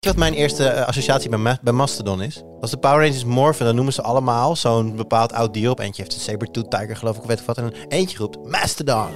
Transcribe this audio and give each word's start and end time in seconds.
Weet 0.00 0.12
je 0.12 0.18
wat 0.18 0.28
mijn 0.30 0.40
eerste 0.40 0.64
eh, 0.68 0.86
associatie 0.86 1.28
bij, 1.30 1.38
Ma- 1.38 1.58
bij 1.62 1.72
Mastodon 1.72 2.22
is? 2.22 2.42
Als 2.60 2.70
de 2.70 2.76
Power 2.76 3.00
Rangers 3.00 3.24
morfen, 3.24 3.64
dan 3.64 3.74
noemen 3.74 3.92
ze 3.92 4.02
allemaal 4.02 4.56
zo'n 4.56 4.96
bepaald 4.96 5.32
oud 5.32 5.54
dier 5.54 5.70
op. 5.70 5.78
Eentje 5.78 6.02
heeft 6.02 6.14
een 6.14 6.20
saber-tooth 6.20 6.70
tiger, 6.70 6.96
geloof 6.96 7.16
ik, 7.16 7.22
of 7.22 7.28
weet 7.28 7.40
ik 7.40 7.46
wat. 7.46 7.58
En 7.58 7.72
eentje 7.88 8.18
roept 8.18 8.38
Mastodon. 8.50 9.08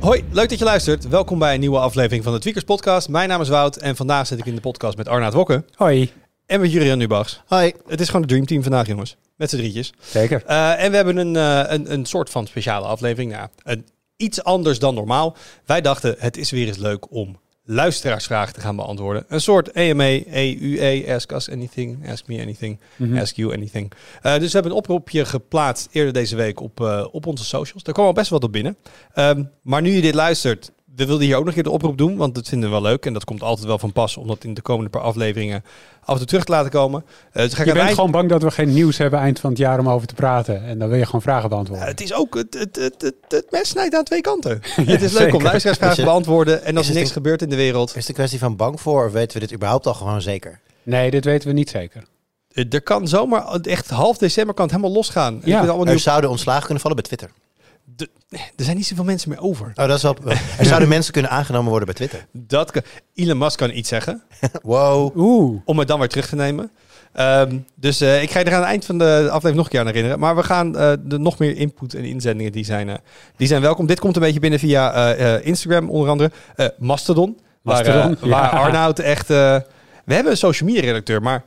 Hoi, 0.00 0.24
leuk 0.30 0.48
dat 0.48 0.58
je 0.58 0.64
luistert. 0.64 1.08
Welkom 1.08 1.38
bij 1.38 1.54
een 1.54 1.60
nieuwe 1.60 1.78
aflevering 1.78 2.24
van 2.24 2.32
de 2.32 2.38
Tweakers 2.38 2.64
Podcast. 2.64 3.08
Mijn 3.08 3.28
naam 3.28 3.40
is 3.40 3.48
Wout 3.48 3.76
en 3.76 3.96
vandaag 3.96 4.26
zit 4.26 4.38
ik 4.38 4.46
in 4.46 4.54
de 4.54 4.60
podcast 4.60 4.96
met 4.96 5.08
Arnaud 5.08 5.32
Wokke 5.32 5.64
Hoi. 5.74 6.12
en 6.46 6.60
met 6.60 6.72
Jurian 6.72 6.98
Nubachs. 6.98 7.42
Hoi. 7.46 7.72
Het 7.86 8.00
is 8.00 8.06
gewoon 8.06 8.22
de 8.22 8.28
Dream 8.28 8.46
Team 8.46 8.62
vandaag, 8.62 8.86
jongens. 8.86 9.16
Met 9.36 9.50
z'n 9.50 9.56
drietjes. 9.56 9.92
Zeker. 10.00 10.42
Eh, 10.46 10.82
en 10.84 10.90
we 10.90 10.96
hebben 10.96 11.16
een, 11.16 11.36
eh, 11.36 11.72
een, 11.72 11.92
een 11.92 12.04
soort 12.04 12.30
van 12.30 12.46
speciale 12.46 12.86
aflevering. 12.86 13.32
Nou, 13.32 13.48
een, 13.62 13.86
iets 14.16 14.44
anders 14.44 14.78
dan 14.78 14.94
normaal. 14.94 15.36
Wij 15.64 15.80
dachten, 15.80 16.14
het 16.18 16.36
is 16.36 16.50
weer 16.50 16.66
eens 16.66 16.78
leuk 16.78 17.12
om 17.12 17.38
luisteraarsvragen 17.66 18.54
te 18.54 18.60
gaan 18.60 18.76
beantwoorden. 18.76 19.24
Een 19.28 19.40
soort 19.40 19.74
AMA, 19.74 20.18
EUA, 20.26 21.14
Ask 21.14 21.32
Us 21.32 21.50
Anything, 21.50 22.10
Ask 22.10 22.26
Me 22.26 22.40
Anything, 22.40 22.78
Mhm. 22.96 23.18
Ask 23.18 23.36
You 23.36 23.54
Anything. 23.54 23.92
Eh, 24.22 24.32
dus 24.38 24.46
we 24.46 24.52
hebben 24.52 24.72
een 24.72 24.78
oproepje 24.78 25.24
geplaatst 25.24 25.88
eerder 25.92 26.12
deze 26.12 26.36
week 26.36 26.60
op, 26.60 26.80
op 27.12 27.26
onze 27.26 27.44
socials. 27.44 27.82
Daar 27.82 27.94
kwam 27.94 28.06
al 28.06 28.12
best 28.12 28.30
wel 28.30 28.38
wat 28.38 28.48
op 28.48 28.54
binnen. 28.54 28.76
Ehm, 29.14 29.44
maar 29.62 29.82
nu 29.82 29.90
je 29.90 30.00
dit 30.00 30.14
luistert, 30.14 30.72
we 30.96 31.06
wilden 31.06 31.26
hier 31.26 31.34
ook 31.36 31.40
nog 31.44 31.48
een 31.48 31.54
keer 31.54 31.62
de 31.62 31.70
oproep 31.70 31.98
doen, 31.98 32.16
want 32.16 32.34
dat 32.34 32.48
vinden 32.48 32.68
we 32.68 32.74
wel 32.74 32.84
leuk. 32.84 33.06
En 33.06 33.12
dat 33.12 33.24
komt 33.24 33.42
altijd 33.42 33.66
wel 33.66 33.78
van 33.78 33.92
pas 33.92 34.16
om 34.16 34.26
dat 34.26 34.44
in 34.44 34.54
de 34.54 34.60
komende 34.62 34.90
paar 34.90 35.00
afleveringen 35.02 35.64
af 36.00 36.12
en 36.12 36.16
toe 36.18 36.26
terug 36.26 36.44
te 36.44 36.52
laten 36.52 36.70
komen. 36.70 37.04
Eh, 37.32 37.42
dus 37.42 37.52
ga 37.54 37.60
ik 37.60 37.66
Je 37.66 37.72
bent 37.72 37.84
eind- 37.84 37.94
gewoon 37.96 38.10
bang 38.10 38.28
dat 38.28 38.42
we 38.42 38.50
geen 38.50 38.72
nieuws 38.72 38.98
hebben 38.98 39.20
eind 39.20 39.40
van 39.40 39.50
het 39.50 39.58
jaar 39.58 39.78
om 39.78 39.88
over 39.88 40.06
te 40.06 40.14
praten. 40.14 40.64
En 40.64 40.78
dan 40.78 40.88
wil 40.88 40.98
je 40.98 41.04
gewoon 41.06 41.22
vragen 41.22 41.48
beantwoorden. 41.48 41.86
het 41.86 42.00
is 42.00 42.14
ook, 42.14 42.34
het, 42.34 42.54
het, 42.58 42.76
het, 42.76 43.02
het, 43.02 43.14
het 43.28 43.46
mes 43.50 43.68
snijdt 43.68 43.94
aan 43.94 44.04
twee 44.04 44.20
kanten. 44.20 44.50
het 44.76 44.88
is 45.02 45.12
leuk 45.12 45.20
zeker. 45.22 45.34
om 45.34 45.42
luisteraarsvragen 45.42 45.96
Is 45.96 46.02
te 46.04 46.10
beantwoorden. 46.10 46.64
En 46.64 46.76
als 46.76 46.88
er 46.88 46.94
niks 46.94 47.06
een- 47.06 47.12
gebeurt 47.14 47.42
in 47.42 47.48
de 47.48 47.56
wereld. 47.56 47.88
Is 47.88 47.94
het 47.96 48.08
een 48.08 48.14
kwestie 48.14 48.38
van 48.38 48.56
bang 48.56 48.80
voor 48.80 49.06
of 49.06 49.12
weten 49.12 49.34
we 49.34 49.46
dit 49.46 49.54
überhaupt 49.54 49.86
al 49.86 49.94
gewoon 49.94 50.22
zeker? 50.22 50.60
Nee, 50.82 51.10
dit 51.10 51.24
weten 51.24 51.48
we 51.48 51.54
niet 51.54 51.70
zeker. 51.70 52.04
eh, 52.52 52.64
Er 52.70 52.82
kan 52.82 53.08
zomaar, 53.08 53.60
echt 53.60 53.90
half 53.90 54.18
december 54.18 54.54
kan 54.54 54.64
het 54.64 54.74
helemaal 54.74 54.96
losgaan. 54.96 55.34
En 55.34 55.40
Ja. 55.48 55.54
ik 55.54 55.60
ben 55.60 55.60
allemaal 55.60 55.80
Er 55.86 55.90
nieuw- 55.92 55.98
zouden 55.98 56.30
ontslagen 56.30 56.62
kunnen 56.64 56.80
vallen 56.82 56.96
bij 56.96 57.06
Twitter. 57.06 57.30
De- 57.96 58.08
er 58.30 58.64
zijn 58.64 58.76
niet 58.76 58.86
zoveel 58.86 59.04
mensen 59.04 59.28
meer 59.28 59.40
over. 59.40 59.66
Oh, 59.74 59.86
dat 59.86 59.96
is 59.96 60.02
wel... 60.02 60.16
Er 60.58 60.64
zouden 60.64 60.88
mensen 60.88 61.12
kunnen 61.12 61.30
aangenomen 61.30 61.68
worden 61.68 61.86
bij 61.86 61.94
Twitter. 61.96 62.26
Dat 62.32 62.70
kan, 62.70 62.82
Elon 63.14 63.38
Musk 63.38 63.58
kan 63.58 63.70
iets 63.70 63.88
zeggen. 63.88 64.22
Wow. 64.62 65.16
Oeh. 65.16 65.60
om 65.64 65.78
het 65.78 65.88
dan 65.88 65.98
weer 65.98 66.08
terug 66.08 66.26
te 66.28 66.36
nemen. 66.36 66.70
Ehm, 67.12 67.58
dus 67.74 68.00
eh, 68.00 68.22
ik 68.22 68.30
ga 68.30 68.38
je 68.38 68.44
er 68.44 68.52
aan 68.54 68.60
het 68.60 68.68
eind 68.68 68.84
van 68.84 68.98
de 68.98 69.20
aflevering 69.24 69.56
nog 69.56 69.64
een 69.64 69.70
keer 69.70 69.80
aan 69.80 69.86
herinneren. 69.86 70.18
Maar 70.18 70.36
we 70.36 70.42
gaan 70.42 70.76
eh 70.76 70.92
de 71.04 71.18
nog 71.18 71.38
meer 71.38 71.56
input 71.56 71.94
en 71.94 72.04
inzendingen, 72.04 72.52
die 72.52 72.64
zijn, 72.64 72.88
eh, 72.88 72.94
die 73.36 73.46
zijn 73.46 73.60
welkom. 73.62 73.86
Dit 73.86 74.00
komt 74.00 74.16
een 74.16 74.22
beetje 74.22 74.40
binnen 74.40 74.58
via 74.58 74.92
eh, 74.92 75.34
eh, 75.34 75.46
Instagram 75.46 75.90
onder 75.90 76.08
andere. 76.10 76.30
Eh, 76.56 76.66
Mastodon, 76.78 77.38
Mastodon, 77.62 78.16
waar, 78.20 78.22
eh, 78.22 78.28
waar. 78.30 78.50
Arnoud 78.50 78.98
echt... 78.98 79.30
eh, 79.30 79.56
we 80.04 80.14
hebben 80.14 80.32
een 80.32 80.38
social 80.38 80.68
media 80.68 80.84
redacteur, 80.84 81.22
maar... 81.22 81.44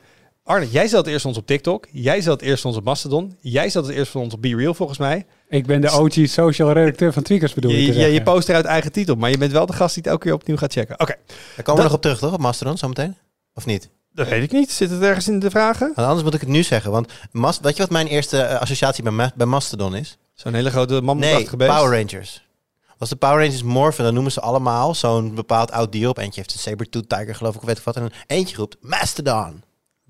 Arne, 0.47 0.69
jij 0.69 0.87
zat 0.87 1.07
eerst 1.07 1.21
van 1.21 1.29
ons 1.29 1.39
op 1.39 1.45
TikTok. 1.47 1.87
Jij 1.91 2.21
zat 2.21 2.41
eerst 2.41 2.61
van 2.61 2.69
ons 2.69 2.79
op 2.79 2.85
Mastodon. 2.85 3.37
Jij 3.41 3.69
zat 3.69 3.85
het 3.85 3.95
eerst 3.95 4.11
van 4.11 4.21
ons 4.21 4.33
op 4.33 4.41
Be 4.41 4.55
Real, 4.55 4.73
volgens 4.73 4.97
mij. 4.97 5.25
Ik 5.49 5.65
ben 5.65 5.81
de 5.81 5.91
OG 5.91 6.13
social 6.29 6.71
redacteur 6.71 7.13
van 7.13 7.23
Tweakers 7.23 7.53
bedoel 7.53 7.71
je 7.71 7.93
Je, 7.93 8.07
je, 8.07 8.23
post 8.23 8.49
er 8.49 8.55
uit 8.55 8.65
eigen 8.65 8.91
titel, 8.91 9.15
maar 9.15 9.29
je 9.29 9.37
bent 9.37 9.51
wel 9.51 9.65
de 9.65 9.73
gast 9.73 9.93
die 9.93 10.03
het 10.03 10.11
elke 10.11 10.23
keer 10.25 10.33
opnieuw 10.33 10.57
gaat 10.57 10.73
checken. 10.73 10.99
Oké, 10.99 11.15
Daar 11.55 11.65
komen 11.65 11.81
we 11.81 11.87
nog 11.87 11.95
op 11.95 12.01
terug, 12.01 12.19
toch? 12.19 12.33
Op 12.33 12.39
Mastodon, 12.39 12.77
zometeen? 12.77 13.15
Of 13.53 13.65
niet? 13.65 13.89
dat 14.13 14.27
weet 14.27 14.43
ik 14.43 14.51
niet. 14.51 14.71
Zit 14.71 14.89
het 14.89 15.01
ergens 15.01 15.27
in 15.27 15.39
de 15.39 15.49
vragen? 15.49 15.91
Want 15.95 16.07
anders 16.07 16.23
moet 16.23 16.33
ik 16.33 16.39
het 16.39 16.49
nu 16.49 16.63
zeggen. 16.63 16.91
Want 16.91 17.11
Mas 17.31 17.59
weet 17.61 17.75
je 17.75 17.81
wat 17.81 17.91
mijn 17.91 18.07
eerste 18.07 18.41
eh, 18.41 18.59
associatie 18.61 19.03
bij, 19.03 19.11
Ma- 19.11 19.31
bij 19.35 19.45
Mastodon 19.45 19.95
is? 19.95 20.17
Zo'n 20.33 20.53
hele 20.53 20.69
grote 20.69 20.93
Nee, 20.93 21.01
mammoetachtige 21.01 21.57
beest. 21.57 21.71
Power 21.75 21.99
Rangers. 22.01 22.45
Als 22.97 23.09
de 23.09 23.15
Power 23.15 23.37
Rangers 23.43 23.63
morfen, 23.63 24.03
dan 24.03 24.13
noemen 24.13 24.31
ze 24.31 24.41
allemaal 24.41 24.95
zo'n 24.95 25.35
bepaald 25.35 25.71
oud 25.71 25.91
dier 25.91 26.09
op. 26.09 26.17
Eentje 26.17 26.39
heeft 26.39 26.53
een 26.53 26.59
saber-tooth 26.59 27.09
tiger, 27.09 27.35
geloof 27.35 27.55
ik, 27.55 27.61
of 27.61 27.67
weet 27.67 27.77
ik 27.77 27.83
wat. 27.83 27.95
En 27.95 28.11
eentje 28.27 28.55
roept 28.55 28.77
Mastodon. 28.81 29.63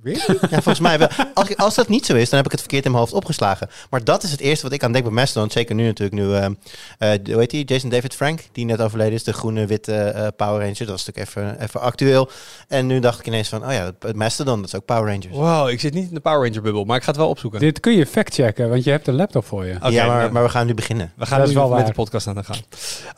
Really? 0.04 0.20
Ja, 0.42 0.48
volgens 0.50 0.80
mij 0.80 1.00
wel. 1.00 1.08
Als, 1.34 1.56
als 1.58 1.76
dat 1.76 1.88
niet 1.88 2.06
zo 2.06 2.16
is, 2.16 2.30
dan 2.30 2.36
heb 2.38 2.46
ik 2.46 2.52
het 2.52 2.60
verkeerd 2.60 2.86
in 2.86 2.92
mijn 2.92 3.04
hoofd 3.04 3.16
opgeslagen. 3.16 3.70
Maar 3.90 4.04
dat 4.04 4.24
is 4.24 4.32
het 4.32 4.40
eerste 4.40 4.64
wat 4.64 4.74
ik 4.74 4.84
aan 4.84 4.92
denk 4.92 5.04
bij 5.04 5.14
Mastodon. 5.14 5.50
Zeker 5.52 5.76
nu 5.76 5.86
natuurlijk. 5.86 6.16
Nu, 6.22 6.34
ehm, 6.36 6.54
eh, 6.98 7.10
de- 7.24 7.32
hoe 7.32 7.40
heet 7.42 7.50
die? 7.50 7.66
Jason 7.66 7.90
David 7.90 8.14
Frank, 8.16 8.42
die 8.52 8.66
net 8.66 8.82
overleden 8.82 9.14
is. 9.14 9.24
De 9.24 9.34
groene, 9.34 9.66
witte 9.66 9.94
eh, 9.96 10.28
Power 10.36 10.60
Ranger. 10.60 10.78
Dat 10.78 10.88
was 10.88 11.06
natuurlijk 11.06 11.28
even, 11.28 11.62
even 11.62 11.82
actueel. 11.82 12.30
En 12.68 12.88
nu 12.88 13.00
dacht 13.00 13.20
ik 13.20 13.28
ineens 13.28 13.50
van, 13.50 13.66
oh 13.66 13.72
ja, 13.72 13.92
het 14.00 14.16
Mastodon, 14.16 14.56
dat 14.62 14.66
is 14.68 14.76
ook 14.76 14.86
Power 14.86 15.06
Rangers. 15.12 15.28
Wow, 15.32 15.70
ik 15.70 15.80
zit 15.80 15.94
niet 15.94 16.08
in 16.08 16.14
de 16.14 16.20
Power 16.20 16.48
Ranger 16.48 16.62
bubbel, 16.62 16.84
maar 16.84 16.98
ik 16.98 17.04
ga 17.04 17.10
het 17.10 17.18
wel 17.20 17.30
opzoeken. 17.30 17.60
Dit 17.60 17.80
kun 17.80 17.94
je 17.96 18.06
factchecken, 18.06 18.70
want 18.70 18.84
je 18.84 18.90
hebt 18.90 19.08
een 19.08 19.16
laptop 19.16 19.46
voor 19.46 19.66
je. 19.66 19.76
Oké, 19.76 19.88
ja, 19.88 20.06
maar, 20.08 20.32
maar 20.32 20.44
we 20.44 20.50
gaan 20.50 20.66
nu 20.68 20.74
beginnen. 20.74 21.12
we 21.16 21.26
gaan 21.26 21.40
dat 21.40 21.48
nu 21.48 21.54
wel 21.54 21.68
met 21.70 21.78
waar. 21.78 21.86
de 21.86 21.94
podcast 21.94 22.28
aan 22.28 22.36
de 22.36 22.44
gang. 22.44 22.64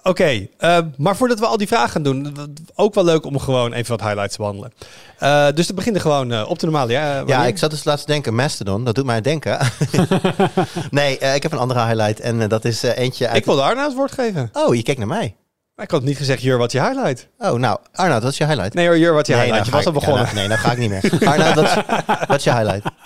Oké, 0.03 0.47
eh, 0.57 0.79
maar 0.97 1.15
voordat 1.15 1.39
we 1.39 1.45
al 1.45 1.57
die 1.57 1.67
vragen 1.67 1.89
gaan 1.89 2.03
doen, 2.03 2.35
ook 2.75 2.93
wel 2.93 3.03
leuk 3.03 3.25
om 3.25 3.39
gewoon 3.39 3.73
even 3.73 3.91
wat 3.97 4.01
highlights 4.07 4.31
te 4.35 4.37
behandelen. 4.37 4.71
Eh, 5.17 5.47
dus 5.55 5.65
te 5.65 5.73
beginnen 5.73 6.01
gewoon 6.01 6.31
eh, 6.31 6.45
op 6.49 6.59
de 6.59 6.67
Ja, 6.71 7.23
Ja, 7.25 7.45
ik 7.45 7.57
zat 7.57 7.69
dus 7.71 7.83
laatst 7.83 8.05
te 8.05 8.11
denken, 8.11 8.35
Mastodon, 8.35 8.83
dat 8.83 8.95
doet 8.95 9.05
mij 9.05 9.21
denken. 9.21 9.57
nee, 10.91 11.17
eh, 11.17 11.35
ik 11.35 11.43
heb 11.43 11.51
een 11.51 11.57
andere 11.57 11.85
highlight. 11.85 12.19
En 12.19 12.41
eh, 12.41 12.49
dat 12.49 12.65
is 12.65 12.83
eh, 12.83 12.97
eentje 12.97 13.27
uit... 13.27 13.37
Ik 13.37 13.45
wilde 13.45 13.61
Arna 13.61 13.83
het 13.83 13.95
woord 13.95 14.11
geven. 14.11 14.49
Oh, 14.53 14.75
je 14.75 14.83
kijkt 14.83 14.99
naar 14.99 15.09
mij. 15.09 15.35
Maar 15.75 15.85
ik 15.85 15.91
had 15.93 16.03
niet 16.03 16.17
gezegd, 16.17 16.41
Jur, 16.41 16.57
wat 16.57 16.73
is 16.73 16.81
je 16.81 16.87
highlight? 16.87 17.27
Oh, 17.37 17.53
nou, 17.53 17.79
Arnoud, 17.93 18.23
wat 18.23 18.31
is 18.31 18.37
je 18.37 18.45
highlight? 18.45 18.73
Nee 18.73 18.87
hoor, 18.87 18.97
Jur, 18.97 19.13
wat 19.13 19.21
is 19.21 19.27
je 19.27 19.33
Nee, 19.33 19.43
highlight? 19.51 19.71
nou 19.71 19.83
je 19.83 19.91
was 19.91 19.95
al 19.95 19.99
ja, 20.01 20.07
begonnen. 20.07 20.23
nou, 20.23 20.35
nee, 20.35 20.47
nou 20.47 20.59
ga 20.59 20.71
ik 20.71 20.77
niet 20.77 20.89
meer. 20.89 21.27
Arnoud, 21.31 21.55
wat, 21.55 21.63
is- 21.65 21.83
wat 22.27 22.37
is 22.37 22.43
je 22.43 22.51
highlight? 22.53 22.83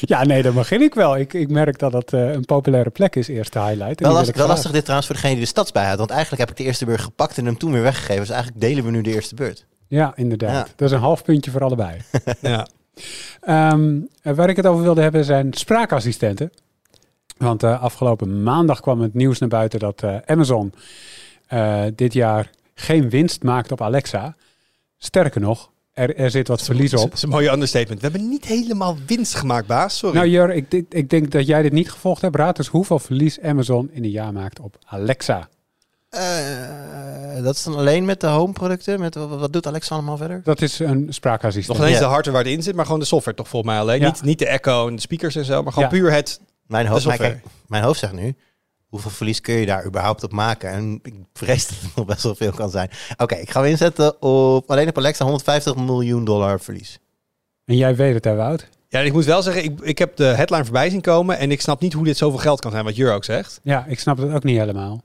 Ja, 0.00 0.24
nee, 0.24 0.42
dan 0.42 0.54
begin 0.54 0.82
ik 0.82 0.94
wel. 0.94 1.16
Ik, 1.16 1.32
ik 1.32 1.48
merk 1.50 1.78
dat 1.78 1.92
het 1.92 2.12
eh, 2.12 2.32
een 2.32 2.44
populaire 2.44 2.90
plek 2.90 3.16
is, 3.16 3.28
eerste 3.28 3.58
highlight. 3.60 4.00
Wel, 4.00 4.12
last, 4.12 4.36
wel 4.36 4.46
lastig 4.46 4.70
dit 4.70 4.80
trouwens 4.80 5.06
voor 5.06 5.16
degene 5.16 5.34
die 5.34 5.42
de 5.42 5.48
stads 5.48 5.70
had. 5.72 5.98
Want 5.98 6.10
eigenlijk 6.10 6.40
heb 6.40 6.50
ik 6.50 6.56
de 6.56 6.64
eerste 6.64 6.84
beurt 6.84 7.00
gepakt 7.00 7.38
en 7.38 7.44
hem 7.44 7.58
toen 7.58 7.72
weer 7.72 7.82
weggegeven. 7.82 8.20
Dus 8.20 8.30
eigenlijk 8.30 8.60
delen 8.60 8.84
we 8.84 8.90
nu 8.90 9.00
de 9.02 9.14
eerste 9.14 9.34
beurt. 9.34 9.66
Ja, 9.88 10.12
inderdaad. 10.16 10.50
Ja. 10.66 10.72
Dat 10.76 10.88
is 10.88 10.94
een 10.94 11.00
half 11.02 11.22
puntje 11.22 11.50
voor 11.50 11.60
allebei. 11.64 11.96
Ja. 12.40 12.66
Ehm, 13.40 14.00
eh, 14.22 14.34
waar 14.34 14.48
ik 14.48 14.56
het 14.56 14.66
over 14.66 14.82
wilde 14.82 15.02
hebben 15.02 15.24
zijn 15.24 15.52
spraakassistenten. 15.52 16.52
Want 17.36 17.62
eh, 17.62 17.82
afgelopen 17.82 18.42
maandag 18.42 18.80
kwam 18.80 19.00
het 19.00 19.14
nieuws 19.14 19.38
naar 19.38 19.48
buiten 19.48 19.78
dat 19.78 20.02
eh, 20.02 20.16
Amazon 20.26 20.72
eh, 21.46 21.82
dit 21.94 22.12
jaar 22.12 22.50
geen 22.74 23.10
winst 23.10 23.42
maakt 23.42 23.72
op 23.72 23.80
Alexa. 23.80 24.34
Sterker 24.98 25.40
nog, 25.40 25.70
er, 25.92 26.16
er 26.16 26.30
zit 26.30 26.48
wat 26.48 26.62
verlies 26.62 26.90
Dat 26.90 27.00
op. 27.02 27.12
is 27.12 27.22
een 27.22 27.28
mooie 27.28 27.52
understatement. 27.52 28.00
We 28.00 28.08
hebben 28.08 28.28
niet 28.28 28.44
helemaal 28.44 28.96
winst 29.06 29.34
gemaakt, 29.34 29.66
baas. 29.66 29.98
Sorry. 29.98 30.16
Nou 30.16 30.28
Jur, 30.28 30.50
ik, 30.52 30.84
ik 30.88 31.10
denk 31.10 31.30
dat 31.30 31.46
jij 31.46 31.62
dit 31.62 31.72
niet 31.72 31.90
gevolgd 31.90 32.22
hebt. 32.22 32.36
Raad 32.36 32.58
eens 32.58 32.68
hoeveel 32.68 32.98
verlies 32.98 33.40
Amazon 33.40 33.90
in 33.92 34.04
een 34.04 34.10
jaar 34.10 34.32
maakt 34.32 34.60
op 34.60 34.78
Alexa. 34.86 35.48
Eh, 36.14 37.42
dat 37.42 37.54
is 37.54 37.62
dan 37.62 37.76
alleen 37.76 38.04
met 38.04 38.20
de 38.20 38.26
home 38.26 38.52
producten? 38.52 39.00
Met, 39.00 39.14
wat, 39.14 39.28
wat 39.28 39.52
doet 39.52 39.66
Alexa 39.66 39.94
allemaal 39.94 40.16
verder? 40.16 40.40
Dat 40.44 40.62
is 40.62 40.78
een 40.78 41.06
spraakassistent. 41.10 41.76
Nog 41.78 41.86
ineens 41.86 42.00
Ja. 42.00 42.06
de 42.06 42.12
hardware 42.12 42.36
waar 42.36 42.46
het 42.46 42.56
in 42.56 42.62
zit, 42.62 42.74
maar 42.74 42.84
gewoon 42.84 43.00
de 43.00 43.06
software 43.06 43.36
toch 43.36 43.48
volgens 43.48 43.72
mij 43.72 43.80
alleen. 43.80 44.00
Ja. 44.00 44.06
Niet, 44.06 44.22
niet 44.22 44.38
de 44.38 44.46
echo 44.46 44.88
en 44.88 44.94
de 44.94 45.00
speakers 45.00 45.36
en 45.36 45.44
zo, 45.44 45.62
maar 45.62 45.72
gewoon 45.72 45.88
Ja. 45.88 45.94
puur 45.98 46.12
het... 46.12 46.40
Mijn 46.66 46.86
hoofd, 46.86 47.04
maar 47.04 47.14
software. 47.16 47.40
kijk, 47.40 47.52
mijn 47.66 47.82
hoofd 47.82 47.98
zegt 47.98 48.12
nu, 48.12 48.34
hoeveel 48.88 49.10
verlies 49.10 49.40
kun 49.40 49.54
je 49.54 49.66
daar 49.66 49.84
überhaupt 49.86 50.22
op 50.24 50.32
maken? 50.32 50.70
En 50.70 51.00
ik 51.02 51.14
vrees 51.32 51.66
dat 51.68 51.76
het 51.80 51.96
nog 51.96 52.06
best 52.06 52.22
wel 52.22 52.34
veel 52.34 52.52
kan 52.52 52.70
zijn. 52.70 52.90
Oké, 53.16 53.34
ik 53.34 53.50
ga 53.50 53.60
hem 53.60 53.70
inzetten 53.70 54.22
op 54.22 54.70
alleen 54.70 54.88
op 54.88 54.98
Alexa 54.98 55.24
150 55.24 55.76
miljoen 55.76 56.24
dollar 56.24 56.60
verlies. 56.60 56.98
En 57.64 57.76
jij 57.76 57.96
weet 57.96 58.14
het, 58.14 58.24
hè 58.24 58.34
Wout? 58.34 58.68
Ja, 58.88 59.00
ik 59.00 59.12
moet 59.12 59.24
wel 59.24 59.42
zeggen, 59.42 59.64
ik, 59.64 59.80
ik 59.80 59.98
heb 59.98 60.16
de 60.16 60.24
headline 60.24 60.64
voorbij 60.64 60.90
zien 60.90 61.00
komen 61.00 61.38
en 61.38 61.50
ik 61.50 61.60
snap 61.60 61.80
niet 61.80 61.92
hoe 61.92 62.04
dit 62.04 62.16
zoveel 62.16 62.38
geld 62.38 62.60
kan 62.60 62.70
zijn, 62.70 62.84
wat 62.84 62.96
Jur 62.96 63.12
ook 63.14 63.24
zegt. 63.24 63.60
Ja, 63.62 63.84
ik 63.88 64.00
snap 64.00 64.18
het 64.18 64.32
ook 64.32 64.44
niet 64.44 64.58
helemaal. 64.58 65.02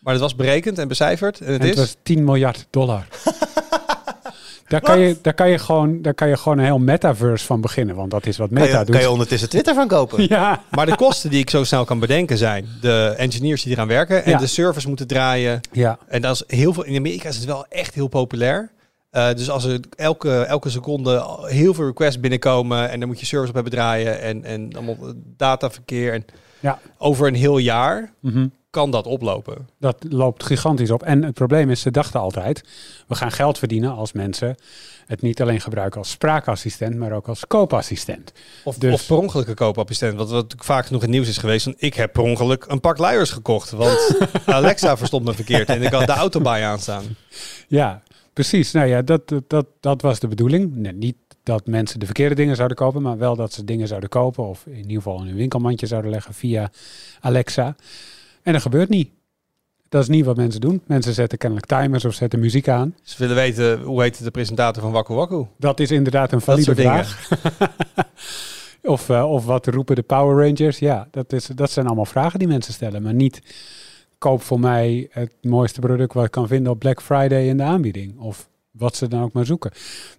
Maar 0.00 0.12
het 0.12 0.22
was 0.22 0.34
berekend 0.36 0.78
en 0.78 0.88
becijferd 0.88 1.40
en 1.40 1.52
het 1.52 1.60
En 1.60 1.68
is... 1.68 1.70
het 1.70 1.78
was 1.78 1.96
10 2.02 2.24
miljard 2.24 2.66
dollar. 2.70 3.06
daar, 4.68 4.80
kan 4.80 4.98
je, 4.98 5.16
daar, 5.22 5.34
kan 5.34 5.50
je 5.50 5.58
gewoon, 5.58 6.02
daar 6.02 6.14
kan 6.14 6.28
je 6.28 6.36
gewoon 6.36 6.58
een 6.58 6.64
heel 6.64 6.78
metaverse 6.78 7.46
van 7.46 7.60
beginnen. 7.60 7.94
Want 7.96 8.10
dat 8.10 8.26
is 8.26 8.36
wat 8.36 8.48
Kan 8.52 8.58
Meta 8.62 8.78
je, 8.78 8.84
doet. 8.84 8.94
kan 8.94 9.04
je 9.04 9.10
ondertussen 9.10 9.48
Twitter 9.48 9.74
van 9.74 9.88
kopen? 9.88 10.26
ja, 10.28 10.62
Maar 10.70 10.86
de 10.86 10.96
kosten 10.96 11.30
die 11.30 11.40
ik 11.40 11.50
zo 11.50 11.64
snel 11.64 11.84
kan 11.84 11.98
bedenken 11.98 12.38
zijn 12.38 12.68
de 12.80 13.14
engineers 13.16 13.62
die 13.62 13.72
eraan 13.72 13.88
werken 13.88 14.24
en 14.24 14.30
Ja. 14.30 14.38
de 14.38 14.46
servers 14.46 14.86
moeten 14.86 15.06
draaien. 15.06 15.60
ja, 15.72 15.98
En 16.08 16.22
dat 16.22 16.34
is 16.34 16.56
heel 16.56 16.72
veel. 16.72 16.84
In 16.84 16.96
Amerika 16.96 17.28
is 17.28 17.36
het 17.36 17.44
wel 17.44 17.66
echt 17.68 17.94
heel 17.94 18.08
populair. 18.08 18.70
Eh, 19.10 19.34
dus 19.34 19.50
als 19.50 19.64
er 19.64 19.80
elke, 19.96 20.40
elke 20.42 20.70
seconde 20.70 21.24
heel 21.42 21.74
veel 21.74 21.86
requests 21.86 22.20
binnenkomen 22.20 22.90
en 22.90 22.98
dan 23.00 23.08
moet 23.08 23.20
je 23.20 23.26
servers 23.26 23.48
op 23.48 23.54
hebben 23.54 23.72
draaien 23.72 24.20
en, 24.20 24.44
en 24.44 24.70
allemaal 24.74 24.96
dataverkeer. 25.36 26.12
En 26.12 26.24
Ja. 26.60 26.78
Over 26.98 27.26
een 27.28 27.34
heel 27.34 27.58
jaar 27.58 28.12
mhm. 28.20 28.46
Kan 28.70 28.90
dat 28.90 29.06
oplopen. 29.06 29.68
dat 29.78 29.96
loopt 30.08 30.44
gigantisch 30.44 30.90
op. 30.90 31.02
En 31.02 31.22
het 31.24 31.34
probleem 31.34 31.70
is, 31.70 31.80
ze 31.80 31.90
dachten 31.90 32.20
altijd, 32.20 32.64
we 33.06 33.14
gaan 33.14 33.32
geld 33.32 33.58
verdienen 33.58 33.94
als 33.94 34.12
mensen 34.12 34.56
het 35.06 35.22
niet 35.22 35.40
alleen 35.42 35.60
gebruiken 35.60 35.98
als 35.98 36.10
spraakassistent, 36.10 36.96
maar 36.96 37.12
ook 37.12 37.28
als 37.28 37.46
koopassistent. 37.46 38.32
Of, 38.64 38.76
Dus- 38.78 38.92
of 38.94 39.06
per 39.06 39.16
ongeluk 39.16 39.48
een 39.48 39.54
koopassistent. 39.54 40.16
Wat, 40.16 40.30
wat 40.30 40.54
vaak 40.58 40.86
genoeg 40.86 41.02
in 41.02 41.08
het 41.08 41.16
nieuws 41.16 41.28
is 41.28 41.38
geweest. 41.38 41.64
Van, 41.64 41.74
ik 41.76 41.94
heb 41.94 42.12
per 42.12 42.22
ongeluk 42.22 42.64
een 42.68 42.80
pak 42.80 42.98
luiers 42.98 43.30
gekocht. 43.30 43.70
Want 43.70 44.16
Alexa 44.46 44.96
verstond 44.96 45.24
me 45.24 45.34
verkeerd. 45.34 45.68
En 45.68 45.82
ik 45.82 45.92
had 45.92 46.06
de 46.06 46.12
auto 46.12 46.40
bij 46.40 46.64
aanstaan. 46.64 47.04
Ja, 47.68 48.02
precies. 48.32 48.72
Nou 48.72 48.86
ja, 48.86 49.02
dat, 49.02 49.28
dat, 49.28 49.42
dat, 49.46 49.66
dat 49.80 50.02
was 50.02 50.18
de 50.20 50.28
bedoeling. 50.28 50.74
Nee, 50.74 50.92
niet 50.92 51.16
dat 51.42 51.66
mensen 51.66 51.98
de 51.98 52.04
verkeerde 52.04 52.34
dingen 52.34 52.56
zouden 52.56 52.76
kopen, 52.76 53.02
maar 53.02 53.18
wel 53.18 53.36
dat 53.36 53.52
ze 53.52 53.64
dingen 53.64 53.88
zouden 53.88 54.08
kopen 54.08 54.44
of 54.44 54.66
in 54.66 54.76
ieder 54.76 54.96
geval 54.96 55.20
in 55.20 55.26
hun 55.26 55.36
winkelmandje 55.36 55.86
zouden 55.86 56.10
leggen 56.10 56.34
via 56.34 56.70
Alexa. 57.20 57.76
En 58.42 58.52
dat 58.52 58.62
gebeurt 58.62 58.88
niet. 58.88 59.10
Dat 59.88 60.02
is 60.02 60.08
niet 60.08 60.24
wat 60.24 60.36
mensen 60.36 60.60
doen. 60.60 60.82
Mensen 60.86 61.14
zetten 61.14 61.38
kennelijk 61.38 61.68
timers 61.68 62.04
of 62.04 62.14
zetten 62.14 62.40
muziek 62.40 62.68
aan. 62.68 62.94
Ze 63.02 63.16
willen 63.18 63.36
weten, 63.36 63.80
hoe 63.80 64.02
heet 64.02 64.24
de 64.24 64.30
presentator 64.30 64.82
van 64.82 64.92
Waku 64.92 65.14
Waku? 65.14 65.46
Dat 65.58 65.80
is 65.80 65.90
inderdaad 65.90 66.32
een 66.32 66.40
valide 66.40 66.74
vraag. 66.74 67.28
of, 68.82 69.08
eh, 69.08 69.30
of 69.30 69.44
wat 69.44 69.66
roepen 69.66 69.96
de 69.96 70.02
Power 70.02 70.46
Rangers? 70.46 70.78
Ja, 70.78 71.08
dat, 71.10 71.32
is, 71.32 71.46
dat 71.46 71.70
zijn 71.70 71.86
allemaal 71.86 72.04
vragen 72.04 72.38
die 72.38 72.48
mensen 72.48 72.72
stellen. 72.72 73.02
Maar 73.02 73.14
niet 73.14 73.42
koop 74.18 74.42
voor 74.42 74.60
mij 74.60 75.08
het 75.10 75.32
mooiste 75.42 75.80
product 75.80 76.12
wat 76.12 76.24
ik 76.24 76.30
kan 76.30 76.48
vinden 76.48 76.72
op 76.72 76.78
Black 76.78 77.02
Friday 77.02 77.46
in 77.46 77.56
de 77.56 77.62
aanbieding. 77.62 78.18
Of 78.18 78.48
wat 78.70 78.96
ze 78.96 79.08
dan 79.08 79.22
ook 79.22 79.32
maar 79.32 79.46
zoeken. 79.46 79.70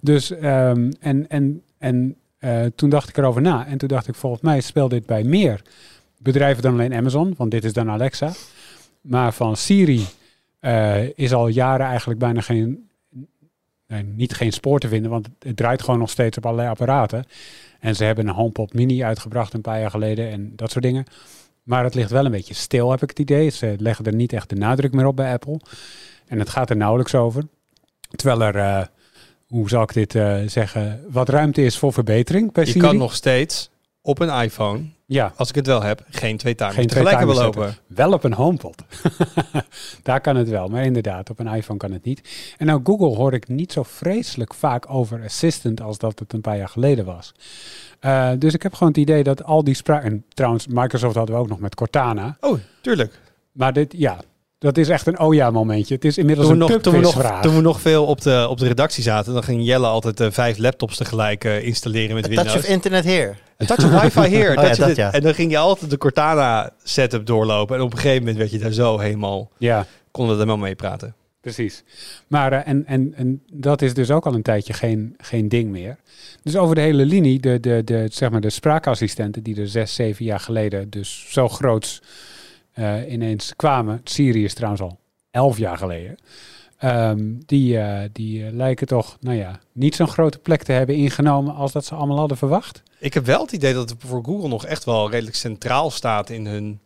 Dus, 0.02 0.32
ehm, 0.32 0.92
en, 1.00 1.30
en, 1.30 1.64
en 1.78 2.16
eh, 2.38 2.66
toen 2.76 2.90
dacht 2.90 3.10
ik 3.10 3.18
erover 3.18 3.42
na. 3.42 3.66
En 3.66 3.78
toen 3.78 3.88
dacht 3.88 4.08
ik, 4.08 4.16
volgens 4.16 4.42
mij 4.42 4.62
speelt 4.62 4.90
dit 4.90 5.06
bij 5.06 5.24
meer 5.24 5.62
bedrijven 6.22 6.64
dan 6.64 6.74
alleen 6.74 6.94
Amazon. 6.94 7.34
Want 7.38 7.52
dit 7.52 7.64
is 7.64 7.74
dan 7.74 7.90
Alexa. 7.90 8.32
Maar 9.02 9.34
van 9.34 9.58
Siri 9.58 10.06
eh, 10.60 11.18
is 11.18 11.34
al 11.34 11.48
jaren 11.48 11.86
eigenlijk 11.86 12.20
bijna 12.20 12.42
geen, 12.42 12.90
nee, 13.88 14.04
niet 14.04 14.34
geen 14.34 14.52
spoor 14.52 14.80
te 14.80 14.88
vinden. 14.88 15.12
Want 15.12 15.30
het 15.40 15.58
draait 15.58 15.82
gewoon 15.82 16.00
nog 16.00 16.10
steeds 16.10 16.38
op 16.38 16.46
allerlei 16.46 16.70
apparaten. 16.70 17.26
En 17.80 17.96
ze 17.96 18.04
hebben 18.04 18.28
een 18.28 18.34
HomePod 18.34 18.74
Mini 18.74 19.04
uitgebracht 19.04 19.54
een 19.54 19.62
paar 19.62 19.80
jaar 19.80 19.90
geleden 19.90 20.32
en 20.32 20.56
dat 20.56 20.72
soort 20.72 20.84
dingen. 20.84 21.06
Maar 21.64 21.84
het 21.84 21.96
ligt 21.96 22.12
wel 22.12 22.26
een 22.26 22.32
beetje 22.32 22.54
stil, 22.54 22.92
heb 22.92 23.02
ik 23.02 23.10
het 23.10 23.20
idee. 23.20 23.50
Ze 23.50 23.76
leggen 23.78 24.06
er 24.06 24.14
niet 24.14 24.34
echt 24.34 24.50
de 24.50 24.56
nadruk 24.56 24.94
meer 24.94 25.06
op 25.06 25.16
bij 25.16 25.34
Apple. 25.34 25.60
En 26.28 26.40
het 26.40 26.50
gaat 26.50 26.70
er 26.70 26.76
nauwelijks 26.76 27.16
over. 27.16 27.48
Terwijl 28.10 28.42
er, 28.42 28.56
eh, 28.56 28.86
hoe 29.48 29.70
zal 29.70 29.82
ik 29.82 29.94
dit 29.94 30.16
eh, 30.16 30.38
zeggen, 30.46 31.06
wat 31.10 31.30
ruimte 31.30 31.64
is 31.64 31.78
voor 31.78 31.94
verbetering 31.94 32.52
bij 32.52 32.64
Je 32.64 32.72
Siri. 32.72 32.86
kan 32.86 32.98
nog 32.98 33.16
steeds 33.16 33.71
op 34.02 34.20
een 34.20 34.42
iPhone, 34.44 34.84
ja, 35.06 35.34
als 35.36 35.50
ik 35.50 35.56
het 35.56 35.68
wel 35.68 35.82
heb, 35.82 36.06
geen 36.10 36.38
twee 36.38 36.56
timers 36.56 36.76
Geen 36.76 36.88
twee 36.88 37.04
tegelijk 37.04 37.24
timers 37.24 37.40
hebben 37.40 37.62
lopen. 37.64 37.78
wel 37.88 38.14
op 38.14 38.24
een 38.24 38.34
HomePod. 38.34 38.84
Daar 40.04 40.22
kan 40.22 40.36
het 40.36 40.50
wel, 40.50 40.68
maar 40.68 40.84
inderdaad, 40.84 41.30
op 41.30 41.40
een 41.40 41.48
iPhone 41.48 41.80
kan 41.80 41.92
het 41.92 42.04
niet. 42.04 42.30
En 42.58 42.66
nou, 42.66 42.82
Google 42.84 43.16
hoor 43.16 43.34
ik 43.34 43.48
niet 43.48 43.72
zo 43.72 43.84
vreselijk 43.84 44.54
vaak 44.54 44.86
over 44.90 45.24
Assistant 45.24 45.82
als 45.82 45.98
dat 45.98 46.20
het 46.20 46.34
een 46.34 46.42
paar 46.42 46.58
jaar 46.58 46.70
geleden 46.70 47.06
was. 47.06 47.34
Eh, 48.00 48.30
dus 48.38 48.54
ik 48.54 48.64
heb 48.64 48.74
gewoon 48.74 48.90
het 48.90 49.02
idee 49.02 49.24
dat 49.24 49.44
al 49.44 49.64
die 49.64 49.76
spraak... 49.76 50.04
En 50.04 50.26
trouwens, 50.34 50.68
Microsoft 50.68 51.16
hadden 51.16 51.36
we 51.36 51.42
ook 51.42 51.50
nog 51.50 51.60
met 51.60 51.76
Cortana. 51.76 52.38
Oh, 52.40 52.60
tuurlijk. 52.82 53.20
Maar 53.52 53.74
dit, 53.74 53.94
ja, 53.98 54.22
dat 54.62 54.78
is 54.78 54.90
echt 54.90 55.08
een 55.08 55.20
oh 55.20 55.34
ja 55.34 55.52
momentje. 55.52 55.96
Het 55.96 56.06
is 56.06 56.18
inmiddels 56.18 56.48
Toen 56.48 56.62
een 56.62 56.68
nog, 56.70 56.82
toen, 56.82 56.94
we 56.94 57.00
nog, 57.00 57.42
toen 57.42 57.56
we 57.56 57.62
nog 57.62 57.82
veel 57.82 58.06
op 58.06 58.22
de, 58.22 58.48
op 58.50 58.58
de 58.58 58.68
redactie 58.68 59.04
zaten, 59.04 59.34
dan 59.34 59.44
ging 59.44 59.66
Jelle 59.66 59.88
altijd 59.88 60.20
eh, 60.20 60.28
vijf 60.32 60.58
laptops 60.58 60.98
tegelijk 60.98 61.44
eh, 61.44 61.66
installeren 61.66 62.16
met 62.16 62.26
A 62.26 62.28
touch 62.28 62.44
Windows. 62.44 62.66
of 62.66 62.72
internet 62.72 63.04
here. 63.04 63.36
Touch 63.66 63.86
of 63.94 64.02
wifi 64.02 64.30
ja, 64.38 64.54
dat 64.56 64.76
dit. 64.88 64.96
ja. 64.96 65.12
En 65.14 65.22
dan 65.22 65.34
ging 65.34 65.52
je 65.52 65.58
altijd 65.58 65.90
de 65.92 65.98
Cortana 65.98 66.72
setup 66.84 67.26
doorlopen. 67.26 67.76
En 67.76 67.82
op 67.82 67.92
een 67.92 67.98
gegeven 67.98 68.20
moment 68.20 68.38
werd 68.38 68.52
je 68.52 68.58
daar 68.60 68.72
zo 68.72 68.98
helemaal, 69.00 69.50
Ja, 69.58 69.86
konden 70.12 70.34
er 70.34 70.40
helemaal 70.42 70.64
mee 70.66 70.76
praten. 70.76 71.14
precies. 71.42 71.84
Maar 72.28 72.54
eh, 72.54 72.68
en, 72.68 72.86
en, 72.86 73.14
en 73.16 73.42
dat 73.52 73.82
is 73.82 73.94
dus 73.94 74.12
ook 74.12 74.26
al 74.26 74.34
een 74.34 74.42
tijdje 74.42 74.74
geen, 74.74 75.16
geen 75.18 75.50
ding 75.50 75.70
meer. 75.72 75.98
Dus 76.44 76.56
over 76.58 76.76
de 76.76 76.82
hele 76.82 77.06
linie, 77.06 77.40
de, 77.40 77.60
de, 77.60 77.82
de, 77.84 78.08
zeg 78.12 78.30
maar 78.30 78.42
de 78.42 78.50
spraakassistenten 78.50 79.44
die 79.44 79.60
er 79.62 79.68
zes, 79.68 79.96
zeven 79.96 80.26
jaar 80.26 80.40
geleden 80.40 80.90
dus 80.90 81.26
zo 81.30 81.48
groots 81.50 82.02
eh, 82.72 83.12
ineens 83.12 83.54
kwamen. 83.56 84.02
Siri 84.04 84.44
is 84.44 84.54
trouwens 84.54 84.82
al 84.82 85.00
elf 85.32 85.58
jaar 85.58 85.78
geleden. 85.78 86.18
Ehm, 86.82 87.34
die 87.46 87.78
eh, 87.78 88.10
die 88.12 88.46
eh, 88.46 88.54
lijken 88.54 88.88
toch, 88.88 89.18
nou 89.20 89.38
ja, 89.38 89.60
niet 89.72 89.96
zo'n 89.96 90.08
grote 90.08 90.40
plek 90.40 90.64
te 90.64 90.72
hebben 90.72 90.96
ingenomen 90.96 91.56
als 91.56 91.72
dat 91.72 91.86
ze 91.86 91.96
allemaal 91.96 92.18
hadden 92.18 92.38
verwacht. 92.38 92.84
Ik 93.00 93.14
heb 93.14 93.26
wel 93.26 93.42
het 93.42 93.52
idee 93.52 93.74
dat 93.74 93.90
het 93.90 94.04
voor 94.06 94.24
Google 94.24 94.48
nog 94.48 94.66
echt 94.66 94.84
wel 94.84 95.10
redelijk 95.10 95.36
centraal 95.36 95.90
staat 95.92 96.30
in 96.30 96.46
hun 96.46 96.80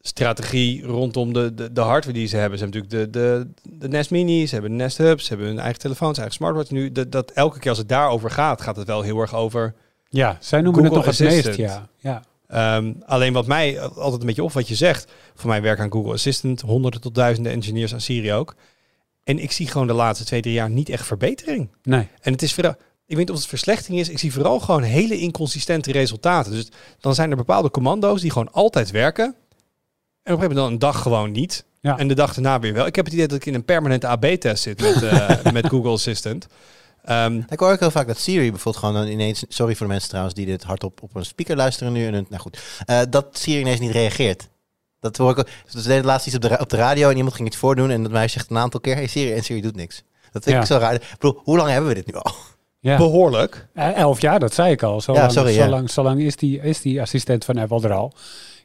strategie 0.00 0.82
rondom 0.82 1.32
de, 1.32 1.54
de, 1.54 1.72
de 1.72 1.80
hardware 1.80 2.18
die 2.18 2.26
ze 2.26 2.36
hebben. 2.36 2.58
Ze 2.58 2.64
hebben 2.64 2.82
natuurlijk 2.82 3.12
de, 3.12 3.20
de, 3.62 3.78
de 3.78 3.88
Nest 3.88 4.10
Mini, 4.10 4.46
ze 4.46 4.52
hebben 4.52 4.70
de 4.70 4.76
Nest 4.76 4.98
Hub, 4.98 5.20
ze 5.20 5.28
hebben 5.28 5.46
hun 5.46 5.58
eigen 5.58 5.80
telefoons, 5.80 6.16
eigen 6.16 6.34
smartwatch. 6.34 6.70
Nu, 6.70 6.92
dat, 6.92 7.12
dat 7.12 7.30
elke 7.30 7.58
keer 7.58 7.70
als 7.70 7.78
het 7.78 7.88
daarover 7.88 8.30
gaat, 8.30 8.62
gaat 8.62 8.76
het 8.76 8.86
wel 8.86 9.02
heel 9.02 9.20
erg 9.20 9.34
over 9.34 9.74
Ja, 10.08 10.36
zij 10.40 10.60
noemen 10.60 10.80
Google 10.80 10.96
het 10.96 11.06
toch 11.06 11.18
het 11.18 11.44
meest, 11.44 11.56
ja. 11.56 11.88
ja. 11.98 12.22
Ehm, 12.48 12.92
alleen 13.06 13.32
wat 13.32 13.46
mij 13.46 13.80
altijd 13.80 14.20
een 14.20 14.26
beetje 14.26 14.44
op 14.44 14.52
wat 14.52 14.68
je 14.68 14.74
zegt. 14.74 15.12
Voor 15.34 15.48
mij 15.48 15.62
werken 15.62 15.84
aan 15.84 15.92
Google 15.92 16.12
Assistant 16.12 16.60
honderden 16.60 17.00
tot 17.00 17.14
duizenden 17.14 17.52
engineers 17.52 17.92
aan 17.92 18.00
Siri 18.00 18.32
ook. 18.32 18.54
En 19.24 19.38
ik 19.38 19.52
zie 19.52 19.66
gewoon 19.66 19.86
de 19.86 19.92
laatste 19.92 20.24
twee, 20.24 20.40
drie 20.40 20.54
jaar 20.54 20.70
niet 20.70 20.88
echt 20.88 21.06
verbetering. 21.06 21.68
Nee, 21.82 22.08
En 22.20 22.32
het 22.32 22.42
is 22.42 22.54
vooral, 22.54 22.72
ik 23.06 23.16
weet 23.16 23.18
niet 23.18 23.30
of 23.30 23.36
het 23.36 23.46
verslechtering 23.46 24.00
is. 24.00 24.08
Ik 24.08 24.18
zie 24.18 24.32
vooral 24.32 24.60
gewoon 24.60 24.82
hele 24.82 25.18
inconsistente 25.18 25.92
resultaten. 25.92 26.52
Dus 26.52 26.68
dan 27.00 27.14
zijn 27.14 27.30
er 27.30 27.36
bepaalde 27.36 27.70
commando's 27.70 28.20
die 28.20 28.30
gewoon 28.30 28.52
altijd 28.52 28.90
werken. 28.90 29.24
En 29.24 29.32
op 29.32 30.38
een 30.40 30.44
gegeven 30.44 30.48
moment 30.48 30.56
dan 30.56 30.72
een 30.72 30.78
dag 30.94 31.02
gewoon 31.02 31.32
niet. 31.32 31.64
Ja. 31.80 31.98
En 31.98 32.08
de 32.08 32.14
dag 32.14 32.34
daarna 32.34 32.60
weer 32.60 32.72
wel. 32.72 32.86
Ik 32.86 32.96
heb 32.96 33.04
het 33.04 33.14
idee 33.14 33.26
dat 33.26 33.36
ik 33.36 33.46
in 33.46 33.54
een 33.54 33.64
permanente 33.64 34.06
AB-test 34.06 34.62
zit 34.62 34.80
met, 34.80 35.02
eh, 35.02 35.52
met 35.52 35.66
Google 35.66 35.90
Assistant. 35.90 36.46
Ehm, 37.04 37.42
Ik 37.48 37.58
hoor 37.58 37.72
ook 37.72 37.80
heel 37.80 37.90
vaak 37.90 38.06
dat 38.06 38.18
Siri 38.18 38.50
bijvoorbeeld 38.50 38.84
gewoon 38.84 38.94
dan 38.94 39.06
ineens... 39.12 39.44
Sorry 39.48 39.74
voor 39.74 39.86
de 39.86 39.92
mensen 39.92 40.08
trouwens 40.08 40.34
die 40.36 40.46
dit 40.46 40.62
hardop 40.62 41.02
op 41.02 41.14
een 41.14 41.24
speaker 41.24 41.56
luisteren 41.56 41.92
nu. 41.92 42.06
En 42.06 42.26
nou 42.28 42.42
goed, 42.42 42.62
eh, 42.86 43.00
dat 43.10 43.26
Siri 43.32 43.60
ineens 43.60 43.80
niet 43.80 43.90
reageert. 43.90 44.48
Dat 45.02 45.16
hoor 45.16 45.30
ik 45.30 45.38
ook. 45.38 45.46
Dus 45.72 45.82
we 45.82 45.88
deden 45.88 46.04
laatst 46.04 46.26
iets 46.26 46.36
op 46.36 46.42
de, 46.42 46.58
op 46.58 46.68
de 46.68 46.76
radio 46.76 47.10
en 47.10 47.16
iemand 47.16 47.34
ging 47.34 47.48
iets 47.48 47.56
voordoen. 47.56 47.90
En 47.90 48.02
dat 48.02 48.12
meisje 48.12 48.38
zegt 48.38 48.50
een 48.50 48.58
aantal 48.58 48.80
keer, 48.80 48.94
hey 48.94 49.06
Siri, 49.06 49.32
en 49.32 49.42
Siri 49.44 49.60
doet 49.60 49.76
niks. 49.76 50.02
Dat 50.32 50.42
vind 50.42 50.54
Ja. 50.54 50.60
ik 50.60 50.66
zo 50.66 50.76
raar. 50.76 50.94
Ik 50.94 51.02
bedoel, 51.18 51.40
hoe 51.44 51.56
lang 51.56 51.70
hebben 51.70 51.88
we 51.88 51.94
dit 51.94 52.06
nu 52.06 52.14
al? 52.14 52.32
ja. 52.80 52.96
Behoorlijk. 52.96 53.66
Eh, 53.74 53.96
Elf 53.96 54.20
jaar, 54.20 54.38
dat 54.40 54.54
zei 54.54 54.72
ik 54.72 54.82
al. 54.82 55.00
Zo 55.00 55.12
Ja, 55.12 55.20
lang, 55.20 55.32
sorry, 55.32 55.52
zo 55.52 55.58
ja. 55.62 55.68
lang, 55.68 55.90
zo 55.90 56.02
lang 56.02 56.20
is, 56.20 56.36
die, 56.36 56.60
is 56.60 56.80
die 56.80 57.00
assistent 57.00 57.44
van 57.44 57.58
Apple 57.58 57.82
er 57.82 57.92
al. 57.92 58.12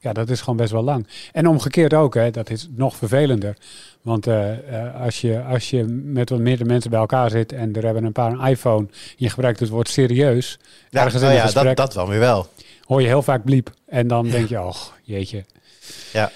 Ja, 0.01 0.13
dat 0.13 0.29
is 0.29 0.39
gewoon 0.39 0.57
best 0.57 0.71
wel 0.71 0.83
lang. 0.83 1.07
En 1.31 1.47
omgekeerd 1.47 1.93
ook, 1.93 2.13
hè, 2.13 2.31
dat 2.31 2.49
is 2.49 2.67
nog 2.75 2.95
vervelender. 2.95 3.57
Want 4.01 4.27
eh, 4.27 4.51
eh, 4.85 5.01
als, 5.01 5.21
je, 5.21 5.41
als 5.43 5.69
je 5.69 5.83
met 6.03 6.29
wat 6.29 6.39
meerdere 6.39 6.69
mensen 6.69 6.89
bij 6.91 6.99
elkaar 6.99 7.29
zit 7.29 7.51
en 7.51 7.73
er 7.75 7.83
hebben 7.85 8.03
een 8.03 8.11
paar 8.11 8.31
een 8.31 8.45
iPhone, 8.47 8.87
je 9.15 9.29
gebruikt 9.29 9.59
het 9.59 9.69
woord 9.69 9.89
serieus, 9.89 10.59
ergens 10.91 11.13
in 11.13 11.21
oh 11.21 11.27
een 11.27 11.35
ja 11.35 11.41
gesprek, 11.41 11.65
dat, 11.65 11.77
dat 11.77 11.93
wel 11.93 12.07
weer 12.07 12.19
wel. 12.19 12.47
hoor 12.85 13.01
je 13.01 13.07
heel 13.07 13.21
vaak 13.21 13.43
bliep. 13.43 13.71
En 13.85 14.07
dan 14.07 14.29
denk 14.29 14.49
je, 14.49 14.61
oh, 14.61 14.75
jeetje. 15.03 15.45
Ja. 16.13 16.31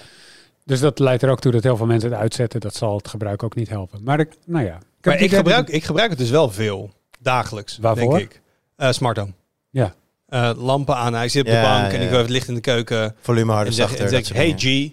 Dus 0.64 0.80
dat 0.80 0.98
leidt 0.98 1.22
er 1.22 1.30
ook 1.30 1.40
toe 1.40 1.52
dat 1.52 1.62
heel 1.62 1.76
veel 1.76 1.86
mensen 1.86 2.10
het 2.10 2.20
uitzetten. 2.20 2.60
Dat 2.60 2.74
zal 2.74 2.96
het 2.96 3.08
gebruik 3.08 3.42
ook 3.42 3.54
niet 3.54 3.68
helpen. 3.68 4.00
Maar 4.02 4.20
ik, 4.20 4.28
nou 4.46 4.64
ja. 4.64 4.78
Maar 5.02 5.20
ik 5.20 5.32
gebruik, 5.34 5.68
ik 5.68 5.84
gebruik 5.84 6.10
het 6.10 6.18
dus 6.18 6.30
wel 6.30 6.50
veel. 6.50 6.90
Dagelijks, 7.20 7.78
Waarvoor? 7.80 8.18
denk 8.18 8.32
ik. 8.32 8.40
Eh 8.76 8.90
smart 8.90 9.16
home. 9.16 9.32
Ja. 9.70 9.94
Eh, 10.28 10.50
lampen 10.56 10.96
aan, 10.96 11.14
hij 11.14 11.28
zit 11.28 11.42
op 11.46 11.52
Ja, 11.52 11.60
de 11.62 11.66
bank 11.68 11.92
en 11.92 11.98
ja, 11.98 12.04
ik 12.04 12.10
heb 12.10 12.20
het 12.20 12.30
licht 12.30 12.48
in 12.48 12.54
de 12.54 12.60
keuken. 12.60 13.14
Volume 13.20 13.50
En 13.50 13.54
harder, 13.56 13.72
zeg, 13.72 13.88
zachter. 13.88 14.04
en 14.14 14.24
zeg 14.24 14.36
hey. 14.36 14.54
G, 14.56 14.90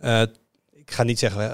eh, 0.00 0.22
ik 0.72 0.90
ga 0.90 1.02
niet 1.02 1.18
zeggen, 1.18 1.40
eh, 1.42 1.48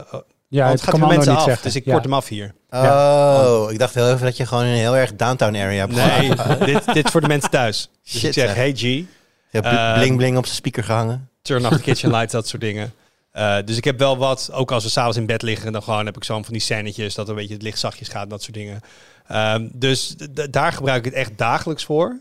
Ja, 0.48 0.64
want 0.64 0.70
het 0.70 0.70
het 0.70 0.80
gaat 0.80 0.90
commando 0.90 1.14
mensen 1.14 1.32
niet 1.32 1.40
af, 1.40 1.46
zeggen. 1.46 1.64
dus 1.64 1.74
ik 1.76 1.84
Ja. 1.84 1.92
kort 1.92 2.04
hem 2.04 2.14
af 2.14 2.28
hier. 2.28 2.54
Oh, 2.70 3.66
ik 3.70 3.78
dacht 3.78 3.94
heel 3.94 4.10
even 4.12 4.24
dat 4.24 4.36
je 4.36 4.46
gewoon 4.46 4.64
in 4.64 4.70
een 4.70 4.76
heel 4.78 4.96
erg 4.96 5.14
downtown 5.16 5.56
area 5.56 5.88
hebt 5.88 5.94
Nee, 6.18 6.28
dit, 6.74 6.84
dit 6.94 7.04
is 7.04 7.10
voor 7.10 7.20
de 7.20 7.28
mensen 7.28 7.50
thuis. 7.50 7.90
Dus 8.02 8.12
Shit, 8.12 8.24
ik 8.24 8.32
zeg, 8.32 8.54
hey 8.54 8.72
G, 8.72 8.80
Je 8.80 9.06
hebt 9.50 9.94
bling 9.98 10.16
bling 10.16 10.36
op 10.36 10.44
zijn 10.44 10.56
speaker 10.56 10.84
gehangen. 10.84 11.28
Turn 11.44 11.66
off 11.66 11.76
the 11.76 11.82
kitchen 11.82 12.10
lights, 12.10 12.32
dat 12.32 12.48
soort 12.48 12.62
dingen. 12.62 12.92
Eh, 13.30 13.56
dus 13.64 13.76
ik 13.76 13.84
heb 13.84 13.98
wel 13.98 14.16
wat, 14.16 14.50
ook 14.52 14.72
als 14.72 14.84
we 14.84 14.90
s'avonds 14.90 15.16
in 15.16 15.26
bed 15.26 15.42
liggen, 15.42 15.72
dan 15.72 15.82
gewoon 15.82 16.06
heb 16.06 16.16
ik 16.16 16.24
zo'n 16.24 16.44
van 16.44 16.52
die 16.52 16.62
scènetjes, 16.62 17.14
dat 17.14 17.28
een 17.28 17.34
beetje 17.34 17.54
het 17.54 17.62
licht 17.62 17.78
zachtjes 17.78 18.08
gaat, 18.08 18.30
dat 18.30 18.42
soort 18.42 18.54
dingen. 18.54 18.80
Ehm, 19.26 19.68
dus 19.72 20.16
daar 20.50 20.72
gebruik 20.72 20.98
ik 20.98 21.04
het 21.04 21.14
echt 21.14 21.38
dagelijks 21.38 21.84
voor. 21.84 22.20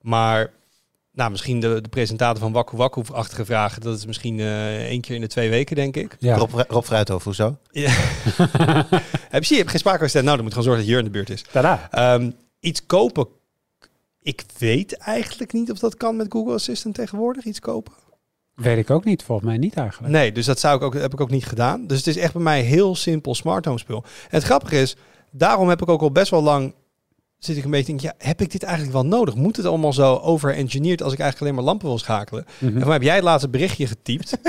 Maar 0.00 0.50
nou, 1.12 1.30
misschien 1.30 1.60
de, 1.60 1.80
de 1.80 1.88
presentator 1.88 2.42
van 2.42 2.52
Wakku 2.52 2.76
Wakku-achtige 2.76 3.44
vragen, 3.44 3.82
dat 3.82 3.96
is 3.96 4.06
misschien 4.06 4.40
eh 4.40 4.84
één 4.84 5.00
keer 5.00 5.14
in 5.14 5.20
de 5.20 5.26
twee 5.26 5.50
weken, 5.50 5.76
denk 5.76 5.96
ik. 5.96 6.16
Ja. 6.18 6.36
Rob, 6.36 6.50
Rob 6.68 6.84
Fruithof, 6.84 7.24
hoezo? 7.24 7.56
Ja. 7.70 7.90
heb 9.34 9.44
je, 9.44 9.54
je 9.54 9.60
hebt 9.60 9.70
geen 9.70 9.78
spraakwedstrijd. 9.78 10.24
Nou, 10.24 10.36
dan 10.36 10.44
moet 10.46 10.54
gewoon 10.54 10.68
zorgen 10.68 10.84
dat 10.84 10.92
je 10.92 10.98
in 10.98 11.04
de 11.04 11.10
buurt 11.10 11.30
is. 11.30 11.44
Tada. 11.52 11.88
Ehm, 11.90 12.30
iets 12.60 12.86
kopen. 12.86 13.26
Ik 14.22 14.44
weet 14.58 14.96
eigenlijk 14.96 15.52
niet 15.52 15.70
of 15.70 15.78
dat 15.78 15.96
kan 15.96 16.16
met 16.16 16.26
Google 16.32 16.54
Assistant 16.54 16.94
tegenwoordig. 16.94 17.44
Iets 17.44 17.60
kopen. 17.60 17.92
Weet 18.56 18.78
ik 18.78 18.90
ook 18.90 19.04
niet. 19.04 19.22
Volgens 19.22 19.48
mij 19.48 19.58
niet 19.58 19.74
eigenlijk. 19.74 20.12
Nee, 20.12 20.32
dus 20.32 20.46
dat 20.46 20.58
zou 20.58 20.76
ik 20.76 20.82
ook, 20.82 20.94
heb 20.94 21.12
ik 21.12 21.20
ook 21.20 21.30
niet 21.30 21.46
gedaan. 21.46 21.86
Dus 21.86 21.98
het 21.98 22.06
is 22.06 22.16
echt 22.16 22.32
bij 22.32 22.42
mij 22.42 22.60
heel 22.60 22.94
simpel 22.94 23.34
smart 23.34 23.64
home 23.64 23.78
spul. 23.78 24.02
En 24.04 24.28
het 24.28 24.42
grappige 24.42 24.80
is, 24.80 24.96
daarom 25.30 25.68
heb 25.68 25.82
ik 25.82 25.88
ook 25.88 26.00
al 26.00 26.12
best 26.12 26.30
wel 26.30 26.42
lang 26.42 26.74
zit 27.38 27.56
ik 27.56 27.64
een 27.64 27.70
beetje 27.70 27.86
te 27.94 28.00
denken, 28.00 28.14
ja, 28.18 28.26
heb 28.28 28.40
ik 28.40 28.50
dit 28.50 28.62
eigenlijk 28.62 28.92
wel 28.94 29.06
nodig? 29.06 29.34
Moet 29.34 29.56
het 29.56 29.66
allemaal 29.66 29.92
zo 29.92 30.14
over-engineerd 30.16 31.02
als 31.02 31.12
ik 31.12 31.18
eigenlijk 31.18 31.40
alleen 31.40 31.54
maar 31.54 31.72
lampen 31.72 31.88
wil 31.88 31.98
schakelen? 31.98 32.44
Mhm. 32.58 32.82
En 32.82 32.90
heb 32.90 33.02
jij 33.02 33.14
het 33.14 33.24
laatste 33.24 33.48
berichtje 33.48 33.86
getypt. 33.86 34.36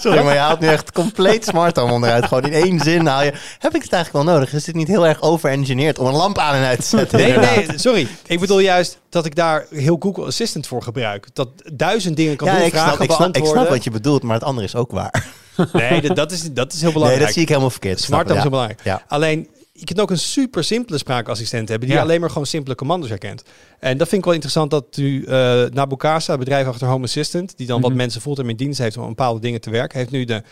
Sorry, 0.00 0.22
maar 0.24 0.32
je 0.34 0.38
haalt 0.40 0.60
nu 0.60 0.66
echt 0.66 0.92
compleet 0.92 1.44
smart 1.44 1.76
home 1.76 1.92
onderuit. 1.92 2.24
Gewoon 2.24 2.42
in 2.44 2.52
één 2.52 2.80
zin 2.80 3.06
haal 3.06 3.22
je... 3.22 3.32
Heb 3.58 3.74
ik 3.74 3.82
het 3.82 3.92
eigenlijk 3.92 4.24
wel 4.24 4.34
nodig? 4.34 4.52
Is 4.52 4.64
dit 4.64 4.74
niet 4.74 4.88
heel 4.88 5.06
erg 5.06 5.22
over-engineerd 5.22 5.98
om 5.98 6.06
een 6.06 6.14
lamp 6.14 6.38
aan 6.38 6.54
en 6.54 6.64
uit 6.64 6.80
te 6.80 6.86
zetten? 6.86 7.18
Nee, 7.18 7.26
Inderdaad. 7.28 7.66
nee, 7.66 7.78
sorry. 7.78 8.06
Ik 8.26 8.40
bedoel 8.40 8.58
juist 8.58 8.98
dat 9.08 9.24
ik 9.26 9.34
daar 9.34 9.66
heel 9.70 9.96
Google 10.00 10.24
Assistant 10.24 10.66
voor 10.66 10.82
gebruik. 10.82 11.28
Dat 11.32 11.48
duizend 11.74 12.16
dingen 12.16 12.36
kan 12.36 12.48
Ja, 12.48 12.54
doen, 12.56 12.64
ik 12.64 12.70
vragen 12.72 12.88
snap, 12.92 13.02
ik, 13.02 13.10
snap, 13.10 13.26
ik 13.26 13.32
beantwoorden. 13.32 13.62
snap 13.62 13.74
wat 13.74 13.84
je 13.84 13.90
bedoelt, 13.90 14.22
maar 14.22 14.34
het 14.34 14.44
andere 14.44 14.66
is 14.66 14.74
ook 14.74 14.90
waar. 14.90 15.26
Nee, 15.72 16.00
dat, 16.00 16.16
dat, 16.16 16.32
is, 16.32 16.52
dat 16.52 16.72
is 16.72 16.78
heel 16.80 16.84
Nee, 16.84 16.92
belangrijk. 16.92 17.24
dat 17.24 17.32
zie 17.32 17.42
ik 17.42 17.48
helemaal 17.48 17.70
verkeerd. 17.70 18.00
Smart 18.00 18.30
is 18.30 18.40
heel 18.40 18.50
belangrijk. 18.50 18.80
Ja. 18.84 19.02
Alleen, 19.08 19.48
je 19.78 19.84
kunt 19.84 20.00
ook 20.00 20.10
een 20.10 20.18
super 20.18 20.64
simpele 20.64 20.98
spraakassistent 20.98 21.68
hebben 21.68 21.88
die 21.88 21.96
Ja. 21.96 22.02
alleen 22.02 22.20
maar 22.20 22.30
gewoon 22.30 22.46
simpele 22.46 22.74
commando's 22.74 23.08
herkent. 23.08 23.42
En 23.78 23.98
dat 23.98 24.08
vind 24.08 24.18
ik 24.20 24.24
wel 24.24 24.34
interessant 24.34 24.70
dat 24.70 24.96
u 24.96 25.24
uh, 25.28 25.64
Nabukasa, 25.64 26.30
het 26.30 26.40
bedrijf 26.40 26.66
achter 26.66 26.86
Home 26.86 27.04
Assistant, 27.04 27.56
die 27.56 27.66
dan 27.66 27.80
wat 27.80 27.90
Mhm. 27.90 27.98
mensen 27.98 28.20
fulltime 28.20 28.50
in 28.50 28.56
dienst 28.56 28.78
heeft 28.78 28.96
om 28.96 29.02
aan 29.02 29.08
bepaalde 29.08 29.40
dingen 29.40 29.60
te 29.60 29.70
werken, 29.70 29.98
heeft 29.98 30.10
nu 30.10 30.24
de 30.24 30.42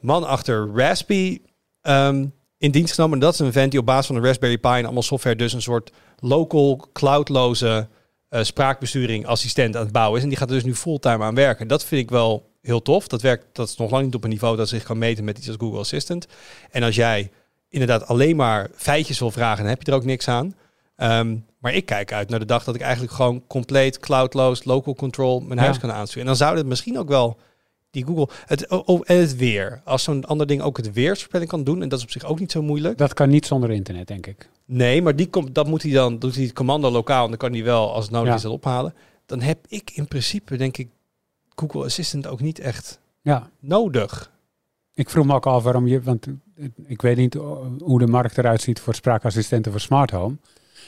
man 0.00 0.24
achter 0.26 0.70
Raspberry 0.74 1.40
ehm, 1.80 2.26
in 2.58 2.70
dienst 2.70 2.94
genomen. 2.94 3.14
En 3.14 3.20
dat 3.24 3.32
is 3.32 3.38
een 3.38 3.52
vent 3.52 3.70
die 3.70 3.80
op 3.80 3.86
basis 3.86 4.06
van 4.06 4.14
de 4.16 4.22
Raspberry 4.26 4.58
Pi 4.58 4.68
en 4.68 4.84
allemaal 4.84 5.02
software 5.02 5.36
dus 5.36 5.52
een 5.52 5.62
soort 5.62 5.90
local, 6.18 6.88
cloudloze 6.92 7.88
eh, 8.28 8.42
spraakbesturing 8.42 9.26
assistent 9.26 9.76
aan 9.76 9.82
het 9.82 9.92
bouwen 9.92 10.16
is. 10.16 10.22
En 10.22 10.28
die 10.28 10.38
gaat 10.38 10.48
er 10.48 10.54
dus 10.54 10.64
nu 10.64 10.74
fulltime 10.74 11.24
aan 11.24 11.34
werken. 11.34 11.68
Dat 11.68 11.84
vind 11.84 12.00
ik 12.02 12.10
wel 12.10 12.50
heel 12.62 12.82
tof. 12.82 13.06
Dat 13.08 13.22
werkt, 13.22 13.46
dat 13.52 13.68
is 13.68 13.76
nog 13.76 13.90
lang 13.90 14.04
niet 14.04 14.14
op 14.14 14.24
een 14.24 14.30
niveau 14.30 14.56
dat 14.56 14.68
zich 14.68 14.82
kan 14.82 14.98
meten 14.98 15.24
met 15.24 15.38
iets 15.38 15.46
als 15.48 15.56
Google 15.60 15.78
Assistant. 15.78 16.26
En 16.70 16.82
als 16.82 16.94
jij 16.94 17.30
inderdaad 17.74 18.06
alleen 18.06 18.36
maar 18.36 18.68
feitjes 18.74 19.18
wil 19.18 19.30
vragen, 19.30 19.58
dan 19.62 19.66
heb 19.72 19.82
je 19.82 19.90
er 19.90 19.96
ook 19.96 20.04
niks 20.04 20.28
aan. 20.28 20.54
Um, 20.96 21.44
maar 21.58 21.74
ik 21.74 21.86
kijk 21.86 22.12
uit 22.12 22.28
naar 22.28 22.38
de 22.38 22.44
dag 22.44 22.64
dat 22.64 22.74
ik 22.74 22.80
eigenlijk 22.80 23.12
gewoon 23.12 23.42
compleet 23.46 23.98
cloudloos, 23.98 24.64
local 24.64 24.94
control 24.94 25.40
mijn 25.40 25.58
Ja. 25.58 25.64
huis 25.64 25.78
kan 25.78 25.92
aansturen. 25.92 26.20
En 26.22 26.26
dan 26.26 26.36
zou 26.36 26.56
het 26.56 26.66
misschien 26.66 26.98
ook 26.98 27.08
wel 27.08 27.36
die 27.90 28.04
Google. 28.06 28.28
Het, 28.46 28.68
oh, 28.68 29.00
en 29.04 29.18
het 29.18 29.36
weer. 29.36 29.80
Als 29.84 30.02
zo'n 30.02 30.24
ander 30.24 30.46
ding 30.46 30.62
ook 30.62 30.76
het 30.76 30.92
weersvoorspelling 30.92 31.50
kan 31.50 31.64
doen, 31.64 31.82
en 31.82 31.88
dat 31.88 31.98
is 31.98 32.04
op 32.04 32.10
zich 32.10 32.24
ook 32.24 32.38
niet 32.40 32.52
zo 32.52 32.62
moeilijk. 32.62 32.98
Dat 32.98 33.14
kan 33.14 33.28
niet 33.28 33.46
zonder 33.46 33.70
internet, 33.70 34.06
denk 34.06 34.26
ik. 34.26 34.48
Nee, 34.64 35.02
maar 35.02 35.16
die 35.16 35.28
komt, 35.28 35.54
dat 35.54 35.66
moet 35.66 35.82
hij 35.82 35.92
dan, 35.92 36.18
doet 36.18 36.34
hij 36.34 36.44
het 36.44 36.52
commando 36.52 36.90
lokaal 36.90 37.22
en 37.22 37.28
dan 37.28 37.38
kan 37.38 37.52
hij 37.52 37.64
wel, 37.64 37.92
als 37.94 38.04
het 38.04 38.12
nodig 38.12 38.28
Ja. 38.28 38.34
is, 38.34 38.42
dat 38.42 38.52
ophalen. 38.52 38.94
Dan 39.26 39.40
heb 39.40 39.58
ik 39.68 39.90
in 39.94 40.08
principe, 40.08 40.56
denk 40.56 40.76
ik, 40.76 40.88
Google 41.54 41.84
Assistant 41.84 42.26
ook 42.26 42.40
niet 42.40 42.58
echt 42.58 42.98
Ja, 43.22 43.50
nodig. 43.60 44.30
Ik 44.94 45.10
vroeg 45.10 45.26
me 45.26 45.34
ook 45.34 45.46
al 45.46 45.62
waarom 45.62 45.86
je, 45.86 46.02
want 46.02 46.26
ik 46.86 47.02
weet 47.02 47.16
niet 47.16 47.34
hoe 47.78 47.98
de 47.98 48.06
markt 48.06 48.38
eruit 48.38 48.60
ziet 48.62 48.80
voor 48.80 48.94
spraakassistenten 48.94 49.72
voor 49.72 49.80
smart 49.80 50.10
home. 50.10 50.36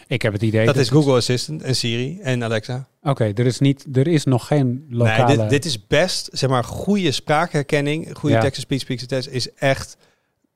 Ik 0.07 0.23
heb 0.23 0.33
het 0.33 0.43
idee 0.43 0.67
Dat 0.67 0.75
is 0.77 0.81
het- 0.89 0.97
Google 0.97 1.15
Assistant 1.17 1.63
en 1.63 1.77
Siri 1.77 2.19
en 2.21 2.45
Alexa. 2.45 2.89
Oké, 3.03 3.25
er 3.35 3.47
is 3.47 3.59
niet, 3.59 3.87
er 3.97 4.07
is 4.09 4.25
nog 4.25 4.47
geen 4.47 4.87
lokale. 4.91 5.27
Nee, 5.27 5.37
dit, 5.37 5.49
dit 5.51 5.65
is 5.65 5.87
best, 5.87 6.29
zeg 6.33 6.51
maar, 6.51 6.65
goede 6.65 7.11
spraakherkenning, 7.13 8.09
goede 8.19 8.35
Ja. 8.35 8.41
text-to-speech, 8.41 8.81
speech-to-text 8.81 9.29
is 9.29 9.53
echt 9.55 9.97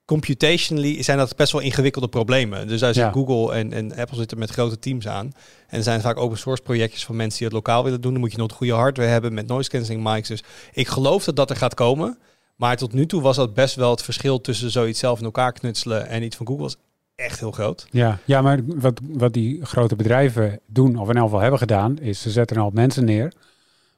computationally 0.05 1.03
zijn 1.03 1.17
dat 1.17 1.35
best 1.35 1.51
wel 1.51 1.61
ingewikkelde 1.61 2.07
problemen. 2.07 2.67
Dus 2.67 2.79
daar 2.79 2.93
zit 2.93 3.03
Ja. 3.03 3.11
Google 3.11 3.53
en, 3.55 3.73
en 3.73 3.95
Apple 3.95 4.17
zitten 4.17 4.39
met 4.39 4.49
grote 4.49 4.79
teams 4.79 5.07
aan. 5.07 5.25
En 5.67 5.77
er 5.77 5.83
zijn 5.83 6.01
vaak 6.01 6.17
open 6.17 6.37
source 6.37 6.63
projectjes 6.63 7.05
van 7.05 7.15
mensen 7.15 7.37
die 7.37 7.47
het 7.47 7.55
lokaal 7.55 7.83
willen 7.83 8.01
doen. 8.01 8.11
Dan 8.11 8.21
moet 8.21 8.31
je 8.31 8.37
nog 8.37 8.47
de 8.47 8.53
goede 8.53 8.73
hardware 8.73 9.09
hebben 9.09 9.33
met 9.33 9.47
noise 9.47 9.69
cancelling 9.69 10.03
mics. 10.03 10.27
Dus 10.27 10.43
ik 10.73 10.87
geloof 10.87 11.23
dat 11.23 11.35
dat 11.35 11.49
er 11.49 11.55
gaat 11.55 11.73
komen. 11.73 12.17
Maar 12.55 12.77
tot 12.77 12.93
nu 12.93 13.05
toe 13.05 13.21
was 13.21 13.35
dat 13.35 13.53
best 13.53 13.75
wel 13.75 13.91
het 13.91 14.01
verschil 14.01 14.41
tussen 14.41 14.71
zoiets 14.71 14.99
zelf 14.99 15.19
in 15.19 15.25
elkaar 15.25 15.51
knutselen 15.51 16.07
en 16.07 16.23
iets 16.23 16.35
van 16.35 16.47
Google 16.47 16.63
was 16.63 16.77
echt 17.15 17.39
heel 17.39 17.51
groot. 17.51 17.87
Ja, 17.91 18.19
ja, 18.25 18.41
maar 18.41 18.59
wat, 18.65 18.99
wat 19.03 19.33
die 19.33 19.65
grote 19.65 19.95
bedrijven 19.95 20.59
doen, 20.65 20.97
of 20.97 21.09
in 21.09 21.15
elk 21.15 21.23
geval 21.23 21.39
hebben 21.39 21.59
gedaan, 21.59 21.99
is 21.99 22.21
ze 22.21 22.29
zetten 22.29 22.57
hoop 22.57 22.73
mensen 22.73 23.05
neer. 23.05 23.33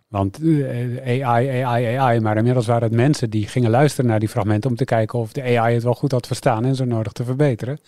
Want 0.07 0.39
eh, 0.41 1.23
AI, 1.27 1.63
AI, 1.63 1.97
AI, 1.97 2.19
maar 2.19 2.37
inmiddels 2.37 2.65
waren 2.65 2.83
het 2.83 2.91
mensen 2.97 3.29
die 3.29 3.47
gingen 3.47 3.69
luisteren 3.69 4.09
naar 4.09 4.19
die 4.19 4.29
fragmenten 4.29 4.69
om 4.69 4.75
te 4.75 4.85
kijken 4.85 5.19
of 5.19 5.31
de 5.31 5.57
AI 5.57 5.73
het 5.73 5.83
wel 5.83 5.93
goed 5.93 6.11
had 6.11 6.27
verstaan 6.27 6.65
en 6.65 6.75
zo 6.75 6.85
nodig 6.85 7.11
te 7.11 7.23
verbeteren. 7.23 7.79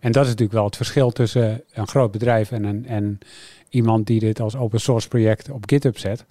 En 0.00 0.12
dat 0.12 0.22
is 0.22 0.28
natuurlijk 0.28 0.58
wel 0.58 0.64
het 0.64 0.76
verschil 0.76 1.10
tussen 1.10 1.62
een 1.72 1.86
groot 1.88 2.10
bedrijf 2.10 2.50
en, 2.50 2.64
een, 2.64 2.86
en 2.86 3.18
iemand 3.68 4.06
die 4.06 4.20
dit 4.20 4.40
als 4.40 4.56
open 4.56 4.80
source 4.80 5.08
project 5.08 5.50
op 5.50 5.64
GitHub 5.66 5.98
zet. 5.98 6.24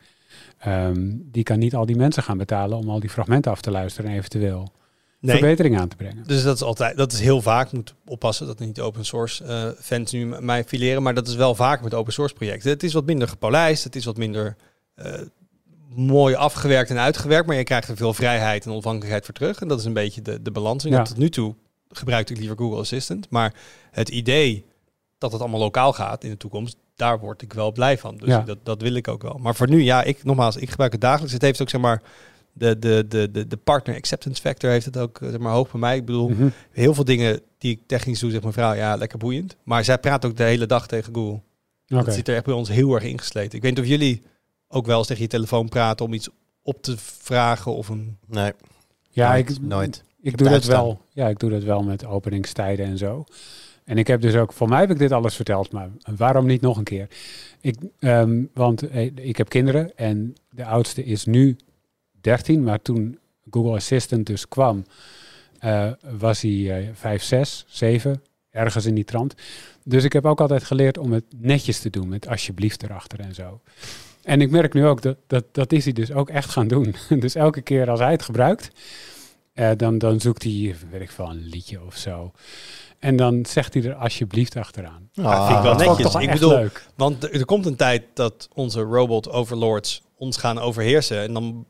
Ehm, 0.65 1.11
die 1.31 1.43
kan 1.43 1.59
niet 1.59 1.75
al 1.75 1.85
die 1.85 1.95
mensen 1.95 2.23
gaan 2.23 2.37
betalen 2.37 2.77
om 2.77 2.89
al 2.89 2.99
die 2.99 3.09
fragmenten 3.09 3.51
af 3.51 3.61
te 3.61 3.71
luisteren 3.71 4.11
en 4.11 4.17
eventueel 4.17 4.71
Nee. 5.19 5.37
verbetering 5.37 5.79
aan 5.79 5.87
te 5.87 5.95
brengen. 5.95 6.23
Dus 6.27 6.43
dat 6.43 6.55
is 6.55 6.61
altijd, 6.61 6.97
dat 6.97 7.11
is 7.11 7.19
heel 7.19 7.41
vaak, 7.41 7.71
moet 7.71 7.95
oppassen 8.05 8.47
dat 8.47 8.59
niet 8.59 8.79
open 8.81 9.05
source 9.05 9.43
eh, 9.43 9.69
fans 9.79 10.11
nu 10.11 10.25
mij 10.25 10.63
fileren, 10.63 11.03
maar 11.03 11.13
dat 11.13 11.27
is 11.27 11.35
wel 11.35 11.55
vaak 11.55 11.81
met 11.81 11.93
open 11.93 12.13
source 12.13 12.33
projecten. 12.33 12.69
Het 12.69 12.83
is 12.83 12.93
wat 12.93 13.05
minder 13.05 13.27
gepolijst, 13.27 13.83
het 13.83 13.95
is 13.95 14.05
wat 14.05 14.17
minder 14.17 14.55
eh, 14.95 15.13
mooi 15.95 16.35
afgewerkt 16.35 16.89
en 16.89 16.97
uitgewerkt, 16.99 17.47
maar 17.47 17.55
je 17.55 17.63
krijgt 17.63 17.87
er 17.89 17.95
veel 17.97 18.13
vrijheid 18.13 18.65
en 18.65 18.71
onafhankelijkheid 18.71 19.25
voor 19.25 19.33
terug. 19.33 19.61
En 19.61 19.67
dat 19.67 19.79
is 19.79 19.85
een 19.85 19.93
beetje 19.93 20.21
de, 20.21 20.41
de 20.41 20.51
balans. 20.51 20.85
En 20.85 20.91
Ja. 20.91 21.03
tot 21.03 21.17
nu 21.17 21.29
toe 21.29 21.55
gebruik 21.89 22.29
ik 22.29 22.37
liever 22.37 22.57
Google 22.57 22.79
Assistant, 22.79 23.29
maar 23.29 23.53
het 23.91 24.09
idee 24.09 24.65
dat 25.17 25.31
het 25.31 25.41
allemaal 25.41 25.59
lokaal 25.59 25.93
gaat 25.93 26.23
in 26.23 26.29
de 26.29 26.37
toekomst, 26.37 26.75
daar 26.95 27.19
word 27.19 27.41
ik 27.41 27.53
wel 27.53 27.71
blij 27.71 27.97
van. 27.97 28.17
Dus 28.17 28.27
Ja. 28.27 28.39
dat, 28.41 28.57
dat 28.63 28.81
wil 28.81 28.93
ik 28.93 29.07
ook 29.07 29.21
wel. 29.21 29.37
Maar 29.41 29.55
voor 29.55 29.69
nu, 29.69 29.81
ja, 29.83 30.03
ik 30.03 30.23
nogmaals, 30.23 30.55
ik 30.55 30.69
gebruik 30.69 30.91
het 30.91 31.01
dagelijks. 31.01 31.33
Het 31.33 31.41
heeft 31.41 31.61
ook 31.61 31.69
zeg 31.69 31.81
maar 31.81 32.01
de, 32.53 32.79
de, 32.79 33.05
de, 33.07 33.31
de, 33.31 33.47
de 33.47 33.57
partner 33.57 33.95
acceptance 33.95 34.41
factor 34.41 34.69
heeft 34.69 34.85
het 34.85 34.97
ook 34.97 35.21
eh, 35.21 35.29
zeg 35.29 35.39
maar 35.39 35.53
hoog 35.53 35.71
bij 35.71 35.79
mij. 35.79 35.95
Ik 35.95 36.05
bedoel, 36.05 36.29
Mhm. 36.29 36.47
heel 36.71 36.93
veel 36.93 37.03
dingen 37.03 37.41
die 37.57 37.71
ik 37.71 37.81
technisch 37.87 38.19
doe, 38.19 38.29
zegt 38.29 38.41
mijn 38.41 38.53
vrouw, 38.53 38.73
ja, 38.73 38.95
lekker 38.95 39.17
boeiend. 39.17 39.55
Maar 39.63 39.83
zij 39.83 39.97
praat 39.97 40.25
ook 40.25 40.37
de 40.37 40.43
hele 40.43 40.65
dag 40.65 40.87
tegen 40.87 41.13
Google. 41.15 41.41
Oké. 41.87 42.03
Dat 42.03 42.13
zit 42.13 42.27
er 42.27 42.35
echt 42.35 42.45
bij 42.45 42.53
ons 42.53 42.69
heel 42.69 42.93
erg 42.93 43.03
ingesleten. 43.03 43.55
Ik 43.57 43.61
weet 43.61 43.71
niet 43.75 43.83
of 43.83 43.89
jullie 43.89 44.21
ook 44.67 44.85
wel 44.85 44.97
eens 44.97 45.07
tegen 45.07 45.21
je 45.23 45.29
telefoon 45.29 45.69
praten 45.69 46.05
om 46.05 46.13
iets 46.13 46.29
op 46.61 46.81
te 46.81 46.97
vragen 46.97 47.73
of 47.75 47.89
een... 47.89 48.17
Nee, 48.27 48.51
Ja, 49.09 49.31
nooit, 49.31 49.49
ik, 49.49 49.61
nooit. 49.61 50.03
Ik 50.21 50.29
heb 50.31 50.37
doe 50.39 50.47
het 50.47 50.61
dat 50.61 50.71
wel. 50.71 51.01
Ja, 51.13 51.27
ik 51.27 51.39
doe 51.39 51.49
dat 51.49 51.63
wel 51.63 51.83
met 51.83 52.05
openingstijden 52.05 52.85
en 52.85 52.97
zo. 52.97 53.25
En 53.85 53.97
ik 53.97 54.07
heb 54.07 54.21
dus 54.21 54.35
ook, 54.35 54.53
voor 54.53 54.69
mij 54.69 54.79
heb 54.79 54.91
ik 54.91 54.97
dit 54.97 55.11
alles 55.11 55.35
verteld, 55.35 55.71
maar 55.71 55.89
waarom 56.15 56.45
niet 56.45 56.61
nog 56.61 56.77
een 56.77 56.83
keer? 56.83 57.07
Ik, 57.61 57.75
ehm, 57.99 58.43
want 58.53 58.87
eh, 58.87 59.11
ik 59.15 59.37
heb 59.37 59.49
kinderen 59.49 59.97
en 59.97 60.35
de 60.49 60.65
oudste 60.65 61.03
is 61.03 61.25
nu 61.25 61.57
13, 62.21 62.63
maar 62.63 62.81
toen 62.81 63.19
Google 63.49 63.75
Assistant 63.75 64.25
dus 64.25 64.47
kwam, 64.47 64.85
eh, 65.59 65.91
was 66.17 66.41
hij 66.41 66.79
eh 66.79 66.89
5, 66.93 67.23
6, 67.23 67.65
7, 67.67 68.21
ergens 68.49 68.85
in 68.85 68.95
die 68.95 69.05
trant. 69.05 69.33
Dus 69.83 70.03
ik 70.03 70.13
heb 70.13 70.25
ook 70.25 70.41
altijd 70.41 70.63
geleerd 70.63 70.97
om 70.97 71.11
het 71.11 71.25
netjes 71.37 71.79
te 71.79 71.89
doen, 71.89 72.07
met 72.07 72.27
alsjeblieft 72.27 72.83
erachter 72.83 73.19
en 73.19 73.35
zo. 73.35 73.61
En 74.23 74.41
ik 74.41 74.49
merk 74.49 74.73
nu 74.73 74.85
ook 74.85 75.01
dat, 75.01 75.17
dat 75.27 75.45
dat 75.51 75.71
is 75.71 75.83
hij 75.83 75.93
dus 75.93 76.11
ook 76.11 76.29
echt 76.29 76.49
gaan 76.49 76.67
doen. 76.67 76.95
dus 77.19 77.35
elke 77.35 77.61
keer 77.61 77.89
als 77.89 77.99
hij 77.99 78.11
het 78.11 78.21
gebruikt, 78.21 78.71
eh, 79.53 79.71
dan, 79.77 79.97
dan 79.97 80.19
zoekt 80.19 80.43
hij, 80.43 80.75
weet 80.89 81.01
ik 81.01 81.11
veel, 81.11 81.29
een 81.29 81.45
liedje 81.45 81.85
of 81.85 81.97
zo. 81.97 82.31
En 83.05 83.15
dan 83.15 83.45
zegt 83.49 83.73
hij 83.73 83.83
er 83.83 83.93
alsjeblieft 83.95 84.55
achteraan. 84.55 85.09
vind 85.13 85.27
ik 85.27 85.33
wel 85.33 85.63
Dat 85.63 85.77
netjes. 85.77 86.11
toch 86.11 86.21
Ik 86.21 86.29
echt 86.29 86.39
bedoel- 86.39 86.55
leuk. 86.57 86.85
Want 86.95 87.23
er, 87.23 87.33
er 87.33 87.45
komt 87.45 87.65
een 87.65 87.75
tijd 87.75 88.03
dat 88.13 88.47
onze 88.53 88.81
robot 88.81 89.29
overlords 89.29 90.01
ons 90.17 90.37
gaan 90.37 90.59
overheersen. 90.59 91.21
En 91.21 91.33
dan 91.33 91.65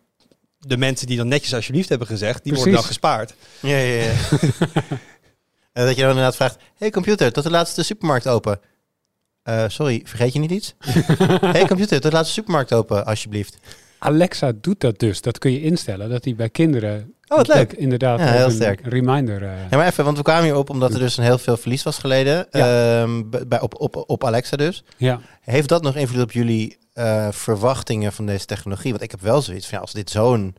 de 0.60 0.78
mensen 0.78 1.08
die 1.08 1.18
dan 1.18 1.28
netjes 1.28 1.54
alsjeblieft 1.54 1.90
hebben 1.90 2.08
gezegd, 2.08 2.44
die 2.44 2.54
worden 2.54 2.74
dan 2.74 2.84
gespaard. 2.84 3.34
Ja, 3.60 3.78
ja, 3.78 4.04
ja. 4.04 4.14
En 5.74 5.86
dat 5.86 5.96
je 5.96 6.02
dan 6.02 6.10
inderdaad 6.10 6.36
vraagt... 6.36 6.58
hey 6.78 6.90
computer, 6.90 7.32
tot 7.34 7.44
de 7.44 7.50
laatste 7.52 7.84
supermarkt 7.84 8.28
open. 8.28 8.60
Eh, 9.44 9.64
sorry, 9.68 10.02
vergeet 10.06 10.34
je 10.34 10.40
niet 10.40 10.52
iets? 10.52 10.76
hey 11.56 11.68
computer, 11.68 12.02
tot 12.02 12.12
de 12.12 12.18
laatste 12.18 12.34
supermarkt 12.34 12.74
open, 12.74 13.06
alsjeblieft. 13.06 13.58
Alexa 14.06 14.52
doet 14.62 14.80
dat 14.80 15.00
dus. 15.00 15.22
Dat 15.22 15.38
kun 15.38 15.52
je 15.52 15.62
instellen, 15.62 16.10
dat 16.10 16.24
hij 16.24 16.36
bij 16.36 16.50
kinderen... 16.50 17.14
Oh, 17.28 17.38
wat 17.38 17.48
leuk. 17.48 17.74
Inderdaad, 17.74 18.20
Ja, 18.20 18.26
heel 18.32 18.50
sterk. 18.52 18.80
reminder... 18.88 19.44
eh, 19.44 19.50
Ja, 19.70 19.78
maar 19.78 19.88
even, 19.88 20.04
want 20.06 20.18
we 20.18 20.24
kwamen 20.24 20.44
hier 20.44 20.56
op 20.56 20.70
omdat 20.70 20.94
er 20.94 21.00
dus 21.00 21.18
een 21.18 21.24
heel 21.24 21.38
veel 21.38 21.58
verlies 21.58 21.84
was 21.84 21.98
geleden. 21.98 22.52
ehm, 22.52 23.24
bij, 23.48 23.62
op, 23.62 23.80
op, 23.82 24.04
op 24.08 24.24
Alexa 24.24 24.58
dus. 24.58 24.84
ja. 24.98 25.20
Heeft 25.42 25.70
dat 25.70 25.82
nog 25.84 25.96
invloed 25.96 26.22
op 26.24 26.32
jullie 26.32 26.78
eh, 26.94 27.28
verwachtingen 27.32 28.14
van 28.14 28.26
deze 28.26 28.46
technologie? 28.46 28.92
Want 28.92 29.04
ik 29.04 29.12
heb 29.12 29.22
wel 29.22 29.42
zoiets 29.42 29.66
van, 29.68 29.76
ja, 29.78 29.82
als 29.84 29.94
dit 29.94 30.10
zo'n 30.10 30.56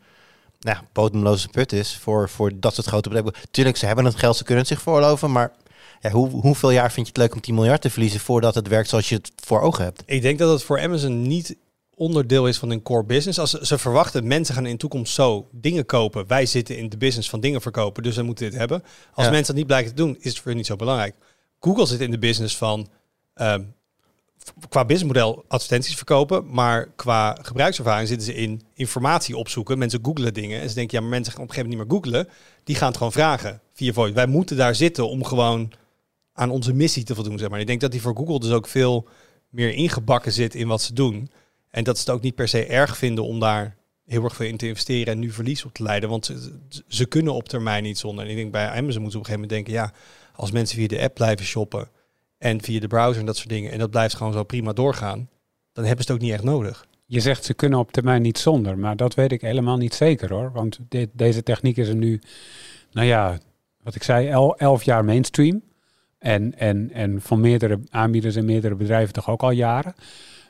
nou, 0.61 0.77
ja, 0.77 0.83
bodemloze 0.93 1.49
put 1.49 1.73
is 1.73 1.97
voor, 1.97 2.29
voor 2.29 2.51
dat 2.55 2.75
soort 2.75 2.87
grote 2.87 3.09
bedrijven. 3.09 3.41
Tuurlijk, 3.51 3.77
ze 3.77 3.87
hebben 3.87 4.05
het 4.05 4.17
geld, 4.17 4.37
ze 4.37 4.45
kunnen 4.45 4.63
het 4.65 4.73
zich 4.73 4.83
veroorloven. 4.83 5.33
Maar 5.33 5.53
ja, 6.01 6.11
hoe, 6.11 6.29
hoeveel 6.31 6.71
jaar 6.71 6.93
vind 6.93 7.07
je 7.07 7.13
het 7.13 7.23
leuk 7.23 7.35
om 7.35 7.41
10 7.41 7.55
miljard 7.55 7.81
te 7.81 7.91
verliezen 7.91 8.21
voordat 8.21 8.55
het 8.55 8.69
werkt 8.69 8.89
zoals 8.89 9.09
je 9.09 9.15
het 9.15 9.33
voor 9.45 9.61
ogen 9.61 9.85
hebt? 9.85 10.03
Ik 10.07 10.23
denk 10.23 10.39
dat 10.39 10.51
het 10.53 10.63
voor 10.63 10.81
Amazon 10.81 11.23
niet 11.23 11.57
onderdeel 11.99 12.47
is 12.49 12.59
van 12.59 12.69
hun 12.69 12.83
core 12.83 13.05
business. 13.05 13.39
Als 13.39 13.51
ze, 13.51 13.67
ze 13.67 13.79
verwachten, 13.79 14.27
mensen 14.27 14.55
gaan 14.55 14.67
in 14.67 14.73
de 14.73 14.79
toekomst 14.79 15.15
zo 15.15 15.49
dingen 15.53 15.87
kopen. 15.87 16.27
Wij 16.27 16.47
zitten 16.47 16.79
in 16.79 16.89
de 16.89 16.97
business 16.97 17.29
van 17.31 17.41
dingen 17.41 17.61
verkopen, 17.61 18.03
dus 18.03 18.17
we 18.17 18.23
moeten 18.23 18.51
dit 18.51 18.59
hebben. 18.59 18.83
Als 19.13 19.25
Ja. 19.25 19.31
mensen 19.31 19.47
dat 19.47 19.57
niet 19.57 19.67
blijken 19.67 19.91
te 19.95 20.03
doen, 20.03 20.17
is 20.19 20.25
het 20.31 20.37
voor 20.37 20.47
hun 20.47 20.57
niet 20.57 20.67
zo 20.67 20.77
belangrijk. 20.77 21.15
Google 21.61 21.87
zit 21.87 22.01
in 22.01 22.11
de 22.11 22.19
business 22.19 22.57
van 22.57 22.89
f- 24.45 24.53
qua 24.69 24.85
businessmodel 24.85 25.45
advertenties 25.49 25.95
verkopen, 25.97 26.51
maar 26.51 26.87
qua 26.97 27.39
gebruikservaring 27.43 28.09
zitten 28.09 28.27
ze 28.27 28.35
in 28.35 28.63
informatie 28.75 29.37
opzoeken. 29.37 29.79
Mensen 29.79 30.01
googelen 30.03 30.35
dingen 30.35 30.61
en 30.61 30.69
ze 30.69 30.75
denken, 30.75 30.95
ja, 30.97 31.01
maar 31.03 31.11
mensen 31.13 31.33
gaan 31.33 31.43
op 31.43 31.49
een 31.49 31.55
gegeven 31.55 31.77
moment 31.79 31.93
niet 32.01 32.03
meer 32.05 32.13
googelen. 32.19 32.35
Die 32.65 32.77
gaan 32.77 32.89
het 32.89 32.97
gewoon 32.97 33.13
vragen 33.13 33.61
via 33.75 33.93
voice. 33.93 34.15
Wij 34.15 34.27
moeten 34.27 34.57
daar 34.57 34.75
zitten 34.75 35.09
om 35.09 35.25
gewoon 35.25 35.73
aan 36.33 36.51
onze 36.51 36.73
missie 36.73 37.05
te 37.05 37.15
voldoen, 37.15 37.39
zeg 37.39 37.49
maar. 37.49 37.61
Ik 37.61 37.67
denk 37.67 37.81
dat 37.81 37.91
die 37.91 38.01
voor 38.01 38.17
Google 38.17 38.39
dus 38.41 38.51
ook 38.51 38.67
veel 38.69 39.09
meer 39.49 39.71
ingebakken 39.73 40.33
zit 40.33 40.55
in 40.55 40.69
wat 40.69 40.83
ze 40.83 40.93
doen. 40.93 41.31
En 41.77 41.85
dat 41.85 41.99
ze 41.99 42.05
het 42.05 42.11
ook 42.11 42.23
niet 42.23 42.35
per 42.35 42.49
se 42.49 42.67
erg 42.67 42.97
vinden 42.97 43.25
om 43.25 43.41
daar 43.41 43.77
heel 44.07 44.25
erg 44.25 44.37
veel 44.37 44.47
in 44.47 44.57
te 44.57 44.67
investeren 44.67 45.13
en 45.13 45.19
nu 45.19 45.31
verlies 45.31 45.65
op 45.65 45.73
te 45.73 45.83
leiden. 45.83 46.09
Want 46.09 46.33
ze, 46.89 47.07
kunnen 47.07 47.35
op 47.35 47.49
termijn 47.49 47.83
niet 47.83 47.99
zonder. 47.99 48.25
En 48.25 48.31
ik 48.31 48.37
denk 48.37 48.53
bij 48.53 48.69
Amazon 48.69 49.03
moeten 49.03 49.11
ze 49.11 49.19
op 49.19 49.25
een 49.25 49.25
gegeven 49.25 49.41
moment 49.41 49.51
denken, 49.51 49.73
ja, 49.73 49.93
als 50.33 50.51
mensen 50.51 50.77
via 50.77 50.87
de 50.87 51.01
app 51.01 51.15
blijven 51.15 51.45
shoppen 51.45 51.89
en 52.39 52.63
via 52.63 52.81
de 52.81 52.87
browser 52.87 53.21
en 53.21 53.27
dat 53.27 53.37
soort 53.37 53.49
dingen, 53.49 53.73
en 53.73 53.79
dat 53.79 53.91
blijft 53.91 54.15
gewoon 54.15 54.33
zo 54.33 54.45
prima 54.45 54.73
doorgaan, 54.73 55.29
dan 55.73 55.85
hebben 55.85 56.05
ze 56.05 56.13
het 56.13 56.21
ook 56.21 56.27
niet 56.27 56.35
echt 56.35 56.45
nodig. 56.45 56.87
Je 57.07 57.21
zegt 57.21 57.45
ze 57.45 57.55
kunnen 57.55 57.79
op 57.79 57.93
termijn 57.93 58.23
niet 58.23 58.39
zonder, 58.39 58.79
maar 58.79 58.97
dat 58.97 59.15
weet 59.15 59.33
ik 59.33 59.41
helemaal 59.41 59.77
niet 59.77 59.95
zeker 59.95 60.33
hoor. 60.33 60.53
Want 60.53 60.79
deze 61.13 61.43
techniek 61.43 61.77
is 61.77 61.89
er 61.89 61.97
nu, 61.97 62.21
nou 62.93 63.07
ja, 63.07 63.39
wat 63.83 63.95
ik 63.95 64.03
zei, 64.03 64.29
el, 64.29 64.57
elf 64.57 64.83
jaar 64.83 65.05
mainstream. 65.05 65.63
En, 66.19 66.59
en, 66.59 66.93
en 66.93 67.21
van 67.21 67.41
meerdere 67.41 67.81
aanbieders 67.91 68.37
en 68.37 68.45
meerdere 68.45 68.75
bedrijven 68.75 69.13
toch 69.13 69.31
ook 69.31 69.43
al 69.43 69.51
jaren. 69.51 69.95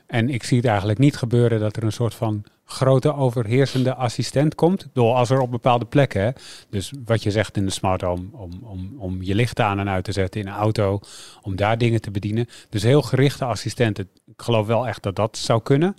En 0.07 0.29
ik 0.29 0.43
zie 0.43 0.57
het 0.57 0.65
eigenlijk 0.65 0.99
niet 0.99 1.15
gebeuren 1.17 1.59
dat 1.59 1.75
er 1.75 1.83
een 1.83 1.91
soort 1.91 2.13
van 2.13 2.43
grote 2.65 3.13
overheersende 3.15 3.93
assistent 3.95 4.55
komt. 4.55 4.87
Door 4.93 5.13
als 5.15 5.29
er 5.29 5.39
op 5.39 5.51
bepaalde 5.51 5.85
plekken, 5.85 6.21
hè, 6.21 6.29
dus 6.69 6.91
wat 7.05 7.23
je 7.23 7.31
zegt 7.31 7.57
in 7.57 7.65
de 7.65 7.71
smart 7.71 8.01
home, 8.01 8.23
om, 8.31 8.51
om, 8.63 8.95
om 8.97 9.21
je 9.23 9.35
licht 9.35 9.59
aan 9.59 9.79
en 9.79 9.89
uit 9.89 10.03
te 10.03 10.11
zetten 10.11 10.41
in 10.41 10.47
een 10.47 10.53
auto, 10.53 10.99
om 11.41 11.55
daar 11.55 11.77
dingen 11.77 12.01
te 12.01 12.11
bedienen. 12.11 12.47
Dus 12.69 12.83
heel 12.83 13.01
gerichte 13.01 13.45
assistenten. 13.45 14.09
Ik 14.25 14.41
geloof 14.41 14.67
wel 14.67 14.87
echt 14.87 15.03
dat 15.03 15.15
dat 15.15 15.37
zou 15.37 15.61
kunnen. 15.61 15.95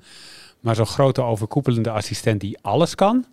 Maar 0.61 0.75
zo'n 0.75 0.87
grote 0.87 1.23
overkoepelende 1.23 1.91
assistent 1.91 2.41
die 2.41 2.59
alles 2.63 2.95
kan, 2.95 3.27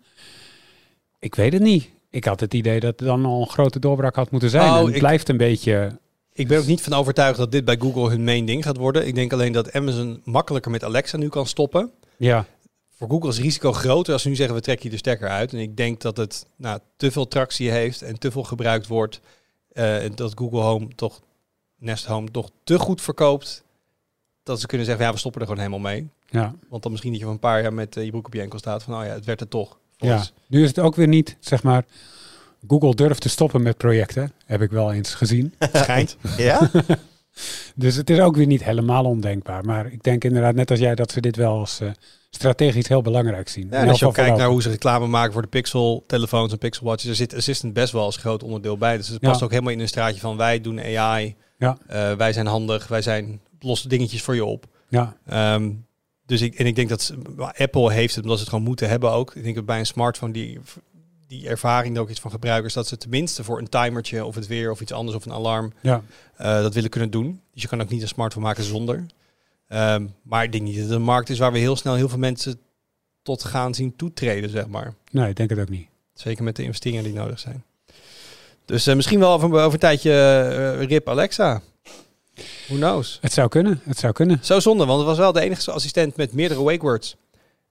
ik 1.20 1.36
weet 1.36 1.54
het 1.54 1.62
niet. 1.62 1.90
Ik 2.10 2.26
had 2.26 2.40
het 2.40 2.54
idee 2.54 2.80
dat 2.80 3.00
er 3.00 3.06
dan 3.06 3.26
al 3.26 3.42
een 3.42 3.48
grote 3.50 3.80
doorbraak 3.80 4.16
had 4.16 4.32
moeten 4.32 4.50
zijn. 4.50 4.72
Oh, 4.72 4.78
en 4.78 4.86
het 4.86 4.94
ik- 4.94 5.00
blijft 5.00 5.30
een 5.30 5.38
beetje... 5.38 6.00
Ik 6.38 6.48
ben 6.48 6.60
ook 6.60 6.66
niet 6.66 6.82
van 6.82 6.94
overtuigd 6.94 7.38
dat 7.38 7.52
dit 7.52 7.66
bij 7.66 7.78
Google 7.80 8.10
hun 8.10 8.24
main 8.24 8.46
ding 8.46 8.64
gaat 8.64 8.78
worden. 8.78 9.08
Ik 9.08 9.16
denk 9.16 9.34
alleen 9.34 9.52
dat 9.52 9.74
Amazon 9.74 10.22
makkelijker 10.24 10.72
met 10.72 10.84
Alexa 10.84 11.18
nu 11.18 11.30
kan 11.30 11.48
stoppen. 11.48 11.92
Ja, 12.18 12.46
Voor 12.98 13.10
Google 13.10 13.30
is 13.30 13.36
het 13.36 13.44
risico 13.46 13.72
groter 13.74 14.14
als 14.14 14.22
ze 14.22 14.28
nu 14.30 14.36
zeggen 14.36 14.56
we 14.56 14.62
trekken 14.62 14.86
je 14.86 14.92
de 14.92 14.98
stekker 14.98 15.30
uit. 15.30 15.54
En 15.54 15.60
ik 15.60 15.78
denk 15.78 16.02
dat 16.02 16.18
het 16.18 16.46
nou, 16.56 16.80
te 16.98 17.12
veel 17.12 17.28
tractie 17.28 17.70
heeft 17.72 18.02
en 18.02 18.20
te 18.20 18.32
veel 18.32 18.44
gebruikt 18.44 18.88
wordt. 18.88 19.20
eh, 19.72 20.04
en 20.04 20.16
dat 20.16 20.32
Google 20.36 20.60
Home 20.60 20.88
toch, 20.96 21.22
Nest 21.78 22.06
Home 22.06 22.32
toch 22.32 22.50
te 22.64 22.80
goed 22.80 23.02
verkoopt. 23.02 23.64
Dat 24.44 24.60
ze 24.60 24.68
kunnen 24.68 24.86
zeggen, 24.88 25.06
ja, 25.06 25.12
we 25.12 25.18
stoppen 25.18 25.42
er 25.42 25.48
gewoon 25.48 25.64
helemaal 25.64 25.92
mee. 25.92 26.08
ja, 26.30 26.56
Want 26.70 26.82
dan 26.84 26.92
misschien 26.92 27.12
dat 27.12 27.20
je 27.22 27.26
van 27.28 27.36
een 27.36 27.42
paar 27.42 27.62
jaar 27.62 27.74
met 27.74 27.98
eh, 27.98 28.04
je 28.04 28.10
broek 28.12 28.26
op 28.26 28.34
je 28.34 28.42
enkel 28.42 28.60
staat 28.60 28.84
van, 28.84 28.94
oh 29.00 29.06
ja, 29.06 29.12
het 29.12 29.26
werd 29.26 29.40
het 29.40 29.50
toch. 29.50 29.78
ja. 29.98 30.26
Nu 30.48 30.62
is 30.64 30.68
het 30.68 30.80
ook 30.80 30.96
weer 30.96 31.08
niet, 31.08 31.38
zeg 31.40 31.64
maar... 31.64 31.86
Google 32.68 32.96
durft 32.96 33.22
te 33.22 33.30
stoppen 33.30 33.62
met 33.62 33.78
projecten, 33.78 34.32
heb 34.46 34.62
ik 34.62 34.72
wel 34.72 34.94
eens 34.94 35.14
gezien. 35.14 35.54
Schijnt. 35.74 36.18
Ja? 36.38 36.70
Dus 37.76 37.96
het 37.96 38.10
is 38.10 38.20
ook 38.20 38.36
weer 38.36 38.46
niet 38.46 38.64
helemaal 38.64 39.04
ondenkbaar. 39.06 39.66
Maar 39.66 39.92
ik 39.92 40.04
denk 40.04 40.24
inderdaad, 40.24 40.56
net 40.56 40.72
als 40.72 40.80
jij, 40.80 40.96
dat 40.96 41.12
ze 41.12 41.22
dit 41.22 41.36
wel 41.36 41.58
als 41.60 41.80
eh, 41.80 41.90
strategisch 42.30 42.88
heel 42.88 43.02
belangrijk 43.02 43.50
zien. 43.50 43.68
Ja, 43.72 43.78
en 43.78 43.90
als 43.90 44.00
je 44.00 44.06
ook 44.06 44.14
kijkt 44.14 44.38
naar 44.38 44.48
hoe 44.48 44.62
ze 44.62 44.70
reclame 44.70 45.08
maken 45.08 45.34
voor 45.34 45.42
de 45.42 45.48
Pixel 45.48 46.04
telefoons 46.08 46.52
en 46.52 46.58
Pixel 46.58 46.86
watches, 46.86 47.10
er 47.10 47.16
zit 47.16 47.36
Assistant 47.36 47.74
best 47.74 47.94
wel 47.94 48.02
als 48.04 48.18
groot 48.18 48.44
onderdeel 48.44 48.78
bij. 48.78 48.98
Dus 48.98 49.08
het 49.08 49.18
Ja. 49.22 49.30
past 49.30 49.44
ook 49.44 49.50
helemaal 49.50 49.72
in 49.72 49.80
een 49.80 49.88
straatje 49.88 50.20
van 50.20 50.38
wij 50.38 50.62
doen 50.62 50.80
AI, 50.80 51.36
Ja. 51.58 51.78
eh, 51.88 52.14
wij 52.14 52.34
zijn 52.34 52.46
handig, 52.46 52.88
wij 52.88 53.02
zijn 53.02 53.40
losse 53.60 53.88
dingetjes 53.88 54.22
voor 54.22 54.36
je 54.36 54.46
op. 54.46 54.66
Ja, 54.90 55.16
Ehm, 55.26 55.72
dus 56.26 56.42
ik, 56.42 56.56
en 56.56 56.66
ik 56.66 56.76
denk 56.76 56.90
dat 56.90 57.14
Apple 57.58 57.92
heeft 57.94 58.16
het 58.16 58.24
omdat 58.24 58.38
ze 58.38 58.44
het 58.44 58.54
gewoon 58.54 58.68
moeten 58.70 58.90
hebben 58.90 59.12
ook. 59.12 59.36
Ik 59.36 59.44
denk 59.44 59.56
dat 59.56 59.66
bij 59.66 59.80
een 59.80 59.86
smartphone 59.86 60.34
die, 60.34 60.60
die 61.28 61.48
ervaring 61.48 61.96
er 61.96 62.02
ook 62.02 62.10
iets 62.10 62.20
van 62.20 62.32
gebruikers, 62.32 62.74
dat 62.74 62.88
ze 62.88 62.98
tenminste 62.98 63.44
voor 63.44 63.60
een 63.60 63.70
timertje 63.70 64.26
of 64.26 64.36
het 64.36 64.48
weer 64.48 64.72
of 64.72 64.82
iets 64.82 64.92
anders 64.92 65.18
of 65.18 65.26
een 65.26 65.34
alarm 65.34 65.74
ja. 65.82 66.04
eh, 66.36 66.62
dat 66.62 66.74
willen 66.74 66.90
kunnen 66.90 67.10
doen. 67.10 67.42
Dus 67.54 67.62
je 67.62 67.68
kan 67.68 67.82
ook 67.82 67.90
niet 67.90 68.02
een 68.02 68.08
smartphone 68.08 68.46
maken 68.46 68.64
zonder. 68.64 69.06
Ehm, 69.68 70.08
maar 70.22 70.44
ik 70.44 70.52
denk 70.52 70.64
niet 70.64 70.76
dat 70.76 70.84
het 70.84 70.94
een 70.94 71.02
markt 71.02 71.30
is 71.30 71.40
waar 71.40 71.52
we 71.52 71.58
heel 71.58 71.76
snel 71.76 71.96
heel 71.96 72.10
veel 72.10 72.18
mensen 72.18 72.60
tot 73.22 73.44
gaan 73.44 73.74
zien 73.74 73.96
toetreden, 73.96 74.50
zeg 74.50 74.68
maar. 74.68 74.94
Nee, 75.12 75.30
ik 75.30 75.36
denk 75.36 75.50
het 75.50 75.60
ook 75.60 75.70
niet. 75.70 75.88
Zeker 76.14 76.44
met 76.44 76.56
de 76.56 76.64
investeringen 76.64 77.04
die 77.04 77.14
nodig 77.14 77.40
zijn. 77.40 77.64
Dus 78.66 78.88
eh, 78.88 78.96
misschien 78.96 79.20
wel 79.20 79.32
over, 79.32 79.54
over 79.54 79.74
een 79.74 79.80
tijdje 79.80 80.12
eh, 80.12 80.88
RIP 80.88 81.10
Alexa. 81.10 81.62
Who 82.68 82.76
knows? 82.76 83.18
Het 83.22 83.34
zou 83.34 83.48
kunnen, 83.48 83.82
het 83.84 83.98
zou 83.98 84.14
kunnen. 84.14 84.40
Zo 84.42 84.60
zonde, 84.60 84.86
want 84.86 84.98
het 84.98 85.08
was 85.08 85.18
wel 85.18 85.32
de 85.32 85.42
enige 85.42 85.72
assistent 85.72 86.16
met 86.16 86.34
meerdere 86.34 86.64
wake 86.64 86.82
words. 86.82 87.16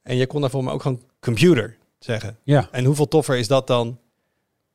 En 0.03 0.17
je 0.17 0.27
kon 0.27 0.41
daar 0.41 0.51
voor 0.51 0.65
me 0.65 0.71
ook 0.71 0.83
gewoon 0.83 1.01
computer 1.21 1.77
zeggen. 2.05 2.39
Ja, 2.43 2.69
En 2.71 2.85
hoeveel 2.85 3.09
toffer 3.09 3.37
is 3.37 3.49
dat 3.49 3.67
dan? 3.67 3.99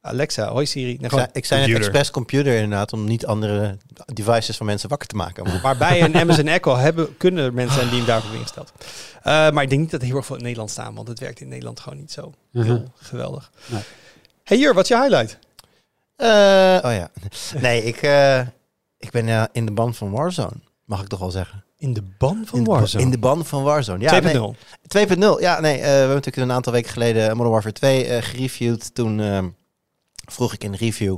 Alexa, 0.01 0.47
hoi 0.51 0.65
Siri. 0.65 0.85
Nee, 0.97 0.97
Ik 1.05 1.09
zei, 1.11 1.27
ik 1.31 1.45
zei 1.45 1.67
net 1.67 1.77
expres 1.77 2.11
computer 2.11 2.53
inderdaad, 2.53 2.93
om 2.93 3.03
niet 3.03 3.25
andere 3.25 3.77
devices 4.13 4.57
van 4.57 4.65
mensen 4.65 4.89
wakker 4.89 5.07
te 5.07 5.15
maken. 5.15 5.43
Maar 5.43 5.59
Maar 5.63 5.77
bij 5.77 6.01
een 6.01 6.15
Amazon 6.15 6.47
Echo 6.47 6.75
hebben, 6.75 7.17
kunnen 7.17 7.43
er 7.45 7.53
mensen 7.53 7.75
zijn 7.77 7.87
die 7.89 7.97
hem 7.97 8.07
daarvoor 8.07 8.29
hebben 8.31 8.39
ingesteld. 8.47 8.71
Eh, 9.21 9.23
maar 9.51 9.63
ik 9.63 9.69
denk 9.69 9.81
niet 9.81 9.91
dat 9.91 9.99
er 10.01 10.07
heel 10.07 10.15
erg 10.15 10.25
veel 10.25 10.35
in 10.35 10.41
Nederland 10.43 10.69
staan, 10.71 10.95
want 10.95 11.07
het 11.07 11.19
werkt 11.19 11.39
in 11.41 11.47
Nederland 11.47 11.79
gewoon 11.79 11.97
niet 11.97 12.11
zo 12.11 12.33
heel 12.51 12.63
Mhm. 12.63 12.85
geweldig. 12.95 13.51
Nee. 13.65 13.81
Hey 14.43 14.57
hier, 14.57 14.73
wat 14.73 14.83
is 14.83 14.89
je 14.89 14.95
highlight? 15.01 15.37
Eh, 16.15 16.27
oh 16.85 16.91
ja. 16.93 17.09
Nee, 17.61 17.83
ik, 17.83 18.01
eh, 18.01 18.39
ik 18.97 19.11
ben 19.11 19.49
in 19.51 19.65
de 19.65 19.71
band 19.71 19.97
van 19.97 20.11
Warzone, 20.11 20.59
mag 20.85 21.01
ik 21.01 21.07
toch 21.07 21.19
wel 21.19 21.31
zeggen. 21.31 21.63
In 21.79 21.93
de 21.93 22.03
ban 22.17 22.41
van 22.45 22.57
in 22.57 22.63
de, 22.63 22.69
Warzone. 22.69 23.03
In 23.03 23.11
de 23.11 23.17
band 23.17 23.47
van 23.47 23.63
Warzone. 23.63 24.03
Ja, 24.03 24.21
2.0. 24.21 24.23
nee, 24.87 25.07
2.0. 25.07 25.39
Ja, 25.39 25.59
nee, 25.59 25.75
eh, 25.75 25.81
we 25.81 25.87
hebben 25.87 26.15
natuurlijk 26.15 26.47
een 26.47 26.51
aantal 26.51 26.73
weken 26.73 26.91
geleden 26.91 27.29
Modern 27.29 27.49
Warfare 27.49 27.73
2 27.73 28.05
eh, 28.05 28.23
gereviewd. 28.23 28.95
Toen 28.95 29.19
ehm, 29.19 29.47
vroeg 30.25 30.53
ik 30.53 30.63
in 30.63 30.71
de 30.71 30.77
review, 30.77 31.17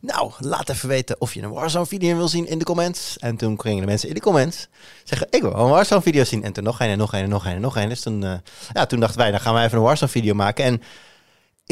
nou, 0.00 0.32
laat 0.38 0.68
even 0.68 0.88
weten 0.88 1.20
of 1.20 1.34
je 1.34 1.42
een 1.42 1.50
Warzone 1.50 1.86
video 1.86 2.16
wil 2.16 2.28
zien 2.28 2.46
in 2.46 2.58
de 2.58 2.64
comments. 2.64 3.18
En 3.18 3.36
toen 3.36 3.60
gingen 3.60 3.80
de 3.80 3.86
mensen 3.86 4.08
in 4.08 4.14
de 4.14 4.20
comments 4.20 4.68
zeggen, 5.04 5.26
ik 5.30 5.42
wil 5.42 5.52
een 5.52 5.68
Warzone 5.68 6.02
video 6.02 6.24
zien. 6.24 6.44
En 6.44 6.52
toen 6.52 6.64
nog 6.64 6.80
een 6.80 6.88
en 6.88 6.98
nog 6.98 7.12
een 7.12 7.22
en 7.22 7.28
nog 7.28 7.44
een 7.44 7.54
en 7.54 7.60
nog 7.60 7.76
een. 7.76 7.88
Dus 7.88 8.00
toen, 8.00 8.24
eh, 8.24 8.34
ja, 8.72 8.86
toen 8.86 9.00
dachten 9.00 9.18
wij, 9.18 9.30
dan 9.30 9.40
gaan 9.40 9.54
we 9.54 9.60
even 9.60 9.78
een 9.78 9.84
Warzone 9.84 10.10
video 10.10 10.34
maken. 10.34 10.64
En 10.64 10.82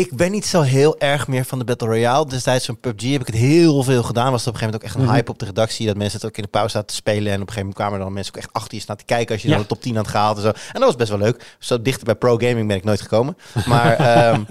ik 0.00 0.16
ben 0.16 0.30
niet 0.30 0.46
zo 0.46 0.60
heel 0.60 0.98
erg 0.98 1.28
meer 1.28 1.44
van 1.44 1.58
de 1.58 1.64
Battle 1.64 1.88
Royale. 1.88 2.26
Destijds 2.28 2.66
van 2.66 2.80
PUBG 2.80 3.10
heb 3.12 3.20
ik 3.20 3.26
het 3.26 3.36
heel 3.36 3.82
veel 3.82 4.02
gedaan. 4.02 4.30
Was 4.30 4.44
het 4.44 4.48
op 4.48 4.54
een 4.54 4.60
gegeven 4.60 4.66
moment 4.66 4.74
ook 4.74 4.82
echt 4.88 4.94
een 4.94 5.02
Mhm. 5.02 5.12
hype 5.14 5.30
op 5.30 5.38
de 5.38 5.44
redactie. 5.44 5.86
Dat 5.86 5.96
mensen 5.96 6.18
het 6.20 6.28
ook 6.28 6.36
in 6.36 6.42
de 6.42 6.48
pauze 6.48 6.70
zaten 6.70 6.88
te 6.88 6.94
spelen. 6.94 7.32
En 7.32 7.40
op 7.40 7.48
een 7.48 7.52
gegeven 7.52 7.58
moment 7.60 7.76
kwamen 7.76 7.98
dan 7.98 8.12
mensen 8.12 8.34
ook 8.34 8.40
echt 8.42 8.52
achter 8.52 8.74
je 8.74 8.80
staan 8.80 8.96
te 8.96 9.04
kijken. 9.04 9.32
Als 9.32 9.42
je 9.42 9.48
Ja. 9.48 9.54
dan 9.54 9.62
de 9.62 9.68
top 9.68 9.82
10 9.82 9.96
had 9.96 10.08
gehaald 10.08 10.36
en 10.36 10.42
zo. 10.42 10.48
En 10.48 10.56
dat 10.72 10.82
was 10.82 10.96
best 10.96 11.08
wel 11.10 11.18
leuk. 11.18 11.56
Zo 11.58 11.82
dichter 11.82 12.04
bij 12.04 12.14
pro 12.14 12.36
gaming 12.36 12.66
ben 12.68 12.76
ik 12.76 12.84
nooit 12.84 13.00
gekomen. 13.00 13.36
Maar 13.66 13.96
ehm, 14.10 14.42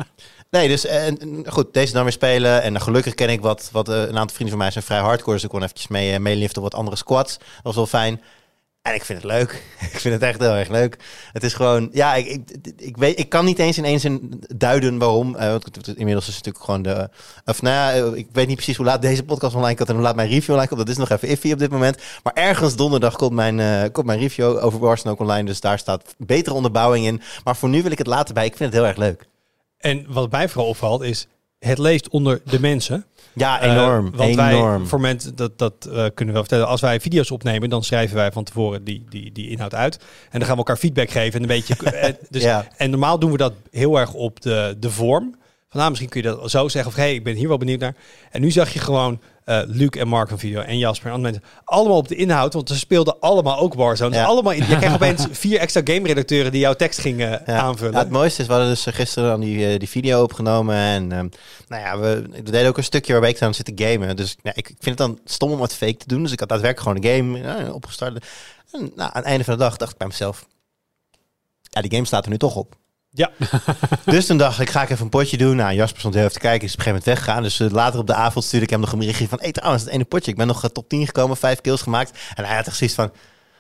nee, 0.49 0.67
dus 0.67 0.85
en, 0.85 1.43
goed, 1.47 1.73
deze 1.73 1.93
dan 1.93 2.03
weer 2.03 2.11
spelen. 2.11 2.61
En 2.61 2.73
dan 2.73 2.81
gelukkig 2.81 3.13
ken 3.13 3.29
ik 3.29 3.41
wat, 3.41 3.69
wat 3.71 3.89
eh, 3.89 3.95
een 3.95 4.17
aantal 4.17 4.35
vrienden 4.35 4.49
van 4.49 4.57
mij 4.57 4.71
zijn 4.71 4.83
vrij 4.83 4.99
hardcore. 4.99 5.33
Dus 5.35 5.43
ik 5.43 5.49
kon 5.49 5.63
eventjes 5.63 5.87
mee, 5.87 6.13
eh, 6.13 6.19
meeliften 6.19 6.57
op 6.57 6.63
wat 6.71 6.79
andere 6.79 6.97
squads. 6.97 7.37
Dat 7.37 7.47
was 7.63 7.75
wel 7.75 7.85
fijn. 7.87 8.21
Ik 8.93 9.05
vind 9.05 9.21
het 9.21 9.31
leuk. 9.31 9.63
ik 9.93 9.99
vind 9.99 10.13
het 10.13 10.23
echt 10.23 10.39
heel 10.39 10.53
erg 10.53 10.69
leuk. 10.69 10.97
Het 11.33 11.43
is 11.43 11.53
gewoon, 11.53 11.89
ja, 11.91 12.15
ik, 12.15 12.27
ik, 12.27 12.71
ik, 12.77 12.97
weet, 12.97 13.19
ik 13.19 13.29
kan 13.29 13.45
niet 13.45 13.59
eens 13.59 13.77
in 13.77 13.85
één 13.85 13.99
zin 13.99 14.43
duiden 14.55 14.97
waarom. 14.97 15.35
Eh, 15.35 15.49
want 15.49 15.97
inmiddels 15.97 16.27
is 16.27 16.35
het 16.35 16.45
natuurlijk 16.45 16.65
gewoon 16.65 16.81
de. 16.81 17.09
Of 17.45 17.61
nou 17.61 17.75
ja, 17.75 17.93
eh, 17.93 18.17
ik 18.17 18.27
weet 18.31 18.47
niet 18.47 18.55
precies 18.55 18.77
hoe 18.77 18.85
laat 18.85 19.01
deze 19.01 19.23
podcast 19.23 19.55
online 19.55 19.75
komt 19.75 19.89
en 19.89 19.95
hoe 19.95 20.03
laat 20.03 20.15
mijn 20.15 20.29
review 20.29 20.49
online 20.49 20.67
komt. 20.67 20.79
Dat 20.79 20.89
is 20.89 20.97
nog 20.97 21.09
even 21.09 21.27
iffy 21.27 21.51
op 21.51 21.59
dit 21.59 21.71
moment. 21.71 22.01
Maar 22.23 22.33
ergens 22.33 22.75
donderdag 22.75 23.15
komt 23.15 23.33
mijn, 23.33 23.59
eh, 23.59 23.91
komt 23.91 24.05
mijn 24.05 24.19
review 24.19 24.63
over 24.63 24.79
Warzone 24.79 25.11
ook 25.11 25.19
online. 25.19 25.45
Dus 25.45 25.61
daar 25.61 25.79
staat 25.79 26.15
betere 26.17 26.55
onderbouwing 26.55 27.05
in. 27.05 27.21
Maar 27.43 27.55
voor 27.55 27.69
nu 27.69 27.81
wil 27.81 27.91
ik 27.91 27.97
het 27.97 28.07
laten 28.07 28.33
bij. 28.33 28.45
Ik 28.45 28.57
vind 28.57 28.73
het 28.73 28.79
heel 28.79 28.89
erg 28.89 28.97
leuk. 28.97 29.27
En 29.77 30.05
wat 30.07 30.31
mij 30.31 30.49
vooral 30.49 30.69
opvalt 30.69 31.01
is, 31.01 31.27
het 31.59 31.77
leeft 31.77 32.09
onder 32.09 32.41
de 32.45 32.59
mensen. 32.59 33.05
Ja, 33.33 33.61
Eh, 33.61 33.71
enorm. 33.71 34.11
want 34.15 34.37
enorm. 34.39 34.77
wij, 34.79 34.87
voor 34.87 34.99
mensen, 35.01 35.35
dat, 35.35 35.57
dat 35.57 35.73
eh, 35.85 35.89
kunnen 35.93 36.15
we 36.15 36.31
wel 36.31 36.41
vertellen. 36.41 36.67
Als 36.67 36.81
wij 36.81 36.99
video's 36.99 37.31
opnemen, 37.31 37.69
dan 37.69 37.83
schrijven 37.83 38.15
wij 38.15 38.31
van 38.31 38.43
tevoren 38.43 38.83
die, 38.83 39.05
die, 39.09 39.31
die 39.31 39.49
inhoud 39.49 39.73
uit. 39.75 39.95
En 39.97 40.05
dan 40.31 40.41
gaan 40.41 40.51
we 40.51 40.57
elkaar 40.57 40.77
feedback 40.77 41.09
geven. 41.09 41.33
En, 41.33 41.41
een 41.41 41.47
beetje, 41.47 41.75
eh, 41.91 42.13
dus, 42.29 42.43
Ja. 42.43 42.67
en 42.77 42.89
normaal 42.89 43.19
doen 43.19 43.31
we 43.31 43.37
dat 43.37 43.53
heel 43.71 43.99
erg 43.99 44.13
op 44.13 44.41
de, 44.41 44.75
de 44.79 44.89
vorm. 44.89 45.35
Van, 45.69 45.77
nou, 45.79 45.89
misschien 45.89 46.09
kun 46.11 46.21
je 46.21 46.27
dat 46.27 46.51
zo 46.51 46.67
zeggen. 46.67 46.91
Of 46.91 46.97
hey, 46.97 47.13
ik 47.13 47.23
ben 47.23 47.35
hier 47.35 47.47
wel 47.47 47.57
benieuwd 47.57 47.79
naar. 47.79 47.95
En 48.31 48.41
nu 48.41 48.51
zag 48.51 48.73
je 48.73 48.79
gewoon 48.79 49.19
eh 49.49 49.61
Luc 49.65 49.89
en 49.89 50.07
Mark 50.07 50.29
van 50.29 50.39
video. 50.39 50.61
En 50.61 50.77
Jasper 50.77 51.07
en 51.07 51.13
andere 51.15 51.33
mensen. 51.33 51.51
Allemaal 51.63 51.97
op 51.97 52.07
de 52.07 52.15
inhoud. 52.15 52.53
Want 52.53 52.69
ze 52.69 52.77
speelden 52.77 53.19
allemaal 53.19 53.57
ook 53.57 53.73
Warzone. 53.73 54.11
Dus 54.11 54.25
allemaal 54.25 54.53
in, 54.53 54.67
je 54.67 54.77
krijgt 54.77 54.95
opeens 55.01 55.27
vier 55.31 55.59
extra 55.59 55.81
game-redacteuren 55.83 56.51
die 56.51 56.61
jouw 56.61 56.73
tekst 56.73 56.99
gingen 56.99 57.41
Ja. 57.45 57.59
aanvullen. 57.59 57.93
Ja, 57.93 57.99
het 57.99 58.09
mooiste 58.09 58.41
is, 58.41 58.47
we 58.47 58.53
hadden 58.53 58.71
dus 58.71 58.85
eh, 58.85 58.93
gisteren 58.93 59.29
dan 59.29 59.39
die, 59.39 59.67
eh, 59.67 59.79
die 59.79 59.89
video 59.89 60.23
opgenomen. 60.23 60.75
En 60.75 61.11
ehm, 61.11 61.27
nou 61.67 61.83
ja, 61.83 61.99
we, 61.99 62.21
we 62.31 62.51
deden 62.51 62.67
ook 62.67 62.77
een 62.77 62.83
stukje 62.83 63.11
waarbij 63.11 63.29
ik 63.29 63.39
dan 63.39 63.53
zit 63.53 63.75
te 63.75 63.85
gamen. 63.85 64.15
Dus 64.15 64.35
ja, 64.43 64.51
ik, 64.55 64.69
ik 64.69 64.75
vind 64.79 64.99
het 64.99 65.07
dan 65.07 65.19
stom 65.25 65.51
om 65.51 65.61
het 65.61 65.73
fake 65.73 65.97
te 65.97 66.07
doen. 66.07 66.23
Dus 66.23 66.31
ik 66.31 66.39
had 66.39 66.49
daadwerkelijk 66.49 66.99
gewoon 66.99 67.13
een 67.13 67.39
game 67.41 67.73
opgestart. 67.73 68.25
En 68.71 68.79
nou, 68.81 69.09
aan 69.13 69.21
het 69.21 69.25
einde 69.25 69.43
van 69.43 69.53
de 69.53 69.59
dag 69.59 69.77
dacht 69.77 69.91
ik 69.91 69.97
bij 69.97 70.07
mezelf... 70.07 70.45
Ja, 71.61 71.81
die 71.81 71.91
game 71.91 72.05
staat 72.05 72.23
er 72.25 72.31
nu 72.31 72.37
toch 72.37 72.55
op. 72.55 72.75
Ja. 73.11 73.31
dus 74.05 74.25
toen 74.25 74.37
dacht 74.37 74.59
ik, 74.59 74.69
ga 74.69 74.81
ik 74.81 74.89
even 74.89 75.03
een 75.03 75.09
potje 75.09 75.37
doen. 75.37 75.55
Nou, 75.55 75.73
Jasper 75.73 75.99
stond 75.99 76.13
heel 76.13 76.23
even 76.23 76.35
te 76.35 76.39
kijken, 76.39 76.67
is 76.67 76.73
op 76.73 76.79
een 76.79 76.83
gegeven 76.83 77.05
moment 77.05 77.19
weggegaan. 77.19 77.43
Dus 77.43 77.59
eh, 77.59 77.69
later 77.69 77.99
op 77.99 78.07
de 78.07 78.13
avond 78.13 78.45
stuurde 78.45 78.65
ik 78.65 78.71
hem 78.71 78.79
nog 78.79 78.91
een 78.91 78.99
berichtje 78.99 79.27
van... 79.27 79.39
Hé, 79.41 79.53
trouwens, 79.53 79.83
het 79.83 79.93
ene 79.93 80.03
potje. 80.03 80.31
Ik 80.31 80.37
ben 80.37 80.47
nog 80.47 80.63
eh, 80.63 80.69
top 80.69 80.89
10 80.89 81.05
gekomen, 81.05 81.37
vijf 81.37 81.61
kills 81.61 81.81
gemaakt. 81.81 82.19
En 82.35 82.45
hij 82.45 82.55
had 82.55 82.67
echt 82.67 82.77
zoiets 82.77 82.95
van... 82.95 83.11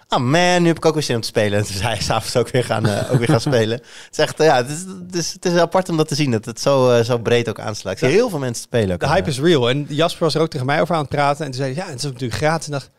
Oh 0.09 0.19
man, 0.19 0.61
nu 0.61 0.67
heb 0.67 0.77
ik 0.77 0.85
ook 0.85 0.93
weer 0.93 1.03
zin 1.03 1.15
om 1.15 1.21
te 1.21 1.27
spelen. 1.27 1.57
En 1.59 1.65
toen 1.65 1.75
is 1.75 1.81
hij 1.81 1.99
s'avonds 1.99 2.35
ook 2.35 2.49
weer 2.49 2.63
gaan, 2.63 2.85
eh, 2.85 3.11
ook 3.11 3.17
weer 3.17 3.27
gaan 3.27 3.41
spelen. 3.41 3.77
Het 4.05 4.11
is 4.11 4.17
echt, 4.17 4.37
ja, 4.37 4.55
het 4.55 4.69
is, 4.69 4.79
het, 4.79 5.15
is, 5.15 5.33
het 5.33 5.45
is 5.45 5.51
heel 5.51 5.61
apart 5.61 5.89
om 5.89 5.97
dat 5.97 6.07
te 6.07 6.15
zien. 6.15 6.31
Dat 6.31 6.45
het 6.45 6.59
zo, 6.59 7.03
zo 7.03 7.17
breed 7.17 7.49
ook 7.49 7.59
aanslaat. 7.59 8.01
Ik 8.01 8.09
heel 8.09 8.29
veel 8.29 8.39
mensen 8.39 8.63
spelen. 8.63 8.93
ook. 8.93 8.99
De 8.99 9.07
hype 9.07 9.29
is 9.29 9.39
real. 9.39 9.69
En 9.69 9.85
Jasper 9.89 10.23
was 10.23 10.35
er 10.35 10.41
ook 10.41 10.49
tegen 10.49 10.65
mij 10.65 10.81
over 10.81 10.95
aan 10.95 11.01
het 11.01 11.09
praten. 11.09 11.45
En 11.45 11.51
toen 11.51 11.61
zei 11.61 11.73
hij, 11.73 11.83
ja, 11.83 11.89
het 11.89 11.97
is 11.97 12.03
natuurlijk 12.03 12.33
gratis. 12.33 12.65
En 12.65 12.71
dacht, 12.71 12.89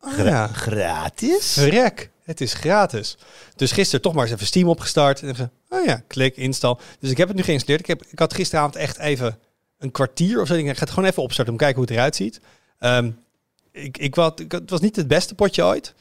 oh 0.00 0.24
ja, 0.24 0.46
gratis. 0.46 1.52
verrek, 1.52 2.10
het 2.24 2.40
is 2.40 2.54
gratis. 2.54 3.16
Dus 3.56 3.72
gisteren 3.72 4.00
toch 4.00 4.14
maar 4.14 4.24
eens 4.24 4.32
even 4.32 4.46
Steam 4.46 4.68
opgestart. 4.68 5.22
En 5.22 5.28
even, 5.28 5.52
oh 5.68 5.84
ja, 5.84 6.02
klik, 6.06 6.36
install. 6.36 6.76
Dus 6.98 7.10
ik 7.10 7.16
heb 7.16 7.28
het 7.28 7.36
nu 7.36 7.42
geïnstalleerd. 7.42 7.80
Ik, 7.80 7.86
heb, 7.86 8.02
ik 8.10 8.18
had 8.18 8.34
gisteravond 8.34 8.76
echt 8.76 8.98
even 8.98 9.38
een 9.78 9.90
kwartier 9.90 10.40
of 10.40 10.46
zo. 10.46 10.54
Ik 10.54 10.66
ga 10.66 10.80
het 10.80 10.90
gewoon 10.90 11.08
even 11.08 11.22
opstarten 11.22 11.52
om 11.52 11.58
te 11.58 11.64
kijken 11.64 11.82
hoe 11.82 11.90
het 11.90 11.98
eruit 11.98 12.16
ziet. 12.16 12.40
Ehm, 12.78 13.10
ik, 13.72 13.98
ik, 13.98 14.14
wat, 14.14 14.40
ik, 14.40 14.52
het 14.52 14.70
was 14.70 14.80
niet 14.80 14.96
het 14.96 15.08
beste 15.08 15.34
potje 15.34 15.64
ooit. 15.64 15.94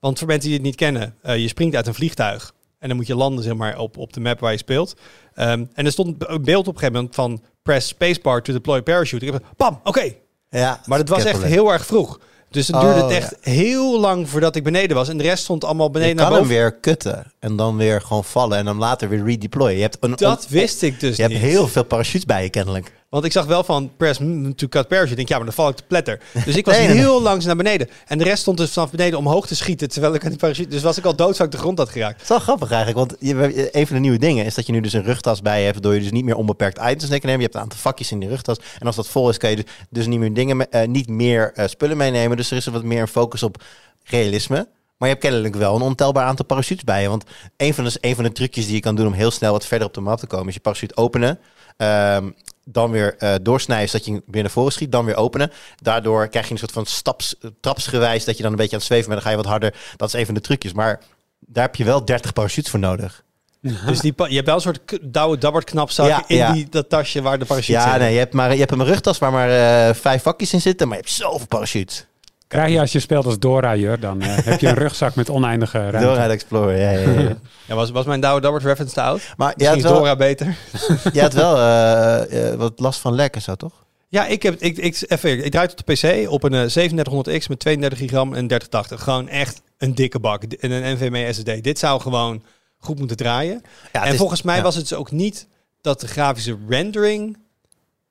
Want 0.00 0.18
voor 0.18 0.28
mensen 0.28 0.48
die 0.48 0.58
het 0.58 0.66
niet 0.66 0.76
kennen, 0.76 1.16
eh, 1.22 1.36
je 1.36 1.48
springt 1.48 1.76
uit 1.76 1.86
een 1.86 1.94
vliegtuig. 1.94 2.54
En 2.78 2.88
dan 2.88 2.96
moet 2.96 3.06
je 3.06 3.14
landen 3.14 3.44
zeg 3.44 3.54
maar, 3.54 3.78
op, 3.78 3.96
op 3.96 4.12
de 4.12 4.20
map 4.20 4.40
waar 4.40 4.52
je 4.52 4.58
speelt. 4.58 4.94
Ehm, 5.34 5.64
en 5.72 5.84
er 5.84 5.92
stond 5.92 6.14
een 6.18 6.42
beeld 6.42 6.66
op 6.66 6.74
een 6.74 6.80
gegeven 6.80 6.94
moment 6.94 7.14
van 7.14 7.42
press 7.62 7.88
spacebar 7.88 8.42
to 8.42 8.52
deploy 8.52 8.82
parachute. 8.82 9.26
Ik 9.26 9.32
heb 9.32 9.44
bam, 9.56 9.80
oké. 9.84 10.14
Ja, 10.50 10.80
Maar 10.86 10.98
dat 10.98 11.08
was 11.08 11.24
echt 11.24 11.42
heel 11.42 11.72
erg 11.72 11.86
vroeg. 11.86 12.20
Dus 12.50 12.66
het 12.66 12.76
Oh, 12.76 12.82
duurde 12.82 13.00
het 13.00 13.10
ja. 13.10 13.16
echt 13.16 13.36
heel 13.40 14.00
lang 14.00 14.28
voordat 14.28 14.56
ik 14.56 14.64
beneden 14.64 14.96
was. 14.96 15.08
En 15.08 15.16
de 15.16 15.22
rest 15.22 15.42
stond 15.42 15.64
allemaal 15.64 15.86
Je 15.86 15.92
beneden 15.92 16.16
kan 16.16 16.24
naar 16.24 16.32
hem 16.34 16.42
boven. 16.42 16.56
weer 16.56 16.72
kutten 16.72 17.32
en 17.38 17.56
dan 17.56 17.76
weer 17.76 18.00
gewoon 18.00 18.24
vallen 18.24 18.58
en 18.58 18.64
dan 18.64 18.76
later 18.76 19.08
weer 19.08 19.24
redeployen. 19.24 19.76
Je 19.76 19.82
hebt, 19.82 19.96
een, 20.00 20.14
Dat 20.16 20.46
wist 20.48 20.82
ik 20.82 21.00
dus 21.00 21.16
je 21.16 21.22
hebt 21.22 21.34
heel 21.34 21.68
veel 21.68 21.84
parachutes 21.84 22.24
bij 22.24 22.42
je 22.42 22.50
kennelijk. 22.50 22.92
Want 23.10 23.24
ik 23.24 23.32
zag 23.32 23.46
wel 23.46 23.64
van 23.64 23.90
press 23.96 24.18
mm, 24.18 24.54
to 24.54 24.68
cut 24.68 24.88
parachute. 24.88 25.10
Ik 25.10 25.16
denk, 25.16 25.28
ja, 25.28 25.36
maar 25.36 25.44
dan 25.44 25.54
val 25.54 25.68
ik 25.68 25.76
te 25.76 25.82
pletter. 25.86 26.20
Dus 26.44 26.56
ik 26.56 26.64
was 26.64 26.76
Nee, 26.76 26.86
nee, 26.86 26.94
nee. 26.94 27.04
heel 27.04 27.22
langs 27.22 27.44
naar 27.44 27.56
beneden. 27.56 27.88
En 28.06 28.18
de 28.18 28.24
rest 28.24 28.40
stond 28.40 28.56
dus 28.56 28.70
vanaf 28.72 28.90
beneden 28.90 29.18
omhoog 29.18 29.46
te 29.46 29.56
schieten. 29.56 29.88
Terwijl 29.88 30.14
ik 30.14 30.22
aan 30.24 30.30
die 30.30 30.38
parachute... 30.38 30.68
Dus 30.68 30.82
was 30.82 30.98
ik 30.98 31.04
al 31.04 31.16
dood, 31.16 31.36
zou 31.36 31.48
ik 31.48 31.54
de 31.54 31.60
grond 31.60 31.78
had 31.78 31.88
geraakt. 31.88 32.12
Het 32.12 32.22
is 32.22 32.28
wel 32.28 32.38
grappig 32.38 32.70
eigenlijk, 32.70 32.98
want 32.98 33.20
je, 33.20 33.68
een 33.76 33.86
van 33.86 33.96
de 33.96 34.02
nieuwe 34.02 34.18
dingen 34.18 34.44
is 34.44 34.54
dat 34.54 34.66
je 34.66 34.72
nu 34.72 34.80
dus 34.80 34.92
een 34.92 35.02
rugtas 35.02 35.42
bij 35.42 35.58
je 35.58 35.64
hebt, 35.64 35.74
waardoor 35.74 35.94
je 35.94 36.00
dus 36.00 36.10
niet 36.10 36.24
meer 36.24 36.36
onbeperkt 36.36 36.78
items 36.78 37.08
mee 37.10 37.20
kan 37.20 37.28
nemen. 37.30 37.36
Je 37.36 37.42
hebt 37.42 37.54
een 37.54 37.60
aantal 37.60 37.78
vakjes 37.78 38.12
in 38.12 38.18
die 38.18 38.28
rugtas. 38.28 38.56
En 38.78 38.86
als 38.86 38.96
dat 38.96 39.08
vol 39.08 39.28
is, 39.28 39.36
kan 39.38 39.50
je 39.50 39.56
dus, 39.56 39.64
dus 39.90 40.06
niet 40.06 40.18
meer 40.18 40.34
dingen, 40.34 40.70
eh, 40.70 40.88
niet 40.88 41.08
meer 41.08 41.52
eh, 41.54 41.66
spullen 41.66 41.96
meenemen. 41.96 42.36
Dus 42.36 42.50
er 42.50 42.56
is 42.56 42.66
wat 42.66 42.82
meer 42.82 43.00
een 43.00 43.08
focus 43.08 43.42
op 43.42 43.62
realisme. 44.04 44.68
Maar 44.96 45.08
je 45.08 45.14
hebt 45.14 45.26
kennelijk 45.26 45.54
wel 45.54 45.76
een 45.76 45.82
ontelbaar 45.82 46.24
aantal 46.24 46.44
parachutes 46.44 46.84
bij 46.84 47.02
je. 47.02 47.08
Want 47.08 47.24
een 47.56 47.74
van, 47.74 47.84
de, 47.84 47.98
een 48.00 48.14
van 48.14 48.24
de 48.24 48.32
trucjes 48.32 48.66
die 48.66 48.74
je 48.74 48.80
kan 48.80 48.96
doen 48.96 49.06
om 49.06 49.12
heel 49.12 49.30
snel 49.30 49.52
wat 49.52 49.66
verder 49.66 49.86
op 49.86 49.94
de 49.94 50.00
map 50.00 50.18
te 50.18 50.26
komen, 50.26 50.48
is 50.48 50.54
je 50.54 50.60
parachute 50.60 50.96
openen. 50.96 51.38
ehm, 51.76 52.30
dan 52.72 52.90
weer 52.90 53.16
eh, 53.18 53.34
doorsnijden, 53.42 53.88
zodat 53.88 54.06
je 54.06 54.22
weer 54.26 54.42
naar 54.42 54.50
voren 54.50 54.72
schiet. 54.72 54.92
Dan 54.92 55.04
weer 55.04 55.16
openen. 55.16 55.52
Daardoor 55.82 56.28
krijg 56.28 56.46
je 56.46 56.52
een 56.52 56.58
soort 56.58 56.72
van 56.72 56.86
staps, 56.86 57.34
trapsgewijs 57.60 58.24
dat 58.24 58.36
je 58.36 58.42
dan 58.42 58.52
een 58.52 58.58
beetje 58.58 58.72
aan 58.72 58.78
het 58.78 58.88
zweven 58.88 59.08
bent. 59.08 59.22
Dan 59.22 59.30
ga 59.30 59.36
je 59.36 59.42
wat 59.42 59.52
harder. 59.52 59.74
Dat 59.96 60.08
is 60.08 60.20
een 60.20 60.26
van 60.26 60.34
de 60.34 60.40
trucjes. 60.40 60.72
Maar 60.72 61.00
daar 61.40 61.64
heb 61.64 61.76
je 61.76 61.84
wel 61.84 62.04
30 62.04 62.32
parachutes 62.32 62.70
voor 62.70 62.80
nodig. 62.80 63.24
Dus 63.86 64.00
die, 64.00 64.14
je 64.16 64.34
hebt 64.34 64.46
wel 64.46 64.54
een 64.54 64.60
soort 64.60 64.98
douwe 65.02 65.38
dabbert 65.38 65.64
knapzak 65.64 66.06
Ja, 66.06 66.24
in 66.26 66.36
ja. 66.36 66.52
Die, 66.52 66.68
dat 66.68 66.88
tasje 66.88 67.22
waar 67.22 67.38
de 67.38 67.44
parachute 67.44 67.72
Ja, 67.72 67.96
nee, 67.96 68.12
je 68.12 68.18
hebt, 68.18 68.32
maar, 68.32 68.52
je 68.52 68.58
hebt 68.58 68.72
een 68.72 68.84
rugtas 68.84 69.18
waar 69.18 69.32
maar 69.32 69.50
eh, 69.50 69.94
vijf 69.94 70.22
vakjes 70.22 70.52
in 70.52 70.60
zitten, 70.60 70.88
maar 70.88 70.96
je 70.96 71.02
hebt 71.02 71.14
zoveel 71.14 71.46
parachutes. 71.46 72.06
Krijg 72.50 72.72
je 72.72 72.80
als 72.80 72.92
je 72.92 73.00
speelt 73.00 73.26
als 73.26 73.38
Dora, 73.38 73.76
Jur, 73.76 74.00
dan 74.00 74.20
eh, 74.22 74.36
heb 74.36 74.60
je 74.60 74.66
een 74.68 74.74
rugzak 74.74 75.14
met 75.14 75.30
oneindige 75.30 75.78
ruimte. 75.78 75.98
Door 76.00 76.16
uit 76.16 76.30
Explorer, 76.30 76.76
ja, 76.76 76.90
ja, 76.90 77.20
ja. 77.20 77.36
Ja, 77.68 77.74
was, 77.74 77.90
was 77.90 78.04
mijn 78.06 78.20
douwe 78.20 78.40
dabbert 78.40 78.64
reference 78.64 78.94
te 78.94 79.02
oud? 79.02 79.20
Maar 79.36 79.48
je 79.48 79.54
Misschien 79.56 79.68
had 79.68 79.76
is 79.76 79.82
wel, 79.90 79.98
Dora 80.00 80.16
beter. 80.16 80.56
je 81.12 81.20
had 81.20 81.32
wel 81.32 81.56
eh, 81.56 82.48
eh, 82.52 82.54
wat 82.58 82.80
last 82.80 83.00
van 83.00 83.14
lek 83.14 83.34
en 83.34 83.42
zo, 83.42 83.54
toch? 83.54 83.72
Ja, 84.08 84.26
ik, 84.26 84.42
heb, 84.42 84.60
ik, 84.60 84.78
ik, 84.78 85.04
even, 85.08 85.44
ik 85.44 85.50
draai 85.50 85.68
tot 85.68 85.86
de 85.86 85.92
PC 86.22 86.30
op 86.30 86.42
een 86.42 86.54
eh, 86.54 86.88
3700X 86.88 87.46
met 87.48 87.58
32 87.58 87.98
gigram 87.98 88.34
en 88.34 88.46
3080. 88.46 89.02
Gewoon 89.02 89.28
echt 89.28 89.62
een 89.78 89.94
dikke 89.94 90.18
bak. 90.18 90.42
En 90.42 90.70
een 90.70 90.94
NVMe 90.96 91.32
SSD. 91.32 91.62
Dit 91.64 91.78
zou 91.78 92.00
gewoon 92.00 92.42
goed 92.78 92.98
moeten 92.98 93.16
draaien. 93.16 93.62
Ja, 93.92 93.98
het 93.98 94.02
en 94.06 94.12
is- 94.12 94.18
volgens 94.18 94.42
mij 94.42 94.56
ja. 94.56 94.62
was 94.62 94.74
het 94.74 94.88
dus 94.88 94.98
ook 94.98 95.10
niet 95.10 95.46
dat 95.80 96.00
de 96.00 96.08
grafische 96.08 96.56
rendering 96.68 97.36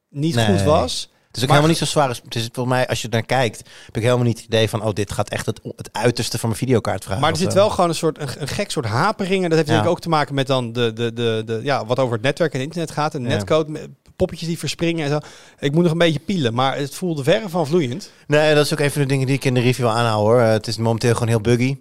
niet 0.10 0.36
Nee. 0.36 0.46
goed 0.46 0.62
was. 0.62 1.12
Het 1.30 1.38
is 1.38 1.44
ook 1.44 1.50
Maar- 1.50 1.58
helemaal 1.60 1.80
niet 1.80 1.90
zo 1.90 2.00
zwaar. 2.00 2.10
Het 2.24 2.36
is 2.36 2.50
volgens 2.54 2.76
mij, 2.76 2.88
als 2.88 3.02
je 3.02 3.08
naar 3.08 3.26
kijkt, 3.26 3.58
heb 3.86 3.96
ik 3.96 4.02
helemaal 4.04 4.26
niet 4.26 4.38
het 4.38 4.46
idee 4.46 4.70
van, 4.70 4.84
oh, 4.84 4.94
dit 4.94 5.12
gaat 5.12 5.30
echt 5.30 5.46
het, 5.46 5.60
het 5.76 5.90
uiterste 5.92 6.38
van 6.40 6.50
mijn 6.50 6.62
videokaart 6.62 7.04
vragen. 7.04 7.22
Maar 7.22 7.32
er 7.32 7.38
zit 7.38 7.54
wel 7.54 7.70
gewoon 7.70 7.90
een 7.90 7.96
soort 7.96 8.20
een, 8.20 8.28
een 8.38 8.48
gek 8.48 8.72
soort 8.72 8.86
haperingen. 8.86 9.50
Dat 9.50 9.58
heeft 9.58 9.70
Ja. 9.70 9.76
natuurlijk 9.76 9.90
ook 9.98 10.00
te 10.02 10.10
maken 10.10 10.36
met 10.36 10.48
dan 10.48 10.72
de, 10.74 10.94
de, 10.94 11.14
de, 11.14 11.42
de, 11.46 11.60
ja, 11.64 11.86
wat 11.86 12.00
over 12.00 12.14
het 12.14 12.22
netwerk 12.24 12.54
en 12.54 12.62
internet 12.62 12.92
gaat. 12.92 13.16
En 13.16 13.22
netcode, 13.22 13.90
poppetjes 14.16 14.48
die 14.48 14.60
verspringen 14.60 15.04
en 15.06 15.10
zo. 15.12 15.20
Ik 15.60 15.72
moet 15.74 15.84
nog 15.84 15.92
een 15.92 15.98
beetje 15.98 16.20
pielen, 16.20 16.54
maar 16.54 16.78
het 16.78 16.96
voelde 16.96 17.24
verre 17.24 17.50
van 17.50 17.68
vloeiend. 17.68 18.12
Nee, 18.28 18.56
dat 18.56 18.66
is 18.66 18.74
ook 18.74 18.80
een 18.80 18.92
van 18.92 19.02
de 19.02 19.08
dingen 19.08 19.26
die 19.28 19.36
ik 19.36 19.46
in 19.46 19.54
de 19.54 19.60
review 19.62 19.88
aanhoud 19.88 20.20
hoor. 20.26 20.40
Eh, 20.40 20.50
het 20.50 20.68
is 20.68 20.78
momenteel 20.78 21.14
gewoon 21.14 21.28
heel 21.28 21.42
buggy. 21.42 21.78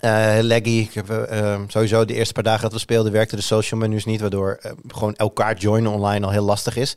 Eh, 0.00 0.14
heel 0.14 0.42
laggy. 0.42 0.68
Ik 0.70 0.94
heb, 0.94 1.10
eh, 1.10 1.52
eh, 1.54 1.60
sowieso 1.68 2.04
de 2.04 2.14
eerste 2.14 2.32
paar 2.34 2.42
dagen 2.42 2.62
dat 2.62 2.72
we 2.72 2.78
speelden 2.78 3.12
werkten 3.12 3.36
de 3.36 3.42
social 3.42 3.80
menus 3.80 4.04
niet, 4.04 4.20
waardoor 4.20 4.60
gewoon 4.88 5.14
elkaar 5.14 5.56
joinen 5.56 5.92
online 5.92 6.24
al 6.26 6.32
heel 6.32 6.44
lastig 6.44 6.76
is. 6.76 6.96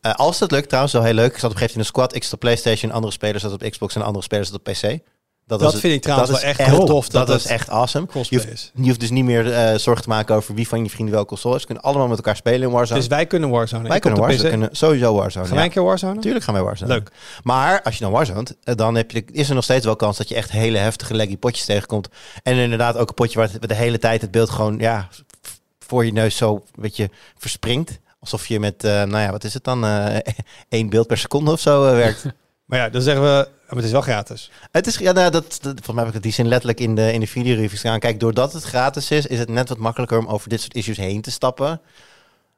Eh, 0.00 0.14
als 0.14 0.38
dat 0.38 0.50
lukt, 0.50 0.66
trouwens 0.66 0.92
wel 0.94 1.02
heel 1.02 1.14
leuk. 1.14 1.32
Ik 1.32 1.38
zat 1.38 1.50
op 1.50 1.50
een 1.50 1.56
gegeven 1.56 1.78
moment 1.78 1.94
in 1.94 2.00
een 2.02 2.04
squad. 2.04 2.14
Ik 2.14 2.22
zat 2.24 2.32
op 2.32 2.40
PlayStation, 2.40 2.92
andere 2.92 3.12
spelers 3.12 3.42
zaten 3.42 3.60
op 3.64 3.70
Xbox 3.70 3.94
en 3.94 4.02
andere 4.02 4.24
spelers 4.24 4.48
zaten 4.48 4.64
op 4.66 4.72
PC. 4.72 4.98
Dat, 5.46 5.60
het- 5.60 5.80
vind 5.80 5.94
ik 5.94 6.02
trouwens 6.02 6.30
dat 6.30 6.40
wel 6.40 6.50
echt 6.50 6.60
heel 6.62 6.84
tof. 6.84 7.08
Dat, 7.08 7.26
Dat, 7.26 7.38
is 7.38 7.46
echt 7.46 7.68
awesome. 7.68 8.06
Je 8.12 8.36
hoeft, 8.36 8.72
je 8.74 8.82
hoeft 8.82 9.00
dus 9.00 9.10
niet 9.10 9.24
meer 9.24 9.52
eh, 9.52 9.78
zorgen 9.78 10.02
te 10.02 10.08
maken 10.08 10.34
over 10.34 10.54
wie 10.54 10.68
van 10.68 10.84
je 10.84 10.90
vrienden 10.90 11.14
welke 11.14 11.28
console 11.28 11.54
is. 11.54 11.60
Ze 11.60 11.66
kunnen 11.66 11.84
allemaal 11.84 12.08
met 12.08 12.16
elkaar 12.16 12.36
spelen 12.36 12.62
in 12.62 12.70
Warzone. 12.70 12.98
Dus 12.98 13.08
wij 13.08 13.26
kunnen 13.26 13.50
Warzone. 13.50 13.88
wij 13.88 13.96
Ik 13.96 14.02
kunnen 14.02 14.20
Warzone, 14.20 14.48
kunnen 14.48 14.68
sowieso 14.72 15.14
Warzone. 15.14 15.44
Gaan 15.46 15.54
wij 15.54 15.62
ja. 15.64 15.68
een 15.68 15.74
keer 15.74 15.84
Warzone? 15.84 16.14
Natuurlijk 16.14 16.44
gaan 16.44 16.54
wij 16.54 16.62
Warzone. 16.62 16.92
Leuk. 16.92 17.10
Maar 17.42 17.82
als 17.82 17.94
je 17.94 18.04
dan 18.04 18.12
Warzone, 18.12 18.46
eh, 18.64 18.74
dan 18.74 18.94
heb 18.94 19.10
je, 19.10 19.24
is 19.32 19.48
er 19.48 19.54
nog 19.54 19.64
steeds 19.64 19.84
wel 19.84 19.96
kans 19.96 20.16
dat 20.16 20.28
je 20.28 20.34
echt 20.34 20.50
hele 20.50 20.78
heftige 20.78 21.16
laggy 21.16 21.36
potjes 21.36 21.64
tegenkomt. 21.64 22.08
En 22.42 22.56
inderdaad 22.56 22.96
ook 22.96 23.08
een 23.08 23.14
potje 23.14 23.38
waar 23.38 23.50
de 23.60 23.74
hele 23.74 23.98
tijd 23.98 24.20
het 24.20 24.30
beeld 24.30 24.50
gewoon 24.50 24.78
ja, 24.78 25.08
voor 25.78 26.04
je 26.04 26.12
neus 26.12 26.36
zo 26.36 26.54
een 26.54 26.82
beetje 26.82 27.10
verspringt. 27.38 27.98
Alsof 28.20 28.46
je 28.46 28.60
met, 28.60 28.84
eh, 28.84 28.90
nou 28.90 29.18
ja, 29.18 29.30
wat 29.30 29.44
is 29.44 29.54
het 29.54 29.64
dan? 29.64 29.84
eh 29.84 30.16
één 30.68 30.88
beeld 30.88 31.06
per 31.06 31.18
seconde 31.18 31.50
of 31.50 31.60
zo 31.60 31.86
eh, 31.86 31.92
werkt. 31.92 32.24
Maar 32.70 32.78
ja, 32.78 32.88
dan 32.88 33.02
zeggen 33.02 33.22
we, 33.22 33.48
maar 33.66 33.76
het 33.76 33.84
is 33.84 33.90
wel 33.90 34.00
gratis. 34.00 34.50
het 34.70 34.86
is, 34.86 34.98
ja, 34.98 35.12
nou, 35.12 35.30
dat, 35.30 35.44
dat, 35.44 35.60
volgens 35.62 35.86
mij 35.86 35.98
heb 35.98 36.06
ik 36.06 36.14
het 36.14 36.22
die 36.22 36.32
zin 36.32 36.48
letterlijk 36.48 36.80
in 36.80 36.94
de, 36.94 37.12
in 37.12 37.20
de 37.20 37.26
videoreviews 37.26 37.80
gedaan. 37.80 37.98
Kijk, 37.98 38.20
doordat 38.20 38.52
het 38.52 38.62
gratis 38.62 39.10
is, 39.10 39.26
is 39.26 39.38
het 39.38 39.48
net 39.48 39.68
wat 39.68 39.78
makkelijker 39.78 40.18
om 40.18 40.26
over 40.26 40.48
dit 40.48 40.60
soort 40.60 40.74
issues 40.74 40.96
heen 40.96 41.20
te 41.20 41.30
stappen. 41.30 41.80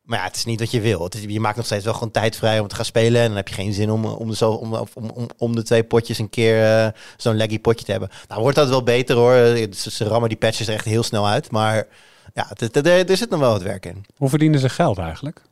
Maar 0.03 0.18
ja, 0.18 0.25
het 0.25 0.37
is 0.37 0.44
niet 0.44 0.61
wat 0.61 0.70
je 0.70 0.81
wil. 0.81 1.05
Het 1.05 1.14
is, 1.14 1.20
je 1.27 1.40
maakt 1.40 1.57
nog 1.57 1.66
steeds 1.66 1.85
wel 1.85 1.94
gewoon 1.94 2.11
tijd 2.11 2.37
vrij 2.37 2.61
om 2.61 2.68
te 2.68 2.75
gaan 2.75 2.85
spelen. 2.85 3.20
En 3.20 3.27
dan 3.27 3.37
heb 3.37 3.48
je 3.48 3.55
geen 3.55 3.72
zin 3.72 3.90
om, 3.90 4.05
om, 4.05 4.29
de, 4.29 4.37
zo, 4.37 4.51
om, 4.51 4.75
om, 4.75 5.11
om, 5.11 5.29
om 5.37 5.55
de 5.55 5.62
twee 5.62 5.85
potjes 5.85 6.18
een 6.18 6.31
keer 6.31 6.92
zo'n 7.16 7.37
laggy 7.37 7.61
potje 7.61 7.85
te 7.85 7.90
hebben. 7.90 8.11
Nou, 8.29 8.40
wordt 8.40 8.57
dat 8.57 8.68
wel 8.68 8.83
beter 8.83 9.16
hoor. 9.16 9.35
Ze, 9.75 9.90
ze 9.90 10.05
rammen 10.05 10.29
die 10.29 10.38
patches 10.38 10.68
er 10.68 10.75
echt 10.75 10.85
heel 10.85 11.03
snel 11.03 11.29
uit. 11.29 11.51
Maar 11.51 11.87
ja, 12.35 12.51
er, 12.72 13.11
er 13.11 13.16
zit 13.16 13.31
nog 13.31 13.40
wel 13.40 13.53
wat 13.53 13.62
werk 13.62 13.87
in. 13.87 14.05
Hoe 14.16 14.29
verdienen 14.29 14.61
ze 14.61 14.68
geld 14.68 14.98
eigenlijk? 14.98 15.42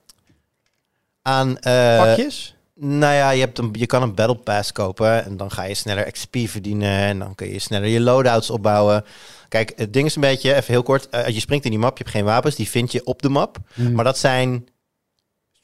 Aan, 1.22 1.58
eh, 1.58 1.98
Pakjes? 1.98 2.54
Nou 2.74 3.14
ja, 3.14 3.30
je, 3.30 3.40
hebt 3.40 3.58
een, 3.58 3.68
je 3.72 3.86
kan 3.86 4.02
een 4.02 4.14
Battle 4.14 4.36
Pass 4.36 4.72
kopen 4.72 5.24
en 5.24 5.36
dan 5.36 5.50
ga 5.50 5.62
je 5.62 5.74
sneller 5.74 6.10
XP 6.10 6.36
verdienen 6.44 6.98
en 6.98 7.18
dan 7.18 7.34
kun 7.34 7.52
je 7.52 7.58
sneller 7.58 7.88
je 7.88 8.00
loadouts 8.00 8.50
opbouwen. 8.50 9.04
Kijk, 9.48 9.72
het 9.76 9.92
ding 9.92 10.06
is 10.06 10.14
een 10.14 10.20
beetje, 10.20 10.54
even 10.54 10.72
heel 10.72 10.82
kort, 10.82 11.10
als 11.10 11.34
je 11.34 11.40
springt 11.40 11.64
in 11.64 11.70
die 11.70 11.80
map, 11.80 11.98
je 11.98 12.02
hebt 12.02 12.16
geen 12.16 12.24
wapens, 12.24 12.54
die 12.54 12.68
vind 12.68 12.92
je 12.92 13.04
op 13.04 13.22
de 13.22 13.28
map. 13.28 13.58
Hmm. 13.74 13.92
Maar 13.92 14.04
dat 14.04 14.18
zijn 14.18 14.68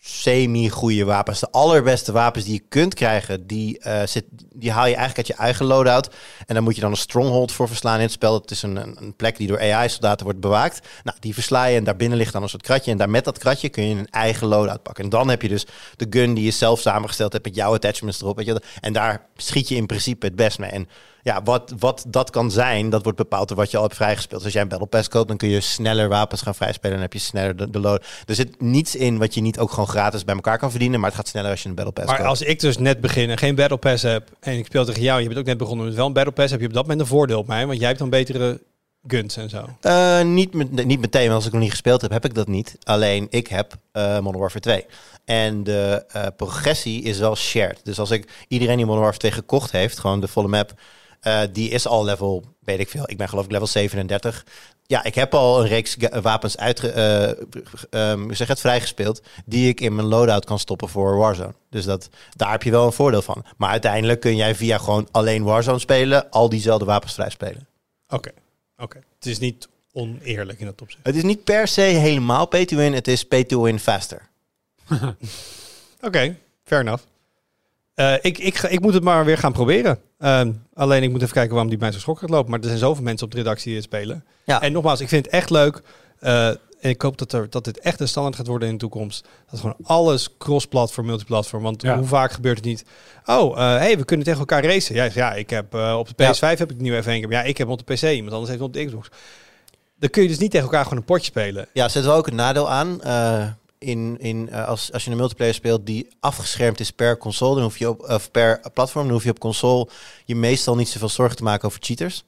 semi-goede 0.08 1.04
wapens. 1.04 1.40
De 1.40 1.50
allerbeste 1.50 2.12
wapens 2.12 2.44
die 2.44 2.54
je 2.54 2.62
kunt 2.68 2.94
krijgen, 2.94 3.46
die, 3.46 3.78
eh, 3.78 4.06
zit, 4.06 4.24
die 4.54 4.70
haal 4.70 4.86
je 4.86 4.94
eigenlijk 4.94 5.16
uit 5.16 5.26
je 5.26 5.44
eigen 5.44 5.66
loadout. 5.66 6.14
En 6.46 6.54
daar 6.54 6.62
moet 6.62 6.74
je 6.74 6.80
dan 6.80 6.90
een 6.90 6.96
stronghold 6.96 7.52
voor 7.52 7.68
verslaan 7.68 7.96
in 7.96 8.02
het 8.02 8.12
spel. 8.12 8.40
Dat 8.40 8.50
is 8.50 8.62
een, 8.62 8.76
een, 8.76 9.14
plek 9.16 9.36
die 9.36 9.46
door 9.46 9.60
AI-soldaten 9.60 10.24
wordt 10.24 10.40
bewaakt. 10.40 10.86
Nou, 11.04 11.16
die 11.20 11.34
versla 11.34 11.64
je 11.64 11.76
en 11.76 11.84
daarbinnen 11.84 12.18
ligt 12.18 12.32
dan 12.32 12.42
een 12.42 12.48
soort 12.48 12.62
kratje. 12.62 12.90
En 12.90 12.96
daar 12.96 13.10
met 13.10 13.24
dat 13.24 13.38
kratje 13.38 13.68
kun 13.68 13.88
je 13.88 13.94
een 13.94 14.10
eigen 14.10 14.46
loadout 14.46 14.82
pakken. 14.82 15.04
En 15.04 15.10
dan 15.10 15.28
heb 15.28 15.42
je 15.42 15.48
dus 15.48 15.66
de 15.96 16.06
gun 16.10 16.34
die 16.34 16.44
je 16.44 16.50
zelf 16.50 16.80
samengesteld 16.80 17.32
hebt 17.32 17.44
met 17.44 17.54
jouw 17.54 17.74
attachments 17.74 18.20
erop. 18.20 18.36
Weet 18.36 18.46
je. 18.46 18.62
En 18.80 18.92
daar 18.92 19.26
schiet 19.36 19.68
je 19.68 19.74
in 19.74 19.86
principe 19.86 20.26
het 20.26 20.36
best 20.36 20.58
mee. 20.58 20.70
En 20.70 20.88
ja, 21.26 21.42
wat, 21.42 21.74
wat 21.78 22.04
dat 22.08 22.30
kan 22.30 22.50
zijn, 22.50 22.90
dat 22.90 23.02
wordt 23.02 23.18
bepaald 23.18 23.48
door 23.48 23.56
wat 23.56 23.70
je 23.70 23.76
al 23.76 23.82
hebt 23.82 23.94
vrijgespeeld. 23.94 24.44
Als 24.44 24.52
jij 24.52 24.62
een 24.62 24.68
Battle 24.68 24.86
Pass 24.86 25.08
koopt, 25.08 25.28
dan 25.28 25.36
kun 25.36 25.48
je 25.48 25.60
sneller 25.60 26.08
wapens 26.08 26.42
gaan 26.42 26.54
vrijspelen. 26.54 26.90
En 26.90 26.92
dan 26.92 27.02
heb 27.02 27.12
je 27.12 27.18
sneller 27.18 27.56
de, 27.56 27.70
de 27.70 27.80
load. 27.80 28.04
Er 28.26 28.34
zit 28.34 28.60
niets 28.60 28.96
in 28.96 29.18
wat 29.18 29.34
je 29.34 29.40
niet 29.40 29.58
ook 29.58 29.70
gewoon 29.70 29.88
gratis 29.88 30.24
bij 30.24 30.34
elkaar 30.34 30.58
kan 30.58 30.70
verdienen. 30.70 31.00
Maar 31.00 31.08
het 31.08 31.18
gaat 31.18 31.28
sneller 31.28 31.50
als 31.50 31.62
je 31.62 31.68
een 31.68 31.74
Battle 31.74 31.92
Pass 31.92 32.06
Maar 32.06 32.16
koopt. 32.16 32.28
als 32.28 32.42
ik 32.42 32.60
dus 32.60 32.78
net 32.78 33.00
begin 33.00 33.30
en 33.30 33.38
geen 33.38 33.54
Battle 33.54 33.76
Pass 33.76 34.02
heb 34.02 34.30
en 34.40 34.58
ik 34.58 34.66
speel 34.66 34.84
tegen 34.84 35.02
jou, 35.02 35.20
je 35.20 35.26
bent 35.26 35.38
ook 35.38 35.46
net 35.46 35.58
begonnen 35.58 35.86
met 35.86 35.94
wel 35.94 36.06
een 36.06 36.12
Battle 36.12 36.32
Pass, 36.32 36.50
heb 36.50 36.60
je 36.60 36.66
op 36.66 36.72
dat 36.72 36.82
moment 36.82 37.00
een 37.00 37.06
voordeel 37.06 37.38
op 37.38 37.46
mij, 37.46 37.66
want 37.66 37.78
jij 37.78 37.86
hebt 37.86 37.98
dan 37.98 38.10
betere 38.10 38.60
guns 39.06 39.36
en 39.36 39.50
zo. 39.50 39.68
Eh, 39.80 40.22
niet, 40.22 40.54
met, 40.54 40.86
niet 40.86 41.00
meteen, 41.00 41.22
want 41.22 41.34
als 41.34 41.46
ik 41.46 41.52
nog 41.52 41.60
niet 41.60 41.70
gespeeld 41.70 42.00
heb, 42.00 42.10
heb 42.10 42.24
ik 42.24 42.34
dat 42.34 42.48
niet. 42.48 42.76
Alleen 42.82 43.26
ik 43.30 43.46
heb 43.46 43.74
eh 43.92 44.18
Modern 44.18 44.38
Warfare 44.38 44.60
2. 44.60 44.86
En 45.24 45.64
de 45.64 46.04
eh, 46.08 46.26
progressie 46.36 47.02
is 47.02 47.18
wel 47.18 47.36
shared. 47.36 47.80
Dus 47.82 47.98
als 47.98 48.10
ik 48.10 48.28
iedereen 48.48 48.76
die 48.76 48.86
Modern 48.86 49.02
Warfare 49.02 49.30
2 49.30 49.32
gekocht 49.32 49.72
heeft, 49.72 49.98
gewoon 49.98 50.20
de 50.20 50.28
volle 50.28 50.48
map, 50.48 50.72
eh, 51.26 51.40
die 51.52 51.70
is 51.70 51.86
al 51.86 52.04
level, 52.04 52.44
weet 52.60 52.78
ik 52.80 52.88
veel. 52.88 53.10
Ik 53.10 53.16
ben 53.16 53.28
geloof 53.28 53.44
ik 53.44 53.50
level 53.50 53.66
37. 53.66 54.46
Ja, 54.86 55.04
ik 55.04 55.14
heb 55.14 55.34
al 55.34 55.60
een 55.60 55.66
reeks 55.68 55.96
wapens 56.22 56.56
uitge, 56.56 56.90
eh, 56.90 57.30
ehm, 58.10 58.20
hoe 58.20 58.34
zeg 58.34 58.48
het, 58.48 58.60
vrijgespeeld, 58.60 59.22
die 59.44 59.68
ik 59.68 59.80
in 59.80 59.94
mijn 59.94 60.06
loadout 60.06 60.44
kan 60.44 60.58
stoppen 60.58 60.88
voor 60.88 61.16
Warzone. 61.16 61.54
Dus 61.70 61.84
dat, 61.84 62.08
daar 62.36 62.50
heb 62.50 62.62
je 62.62 62.70
wel 62.70 62.86
een 62.86 62.92
voordeel 62.92 63.22
van. 63.22 63.44
Maar 63.56 63.70
uiteindelijk 63.70 64.20
kun 64.20 64.36
jij 64.36 64.54
via 64.54 64.78
gewoon 64.78 65.08
alleen 65.10 65.42
Warzone 65.42 65.78
spelen, 65.78 66.30
al 66.30 66.48
diezelfde 66.48 66.84
wapens 66.84 67.14
vrijspelen. 67.14 67.66
Oké, 68.08 68.30
oké. 68.78 68.98
Het 69.18 69.26
is 69.26 69.38
niet 69.38 69.68
oneerlijk 69.92 70.60
in 70.60 70.66
dat 70.66 70.82
opzicht. 70.82 71.06
Het 71.06 71.16
is 71.16 71.22
niet 71.22 71.44
per 71.44 71.68
se 71.68 71.80
helemaal 71.80 72.46
pay 72.46 72.64
to 72.64 72.76
win, 72.76 72.92
het 72.92 73.08
is 73.08 73.24
pay 73.24 73.44
to 73.44 73.62
win 73.62 73.78
faster. 73.78 74.28
Oké, 76.00 76.36
fair 76.64 76.80
enough. 76.80 77.02
Eh, 77.94 78.14
ik, 78.20 78.38
ik, 78.38 78.56
ga- 78.56 78.68
ik 78.68 78.80
moet 78.80 78.94
het 78.94 79.02
maar 79.02 79.24
weer 79.24 79.38
gaan 79.38 79.52
proberen. 79.52 80.00
Ehm, 80.18 80.52
alleen 80.74 81.02
ik 81.02 81.10
moet 81.10 81.22
even 81.22 81.32
kijken 81.34 81.52
waarom 81.52 81.70
die 81.70 81.78
mij 81.78 81.92
zo 81.92 81.98
schok 81.98 82.18
gaat 82.18 82.30
lopen. 82.30 82.50
Maar 82.50 82.58
er 82.60 82.66
zijn 82.66 82.78
zoveel 82.78 83.02
mensen 83.04 83.26
op 83.26 83.32
de 83.32 83.38
redactie 83.38 83.66
die 83.66 83.74
het 83.74 83.84
spelen. 83.84 84.24
Ja. 84.44 84.62
En 84.62 84.72
nogmaals, 84.72 85.00
ik 85.00 85.08
vind 85.08 85.24
het 85.24 85.34
echt 85.34 85.50
leuk. 85.50 85.82
Eh, 86.18 86.48
en 86.80 86.90
ik 86.90 87.02
hoop 87.02 87.18
dat, 87.18 87.32
er, 87.32 87.50
dat 87.50 87.64
dit 87.64 87.78
echt 87.78 88.00
een 88.00 88.08
standaard 88.08 88.36
gaat 88.36 88.46
worden 88.46 88.68
in 88.68 88.74
de 88.74 88.80
toekomst. 88.80 89.28
Dat 89.50 89.60
gewoon 89.60 89.76
alles 89.82 90.36
cross-platform, 90.38 91.06
multiplatform. 91.06 91.62
Want 91.62 91.82
Ja. 91.82 91.96
hoe 91.98 92.06
vaak 92.06 92.32
gebeurt 92.32 92.56
het 92.56 92.64
niet? 92.66 92.84
Oh, 93.24 93.58
eh 93.58 93.76
hey, 93.78 93.98
we 93.98 94.04
kunnen 94.04 94.24
tegen 94.26 94.40
elkaar 94.40 94.64
racen. 94.64 94.94
Ja, 94.94 95.08
ja 95.14 95.34
ik 95.34 95.50
heb 95.50 95.74
eh, 95.74 95.96
op 95.98 96.08
de 96.16 96.24
PS5 96.24 96.58
heb 96.58 96.70
ik 96.70 96.80
nu 96.80 96.96
even 96.96 97.12
één 97.12 97.20
keer. 97.20 97.30
Ja, 97.30 97.42
ik 97.42 97.58
heb 97.58 97.68
op 97.68 97.86
de 97.86 97.94
PC. 97.94 98.02
Iemand 98.02 98.32
anders 98.32 98.50
heeft 98.50 98.62
op 98.62 98.72
de 98.72 98.84
Xbox. 98.84 99.08
Dan 99.98 100.10
kun 100.10 100.22
je 100.22 100.28
dus 100.28 100.38
niet 100.38 100.50
tegen 100.50 100.66
elkaar 100.66 100.82
gewoon 100.82 100.98
een 100.98 101.04
potje 101.04 101.24
spelen. 101.24 101.66
Ja, 101.72 101.88
zet 101.88 102.04
wel 102.04 102.14
ook 102.14 102.26
een 102.26 102.34
nadeel 102.34 102.70
aan. 102.70 103.00
In, 103.78 104.16
in, 104.18 104.48
eh, 104.50 104.68
als, 104.68 104.92
als 104.92 105.04
je 105.04 105.10
een 105.10 105.16
multiplayer 105.16 105.54
speelt 105.54 105.86
die 105.86 106.08
afgeschermd 106.20 106.80
is 106.80 106.90
per 106.90 107.18
console, 107.18 107.54
dan 107.54 107.62
hoef 107.62 107.78
je 107.78 107.88
op, 107.88 108.00
of 108.00 108.30
per 108.30 108.60
platform, 108.74 109.04
dan 109.04 109.12
hoef 109.12 109.24
je 109.24 109.30
op 109.30 109.38
console 109.38 109.88
je 110.24 110.36
meestal 110.36 110.76
niet 110.76 110.88
zoveel 110.88 111.08
zorgen 111.08 111.36
te 111.36 111.42
maken 111.42 111.68
over 111.68 111.80
cheaters. 111.82 112.24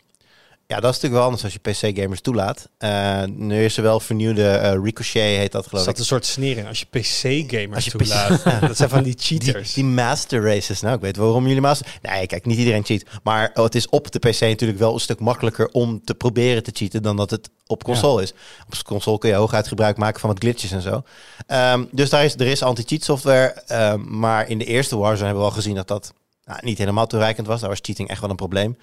Ja, 0.70 0.80
dat 0.80 0.94
is 0.94 1.00
natuurlijk 1.00 1.14
wel 1.14 1.22
anders 1.22 1.44
als 1.44 1.52
je 1.52 1.90
PC-gamers 1.90 2.20
toelaat. 2.20 2.68
Uh, 2.78 3.22
nu 3.24 3.64
is 3.64 3.76
er 3.76 3.82
wel 3.82 4.00
vernieuwde 4.00 4.60
uh, 4.62 4.84
Ricochet, 4.84 5.22
heet 5.22 5.52
dat 5.52 5.66
geloof 5.66 5.80
is 5.80 5.84
dat 5.86 5.94
ik. 5.94 6.00
een 6.00 6.06
soort 6.06 6.26
snering 6.26 6.68
als 6.68 6.78
je 6.78 6.86
PC-gamers 6.90 7.88
toelaat? 7.96 8.42
PC 8.42 8.60
dat 8.60 8.76
zijn 8.76 8.88
van 8.88 9.02
die 9.02 9.14
Die, 9.16 9.24
cheaters. 9.40 9.72
die 9.72 9.84
master 9.84 10.42
races. 10.42 10.80
Nou, 10.80 10.94
ik 10.94 11.00
weet 11.00 11.16
waarom 11.16 11.46
jullie 11.46 11.60
master... 11.60 11.98
Nee, 12.02 12.26
kijk, 12.26 12.46
niet 12.46 12.58
iedereen 12.58 12.84
cheat. 12.84 13.02
Maar 13.22 13.50
oh, 13.54 13.64
het 13.64 13.74
is 13.74 13.88
op 13.88 14.12
de 14.12 14.18
PC 14.18 14.40
natuurlijk 14.40 14.78
wel 14.78 14.94
een 14.94 15.00
stuk 15.00 15.20
makkelijker 15.20 15.68
om 15.68 16.04
te 16.04 16.14
proberen 16.14 16.62
te 16.62 16.70
cheaten 16.74 17.02
dan 17.02 17.16
dat 17.16 17.30
het 17.30 17.50
op 17.66 17.84
console 17.84 18.22
is. 18.22 18.32
Op 18.66 18.82
console 18.84 19.18
kun 19.18 19.28
je 19.28 19.34
hooguit 19.36 19.68
gebruik 19.68 19.96
maken 19.96 20.20
van 20.20 20.28
wat 20.30 20.38
glitches 20.38 20.70
en 20.70 20.82
zo. 20.82 21.02
Ehm, 21.46 21.84
dus 21.90 22.10
daar 22.10 22.24
is, 22.24 22.34
er 22.34 22.46
is 22.46 22.62
anti-cheat 22.62 23.02
software. 23.04 23.62
ehm, 23.66 24.18
maar 24.18 24.48
in 24.48 24.58
de 24.58 24.64
eerste 24.64 24.96
Warzone 24.96 25.24
hebben 25.24 25.42
we 25.44 25.48
al 25.50 25.54
gezien 25.56 25.74
dat 25.74 25.88
dat 25.88 26.12
nou, 26.44 26.60
niet 26.62 26.78
helemaal 26.78 27.06
toereikend 27.06 27.46
was. 27.46 27.60
Daar 27.60 27.70
was 27.70 27.78
cheating 27.82 28.08
echt 28.08 28.20
wel 28.20 28.30
een 28.30 28.36
probleem. 28.36 28.76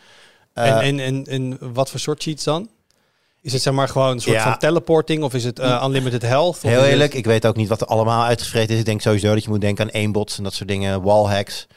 Eh, 0.55 0.87
en, 0.87 0.99
en, 0.99 0.99
en, 0.99 1.25
en 1.59 1.73
wat 1.73 1.89
voor 1.89 1.99
soort 1.99 2.21
cheats 2.23 2.43
dan? 2.43 2.69
Is 3.41 3.53
het 3.53 3.61
zeg 3.61 3.73
maar 3.73 3.87
gewoon 3.89 4.11
een 4.11 4.19
soort 4.19 4.35
Ja. 4.35 4.43
van 4.43 4.57
teleporting 4.57 5.23
of 5.23 5.33
is 5.33 5.43
het 5.43 5.59
eh, 5.59 5.83
unlimited 5.85 6.21
health? 6.21 6.61
Heel 6.61 6.79
het- 6.81 6.89
eerlijk, 6.89 7.13
ik 7.13 7.25
weet 7.25 7.45
ook 7.45 7.55
niet 7.55 7.67
wat 7.67 7.81
er 7.81 7.87
allemaal 7.87 8.23
uitgevreten 8.25 8.73
is. 8.73 8.79
Ik 8.79 8.85
denk 8.85 9.01
sowieso 9.01 9.33
dat 9.33 9.43
je 9.43 9.49
moet 9.49 9.61
denken 9.61 9.85
aan 9.85 9.91
aimbots 9.93 10.37
en 10.37 10.43
dat 10.43 10.53
soort 10.53 10.69
dingen, 10.69 11.01
wallhacks. 11.01 11.67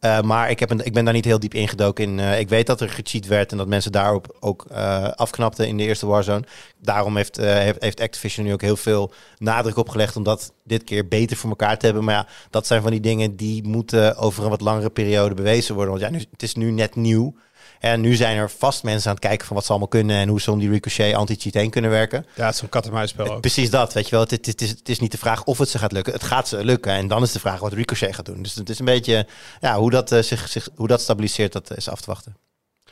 Eh 0.00 0.20
maar 0.20 0.50
ik, 0.50 0.58
heb 0.58 0.70
een, 0.70 0.84
ik 0.84 0.92
ben 0.92 1.04
daar 1.04 1.14
niet 1.14 1.24
heel 1.24 1.38
diep 1.38 1.54
ingedoken 1.54 2.04
in. 2.04 2.38
Ik 2.38 2.48
weet 2.48 2.66
dat 2.66 2.80
er 2.80 2.88
gecheat 2.88 3.26
werd 3.26 3.50
en 3.52 3.56
dat 3.58 3.66
mensen 3.68 3.92
daarop 3.92 4.36
ook 4.40 4.66
afknapten 5.14 5.68
in 5.68 5.76
de 5.76 5.82
eerste 5.82 6.06
Warzone. 6.06 6.44
Daarom 6.82 7.16
heeft, 7.16 7.36
heeft, 7.36 7.82
heeft 7.82 8.00
Activision 8.00 8.46
nu 8.46 8.52
ook 8.52 8.60
heel 8.60 8.76
veel 8.76 9.12
nadruk 9.38 9.76
op 9.76 9.88
gelegd 9.88 10.16
om 10.16 10.22
dat 10.22 10.52
dit 10.64 10.84
keer 10.84 11.08
beter 11.08 11.36
voor 11.36 11.50
elkaar 11.50 11.78
te 11.78 11.86
hebben. 11.86 12.04
Maar 12.04 12.14
ja, 12.14 12.26
dat 12.50 12.66
zijn 12.66 12.82
van 12.82 12.90
die 12.90 13.00
dingen 13.00 13.36
die 13.36 13.62
moeten 13.68 14.16
over 14.16 14.44
een 14.44 14.50
wat 14.50 14.60
langere 14.60 14.90
periode 14.90 15.34
bewezen 15.34 15.74
worden. 15.74 15.92
Want 15.92 16.04
ja, 16.04 16.10
nu, 16.10 16.24
het 16.30 16.42
is 16.42 16.54
nu 16.54 16.70
net 16.70 16.94
nieuw. 16.96 17.34
En 17.80 18.00
nu 18.00 18.14
zijn 18.14 18.36
er 18.36 18.50
vast 18.50 18.82
mensen 18.82 19.08
aan 19.08 19.16
het 19.16 19.24
kijken 19.24 19.46
van 19.46 19.56
wat 19.56 19.64
ze 19.64 19.70
allemaal 19.70 19.88
kunnen 19.88 20.16
en 20.16 20.28
hoe 20.28 20.40
ze 20.40 20.50
om 20.50 20.58
die 20.58 20.70
ricochet 20.70 21.14
anti-cheat 21.14 21.54
heen 21.54 21.70
kunnen 21.70 21.90
werken. 21.90 22.26
Ja, 22.34 22.44
het 22.44 22.54
is 22.54 22.60
zo'n 22.60 22.68
kat-en-muisspel 22.68 23.34
ook. 23.34 23.40
Precies 23.40 23.70
dat, 23.70 23.92
weet 23.92 24.04
je 24.04 24.10
wel. 24.10 24.20
Het, 24.20 24.30
het, 24.30 24.46
het 24.46 24.62
is, 24.62 24.70
het 24.70 24.88
is 24.88 24.98
niet 24.98 25.12
de 25.12 25.18
vraag 25.18 25.44
of 25.44 25.58
het 25.58 25.68
ze 25.68 25.78
gaat 25.78 25.92
lukken. 25.92 26.12
Het 26.12 26.22
gaat 26.22 26.48
ze 26.48 26.64
lukken. 26.64 26.92
En 26.92 27.08
dan 27.08 27.22
is 27.22 27.32
de 27.32 27.40
vraag 27.40 27.60
wat 27.60 27.72
Ricochet 27.72 28.14
gaat 28.14 28.24
doen. 28.24 28.42
Dus 28.42 28.54
het 28.54 28.68
is 28.68 28.78
een 28.78 28.84
beetje, 28.84 29.26
ja, 29.60 29.78
hoe 29.78 29.90
dat, 29.90 30.12
eh, 30.12 30.22
zich, 30.22 30.48
zich, 30.48 30.68
hoe 30.74 30.88
dat 30.88 31.00
stabiliseert, 31.00 31.52
dat 31.52 31.76
is 31.76 31.88
af 31.88 32.00
te 32.00 32.06
wachten. 32.06 32.36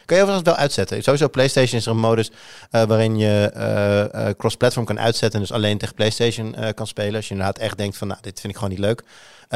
Kun 0.04 0.16
je 0.16 0.22
overigens 0.22 0.50
wel 0.50 0.60
uitzetten. 0.62 1.02
Sowieso 1.02 1.28
PlayStation 1.28 1.78
is 1.78 1.86
er 1.86 1.92
een 1.92 1.98
modus 1.98 2.30
eh, 2.70 2.82
waarin 2.82 3.16
je 3.16 3.50
eh, 3.54 4.30
cross-platform 4.36 4.86
kan 4.86 5.00
uitzetten. 5.00 5.40
En 5.40 5.46
dus 5.46 5.56
alleen 5.56 5.78
tegen 5.78 5.94
PlayStation 5.94 6.56
kan 6.74 6.86
spelen. 6.86 7.14
Als 7.14 7.28
je 7.28 7.34
inderdaad 7.34 7.58
echt 7.58 7.76
denkt 7.76 7.96
van, 7.96 8.08
nou, 8.08 8.20
dit 8.22 8.40
vind 8.40 8.52
ik 8.52 8.58
gewoon 8.58 8.74
niet 8.74 8.84
leuk. 8.84 9.02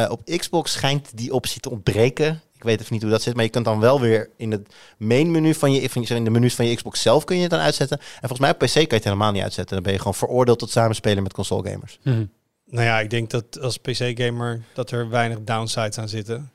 Op 0.09 0.25
Xbox 0.25 0.73
schijnt 0.73 1.11
die 1.15 1.33
optie 1.33 1.61
te 1.61 1.71
ontbreken. 1.71 2.43
Ik 2.59 2.65
weet 2.65 2.81
even 2.81 2.93
niet 2.93 3.03
hoe 3.03 3.11
dat 3.11 3.23
zit, 3.23 3.35
maar 3.35 3.45
je 3.45 3.51
kunt 3.51 3.65
dan 3.65 3.81
wel 3.81 4.01
weer 4.01 4.31
in 4.37 4.51
het 4.51 4.69
main 4.97 5.31
menu 5.31 5.55
van 5.55 5.73
je, 5.73 5.81
in 6.09 6.25
de 6.25 6.31
menus 6.31 6.55
van 6.55 6.67
je 6.67 6.75
Xbox 6.77 7.03
zelf 7.03 7.25
kun 7.25 7.37
je 7.37 7.43
het 7.43 7.51
dan 7.51 7.61
uitzetten. 7.61 7.99
En 7.99 8.05
volgens 8.29 8.41
mij 8.41 8.51
op 8.51 8.59
PC 8.59 8.73
kan 8.73 8.83
je 8.83 8.95
het 8.95 9.05
helemaal 9.05 9.33
niet 9.33 9.43
uitzetten. 9.43 9.75
Dan 9.75 9.83
ben 9.85 9.93
je 9.93 9.99
gewoon 9.99 10.15
veroordeeld 10.15 10.59
tot 10.59 10.71
samenspelen 10.71 11.23
met 11.23 11.33
console 11.33 11.71
gamers. 11.71 11.99
Mhm. 12.03 12.25
Nou 12.71 12.85
ja, 12.85 13.01
ik 13.01 13.11
denk 13.11 13.31
dat 13.31 13.61
als 13.61 13.79
PC-gamer 13.79 14.63
dat 14.75 14.91
er 14.91 15.09
weinig 15.09 15.39
downsides 15.45 15.99
aan 15.99 16.09
zitten. 16.09 16.51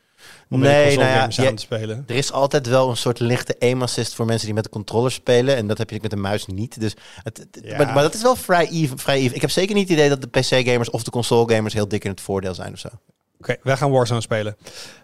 Om 0.50 0.60
Nee, 0.60 0.96
nou 0.98 1.08
ja, 1.10 1.28
je- 1.30 1.48
aan 1.48 1.56
te 1.56 1.62
spelen. 1.62 2.04
Er 2.08 2.16
is 2.16 2.32
altijd 2.32 2.68
wel 2.68 2.90
een 2.90 2.98
soort 2.98 3.20
lichte 3.20 3.56
aim 3.60 3.82
assist 3.82 4.14
voor 4.14 4.26
mensen 4.26 4.46
die 4.46 4.56
met 4.56 4.64
de 4.64 4.70
controller 4.70 5.12
spelen. 5.12 5.56
En 5.56 5.68
dat 5.68 5.78
heb 5.78 5.90
je 5.90 6.00
met 6.02 6.12
de 6.12 6.18
muis 6.18 6.46
niet. 6.46 6.80
Dus 6.80 6.94
het, 7.24 7.38
het- 7.38 7.60
Ja. 7.66 7.78
maar, 7.78 7.94
maar 7.94 8.04
dat 8.04 8.14
is 8.14 8.22
wel 8.22 8.36
vrij 8.36 8.68
even, 8.70 8.98
vrij 9.00 9.18
even. 9.20 9.36
Ik 9.36 9.42
heb 9.42 9.50
zeker 9.50 9.76
niet 9.76 9.90
het 9.90 9.98
idee 9.98 10.10
dat 10.10 10.22
de 10.22 10.28
PC-gamers 10.40 10.90
of 10.90 11.04
de 11.04 11.12
console-gamers 11.12 11.74
heel 11.74 11.88
dik 11.88 12.04
in 12.04 12.10
het 12.12 12.22
voordeel 12.22 12.54
zijn 12.54 12.74
of 12.74 12.80
zo. 12.80 12.88
Oké, 13.40 13.56
wij 13.64 13.78
gaan 13.78 13.92
Warzone 13.92 14.22
spelen. 14.22 14.58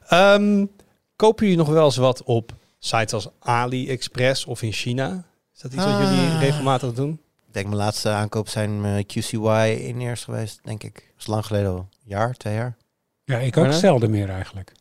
Ehm, 0.08 0.66
kopen 1.20 1.44
jullie 1.46 1.60
nog 1.60 1.70
wel 1.70 1.86
eens 1.86 1.96
wat 1.98 2.24
op 2.24 2.52
sites 2.80 3.14
als 3.14 3.28
AliExpress 3.40 4.46
of 4.46 4.62
in 4.62 4.72
China? 4.72 5.24
Is 5.56 5.62
dat 5.62 5.74
iets 5.74 5.84
wat 5.84 5.94
jullie 6.00 6.30
Ah. 6.30 6.40
regelmatig 6.42 6.94
doen? 6.94 7.12
Ik 7.48 7.54
denk 7.54 7.66
mijn 7.66 7.78
laatste 7.78 8.10
aankoop 8.10 8.50
zijn 8.50 8.86
eh, 8.86 9.04
QCY 9.06 9.78
in 9.88 10.00
eerst 10.00 10.24
geweest, 10.24 10.60
denk 10.64 10.84
ik. 10.84 10.94
Dat 10.94 11.20
is 11.20 11.28
lang 11.28 11.46
geleden 11.46 11.70
al. 11.70 11.78
Een 11.78 11.88
jaar, 12.04 12.34
twee 12.34 12.54
jaar. 12.54 12.78
Ja, 13.24 13.38
ik 13.38 13.58
ook 13.58 13.74
zelden 13.74 14.10
meer 14.10 14.30
eigenlijk. 14.30 14.72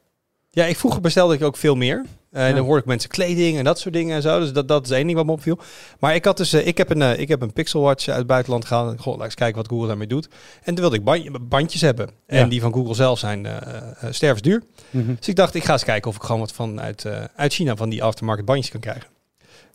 Ja, 0.50 0.64
ik 0.64 0.76
vroeger 0.76 1.00
bestelde 1.00 1.34
ik 1.34 1.42
ook 1.42 1.56
veel 1.56 1.74
meer. 1.74 2.04
Eh, 2.32 2.42
En 2.42 2.48
Ja. 2.48 2.54
dan 2.54 2.64
hoorde 2.64 2.80
ik 2.80 2.86
mensen 2.86 3.10
kleding 3.10 3.58
en 3.58 3.64
dat 3.64 3.78
soort 3.78 3.94
dingen 3.94 4.16
en 4.16 4.22
zo. 4.22 4.40
Dus 4.40 4.52
dat, 4.52 4.68
dat 4.68 4.84
is 4.84 4.90
één 4.90 5.04
ding 5.04 5.16
wat 5.16 5.26
me 5.26 5.32
opviel. 5.32 5.58
Maar 5.98 6.14
ik 6.14 6.24
had 6.24 6.36
dus, 6.36 6.52
eh, 6.52 6.66
ik 6.66 6.78
heb 6.78 6.90
een, 6.90 7.02
eh, 7.02 7.18
ik 7.18 7.28
heb 7.28 7.42
een 7.42 7.52
Pixel 7.52 7.80
Watch 7.80 8.08
uit 8.08 8.16
het 8.18 8.26
buitenland 8.26 8.64
gehaald. 8.64 9.00
Goh, 9.00 9.16
laat 9.16 9.24
eens 9.24 9.34
kijken 9.34 9.56
wat 9.56 9.68
Google 9.68 9.86
daarmee 9.86 10.06
doet. 10.06 10.28
En 10.58 10.64
toen 10.64 10.76
wilde 10.80 10.96
ik 10.96 11.04
bandje- 11.04 11.38
bandjes 11.40 11.80
hebben. 11.80 12.10
En 12.26 12.48
die 12.48 12.60
van 12.60 12.72
Google 12.72 12.94
zelf 12.94 13.18
zijn 13.18 13.46
eh, 13.46 13.82
stervensduur. 14.10 14.62
Mhm. 14.90 15.14
Dus 15.18 15.28
ik 15.28 15.36
dacht, 15.36 15.54
ik 15.54 15.64
ga 15.64 15.72
eens 15.72 15.84
kijken 15.84 16.10
of 16.10 16.16
ik 16.16 16.22
gewoon 16.22 16.40
wat 16.40 16.52
van 16.52 16.80
uit, 16.80 17.04
uit 17.36 17.52
China 17.54 17.76
van 17.76 17.88
die 17.88 18.02
aftermarket 18.02 18.44
bandjes 18.44 18.70
kan 18.70 18.80
krijgen. 18.80 19.08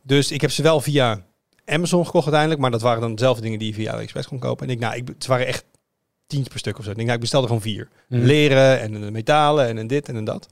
Dus 0.04 0.32
ik 0.32 0.42
heb 0.42 0.52
ze 0.52 0.62
wel 0.62 0.82
via 0.82 1.22
Amazon 1.66 2.06
gekocht 2.06 2.24
uiteindelijk. 2.24 2.62
Maar 2.62 2.72
dat 2.72 2.82
waren 2.82 3.02
dan 3.02 3.16
dezelfde 3.16 3.42
dingen 3.42 3.60
die 3.60 3.68
je 3.68 3.74
via 3.74 3.92
AliExpress 3.94 4.28
kon 4.28 4.39
kopen. 4.39 4.68
En 4.68 4.74
ik, 4.74 4.80
nou, 4.80 4.96
ik, 4.96 5.08
het 5.08 5.26
waren 5.26 5.48
echt 5.48 5.66
tientjes 6.34 6.54
per 6.54 6.60
stuk 6.60 6.78
of 6.78 6.84
zo. 6.84 6.89
Ik 6.89 6.96
denk, 6.96 7.08
nou, 7.08 7.19
ik 7.19 7.24
bestelde 7.24 7.48
gewoon 7.48 7.62
vier. 7.62 7.88
Mhm. 8.08 8.22
Leren 8.22 8.80
en 8.80 8.93
een 8.93 9.13
metalen 9.13 9.67
en 9.67 9.78
een 9.78 9.88
dit 9.88 10.08
en 10.08 10.15
een 10.15 10.24
dat. 10.24 10.48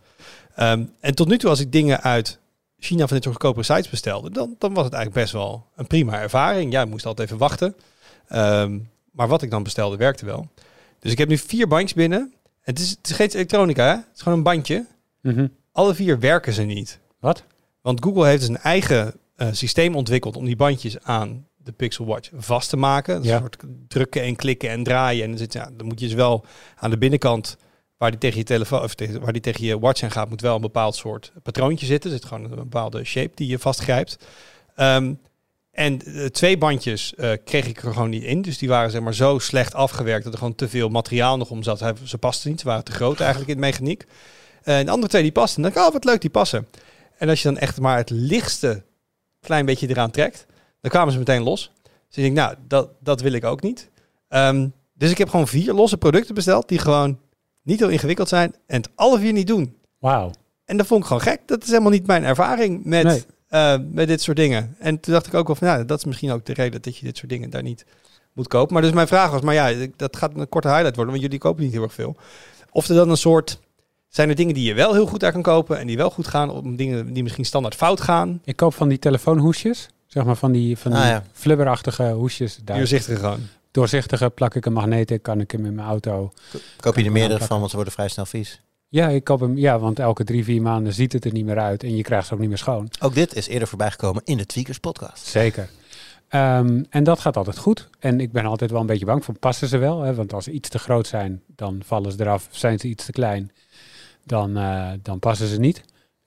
Ehm, 0.55 0.83
en 0.99 1.15
tot 1.15 1.27
nu 1.27 1.37
toe, 1.37 1.49
als 1.49 1.59
ik 1.59 1.71
dingen 1.71 2.01
uit 2.01 2.39
China 2.77 3.07
van 3.07 3.15
dit 3.15 3.23
soort 3.23 3.35
goedkope 3.35 3.63
sites 3.63 3.89
bestelde, 3.89 4.31
dan, 4.31 4.55
dan 4.57 4.73
was 4.73 4.83
het 4.83 4.93
eigenlijk 4.93 5.23
best 5.23 5.33
wel 5.33 5.65
een 5.75 5.87
prima 5.87 6.19
ervaring. 6.19 6.71
Ja, 6.71 6.81
ik 6.81 6.89
moest 6.89 7.05
altijd 7.05 7.27
even 7.27 7.39
wachten. 7.39 7.75
Ehm, 8.27 8.79
maar 9.11 9.27
wat 9.27 9.41
ik 9.41 9.49
dan 9.49 9.63
bestelde, 9.63 9.97
werkte 9.97 10.25
wel. 10.25 10.47
Dus 10.99 11.11
ik 11.11 11.17
heb 11.17 11.27
nu 11.27 11.37
vier 11.37 11.67
bandjes 11.67 11.93
binnen. 11.93 12.33
Het 12.61 12.79
is, 12.79 12.89
het 12.89 13.09
is 13.09 13.15
geen 13.15 13.29
elektronica, 13.29 13.83
hè? 13.83 13.95
Het 13.95 14.15
is 14.15 14.21
gewoon 14.21 14.37
een 14.37 14.43
bandje. 14.43 14.85
Mhm. 15.21 15.47
Alle 15.71 15.93
vier 15.93 16.19
werken 16.19 16.53
ze 16.53 16.61
niet. 16.61 16.99
Wat? 17.19 17.43
Want 17.81 18.03
Google 18.03 18.27
heeft 18.27 18.39
dus 18.39 18.49
een 18.49 18.57
eigen 18.57 19.13
eh, 19.35 19.47
systeem 19.51 19.95
ontwikkeld 19.95 20.35
om 20.35 20.45
die 20.45 20.55
bandjes 20.55 21.03
aan 21.03 21.47
de 21.71 21.77
Pixel 21.77 22.05
Watch 22.05 22.29
vast 22.35 22.69
te 22.69 22.77
maken. 22.77 23.13
Dat 23.15 23.23
is 23.23 23.29
Ja. 23.29 23.35
Een 23.35 23.41
soort 23.41 23.63
drukken 23.87 24.21
en 24.21 24.35
klikken 24.35 24.69
en 24.69 24.83
draaien. 24.83 25.23
En 25.23 25.29
dan, 25.29 25.37
zit, 25.37 25.53
ja, 25.53 25.69
dan 25.77 25.87
moet 25.87 25.99
je 25.99 26.05
dus 26.05 26.15
wel 26.15 26.45
aan 26.75 26.89
de 26.89 26.97
binnenkant, 26.97 27.57
waar 27.97 28.09
die 28.11 28.19
tegen 28.19 28.37
je 28.37 28.43
telefoon 28.43 28.81
of 28.81 28.95
tegen, 28.95 29.21
waar 29.21 29.33
die 29.33 29.41
tegen 29.41 29.65
je 29.65 29.79
watch 29.79 30.03
aan 30.03 30.11
gaat, 30.11 30.29
moet 30.29 30.41
wel 30.41 30.55
een 30.55 30.61
bepaald 30.61 30.95
soort 30.95 31.31
patroontje 31.43 31.85
zitten. 31.85 32.11
Er 32.11 32.17
zit 32.17 32.25
gewoon 32.27 32.43
een 32.43 32.55
bepaalde 32.55 33.03
shape 33.03 33.31
die 33.35 33.47
je 33.47 33.59
vastgrijpt. 33.59 34.17
Ehm, 34.75 35.13
en 35.71 36.01
eh, 36.01 36.25
twee 36.25 36.57
bandjes 36.57 37.15
eh, 37.15 37.31
kreeg 37.45 37.67
ik 37.67 37.83
er 37.83 37.93
gewoon 37.93 38.09
niet 38.09 38.23
in. 38.23 38.41
Dus 38.41 38.57
die 38.57 38.69
waren 38.69 38.91
zeg 38.91 39.01
maar 39.01 39.13
zo 39.13 39.39
slecht 39.39 39.73
afgewerkt 39.73 40.23
dat 40.23 40.33
er 40.33 40.39
gewoon 40.39 40.55
te 40.55 40.69
veel 40.69 40.89
materiaal 40.89 41.37
nog 41.37 41.49
om 41.49 41.63
zat. 41.63 41.79
Hij- 41.79 41.93
Ze 42.03 42.17
pasten 42.17 42.49
niet, 42.49 42.59
ze 42.59 42.65
waren 42.65 42.83
te 42.83 42.91
groot 42.91 43.19
eigenlijk 43.19 43.49
in 43.49 43.55
de 43.55 43.61
mechaniek. 43.61 44.05
Eh, 44.63 44.77
en 44.79 44.85
de 44.85 44.91
andere 44.91 45.09
twee 45.09 45.21
die 45.21 45.31
pasten. 45.31 45.55
En 45.55 45.61
dan 45.63 45.71
dacht 45.71 45.85
ik, 45.85 45.93
oh 45.93 46.01
wat 46.01 46.11
leuk, 46.11 46.21
die 46.21 46.29
passen. 46.29 46.67
En 47.17 47.29
als 47.29 47.41
je 47.41 47.47
dan 47.47 47.57
echt 47.57 47.79
maar 47.79 47.97
het 47.97 48.09
lichtste 48.09 48.83
klein 49.39 49.65
beetje 49.65 49.89
eraan 49.89 50.11
trekt, 50.11 50.45
dan 50.81 50.91
kwamen 50.91 51.11
ze 51.13 51.19
meteen 51.19 51.43
los. 51.43 51.71
Dus 51.83 52.17
ik 52.17 52.23
denk, 52.23 52.35
nou, 52.35 52.55
dat, 52.67 52.89
dat 52.99 53.21
wil 53.21 53.31
ik 53.31 53.43
ook 53.45 53.61
niet. 53.61 53.89
Ehm, 54.27 54.67
dus 54.93 55.11
ik 55.11 55.17
heb 55.17 55.29
gewoon 55.29 55.47
vier 55.47 55.73
losse 55.73 55.97
producten 55.97 56.35
besteld 56.35 56.67
die 56.67 56.79
gewoon 56.79 57.19
niet 57.61 57.79
heel 57.79 57.89
ingewikkeld 57.89 58.27
zijn 58.29 58.55
en 58.67 58.77
het 58.81 58.89
alle 58.95 59.19
vier 59.19 59.33
niet 59.33 59.47
doen. 59.47 59.75
Wauw. 59.99 60.31
En 60.65 60.77
dat 60.77 60.85
vond 60.87 61.01
ik 61.01 61.07
gewoon 61.07 61.21
gek. 61.21 61.41
Dat 61.45 61.63
is 61.63 61.69
helemaal 61.69 61.91
niet 61.91 62.07
mijn 62.07 62.23
ervaring 62.23 62.85
met, 62.85 63.03
Nee. 63.03 63.23
eh, 63.47 63.75
met 63.91 64.07
dit 64.07 64.21
soort 64.21 64.37
dingen. 64.37 64.75
En 64.79 64.99
toen 64.99 65.13
dacht 65.13 65.27
ik 65.27 65.33
ook 65.33 65.47
wel 65.47 65.55
van, 65.55 65.67
ja, 65.67 65.83
dat 65.83 65.97
is 65.97 66.05
misschien 66.05 66.31
ook 66.31 66.45
de 66.45 66.53
reden 66.53 66.81
dat 66.81 66.97
je 66.97 67.05
dit 67.05 67.17
soort 67.17 67.29
dingen 67.29 67.49
daar 67.49 67.63
niet 67.63 67.85
moet 68.33 68.47
kopen. 68.47 68.73
Maar 68.73 68.81
dus 68.81 68.91
mijn 68.91 69.07
vraag 69.07 69.31
was, 69.31 69.41
maar 69.41 69.53
ja, 69.53 69.87
dat 69.95 70.17
gaat 70.17 70.35
een 70.35 70.49
korte 70.49 70.67
highlight 70.67 70.95
worden, 70.95 71.13
want 71.13 71.25
jullie 71.25 71.39
kopen 71.39 71.63
niet 71.63 71.71
heel 71.73 71.83
erg 71.83 71.93
veel. 71.93 72.15
Of 72.71 72.87
er 72.87 72.95
dan 72.95 73.09
een 73.09 73.17
soort, 73.17 73.59
zijn 74.07 74.29
er 74.29 74.35
dingen 74.35 74.53
die 74.53 74.63
je 74.67 74.73
wel 74.73 74.93
heel 74.93 75.05
goed 75.07 75.19
daar 75.19 75.31
kan 75.31 75.41
kopen 75.41 75.79
en 75.79 75.87
die 75.87 75.97
wel 75.97 76.09
goed 76.09 76.27
gaan, 76.27 76.49
om 76.49 76.75
dingen 76.75 77.13
die 77.13 77.23
misschien 77.23 77.45
standaard 77.45 77.75
fout 77.75 78.01
gaan? 78.01 78.41
Ik 78.43 78.55
koop 78.55 78.73
van 78.73 78.87
die 78.89 78.99
telefoonhoesjes. 78.99 79.89
Zeg 80.13 80.23
maar 80.23 80.35
van 80.35 80.51
die, 80.51 80.77
van 80.77 80.91
die 80.91 80.99
Ah, 80.99 81.07
ja. 81.07 81.23
flubberachtige 81.33 82.03
hoesjes. 82.11 82.59
Daar. 82.63 82.77
Doorzichtig 82.77 83.19
gewoon. 83.19 83.39
Doorzichtige 83.71 84.29
plak 84.29 84.55
ik 84.55 84.65
een 84.65 84.73
magneet 84.73 85.11
in, 85.11 85.21
kan 85.21 85.39
ik 85.39 85.51
hem 85.51 85.65
in 85.65 85.75
mijn 85.75 85.87
auto. 85.87 86.31
Koop 86.79 86.95
je 86.95 87.03
er 87.05 87.11
meerdere 87.11 87.45
van, 87.45 87.57
want 87.57 87.69
ze 87.69 87.75
worden 87.75 87.93
vrij 87.93 88.07
snel 88.07 88.25
vies. 88.25 88.61
Ja, 88.87 89.07
ik 89.07 89.23
koop 89.23 89.39
hem. 89.39 89.57
Ja, 89.57 89.79
want 89.79 89.99
elke 89.99 90.23
drie, 90.23 90.43
vier 90.43 90.61
maanden 90.61 90.93
ziet 90.93 91.13
het 91.13 91.25
er 91.25 91.31
niet 91.33 91.45
meer 91.45 91.59
uit. 91.59 91.83
En 91.83 91.95
je 91.95 92.03
krijgt 92.03 92.27
ze 92.27 92.33
ook 92.33 92.39
niet 92.39 92.49
meer 92.49 92.57
schoon. 92.57 92.87
Ook 92.99 93.13
dit 93.13 93.35
is 93.35 93.47
eerder 93.47 93.67
voorbijgekomen 93.67 94.21
in 94.25 94.37
de 94.37 94.45
Tweakers 94.45 94.77
podcast. 94.77 95.25
Zeker. 95.25 95.69
Ehm, 96.27 96.83
en 96.89 97.03
dat 97.03 97.19
gaat 97.19 97.37
altijd 97.37 97.57
goed. 97.57 97.89
En 97.99 98.19
ik 98.19 98.31
ben 98.31 98.45
altijd 98.45 98.71
wel 98.71 98.79
een 98.81 98.85
beetje 98.85 99.05
bang 99.05 99.25
voor, 99.25 99.37
passen 99.39 99.67
ze 99.67 99.77
wel? 99.77 100.01
Hè? 100.01 100.13
Want 100.15 100.33
als 100.33 100.43
ze 100.43 100.51
iets 100.51 100.69
te 100.69 100.79
groot 100.79 101.07
zijn, 101.07 101.41
dan 101.55 101.81
vallen 101.85 102.11
ze 102.11 102.17
eraf. 102.21 102.47
Zijn 102.51 102.79
ze 102.79 102.87
iets 102.87 103.05
te 103.05 103.11
klein, 103.11 103.51
dan, 104.25 104.57
eh, 104.57 104.89
dan 105.01 105.19
passen 105.19 105.47
ze 105.47 105.59
niet. 105.59 105.81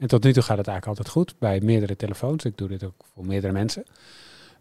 En 0.04 0.10
tot 0.10 0.22
nu 0.24 0.32
toe 0.32 0.42
gaat 0.42 0.58
het 0.58 0.66
eigenlijk 0.68 0.98
altijd 0.98 1.08
goed 1.16 1.34
bij 1.38 1.60
meerdere 1.60 1.96
telefoons. 1.96 2.44
Ik 2.44 2.56
doe 2.56 2.68
dit 2.68 2.84
ook 2.84 2.94
voor 3.14 3.26
meerdere 3.26 3.52
mensen. 3.52 3.84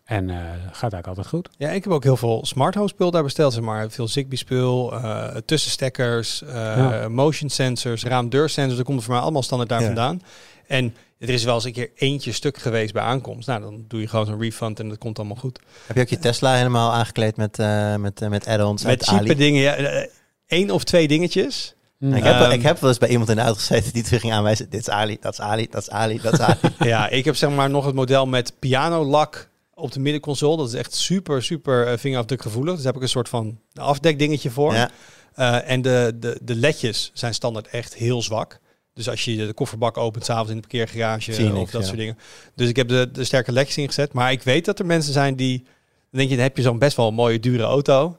En 0.05 0.29
eh 0.29 0.35
gaat 0.63 0.93
eigenlijk 0.93 1.07
altijd 1.07 1.27
goed. 1.27 1.49
Ja, 1.57 1.69
ik 1.69 1.83
heb 1.83 1.93
ook 1.93 2.03
heel 2.03 2.17
veel 2.17 2.45
smart 2.45 2.75
home 2.75 2.87
spul 2.87 3.11
daar 3.11 3.23
besteld, 3.23 3.53
zeg 3.53 3.63
maar. 3.63 3.89
Veel 3.89 4.07
Zigbee 4.07 4.37
spul, 4.37 4.93
eh, 4.93 5.35
tussenstekkers, 5.45 6.41
eh, 6.43 6.53
Ja. 6.53 7.07
motion 7.09 7.49
sensors, 7.49 8.03
raamdeursensors. 8.03 8.75
Dat 8.77 8.85
komt 8.85 8.97
er 8.97 9.03
voor 9.03 9.13
mij 9.13 9.23
allemaal 9.23 9.43
standaard 9.43 9.69
daar 9.69 9.79
Ja. 9.79 9.85
vandaan. 9.85 10.21
En 10.67 10.95
er 11.19 11.29
is 11.29 11.43
wel 11.43 11.55
eens 11.55 11.63
een 11.63 11.71
keer 11.73 11.89
eentje 11.95 12.31
stuk 12.31 12.57
geweest 12.57 12.93
bij 12.93 13.03
aankomst. 13.03 13.47
Nou, 13.47 13.61
dan 13.61 13.85
doe 13.87 13.99
je 14.01 14.07
gewoon 14.07 14.25
zo'n 14.25 14.41
refund 14.41 14.79
en 14.79 14.89
dat 14.89 14.97
komt 14.97 15.17
allemaal 15.17 15.37
goed. 15.37 15.59
Heb 15.85 15.95
je 15.95 16.01
ook 16.01 16.07
je 16.09 16.19
Tesla 16.19 16.55
helemaal 16.55 16.91
aangekleed 16.93 17.37
met, 17.37 17.59
eh, 17.59 17.95
met, 17.95 18.19
met 18.29 18.47
add-ons 18.47 18.83
Met 18.83 19.05
Ali? 19.05 19.35
dingen, 19.35 19.61
ja. 19.61 20.05
één 20.47 20.69
of 20.71 20.83
twee 20.83 21.07
dingetjes. 21.07 21.75
Mm. 21.97 22.13
Ik 22.13 22.23
heb, 22.23 22.33
Ehm. 22.33 22.51
ik 22.51 22.61
heb 22.61 22.79
wel 22.79 22.89
eens 22.89 22.99
bij 22.99 23.09
iemand 23.09 23.29
in 23.29 23.35
de 23.35 23.41
auto 23.41 23.59
gezeten 23.59 23.93
die 23.93 24.03
terug 24.03 24.21
ging 24.21 24.33
aanwijzen. 24.33 24.69
Dit 24.69 24.79
is 24.79 24.89
Ali, 24.89 25.17
dat 25.19 25.33
is 25.33 25.39
Ali, 25.39 25.67
dat 25.69 25.81
is 25.81 25.89
Ali, 25.89 26.19
dat 26.21 26.33
is 26.33 26.39
Ali. 26.39 26.57
ja, 26.89 27.09
ik 27.09 27.25
heb 27.25 27.35
zeg 27.35 27.49
maar 27.49 27.69
nog 27.69 27.85
het 27.85 27.95
model 27.95 28.25
met 28.25 28.53
pianolak 28.59 29.49
op 29.73 29.91
de 29.91 29.99
middenconsole. 29.99 30.57
Dat 30.57 30.67
is 30.67 30.73
echt 30.73 30.93
super, 30.95 31.43
super 31.43 31.87
eh, 31.87 31.97
vingerafdrukgevoelig. 31.97 32.73
Dus 32.73 32.83
daar 32.83 32.93
heb 32.93 33.01
ik 33.01 33.07
een 33.07 33.13
soort 33.13 33.29
van 33.29 33.59
afdekdingetje 33.73 34.49
voor. 34.49 34.73
ja. 34.73 34.89
Eh, 35.33 35.71
en 35.71 35.81
de, 35.81 36.13
de, 36.19 36.39
de 36.41 36.55
ledjes 36.55 37.11
zijn 37.13 37.33
standaard 37.33 37.67
echt 37.67 37.93
heel 37.95 38.21
zwak. 38.21 38.59
Dus 38.93 39.09
als 39.09 39.25
je 39.25 39.45
de 39.45 39.53
kofferbak 39.53 39.97
opent 39.97 40.25
s'avonds 40.25 40.49
in 40.49 40.55
de 40.55 40.61
parkeergarage 40.61 41.33
Zie 41.33 41.43
je 41.43 41.51
of 41.51 41.57
niks, 41.57 41.71
dat 41.71 41.81
ja. 41.81 41.87
soort 41.87 41.99
dingen. 41.99 42.17
Dus 42.55 42.69
ik 42.69 42.75
heb 42.75 42.87
de, 42.87 43.09
de 43.11 43.23
sterke 43.23 43.51
ledjes 43.51 43.77
ingezet. 43.77 44.13
Maar 44.13 44.31
ik 44.31 44.43
weet 44.43 44.65
dat 44.65 44.79
er 44.79 44.85
mensen 44.85 45.13
zijn 45.13 45.35
die... 45.35 45.57
Dan 45.57 46.19
denk 46.21 46.29
je, 46.29 46.35
dan 46.35 46.45
heb 46.45 46.57
je 46.57 46.63
zo'n 46.63 46.79
best 46.79 46.97
wel 46.97 47.11
mooie 47.11 47.39
dure 47.39 47.63
auto. 47.63 48.17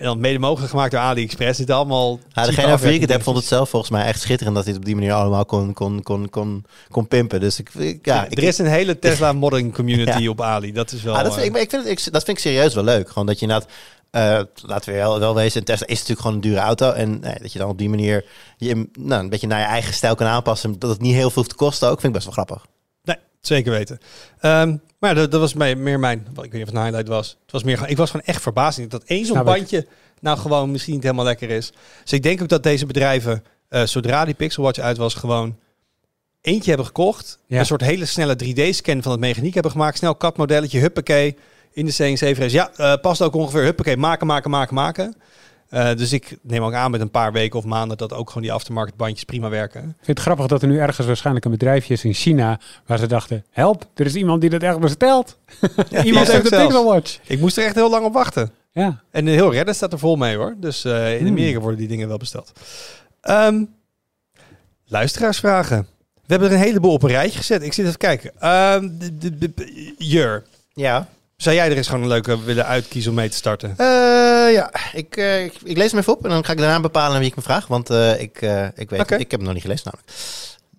En 0.00 0.06
dan 0.06 0.20
mede 0.20 0.38
mogelijk 0.38 0.70
gemaakt 0.70 0.90
door 0.90 1.00
AliExpress. 1.00 1.58
Het 1.58 1.68
is 1.68 1.74
allemaal... 1.74 2.10
Ja, 2.10 2.18
cheap 2.32 2.46
degene 2.46 2.78
waar 2.78 2.92
ik 2.92 3.00
het 3.00 3.10
heb, 3.10 3.22
vond 3.22 3.36
het 3.36 3.46
zelf 3.46 3.68
volgens 3.68 3.90
mij 3.90 4.04
echt 4.04 4.20
schitterend 4.20 4.54
dat 4.56 4.64
hij 4.64 4.72
het 4.72 4.82
op 4.82 4.86
die 4.88 4.96
manier 4.96 5.12
allemaal 5.12 5.44
kon, 5.44 5.72
kon, 5.72 6.02
kon, 6.02 6.30
kon, 6.30 6.64
kon 6.90 7.08
pimpen. 7.08 7.40
Dus 7.40 7.58
ik, 7.58 7.74
ik- 7.74 8.06
ja, 8.06 8.24
ik, 8.24 8.38
er 8.38 8.42
is 8.44 8.58
een 8.58 8.66
hele 8.66 8.98
Tesla 8.98 9.32
modding 9.42 9.74
community 9.74 10.26
op 10.26 10.40
Ali. 10.40 10.72
Dat 10.72 10.92
is 10.92 11.02
wel... 11.02 11.16
Ah, 11.16 11.22
dat, 11.24 11.34
vind, 11.34 11.46
eh, 11.46 11.50
ik, 11.54 11.62
ik 11.62 11.70
vind 11.70 11.82
het, 11.88 12.06
ik, 12.06 12.12
dat 12.12 12.24
vind 12.24 12.36
ik 12.36 12.42
serieus 12.42 12.74
wel 12.74 12.84
leuk. 12.84 13.08
Gewoon 13.08 13.26
dat 13.26 13.38
je 13.38 13.46
inderdaad, 13.46 13.70
eh, 14.10 14.40
laten 14.68 14.92
we 14.92 14.98
wel, 14.98 15.18
wel 15.18 15.34
wezen, 15.34 15.58
een 15.58 15.64
Tesla 15.64 15.86
is 15.86 15.92
natuurlijk 15.98 16.20
gewoon 16.20 16.34
een 16.36 16.42
dure 16.42 16.60
auto. 16.60 16.92
En 16.92 17.24
eh, 17.24 17.40
dat 17.42 17.52
je 17.52 17.58
dan 17.58 17.68
op 17.68 17.78
die 17.78 17.88
manier 17.88 18.24
je 18.56 18.88
nou, 18.98 19.22
een 19.22 19.28
beetje 19.30 19.46
naar 19.46 19.60
je 19.60 19.64
eigen 19.66 19.94
stijl 19.94 20.14
kan 20.14 20.26
aanpassen. 20.26 20.78
Dat 20.78 20.90
het 20.90 21.00
niet 21.00 21.14
heel 21.14 21.30
veel 21.30 21.32
hoeft 21.42 21.48
te 21.48 21.54
kosten 21.64 21.88
ook, 21.88 22.00
vind 22.00 22.16
ik 22.16 22.22
best 22.22 22.24
wel 22.36 22.44
grappig. 22.44 22.66
Zeker 23.40 23.72
weten. 23.72 23.98
Ehm, 24.40 24.76
maar 24.98 25.14
dat, 25.14 25.30
dat 25.30 25.40
was 25.40 25.54
mij, 25.54 25.76
meer 25.76 25.98
mijn... 25.98 26.18
Ik 26.18 26.34
weet 26.34 26.52
niet 26.52 26.62
of 26.62 26.68
het 26.68 26.76
een 26.76 26.82
highlight 26.82 27.08
was. 27.08 27.36
Het 27.42 27.52
was 27.52 27.62
meer, 27.62 27.88
ik 27.88 27.96
was 27.96 28.10
gewoon 28.10 28.26
echt 28.26 28.42
verbaasd 28.42 28.90
dat 28.90 29.04
één 29.04 29.26
zo'n 29.26 29.44
bandje 29.44 29.86
nou 30.20 30.38
gewoon 30.38 30.70
misschien 30.70 30.94
niet 30.94 31.02
helemaal 31.02 31.24
lekker 31.24 31.50
is. 31.50 31.72
Dus 32.02 32.12
ik 32.12 32.22
denk 32.22 32.42
ook 32.42 32.48
dat 32.48 32.62
deze 32.62 32.86
bedrijven, 32.86 33.44
eh, 33.68 33.82
zodra 33.82 34.24
die 34.24 34.34
Pixel 34.34 34.62
Watch 34.62 34.78
uit 34.78 34.96
was, 34.96 35.14
gewoon 35.14 35.56
eentje 36.40 36.68
hebben 36.68 36.86
gekocht. 36.86 37.38
Ja. 37.46 37.58
Een 37.58 37.66
soort 37.66 37.80
hele 37.80 38.04
snelle 38.04 38.36
3D-scan 38.36 39.02
van 39.02 39.12
het 39.12 39.20
mechaniek 39.20 39.54
hebben 39.54 39.72
gemaakt. 39.72 39.98
Snel 39.98 40.16
CAD-modelletje, 40.16 40.78
huppakee, 40.78 41.36
in 41.72 41.86
de 41.86 41.92
CNC-vrees. 41.92 42.52
Ja, 42.52 42.70
eh, 42.76 42.94
past 43.00 43.22
ook 43.22 43.34
ongeveer, 43.34 43.62
huppakee, 43.62 43.96
maken, 43.96 44.26
maken, 44.26 44.50
maken, 44.50 44.74
maken. 44.74 45.14
Eh, 45.70 45.94
dus 45.96 46.12
ik 46.12 46.36
neem 46.42 46.62
ook 46.62 46.72
aan 46.74 46.90
met 46.90 47.00
een 47.00 47.10
paar 47.10 47.32
weken 47.32 47.58
of 47.58 47.64
maanden 47.64 47.96
dat 47.96 48.12
ook 48.12 48.28
gewoon 48.28 48.42
die 48.42 48.52
aftermarket 48.52 48.96
bandjes 48.96 49.24
prima 49.24 49.48
werken. 49.48 49.80
Ik 49.80 49.86
vind 50.04 50.06
het 50.16 50.20
grappig 50.20 50.46
dat 50.46 50.62
er 50.62 50.68
nu 50.68 50.78
ergens 50.78 51.06
waarschijnlijk 51.06 51.44
een 51.44 51.50
bedrijfje 51.50 51.94
is 51.94 52.04
in 52.04 52.12
China 52.14 52.60
waar 52.86 52.98
ze 52.98 53.06
dachten, 53.06 53.44
help, 53.50 53.86
er 53.94 54.06
is 54.06 54.14
iemand 54.14 54.40
die 54.40 54.50
dat 54.50 54.62
echt 54.62 54.80
bestelt. 54.80 55.38
iemand 56.04 56.32
heeft 56.32 56.48
zelfs. 56.48 56.64
Pixel 56.64 56.84
Watch. 56.84 57.18
Ik 57.26 57.40
moest 57.40 57.56
er 57.56 57.64
echt 57.64 57.74
heel 57.74 57.90
lang 57.90 58.04
op 58.04 58.12
wachten. 58.12 58.50
Ja. 58.72 59.00
En 59.10 59.26
heel 59.26 59.52
Reddit 59.52 59.76
staat 59.76 59.92
er 59.92 59.98
vol 59.98 60.16
mee 60.16 60.36
hoor. 60.36 60.54
Dus 60.58 60.84
eh, 60.84 61.12
in 61.12 61.18
Hmm. 61.18 61.28
Amerika 61.28 61.58
worden 61.60 61.78
die 61.78 61.88
dingen 61.88 62.08
wel 62.08 62.16
besteld. 62.16 62.52
Ehm, 63.20 63.64
luisteraarsvragen. 64.86 65.86
We 66.14 66.36
hebben 66.36 66.48
er 66.48 66.54
een 66.54 66.60
heleboel 66.62 66.92
op 66.92 67.02
een 67.02 67.08
rijtje 67.10 67.38
gezet. 67.38 67.62
Ik 67.62 67.72
zit 67.72 67.86
even 67.86 67.98
kijken. 67.98 68.32
Ehm, 68.40 68.88
de- 68.98 69.18
de- 69.18 69.38
de- 69.38 69.94
Jur, 69.98 70.44
Ja. 70.72 71.08
Zou 71.42 71.56
jij 71.56 71.70
er 71.70 71.76
eens 71.76 71.86
gewoon 71.86 72.02
een 72.02 72.08
leuke 72.08 72.42
willen 72.42 72.66
uitkiezen 72.66 73.10
om 73.10 73.16
mee 73.16 73.28
te 73.28 73.36
starten? 73.36 73.74
ja, 74.52 74.70
ik, 74.92 75.16
eh, 75.16 75.44
ik, 75.44 75.54
ik 75.64 75.76
lees 75.76 75.90
hem 75.90 76.00
even 76.00 76.12
op 76.12 76.24
en 76.24 76.30
dan 76.30 76.44
ga 76.44 76.52
ik 76.52 76.58
daarna 76.58 76.80
bepalen 76.80 77.18
wie 77.18 77.28
ik 77.28 77.36
me 77.36 77.42
vraag. 77.42 77.66
Want 77.66 77.90
eh, 77.90 78.20
ik, 78.20 78.42
eh, 78.42 78.66
ik 78.74 78.90
weet 78.90 79.00
ik 79.00 79.30
heb 79.30 79.30
hem 79.30 79.42
nog 79.42 79.52
niet 79.52 79.62
gelezen 79.62 79.84
namelijk. 79.84 80.18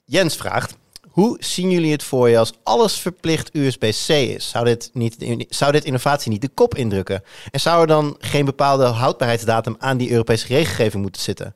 Jens 0.06 0.36
vraagt, 0.36 0.76
hoe 1.10 1.38
zien 1.40 1.72
jullie 1.72 1.92
het 1.92 2.04
voor 2.04 2.30
je 2.30 2.38
als 2.38 2.54
alles 2.64 3.00
verplicht 3.00 3.56
USB-C 3.56 4.10
is? 4.10 4.50
Zou 4.50 4.66
dit, 4.66 4.90
niet, 4.94 5.46
zou 5.50 5.72
dit 5.72 5.86
innovatie 5.86 6.32
niet 6.32 6.42
de 6.42 6.50
kop 6.54 6.76
indrukken? 6.76 7.24
En 7.52 7.60
zou 7.60 7.82
er 7.82 7.88
dan 7.88 8.16
geen 8.20 8.46
bepaalde 8.46 8.86
houdbaarheidsdatum 8.86 9.76
aan 9.80 9.98
die 9.98 10.12
Europese 10.12 10.48
regelgeving 10.48 11.02
moeten 11.02 11.22
zitten? 11.22 11.54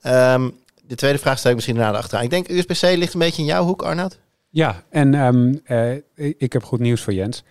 Ehm, 0.00 0.50
de 0.82 0.94
tweede 0.94 1.18
vraag 1.18 1.38
stel 1.38 1.50
ik 1.50 1.56
misschien 1.56 1.76
daarna 1.76 1.98
achteraan. 1.98 2.24
Ik 2.24 2.30
denk 2.30 2.48
USB-C 2.48 2.82
ligt 2.82 3.14
een 3.14 3.20
beetje 3.20 3.42
in 3.42 3.48
jouw 3.48 3.64
hoek, 3.64 3.82
Arnoud. 3.82 4.18
Ja, 4.50 4.82
en 4.90 5.14
ehm, 5.14 5.54
eh, 5.64 6.34
ik 6.38 6.52
heb 6.52 6.64
goed 6.64 6.80
nieuws 6.80 7.00
voor 7.00 7.12
Jens. 7.12 7.42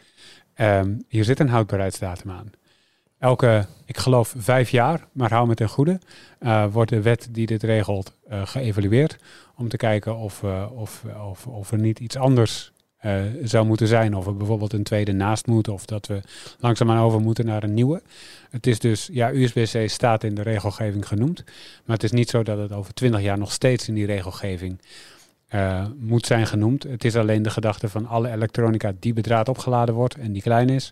Ehm, 0.55 0.93
hier 1.07 1.23
zit 1.23 1.39
een 1.39 1.49
houdbaarheidsdatum 1.49 2.31
aan. 2.31 2.51
Elke, 3.19 3.65
ik 3.85 3.97
geloof 3.97 4.33
vijf 4.37 4.69
jaar, 4.69 5.07
maar 5.11 5.31
hou 5.31 5.47
me 5.47 5.53
ten 5.53 5.69
goede, 5.69 5.99
eh, 6.39 6.65
wordt 6.71 6.89
de 6.89 7.01
wet 7.01 7.27
die 7.31 7.45
dit 7.45 7.63
regelt 7.63 8.13
eh, 8.29 8.45
geëvalueerd. 8.45 9.17
Om 9.55 9.69
te 9.69 9.77
kijken 9.77 10.15
of, 10.15 10.43
eh, 10.43 10.65
of, 10.73 11.03
of, 11.29 11.47
of 11.47 11.71
er 11.71 11.79
niet 11.79 11.99
iets 11.99 12.17
anders 12.17 12.73
zou 13.43 13.65
moeten 13.65 13.87
zijn. 13.87 14.15
Of 14.15 14.25
er 14.25 14.37
bijvoorbeeld 14.37 14.73
een 14.73 14.83
tweede 14.83 15.11
naast 15.11 15.47
moet. 15.47 15.67
Of 15.67 15.85
dat 15.85 16.07
we 16.07 16.21
langzaamaan 16.59 17.03
over 17.03 17.19
moeten 17.19 17.45
naar 17.45 17.63
een 17.63 17.73
nieuwe. 17.73 18.01
Het 18.49 18.67
is 18.67 18.79
dus, 18.79 19.09
ja, 19.11 19.33
USB-C 19.33 19.89
staat 19.89 20.23
in 20.23 20.35
de 20.35 20.41
regelgeving 20.41 21.07
genoemd. 21.07 21.43
Maar 21.85 21.95
het 21.95 22.03
is 22.03 22.11
niet 22.11 22.29
zo 22.29 22.43
dat 22.43 22.57
het 22.57 22.71
over 22.71 22.93
twintig 22.93 23.21
jaar 23.21 23.37
nog 23.37 23.51
steeds 23.51 23.87
in 23.87 23.93
die 23.93 24.05
regelgeving 24.05 24.79
eh, 25.55 25.85
moet 25.97 26.25
zijn 26.25 26.47
genoemd. 26.47 26.83
Het 26.83 27.05
is 27.05 27.15
alleen 27.15 27.41
de 27.41 27.49
gedachte 27.49 27.89
van 27.89 28.05
alle 28.07 28.31
elektronica 28.31 28.93
die 28.99 29.13
bedraad 29.13 29.49
opgeladen 29.49 29.95
wordt 29.95 30.15
en 30.15 30.33
die 30.33 30.41
klein 30.41 30.69
is, 30.69 30.91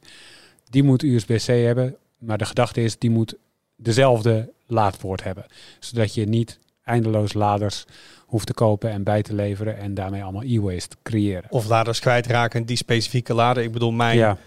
die 0.69 0.83
moet 0.83 1.03
USB-C 1.03 1.45
hebben. 1.45 1.95
Maar 2.17 2.37
de 2.37 2.45
gedachte 2.45 2.83
is, 2.83 2.97
die 2.97 3.09
moet 3.09 3.35
dezelfde 3.75 4.51
laadpoort 4.67 5.23
hebben. 5.23 5.45
Zodat 5.79 6.13
je 6.13 6.25
niet 6.25 6.59
eindeloos 6.83 7.33
laders 7.33 7.85
hoeft 8.19 8.45
te 8.45 8.53
kopen 8.53 8.91
en 8.91 9.03
bij 9.03 9.21
te 9.21 9.33
leveren 9.33 9.77
en 9.77 9.93
daarmee 9.93 10.23
allemaal 10.23 10.43
e-waste 10.43 10.95
creëren. 11.03 11.49
Of 11.49 11.67
laders 11.67 11.99
kwijtraken, 11.99 12.65
die 12.65 12.77
specifieke 12.77 13.33
lader. 13.33 13.63
Ik 13.63 13.71
bedoel, 13.71 13.91
mijn 13.91 14.17
Ja, 14.17 14.37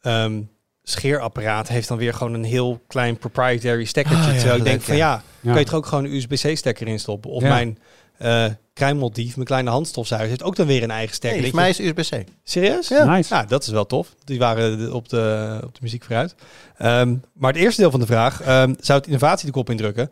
ehm, 0.00 0.42
scheerapparaat 0.82 1.68
heeft 1.68 1.88
dan 1.88 1.98
weer 1.98 2.14
gewoon 2.14 2.34
een 2.34 2.44
heel 2.44 2.80
klein 2.86 3.16
proprietary 3.16 3.84
stekkertje. 3.84 4.24
Ah, 4.24 4.32
ja, 4.32 4.38
terwijl 4.38 4.58
ik 4.58 4.64
denk 4.64 4.80
van 4.80 4.96
ja, 4.96 5.22
ja. 5.40 5.52
kan 5.52 5.60
je 5.60 5.68
er 5.68 5.76
ook 5.76 5.86
gewoon 5.86 6.04
een 6.04 6.14
USB-C 6.14 6.56
stekker 6.56 6.88
in 6.88 6.98
stoppen. 6.98 7.30
Of 7.30 7.42
mijn 7.42 7.78
eh 8.18 8.46
kruimeldief, 8.76 9.34
mijn 9.34 9.46
kleine 9.46 9.70
handstofzuiger, 9.70 10.28
heeft 10.30 10.42
ook 10.42 10.56
dan 10.56 10.66
weer 10.66 10.82
een 10.82 10.90
eigen 10.90 11.14
stekker. 11.14 11.40
Nee, 11.40 11.50
voor 11.50 11.60
mij 11.60 11.68
is 11.68 11.78
USB-C. 11.80 12.24
Serieus? 12.44 12.88
Ja. 12.88 13.04
nice. 13.04 13.34
Ja, 13.34 13.44
dat 13.44 13.62
is 13.62 13.68
wel 13.68 13.86
tof. 13.86 14.14
Die 14.24 14.38
waren 14.38 14.78
de- 14.78 14.94
op 14.94 15.08
de, 15.08 15.58
op 15.64 15.74
de 15.74 15.80
muziek 15.82 16.04
vooruit. 16.04 16.34
Ehm, 16.76 17.16
maar 17.32 17.52
het 17.52 17.62
eerste 17.62 17.80
deel 17.80 17.90
van 17.90 18.00
de 18.00 18.06
vraag, 18.06 18.40
ehm, 18.42 18.74
zou 18.80 18.98
het 18.98 19.06
innovatie 19.06 19.46
de 19.46 19.52
kop 19.52 19.70
indrukken? 19.70 20.10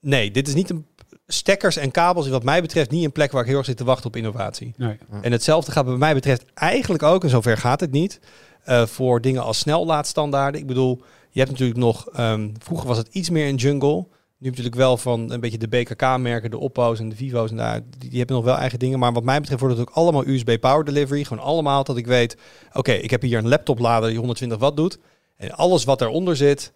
Nee, 0.00 0.30
dit 0.30 0.48
is 0.48 0.54
niet 0.54 0.70
een... 0.70 0.86
Stekkers 1.26 1.76
en 1.76 1.90
kabels 1.90 2.26
is 2.26 2.32
wat 2.32 2.42
mij 2.42 2.60
betreft 2.60 2.90
niet 2.90 3.04
een 3.04 3.12
plek 3.12 3.32
waar 3.32 3.42
ik 3.42 3.48
heel 3.48 3.56
erg 3.56 3.66
zit 3.66 3.76
te 3.76 3.84
wachten 3.84 4.06
op 4.06 4.16
innovatie. 4.16 4.74
Nee. 4.76 4.98
En 5.22 5.32
hetzelfde 5.32 5.72
gaat 5.72 5.84
bij 5.84 5.96
mij 5.96 6.14
betreft 6.14 6.44
eigenlijk 6.54 7.02
ook, 7.02 7.22
en 7.24 7.30
zover 7.30 7.56
gaat 7.58 7.80
het 7.80 7.90
niet, 7.90 8.20
eh, 8.64 8.86
voor 8.86 9.20
dingen 9.20 9.42
als 9.42 9.58
snellaadstandaarden. 9.58 10.60
Ik 10.60 10.66
bedoel, 10.66 11.02
je 11.30 11.38
hebt 11.38 11.50
natuurlijk 11.50 11.78
nog, 11.78 12.08
ehm, 12.08 12.48
vroeger 12.58 12.88
was 12.88 12.96
het 12.98 13.08
iets 13.10 13.30
meer 13.30 13.46
in 13.46 13.54
jungle. 13.56 14.06
Nu 14.38 14.48
natuurlijk 14.48 14.76
wel 14.76 14.96
van 14.96 15.30
een 15.32 15.40
beetje 15.40 15.58
de 15.58 15.68
BKK-merken, 15.68 16.50
de 16.50 16.58
Oppo's 16.58 16.98
en 16.98 17.08
de 17.08 17.16
Vivo's 17.16 17.50
en 17.50 17.56
daar, 17.56 17.80
die, 17.98 18.08
die 18.10 18.18
hebben 18.18 18.36
nog 18.36 18.44
wel 18.44 18.56
eigen 18.56 18.78
dingen. 18.78 18.98
Maar 18.98 19.12
wat 19.12 19.22
mij 19.24 19.40
betreft 19.40 19.60
wordt 19.60 19.78
het 19.78 19.88
ook 19.88 19.94
allemaal 19.94 20.26
USB 20.26 20.60
Power 20.60 20.84
Delivery. 20.84 21.24
Gewoon 21.24 21.44
allemaal 21.44 21.84
dat 21.84 21.96
ik 21.96 22.06
weet, 22.06 22.36
oké, 22.72 22.92
ik 22.92 23.10
heb 23.10 23.22
hier 23.22 23.38
een 23.38 23.48
laptoplader 23.48 24.08
die 24.08 24.18
120 24.18 24.58
watt 24.58 24.76
doet. 24.76 24.98
En 25.36 25.50
alles 25.50 25.84
wat 25.84 26.00
eronder 26.00 26.36
zit, 26.36 26.72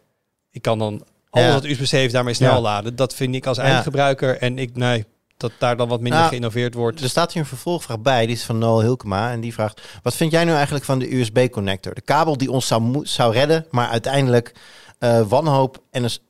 ik 0.51 0.62
kan 0.62 0.79
dan 0.79 1.05
alles 1.31 1.46
Ja. 1.46 1.53
wat 1.55 1.64
USB-C 1.64 1.88
heeft 1.90 2.12
daarmee 2.12 2.35
snel 2.35 2.55
Ja. 2.55 2.61
laden. 2.61 2.96
Dat 2.96 3.14
vind 3.14 3.35
ik 3.35 3.46
als 3.46 3.57
Ja. 3.57 3.62
eindgebruiker 3.62 4.38
en 4.38 4.59
ik, 4.59 4.77
nee, 4.77 5.05
dat 5.37 5.53
daar 5.59 5.77
dan 5.77 5.88
wat 5.88 6.01
minder 6.01 6.18
Nou, 6.18 6.31
geïnnoveerd 6.31 6.75
wordt. 6.75 7.01
Er 7.01 7.09
staat 7.09 7.33
hier 7.33 7.42
een 7.42 7.48
vervolgvraag 7.48 8.01
bij, 8.01 8.27
die 8.27 8.35
is 8.35 8.44
van 8.44 8.59
Noel 8.59 8.81
Hilkema. 8.83 9.31
En 9.33 9.40
die 9.40 9.53
vraagt, 9.53 9.81
wat 10.03 10.14
vind 10.14 10.33
jij 10.33 10.44
nu 10.44 10.53
eigenlijk 10.53 10.85
van 10.85 10.98
de 10.98 11.14
USB-connector? 11.16 11.94
De 11.94 12.01
kabel 12.01 12.37
die 12.37 12.51
ons 12.51 12.66
zou, 12.66 13.01
zou 13.07 13.33
redden, 13.33 13.66
maar 13.70 13.88
uiteindelijk 13.88 14.55
eh, 14.98 15.20
wanhoop, 15.29 15.83
en 15.90 16.03
een, 16.03 16.11
s- 16.11 16.22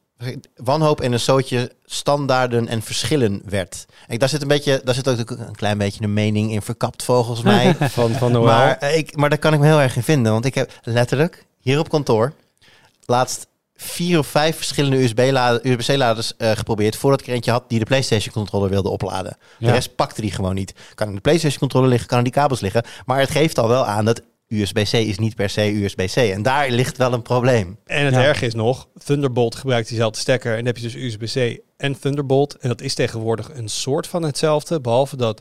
wanhoop 0.56 1.00
en 1.00 1.12
een 1.12 1.20
zootje 1.20 1.72
standaarden 1.84 2.68
en 2.68 2.82
verschillen 2.82 3.42
werd. 3.44 3.86
En 4.06 4.18
daar 4.18 4.28
zit 4.28 4.42
een 4.42 4.48
beetje, 4.48 4.80
daar 4.84 4.94
zit 4.94 5.08
ook 5.08 5.30
een 5.30 5.56
klein 5.56 5.78
beetje 5.78 6.04
een 6.04 6.12
mening 6.12 6.52
in 6.52 6.62
verkapt 6.62 7.02
volgens 7.02 7.42
mij. 7.52 7.74
van, 7.74 8.10
van 8.10 8.32
Noël. 8.32 8.44
maar, 8.44 8.78
eh, 8.78 8.96
ik, 8.96 9.16
maar 9.16 9.28
daar 9.28 9.38
kan 9.38 9.52
ik 9.52 9.60
me 9.60 9.66
heel 9.66 9.80
erg 9.80 9.96
in 9.96 10.02
vinden. 10.02 10.32
Want 10.32 10.44
ik 10.44 10.54
heb 10.54 10.72
letterlijk 10.82 11.46
hier 11.60 11.78
op 11.78 11.88
kantoor 11.88 12.32
laatst 13.06 13.46
vier 13.76 14.18
of 14.18 14.26
vijf 14.26 14.56
verschillende 14.56 15.02
USB-C-laders 15.02 16.36
eh, 16.36 16.50
geprobeerd... 16.50 16.96
voordat 16.96 17.20
ik 17.20 17.26
er 17.26 17.32
eentje 17.32 17.50
had 17.50 17.64
die 17.68 17.78
de 17.78 17.84
PlayStation-controller 17.84 18.70
wilde 18.70 18.88
opladen. 18.88 19.36
De 19.58 19.70
rest 19.70 19.94
pakte 19.94 20.20
die 20.20 20.30
gewoon 20.30 20.54
niet. 20.54 20.74
Kan 20.94 21.08
in 21.08 21.14
de 21.14 21.20
PlayStation-controller 21.20 21.88
liggen, 21.88 22.08
kan 22.08 22.18
in 22.18 22.24
die 22.24 22.32
kabels 22.32 22.60
liggen. 22.60 22.84
Maar 23.06 23.18
het 23.18 23.30
geeft 23.30 23.58
al 23.58 23.68
wel 23.68 23.86
aan 23.86 24.04
dat 24.04 24.22
USB-C 24.52 24.92
is 24.92 25.18
niet 25.18 25.34
per 25.34 25.50
se 25.50 25.82
USB-C. 25.82 26.16
En 26.16 26.42
daar 26.42 26.70
ligt 26.70 26.96
wel 26.96 27.12
een 27.12 27.22
probleem. 27.22 27.78
En 27.86 28.04
het 28.04 28.14
Ja. 28.14 28.22
erg 28.22 28.42
is 28.42 28.54
nog, 28.54 28.88
Thunderbolt 29.04 29.54
gebruikt 29.54 29.88
diezelfde 29.88 30.18
stekker. 30.20 30.50
En 30.50 30.56
dan 30.56 30.66
heb 30.66 30.76
je 30.76 30.82
dus 30.82 30.94
USB-C 30.94 31.60
en 31.76 32.00
Thunderbolt. 32.00 32.56
En 32.56 32.68
dat 32.68 32.80
is 32.80 32.94
tegenwoordig 32.94 33.50
een 33.54 33.68
soort 33.68 34.06
van 34.06 34.22
hetzelfde. 34.22 34.80
Behalve 34.80 35.16
dat 35.16 35.40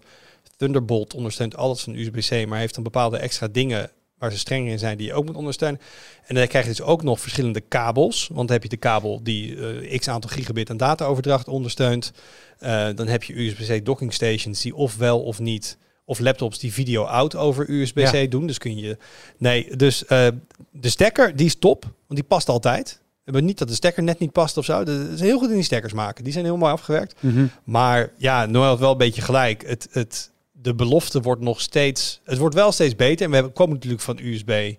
Thunderbolt 0.57 1.14
ondersteunt 1.14 1.55
alles 1.55 1.82
van 1.82 1.95
USB-C. 1.95 2.47
Maar 2.47 2.59
heeft 2.59 2.74
dan 2.74 2.84
bepaalde 2.84 3.18
extra 3.18 3.47
dingen 3.47 3.91
waar 4.18 4.32
ze 4.32 4.38
streng 4.38 4.68
in 4.70 4.80
zijn 4.80 4.97
die 4.97 5.07
je 5.07 5.14
ook 5.14 5.26
moet 5.26 5.36
ondersteunen. 5.36 5.80
En 6.26 6.36
dan 6.36 6.47
krijg 6.47 6.66
je 6.66 6.72
dus 6.72 6.82
ook 6.82 7.03
nog 7.03 7.20
verschillende 7.20 7.62
kabels. 7.62 8.28
Want 8.34 8.47
dan 8.47 8.55
heb 8.55 8.64
je 8.64 8.70
de 8.70 8.78
kabel 8.78 9.20
die 9.24 9.55
eh, 9.82 9.99
x 9.99 10.07
aantal 10.07 10.30
gigabit 10.30 10.70
aan 10.70 10.78
dataoverdracht 10.78 11.47
ondersteunt. 11.47 12.12
Eh, 12.59 12.88
dan 12.95 13.07
heb 13.07 13.24
je 13.24 13.39
USB-C 13.45 13.86
docking 13.86 14.14
stations 14.14 14.62
die 14.62 14.76
of 14.76 14.95
wel 14.97 15.22
of 15.22 15.39
niet... 15.39 15.78
Of 16.12 16.20
laptops 16.20 16.59
die 16.59 16.74
video 16.74 17.03
out 17.03 17.36
over 17.36 17.70
USB-C 17.70 18.14
Ja. 18.14 18.28
doen. 18.28 18.47
Dus 18.47 18.57
kun 18.57 18.78
je... 18.78 18.97
Nee, 19.38 19.76
dus 19.76 20.05
eh, 20.05 20.28
de 20.72 20.89
stekker, 20.89 21.36
die 21.36 21.45
is 21.45 21.55
top. 21.55 21.84
Want 21.84 21.93
die 22.20 22.24
past 22.24 22.49
altijd. 22.49 23.01
hebben 23.24 23.45
niet 23.45 23.57
dat 23.57 23.68
de 23.68 23.74
stekker 23.74 24.03
net 24.03 24.20
niet 24.20 24.32
past 24.32 24.57
of 24.57 24.66
zo. 24.66 24.84
Dat 24.84 24.99
is 25.09 25.20
heel 25.20 25.38
goed 25.39 25.49
in 25.49 25.55
die 25.55 25.64
stekkers 25.64 25.93
maken. 25.93 26.24
Die 26.24 26.34
zijn 26.34 26.45
heel 26.45 26.57
mooi 26.57 26.72
afgewerkt. 26.72 27.16
Mhm. 27.20 27.45
Maar 27.64 28.12
ja, 28.18 28.45
Noël 28.45 28.68
had 28.68 28.80
wel 28.80 28.91
een 28.91 28.97
beetje 28.97 29.22
gelijk. 29.22 29.68
Het, 29.68 29.88
het, 29.91 30.32
de 30.51 30.76
belofte 30.76 31.22
wordt 31.22 31.41
nog 31.41 31.62
steeds... 31.62 32.22
Het 32.24 32.38
wordt 32.38 32.55
wel 32.55 32.72
steeds 32.72 32.95
beter. 32.95 33.24
En 33.24 33.30
we 33.30 33.36
hebben, 33.36 33.53
komen 33.53 33.74
natuurlijk 33.76 34.01
van 34.01 34.20
USB 34.22 34.74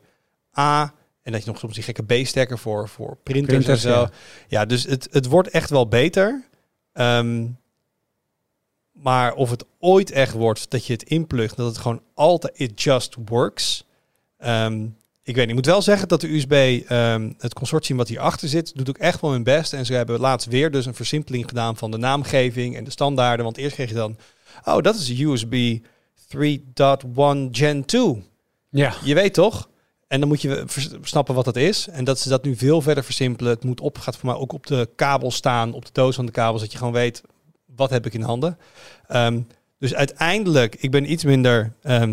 A... 0.59 0.95
En 1.23 1.33
dat 1.33 1.45
je 1.45 1.51
nog 1.51 1.59
soms 1.59 1.75
die 1.75 1.83
gekke 1.83 2.03
B-stekker 2.03 2.59
voor, 2.59 2.89
voor 2.89 3.17
printers, 3.23 3.55
Printers, 3.65 3.85
en 3.85 3.91
zo. 3.93 4.01
ja. 4.01 4.11
Ja, 4.49 4.65
dus 4.67 4.85
het, 4.85 5.09
het 5.11 5.27
wordt 5.27 5.49
echt 5.49 5.71
wel 5.71 5.89
beter. 5.89 6.45
Ehm, 6.93 7.47
maar 8.93 9.35
of 9.35 9.51
het 9.51 9.65
ooit 9.79 10.11
echt 10.11 10.33
wordt 10.33 10.71
dat 10.71 10.87
je 10.87 10.93
het 10.93 11.03
inplugt, 11.03 11.57
dat 11.57 11.67
het 11.67 11.79
gewoon 11.79 12.03
altijd, 12.15 12.59
it 12.59 12.83
just 12.83 13.17
works. 13.25 13.85
Ehm, 14.39 14.87
ik 15.25 15.35
weet 15.35 15.37
niet, 15.37 15.49
ik 15.49 15.55
moet 15.55 15.67
wel 15.67 15.83
zeggen 15.83 16.09
dat 16.09 16.21
de 16.21 16.35
USB, 16.35 16.83
ehm, 16.87 17.33
het 17.39 17.55
consortium 17.55 17.97
wat 17.97 18.09
hierachter 18.09 18.49
zit, 18.49 18.77
doet 18.77 18.89
ook 18.89 18.99
echt 18.99 19.21
wel 19.21 19.31
hun 19.31 19.43
best. 19.43 19.73
En 19.73 19.87
ze 19.87 19.95
hebben 19.95 20.21
laatst 20.21 20.49
weer 20.49 20.71
dus 20.71 20.87
een 20.87 20.95
versimpeling 20.95 21.49
gedaan 21.49 21.77
van 21.77 21.91
de 21.91 21.97
naamgeving 21.97 22.77
en 22.77 22.85
de 22.85 22.91
standaarden. 22.91 23.45
Want 23.45 23.57
eerst 23.57 23.75
kreeg 23.75 23.89
je 23.89 23.95
dan, 23.95 24.17
oh 24.65 24.81
dat 24.81 24.95
is 24.95 25.21
USB 25.21 25.79
3.1 26.29 27.49
Gen 27.53 27.85
2. 27.85 28.31
Ja, 28.71 28.95
Je 29.05 29.15
weet 29.15 29.35
toch? 29.35 29.71
En 30.09 30.21
dan 30.21 30.29
moet 30.29 30.43
je 30.43 30.65
snappen 31.03 31.35
wat 31.35 31.45
dat 31.45 31.57
is. 31.57 31.89
En 31.89 32.05
dat 32.05 32.19
ze 32.19 32.29
dat 32.29 32.45
nu 32.45 32.57
veel 32.57 32.81
verder 32.81 33.05
versimpelen. 33.05 33.53
Het 33.53 33.65
moet 33.65 33.81
op, 33.81 33.99
gaat 33.99 34.17
voor 34.17 34.29
mij 34.29 34.39
ook 34.39 34.53
op 34.53 34.67
de 34.67 34.89
kabel 34.97 35.31
staan, 35.31 35.73
op 35.73 35.85
de 35.85 35.93
doos 35.93 36.15
van 36.15 36.27
de 36.27 36.33
kabels, 36.33 36.61
dat 36.61 36.73
je 36.73 36.79
gewoon 36.79 36.93
weet 36.93 37.23
wat 37.77 37.91
heb 37.91 38.07
ik 38.07 38.15
in 38.15 38.23
handen. 38.23 38.59
Ehm, 39.09 39.41
dus 39.79 39.95
uiteindelijk, 39.95 40.75
ik 40.81 40.91
ben 40.91 41.13
iets 41.13 41.25
minder 41.25 41.73
ehm, 41.83 42.09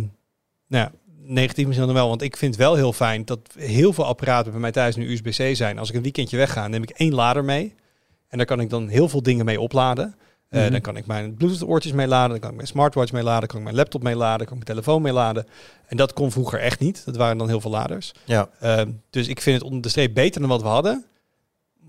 nou 0.68 0.84
ja, 0.86 0.92
negatief 1.22 1.66
misschien 1.66 1.86
dan 1.88 1.96
wel, 1.96 2.08
want 2.08 2.22
ik 2.22 2.38
vind 2.38 2.56
wel 2.56 2.76
heel 2.76 2.94
fijn 2.94 3.26
dat 3.26 3.40
heel 3.58 3.94
veel 3.94 4.06
apparaten 4.06 4.52
bij 4.52 4.62
mij 4.62 4.72
thuis 4.72 4.96
nu 4.96 5.12
USB-C 5.12 5.56
zijn. 5.56 5.80
Als 5.80 5.90
ik 5.90 5.96
een 5.96 6.02
weekendje 6.02 6.38
wegga, 6.38 6.68
neem 6.68 6.84
ik 6.84 6.90
één 6.90 7.14
lader 7.14 7.44
mee. 7.44 7.74
En 8.28 8.38
daar 8.38 8.48
kan 8.48 8.60
ik 8.60 8.70
dan 8.70 8.88
heel 8.88 9.10
veel 9.10 9.24
dingen 9.24 9.46
mee 9.46 9.60
opladen. 9.62 10.16
Eh, 10.50 10.62
Mhm. 10.62 10.72
Dan 10.72 10.82
kan 10.82 10.98
ik 10.98 11.06
mijn 11.06 11.34
Bluetooth-oortjes 11.34 11.92
mee 11.94 12.08
laden, 12.08 12.30
dan 12.30 12.40
kan 12.40 12.50
ik 12.50 12.56
mijn 12.56 12.68
smartwatch 12.68 13.12
mee 13.12 13.24
laden, 13.24 13.48
kan 13.48 13.58
ik 13.58 13.64
mijn 13.64 13.76
laptop 13.76 14.04
mee 14.04 14.16
laden, 14.16 14.48
kan 14.48 14.58
ik 14.58 14.64
mijn 14.66 14.78
telefoon 14.78 15.02
mee 15.02 15.14
laden. 15.14 15.48
En 15.88 15.98
dat 15.98 16.14
kon 16.14 16.32
vroeger 16.32 16.60
echt 16.60 16.80
niet. 16.80 17.06
Dat 17.06 17.16
waren 17.16 17.38
dan 17.38 17.48
heel 17.48 17.62
veel 17.62 17.72
laders. 17.72 18.12
Ja. 18.26 18.50
Ehm, 18.60 18.90
dus 19.10 19.28
ik 19.28 19.42
vind 19.42 19.56
het 19.56 19.66
onder 19.66 19.82
de 19.82 19.90
streep 19.90 20.14
beter 20.14 20.40
dan 20.42 20.50
wat 20.50 20.62
we 20.62 20.68
hadden. 20.68 21.06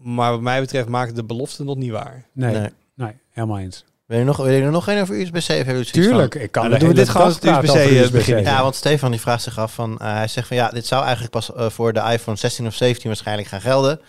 Maar 0.03 0.31
wat 0.31 0.41
mij 0.41 0.61
betreft 0.61 0.89
maakt 0.89 1.15
de 1.17 1.25
belofte 1.25 1.65
nog 1.65 1.77
niet 1.77 1.91
waar. 1.91 2.25
nee, 2.33 2.55
nee. 2.59 2.69
Nee. 3.01 3.13
helemaal 3.31 3.59
eens. 3.59 3.85
Wil 4.07 4.19
je 4.19 4.25
nog, 4.25 4.37
wil 4.37 4.51
je 4.51 4.63
er 4.63 4.71
nog 4.71 4.89
één 4.89 5.01
over 5.01 5.21
USB-C? 5.21 5.47
Hebben 5.47 5.87
Tuurlijk, 5.87 6.35
ik 6.35 6.53
kan 6.53 6.63
Nou, 6.63 6.79
dan 6.79 6.81
doen 6.81 6.97
we 6.97 7.03
dit 7.03 7.09
gewoon 7.09 7.29
USB-C, 7.29 7.47
over 7.49 7.93
USB-C. 7.93 8.13
beginnen. 8.13 8.45
Ja, 8.45 8.63
want 8.63 8.75
Stefan 8.75 9.11
die 9.11 9.21
vraagt 9.21 9.43
zich 9.43 9.59
af 9.59 9.75
van... 9.75 9.99
eh, 9.99 10.13
hij 10.13 10.29
zegt 10.29 10.47
van 10.47 10.57
ja, 10.57 10.69
dit 10.69 10.87
zou 10.87 11.03
eigenlijk 11.03 11.33
pas 11.33 11.53
eh, 11.53 11.71
voor 11.71 11.93
de 11.93 12.01
iPhone 12.01 12.37
16 12.37 12.67
of 12.67 12.75
17 12.75 13.07
waarschijnlijk 13.07 13.49
gaan 13.49 13.61
gelden. 13.61 14.01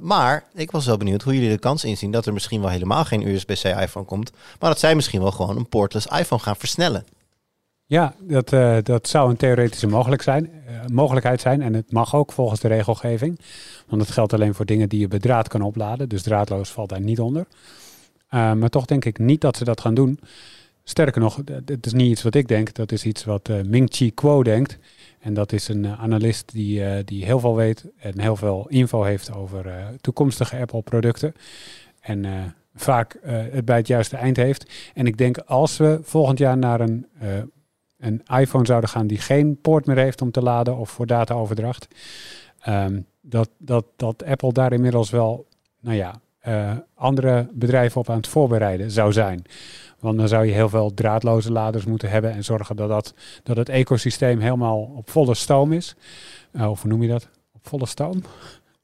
Maar 0.00 0.44
ik 0.54 0.70
was 0.70 0.86
wel 0.86 0.96
benieuwd 0.96 1.22
hoe 1.22 1.34
jullie 1.34 1.50
de 1.50 1.58
kans 1.58 1.84
inzien 1.84 2.10
dat 2.10 2.26
er 2.26 2.32
misschien 2.32 2.60
wel 2.60 2.70
helemaal 2.70 3.04
geen 3.04 3.28
USB-C 3.28 3.64
iPhone 3.64 4.06
komt. 4.06 4.30
Maar 4.58 4.70
dat 4.70 4.78
zij 4.78 4.94
misschien 4.94 5.20
wel 5.20 5.30
gewoon 5.30 5.56
een 5.56 5.68
portless 5.68 6.06
iPhone 6.06 6.42
gaan 6.42 6.56
versnellen. 6.56 7.04
Ja, 7.86 8.14
dat, 8.20 8.52
eh, 8.52 8.76
dat 8.82 9.08
zou 9.08 9.30
een 9.30 9.36
theoretische 9.36 9.86
mogelijk 9.86 10.22
zijn, 10.22 10.50
mogelijkheid 10.92 11.40
zijn. 11.40 11.62
En 11.62 11.74
het 11.74 11.92
mag 11.92 12.14
ook 12.14 12.32
volgens 12.32 12.60
de 12.60 12.68
regelgeving. 12.68 13.40
Want 13.86 14.02
het 14.02 14.10
geldt 14.10 14.32
alleen 14.32 14.54
voor 14.54 14.66
dingen 14.66 14.88
die 14.88 15.00
je 15.00 15.08
bij 15.08 15.18
draad 15.18 15.48
kan 15.48 15.62
opladen. 15.62 16.08
Dus 16.08 16.22
draadloos 16.22 16.70
valt 16.70 16.88
daar 16.88 17.00
niet 17.00 17.20
onder. 17.20 17.46
Eh, 18.32 18.52
maar 18.52 18.68
toch 18.68 18.84
denk 18.84 19.04
ik 19.04 19.18
niet 19.18 19.40
dat 19.40 19.56
ze 19.56 19.64
dat 19.64 19.80
gaan 19.80 19.94
doen. 19.94 20.20
Sterker 20.84 21.20
nog, 21.20 21.40
het 21.64 21.86
is 21.86 21.92
niet 21.92 22.10
iets 22.10 22.22
wat 22.22 22.34
ik 22.34 22.48
denk. 22.48 22.74
Dat 22.74 22.92
is 22.92 23.04
iets 23.04 23.24
wat 23.24 23.48
eh, 23.48 23.60
Ming-Chi 23.62 24.14
Kuo 24.14 24.42
denkt. 24.42 24.78
En 25.20 25.34
dat 25.34 25.52
is 25.52 25.68
een 25.68 25.84
eh, 25.84 26.02
analist 26.02 26.52
die, 26.52 27.04
die 27.04 27.24
heel 27.24 27.40
veel 27.40 27.56
weet 27.56 27.84
en 27.96 28.20
heel 28.20 28.36
veel 28.36 28.66
info 28.68 29.02
heeft 29.02 29.34
over 29.34 29.72
toekomstige 30.00 30.56
Apple-producten. 30.56 31.34
En 32.00 32.54
vaak 32.74 33.18
het 33.50 33.64
bij 33.64 33.76
het 33.76 33.86
juiste 33.86 34.16
eind 34.16 34.36
heeft. 34.36 34.90
En 34.94 35.06
ik 35.06 35.18
denk 35.18 35.38
als 35.38 35.76
we 35.76 36.00
volgend 36.02 36.38
jaar 36.38 36.58
naar 36.58 36.80
een, 36.80 37.06
een 37.98 38.22
iPhone 38.38 38.66
zouden 38.66 38.90
gaan 38.90 39.06
die 39.06 39.18
geen 39.18 39.60
poort 39.60 39.86
meer 39.86 39.96
heeft 39.96 40.22
om 40.22 40.30
te 40.30 40.42
laden 40.42 40.76
of 40.76 40.90
voor 40.90 41.06
dataoverdracht, 41.06 41.88
ehm, 42.60 43.00
dat, 43.20 43.50
dat, 43.58 43.84
dat 43.96 44.24
Apple 44.24 44.52
daar 44.52 44.72
inmiddels 44.72 45.10
wel, 45.10 45.46
nou 45.80 45.96
ja, 45.96 46.20
eh, 46.42 46.72
andere 46.94 47.48
bedrijven 47.52 48.00
op 48.00 48.10
aan 48.10 48.16
het 48.16 48.28
voorbereiden 48.28 48.90
zou 48.90 49.12
zijn. 49.12 49.44
Want 50.00 50.18
dan 50.18 50.28
zou 50.28 50.46
je 50.46 50.52
heel 50.52 50.68
veel 50.68 50.94
draadloze 50.94 51.52
laders 51.52 51.84
moeten 51.84 52.10
hebben 52.10 52.32
en 52.32 52.44
zorgen 52.44 52.76
dat, 52.76 52.88
dat, 52.88 53.14
dat 53.42 53.56
het 53.56 53.68
ecosysteem 53.68 54.40
helemaal 54.40 54.92
op 54.96 55.10
volle 55.10 55.34
stoom 55.34 55.72
is. 55.72 55.96
Eh, 56.52 56.70
of 56.70 56.82
hoe 56.82 56.90
noem 56.90 57.02
je 57.02 57.08
dat? 57.08 57.28
Op 57.54 57.68
volle 57.68 57.86
stoom? 57.86 58.22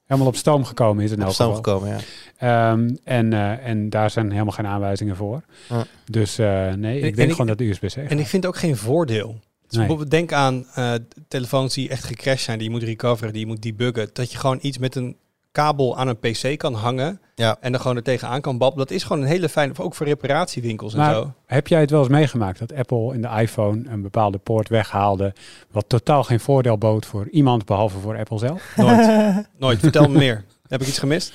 Helemaal 0.05 0.29
op 0.29 0.35
stoom 0.35 0.65
gekomen 0.65 1.03
is 1.03 1.11
het 1.11 1.23
Op 1.23 1.29
stoom 1.29 1.55
gekomen, 1.55 1.89
ja. 1.89 1.97
Ehm, 2.37 2.95
en, 3.03 3.33
eh, 3.33 3.67
en 3.67 3.89
daar 3.89 4.09
zijn 4.09 4.31
helemaal 4.31 4.53
geen 4.53 4.67
aanwijzingen 4.67 5.15
voor. 5.15 5.41
Ja. 5.69 5.85
Dus 6.05 6.37
eh, 6.37 6.73
nee, 6.73 6.97
ik 6.97 7.03
en 7.03 7.13
denk 7.15 7.31
gewoon 7.31 7.47
dat 7.47 7.57
de 7.57 7.69
USB-C 7.69 7.91
gaat. 7.91 8.09
En 8.09 8.19
ik 8.19 8.27
vind 8.27 8.45
ook 8.45 8.57
geen 8.57 8.77
voordeel. 8.77 9.27
Dus 9.27 9.77
Nee. 9.77 9.87
bijvoorbeeld 9.87 10.11
denk 10.11 10.31
aan 10.31 10.65
eh, 10.73 10.93
telefoons 11.27 11.73
die 11.73 11.89
echt 11.89 12.03
gecrashed 12.03 12.39
zijn, 12.39 12.57
die 12.57 12.67
je 12.67 12.73
moet 12.73 12.83
recoveren, 12.83 13.33
die 13.33 13.41
je 13.41 13.47
moet 13.47 13.61
debuggen. 13.61 14.09
Dat 14.13 14.31
je 14.31 14.37
gewoon 14.37 14.59
iets 14.61 14.77
met 14.77 14.95
een 14.95 15.15
kabel 15.51 15.97
aan 15.97 16.07
een 16.07 16.17
PC 16.19 16.57
kan 16.57 16.73
hangen 16.73 17.21
Ja. 17.35 17.57
en 17.59 17.71
dan 17.71 17.81
gewoon 17.81 17.95
er 17.97 18.03
tegenaan 18.03 18.41
kan 18.41 18.57
babbelen. 18.57 18.87
Dat 18.87 18.95
is 18.95 19.03
gewoon 19.03 19.21
een 19.21 19.27
hele 19.27 19.49
fijne, 19.49 19.73
ook 19.77 19.95
voor 19.95 20.05
reparatiewinkels 20.05 20.93
en 20.93 20.99
Maar 20.99 21.13
zo. 21.13 21.33
heb 21.45 21.67
jij 21.67 21.79
het 21.79 21.89
wel 21.89 21.99
eens 21.99 22.09
meegemaakt 22.09 22.59
dat 22.59 22.73
Apple 22.73 23.13
in 23.13 23.21
de 23.21 23.27
iPhone 23.27 23.89
een 23.89 24.01
bepaalde 24.01 24.37
poort 24.37 24.69
weghaalde, 24.69 25.33
wat 25.71 25.85
totaal 25.89 26.23
geen 26.23 26.39
voordeel 26.39 26.77
bood 26.77 27.05
voor 27.05 27.27
iemand 27.29 27.65
behalve 27.65 27.97
voor 27.99 28.17
Apple 28.17 28.37
zelf? 28.39 28.73
Nooit. 28.75 29.47
Nooit. 29.57 29.79
Vertel 29.79 30.09
me 30.09 30.17
meer. 30.17 30.43
Heb 30.67 30.81
ik 30.81 30.87
iets 30.87 30.99
gemist? 30.99 31.33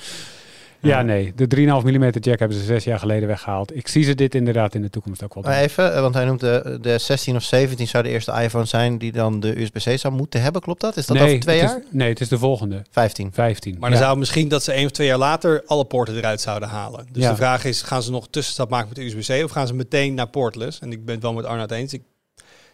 Ja, 0.81 1.01
nee. 1.01 1.33
De 1.35 1.55
3,5 1.55 1.63
mm 1.63 2.03
jack 2.19 2.39
hebben 2.39 2.57
ze 2.57 2.63
zes 2.63 2.83
jaar 2.83 2.99
geleden 2.99 3.27
weggehaald. 3.27 3.75
Ik 3.75 3.87
zie 3.87 4.03
ze 4.03 4.15
dit 4.15 4.35
inderdaad 4.35 4.75
in 4.75 4.81
de 4.81 4.89
toekomst 4.89 5.23
ook 5.23 5.33
wel 5.33 5.43
doen. 5.43 5.51
Maar 5.51 5.61
even, 5.61 5.93
eh, 5.93 6.01
want 6.01 6.13
hij 6.13 6.25
noemt 6.25 6.39
de, 6.39 6.77
de 6.81 6.97
16 6.97 7.35
of 7.35 7.43
17 7.43 7.87
zou 7.87 8.03
de 8.03 8.09
eerste 8.09 8.31
iPhone 8.41 8.65
zijn 8.65 8.97
die 8.97 9.11
dan 9.11 9.39
de 9.39 9.61
USB-C 9.61 9.99
zou 9.99 10.13
moeten 10.13 10.41
hebben. 10.41 10.61
Klopt 10.61 10.81
dat? 10.81 10.97
Is 10.97 11.05
dat 11.05 11.17
nee, 11.17 11.25
over 11.27 11.39
twee 11.39 11.59
het 11.59 11.69
jaar? 11.69 11.79
is, 11.79 11.83
nee, 11.91 12.09
het 12.09 12.19
is 12.21 12.27
de 12.29 12.37
volgende. 12.37 12.81
15. 12.91 13.29
15. 13.33 13.75
Maar 13.79 13.89
dan 13.89 13.99
Ja. 13.99 14.05
zou 14.05 14.17
misschien 14.17 14.47
dat 14.47 14.63
ze 14.63 14.71
één 14.71 14.85
of 14.85 14.91
twee 14.91 15.07
jaar 15.07 15.17
later 15.17 15.63
alle 15.65 15.85
poorten 15.85 16.15
eruit 16.15 16.41
zouden 16.41 16.69
halen. 16.69 17.07
Dus 17.11 17.23
Ja. 17.23 17.29
de 17.29 17.35
vraag 17.35 17.65
is, 17.65 17.81
gaan 17.81 18.03
ze 18.03 18.11
nog 18.11 18.27
tussenstap 18.29 18.69
maken 18.69 18.87
met 18.87 18.97
de 18.97 19.03
USB-C 19.05 19.43
of 19.43 19.51
gaan 19.51 19.67
ze 19.67 19.73
meteen 19.73 20.13
naar 20.13 20.27
portless? 20.27 20.79
En 20.79 20.91
ik 20.91 21.05
ben 21.05 21.13
het 21.13 21.23
wel 21.23 21.33
met 21.33 21.45
Arnoud 21.45 21.71
eens. 21.71 21.93
Ik 21.93 22.01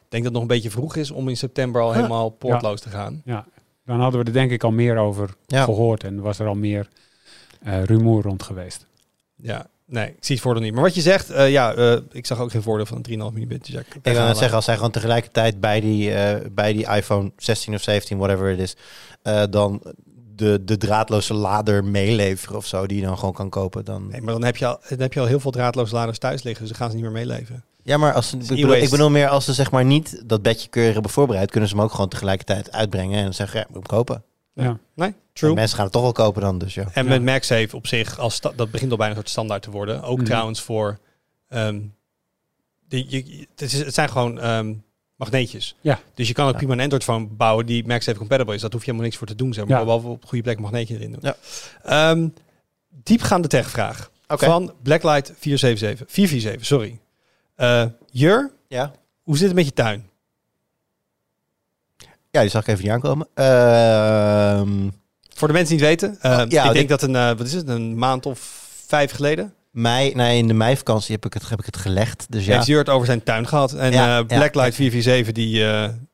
denk 0.09 0.23
dat 0.23 0.23
het 0.23 0.33
nog 0.33 0.41
een 0.41 0.47
beetje 0.47 0.69
vroeg 0.69 0.95
is 0.95 1.11
om 1.11 1.29
in 1.29 1.37
september 1.37 1.81
al 1.81 1.93
helemaal 1.93 2.29
poortloos 2.29 2.81
te 2.81 2.89
gaan. 2.89 3.21
Dan 3.85 3.99
hadden 3.99 4.19
we 4.21 4.25
er 4.25 4.33
denk 4.33 4.51
ik 4.51 4.63
al 4.63 4.71
meer 4.71 4.97
over 4.97 5.29
Ja. 5.47 5.63
gehoord 5.63 6.03
en 6.03 6.21
was 6.21 6.39
er 6.39 6.47
al 6.47 6.53
meer 6.55 6.79
eh, 6.79 7.00
rumoer 7.63 8.23
rond 8.23 8.43
geweest. 8.43 8.85
Ja, 9.35 9.67
nee, 9.85 10.07
ik 10.07 10.15
zie 10.19 10.35
het 10.35 10.43
voordeel 10.43 10.63
niet. 10.63 10.73
Maar 10.73 10.83
wat 10.83 10.95
je 10.95 11.01
zegt, 11.01 11.29
eh, 11.29 11.51
ja, 11.51 11.73
eh, 11.73 11.97
ik 12.11 12.25
zag 12.25 12.39
ook 12.39 12.51
geen 12.51 12.61
voordeel 12.61 12.85
van 12.85 12.97
een 12.97 13.03
3,5 13.03 13.33
mm 13.33 13.57
jack. 13.61 13.85
Ik 14.01 14.13
wil 14.13 14.35
zeggen, 14.35 14.53
als 14.55 14.65
hij 14.65 14.75
gewoon 14.75 14.91
tegelijkertijd 14.91 15.59
bij 15.59 15.79
die, 15.79 16.13
eh, 16.13 16.49
bij 16.51 16.73
die 16.73 16.87
iPhone 16.87 17.31
16 17.37 17.73
of 17.73 17.81
17, 17.81 18.17
whatever 18.17 18.49
het 18.49 18.59
is, 18.59 18.75
eh, 19.21 19.43
dan 19.49 19.81
de, 20.35 20.63
de 20.63 20.77
draadloze 20.77 21.33
lader 21.33 21.83
meeleveren 21.83 22.57
of 22.57 22.65
zo, 22.65 22.87
die 22.87 22.99
je 22.99 23.05
dan 23.05 23.17
gewoon 23.17 23.33
kan 23.33 23.49
kopen, 23.49 23.85
dan... 23.85 24.07
Nee, 24.07 24.21
maar 24.21 24.33
dan 24.33 24.43
heb, 24.43 24.57
je 24.57 24.65
al, 24.65 24.79
dan 24.89 24.99
heb 24.99 25.13
je 25.13 25.19
al 25.19 25.25
heel 25.25 25.39
veel 25.39 25.51
draadloze 25.51 25.93
laders 25.93 26.17
thuis 26.17 26.43
liggen, 26.43 26.61
dus 26.61 26.77
dan 26.77 26.81
gaan 26.81 26.89
ze 26.89 26.95
niet 26.95 27.11
meer 27.11 27.25
meeleven. 27.25 27.63
Ja, 27.83 27.97
maar 27.97 28.13
als 28.13 28.29
ze, 28.29 28.37
ik, 28.37 28.47
bedoel, 28.47 28.75
ik 28.75 28.89
bedoel 28.89 29.09
meer 29.09 29.27
als 29.27 29.45
ze 29.45 29.53
zeg 29.53 29.71
maar 29.71 29.85
niet 29.85 30.23
dat 30.25 30.41
bedje 30.41 30.69
keurig 30.69 30.93
hebben 30.93 31.11
voorbereid, 31.11 31.51
kunnen 31.51 31.69
ze 31.69 31.75
hem 31.75 31.83
ook 31.83 31.91
gewoon 31.91 32.09
tegelijkertijd 32.09 32.71
uitbrengen 32.71 33.25
en 33.25 33.33
zeggen, 33.33 33.59
ja, 33.59 33.65
moet 33.67 33.75
hem 33.75 33.97
kopen. 33.97 34.23
Ja. 34.53 34.77
Nee, 34.93 35.13
En 35.33 35.53
mensen 35.53 35.75
gaan 35.75 35.83
het 35.85 35.93
toch 35.93 36.01
wel 36.01 36.11
kopen 36.11 36.41
dan, 36.41 36.57
dus 36.57 36.73
ja. 36.73 36.87
En 36.93 37.03
Ja. 37.03 37.09
met 37.09 37.23
MagSafe 37.23 37.75
op 37.75 37.87
zich, 37.87 38.19
als 38.19 38.35
sta- 38.35 38.51
dat 38.55 38.71
begint 38.71 38.91
al 38.91 38.97
bijna 38.97 39.11
een 39.11 39.17
soort 39.19 39.29
standaard 39.29 39.61
te 39.61 39.71
worden. 39.71 40.01
Ook 40.03 40.17
Mhm. 40.17 40.25
trouwens 40.25 40.61
voor... 40.61 40.99
ehm, 41.49 41.79
die, 42.87 43.05
je, 43.09 43.47
het, 43.51 43.61
is, 43.61 43.73
het 43.73 43.93
zijn 43.93 44.09
gewoon 44.09 44.39
ehm, 44.39 44.73
magneetjes. 45.15 45.75
Ja. 45.81 45.99
Dus 46.13 46.27
je 46.27 46.33
kan 46.33 46.45
ook 46.45 46.51
Ja. 46.51 46.57
prima 46.57 46.73
een 46.73 46.79
Android-phone 46.79 47.25
bouwen 47.25 47.65
die 47.65 47.87
MagSafe 47.87 48.17
compatible 48.17 48.53
is. 48.55 48.61
Dat 48.61 48.71
hoef 48.71 48.81
je 48.81 48.85
helemaal 48.85 49.05
niks 49.07 49.17
voor 49.17 49.27
te 49.27 49.35
doen. 49.35 49.53
Zeg 49.53 49.65
maar. 49.67 49.77
Ja. 49.77 49.83
Behalve 49.83 50.07
op 50.07 50.25
goede 50.25 50.43
plek 50.43 50.55
een 50.55 50.61
magneetje 50.61 50.95
erin 50.95 51.11
doen. 51.11 51.19
Ja. 51.21 51.35
Ehm, 51.83 52.27
diepgaande 53.03 53.47
techvraag. 53.47 54.11
Van 54.27 54.73
Blacklight 54.83 55.33
477. 55.37 56.05
447, 56.11 56.65
sorry. 56.65 56.99
Eh, 57.55 57.85
Jur, 58.11 58.51
Ja. 58.67 58.91
hoe 59.21 59.37
zit 59.37 59.47
het 59.47 59.55
met 59.55 59.65
je 59.65 59.73
tuin? 59.73 60.09
Ja, 62.31 62.41
die 62.41 62.49
zag 62.49 62.61
ik 62.61 62.67
even 62.67 62.83
niet 62.83 62.91
aankomen. 62.93 63.27
Ehm, 63.33 64.89
Voor 65.35 65.47
de 65.47 65.53
mensen 65.53 65.77
die 65.77 65.87
het 65.87 66.01
weten. 66.01 66.17
eh, 66.21 66.31
Oh, 66.39 66.49
ja, 66.49 66.63
ik 66.67 66.73
denk 66.73 66.89
dat 66.89 67.01
een, 67.01 67.15
eh, 67.15 67.27
wat 67.27 67.45
is 67.47 67.53
het, 67.53 67.67
een 67.67 67.97
maand 67.97 68.25
of 68.25 68.39
vijf 68.87 69.11
geleden. 69.11 69.53
mei, 69.71 70.15
nee, 70.15 70.37
in 70.37 70.47
de 70.47 70.53
meivakantie 70.53 71.15
heb 71.15 71.25
ik 71.25 71.33
het, 71.33 71.49
heb 71.49 71.59
ik 71.59 71.65
het 71.65 71.77
gelegd, 71.77 72.25
dus 72.29 72.45
ja. 72.45 72.53
Heeft 72.55 72.65
Jur 72.67 72.77
het 72.79 72.89
over 72.89 73.05
zijn 73.05 73.23
tuin 73.23 73.47
gehad. 73.47 73.73
En 73.73 73.91
Ja, 73.91 74.05
ja. 74.17 74.23
Blacklight 74.23 74.75
447 74.75 75.33
die 75.33 75.65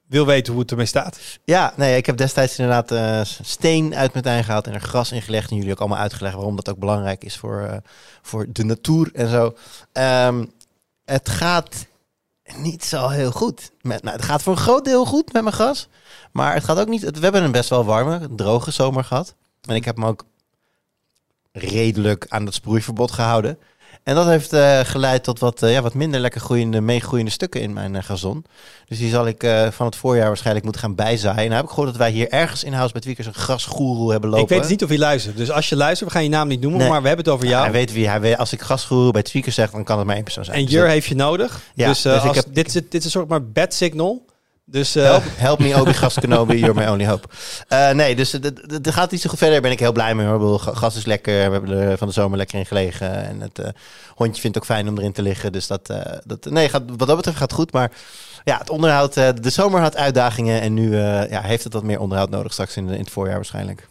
wil 0.08 0.26
weten 0.26 0.54
hoe 0.54 0.62
het 0.62 0.72
ermee 0.72 0.86
staat. 0.86 1.20
Ja, 1.44 1.74
nee, 1.76 1.98
ik 1.98 2.06
heb 2.06 2.18
destijds 2.18 2.60
inderdaad 2.60 3.28
steen 3.44 3.96
uit 3.96 4.12
mijn 4.14 4.24
tuin 4.26 4.44
gehaald 4.44 4.68
en 4.68 4.74
er 4.74 4.80
gras 4.82 5.12
in 5.12 5.22
gelegd. 5.22 5.50
En 5.52 5.56
jullie 5.58 5.72
ook 5.72 5.80
allemaal 5.80 5.98
uitgelegd 5.98 6.36
waarom 6.36 6.56
dat 6.56 6.70
ook 6.70 6.80
belangrijk 6.80 7.24
is 7.24 7.38
voor, 7.38 7.82
voor 8.22 8.46
de 8.52 8.64
natuur 8.64 9.10
en 9.14 9.30
zo. 9.30 9.54
Ehm, 9.92 10.46
het 11.06 11.30
gaat 11.30 11.86
niet 12.56 12.86
zo 12.86 13.08
heel 13.08 13.32
goed. 13.32 13.72
Met, 13.82 14.04
nou, 14.04 14.16
het 14.16 14.26
gaat 14.26 14.44
voor 14.44 14.54
een 14.54 14.60
groot 14.60 14.86
deel 14.86 15.06
goed 15.06 15.34
met 15.34 15.42
mijn 15.44 15.56
gras. 15.56 15.88
Maar 16.32 16.54
het 16.54 16.64
gaat 16.64 16.80
ook 16.80 16.88
niet... 16.88 17.02
het- 17.02 17.18
We 17.18 17.24
hebben 17.24 17.44
een 17.44 17.52
best 17.52 17.70
wel 17.70 17.86
warme, 17.86 18.28
droge 18.36 18.72
zomer 18.72 19.04
gehad. 19.04 19.36
En 19.62 19.76
ik 19.76 19.86
heb 19.86 19.96
hem 19.96 20.06
ook 20.06 20.24
redelijk 21.52 22.26
aan 22.30 22.46
het 22.46 22.54
sproeiverbod 22.54 23.12
gehouden. 23.12 23.58
En 24.04 24.16
dat 24.16 24.26
heeft 24.26 24.54
eh, 24.54 24.80
geleid 24.80 25.24
tot 25.24 25.40
wat, 25.40 25.62
eh, 25.64 25.72
ja, 25.72 25.82
wat 25.82 25.94
minder 25.94 26.20
lekker 26.20 26.42
groeiende, 26.42 26.82
meegroeiende 26.82 27.32
stukken 27.32 27.62
in 27.62 27.74
mijn 27.74 27.96
eh, 27.96 28.04
gazon. 28.04 28.46
Dus 28.86 28.98
die 28.98 29.10
zal 29.10 29.28
ik 29.28 29.48
van 29.72 29.86
het 29.86 29.96
voorjaar 29.96 30.28
waarschijnlijk 30.28 30.64
moeten 30.66 30.82
gaan 30.84 30.96
bijzaaien. 30.96 31.44
Nou 31.44 31.54
heb 31.54 31.64
ik 31.64 31.70
gehoord 31.70 31.88
dat 31.88 31.98
wij 31.98 32.12
hier 32.12 32.30
ergens 32.30 32.64
in 32.64 32.74
House 32.74 32.92
bij 32.94 33.02
Tweakers 33.02 33.28
een 33.28 33.34
grasgoeroe 33.34 34.12
hebben 34.12 34.30
lopen. 34.30 34.44
Ik 34.46 34.50
weet 34.50 34.62
dus 34.62 34.70
niet 34.70 34.84
of 34.84 34.90
je 34.90 34.98
luistert. 34.98 35.38
Dus 35.38 35.52
als 35.52 35.70
je 35.70 35.76
luistert, 35.76 36.10
we 36.10 36.16
gaan 36.16 36.24
je 36.26 36.30
naam 36.30 36.48
niet 36.48 36.62
noemen, 36.62 36.80
Nee. 36.80 36.90
maar 36.90 37.02
we 37.02 37.08
hebben 37.08 37.26
het 37.26 37.34
over 37.34 37.46
Ja, 37.46 37.52
jou. 37.52 37.64
hij 37.64 37.72
weet 37.72 37.94
wie 37.94 38.08
hij 38.08 38.20
weet. 38.22 38.38
Als 38.38 38.54
ik 38.54 38.62
grasgoeroe 38.62 39.12
bij 39.12 39.24
Tweakers 39.24 39.56
zeg, 39.56 39.72
dan 39.72 39.84
kan 39.84 39.98
het 39.98 40.06
maar 40.06 40.16
één 40.16 40.24
persoon 40.24 40.46
zijn. 40.46 40.58
en 40.58 40.64
Dus 40.64 40.74
Jur 40.74 40.82
dat- 40.84 40.92
heeft 40.92 41.08
je 41.08 41.16
nodig. 41.16 41.62
Ja, 41.74 41.88
dus, 41.88 42.02
dus 42.02 42.22
ik 42.22 42.28
als, 42.28 42.36
heb- 42.36 42.46
dit, 42.54 42.68
is, 42.68 42.74
dit 42.74 42.94
is 42.94 43.04
een 43.06 43.12
soort 43.12 43.28
maar 43.28 43.44
bad 43.46 43.74
signal. 43.74 44.26
Dus 44.70 44.96
eh, 44.96 45.04
Help, 45.04 45.24
help 45.36 45.60
me, 45.60 45.82
Obi 45.82 45.94
Gas 45.94 46.14
Kenobi, 46.20 46.58
you're 46.60 46.74
my 46.80 46.88
only 46.88 47.06
hope. 47.08 47.28
Eh, 47.68 47.92
nee, 47.92 48.16
dus 48.16 48.32
het- 48.32 48.62
gaat 48.82 49.12
niet 49.12 49.22
zo 49.22 49.30
goed 49.30 49.38
verder. 49.38 49.54
Daar 49.56 49.64
ben 49.64 49.72
ik 49.72 49.80
heel 49.80 49.92
blij 49.92 50.16
mee 50.16 50.28
hoor. 50.28 50.60
Gas 50.60 50.96
is 50.96 51.06
lekker. 51.06 51.34
We 51.34 51.40
hebben 51.52 51.70
er 51.78 51.98
van 51.98 52.08
de 52.08 52.14
zomer 52.14 52.38
lekker 52.38 52.60
in 52.60 52.66
gelegen. 52.66 53.26
En 53.28 53.42
het 53.42 53.60
eh, 53.60 53.70
hondje 54.16 54.42
vindt 54.42 54.56
het 54.56 54.58
ook 54.58 54.70
fijn 54.76 54.88
om 54.90 54.98
erin 54.98 55.12
te 55.12 55.22
liggen. 55.22 55.52
Dus 55.52 55.68
dat, 55.68 55.90
eh, 55.90 56.14
dat 56.26 56.46
nee, 56.46 56.70
gaat, 56.70 56.84
wat 56.98 57.08
dat 57.08 57.16
betreft 57.16 57.38
gaat 57.38 57.50
het 57.52 57.60
goed. 57.60 57.72
Maar 57.72 57.92
ja, 58.44 58.58
het 58.58 58.70
onderhoud, 58.70 59.18
eh, 59.18 59.30
de 59.42 59.50
zomer 59.50 59.82
had 59.82 59.96
uitdagingen. 59.96 60.62
En 60.62 60.74
nu 60.74 60.94
eh, 60.94 61.30
ja, 61.30 61.42
heeft 61.42 61.64
het 61.64 61.74
wat 61.74 61.84
meer 61.84 62.00
onderhoud 62.00 62.30
nodig 62.30 62.52
straks 62.54 62.78
in, 62.78 62.90
in 62.90 63.00
het 63.00 63.10
voorjaar 63.12 63.36
waarschijnlijk. 63.36 63.88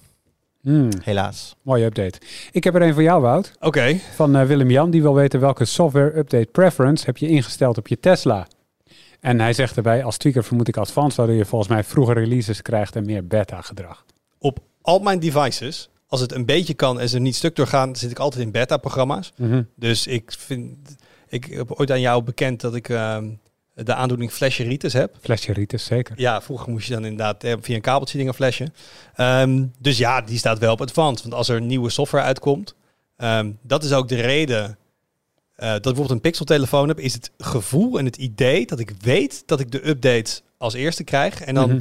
Hmm, 0.62 0.88
Helaas. 1.02 1.54
mooie 1.62 1.84
update. 1.84 2.18
Ik 2.52 2.64
heb 2.64 2.74
er 2.74 2.82
een 2.82 2.94
voor 2.94 3.02
jou, 3.02 3.20
Wout. 3.22 3.52
oké. 3.60 3.98
Van 4.14 4.46
Willem 4.46 4.70
Jan. 4.70 4.90
Die 4.90 5.02
wil 5.02 5.14
weten 5.14 5.40
welke 5.40 5.64
software 5.64 6.16
update 6.18 6.48
preference 6.52 7.04
heb 7.04 7.16
je 7.16 7.28
ingesteld 7.28 7.78
op 7.78 7.88
je 7.88 8.00
Tesla. 8.00 8.46
En 9.20 9.40
hij 9.40 9.52
zegt 9.52 9.76
erbij, 9.76 10.04
als 10.04 10.16
tweaker 10.16 10.44
vermoed 10.44 10.68
ik 10.68 10.76
advanced, 10.76 11.16
waardoor 11.16 11.36
je 11.36 11.44
volgens 11.44 11.70
mij 11.70 11.84
vroeger 11.84 12.14
releases 12.14 12.62
krijgt 12.62 12.96
en 12.96 13.04
meer 13.04 13.26
beta 13.26 13.60
gedrag. 13.60 14.04
Op 14.38 14.58
al 14.82 14.98
mijn 14.98 15.18
devices, 15.18 15.90
als 16.06 16.20
het 16.20 16.32
een 16.32 16.44
beetje 16.44 16.74
kan 16.74 17.00
en 17.00 17.08
ze 17.08 17.18
niet 17.18 17.34
stuk 17.34 17.56
doorgaan, 17.56 17.96
zit 17.96 18.10
ik 18.10 18.18
altijd 18.18 18.42
in 18.42 18.50
beta-programma's. 18.50 19.32
Mhm. 19.36 19.62
Dus 19.74 20.06
ik 20.06 20.34
vind, 20.38 20.96
ik 21.28 21.44
heb 21.44 21.72
ooit 21.72 21.90
aan 21.90 22.00
jou 22.00 22.22
bekend 22.22 22.60
dat 22.60 22.74
ik 22.74 22.88
ehm, 22.88 23.28
de 23.84 23.94
aandoening 23.94 24.32
flasheritis 24.32 24.92
heb. 24.92 25.16
Flesje 25.20 25.52
Ritus, 25.52 25.84
zeker. 25.84 26.20
Ja, 26.20 26.42
vroeger 26.42 26.70
moest 26.70 26.86
je 26.86 26.94
dan 26.94 27.04
inderdaad 27.04 27.44
eh, 27.44 27.54
via 27.60 27.74
een 27.74 27.80
kabeltje 27.80 28.18
dingen 28.18 28.34
flashen. 28.34 28.74
Ehm, 29.14 29.64
dus 29.78 29.98
ja, 29.98 30.20
die 30.20 30.38
staat 30.38 30.58
wel 30.58 30.72
op 30.72 30.80
advanced. 30.80 31.22
Want 31.22 31.34
als 31.34 31.48
er 31.48 31.60
nieuwe 31.60 31.90
software 31.90 32.24
uitkomt, 32.24 32.74
ehm, 33.16 33.50
dat 33.62 33.84
is 33.84 33.92
ook 33.92 34.08
de 34.08 34.20
reden 34.20 34.78
eh, 35.56 35.66
dat 35.68 35.76
ik 35.76 35.82
bijvoorbeeld 35.82 36.10
een 36.10 36.20
Pixel-telefoon 36.20 36.88
heb, 36.88 37.00
is 37.00 37.12
het 37.12 37.30
gevoel 37.38 37.98
en 37.98 38.04
het 38.04 38.16
idee 38.16 38.66
dat 38.66 38.78
ik 38.78 38.92
weet 39.00 39.42
dat 39.46 39.60
ik 39.60 39.70
de 39.72 39.88
updates 39.88 40.42
als 40.58 40.74
eerste 40.74 41.04
krijg. 41.04 41.40
En 41.40 41.54
dan, 41.54 41.68
Mhm. 41.68 41.80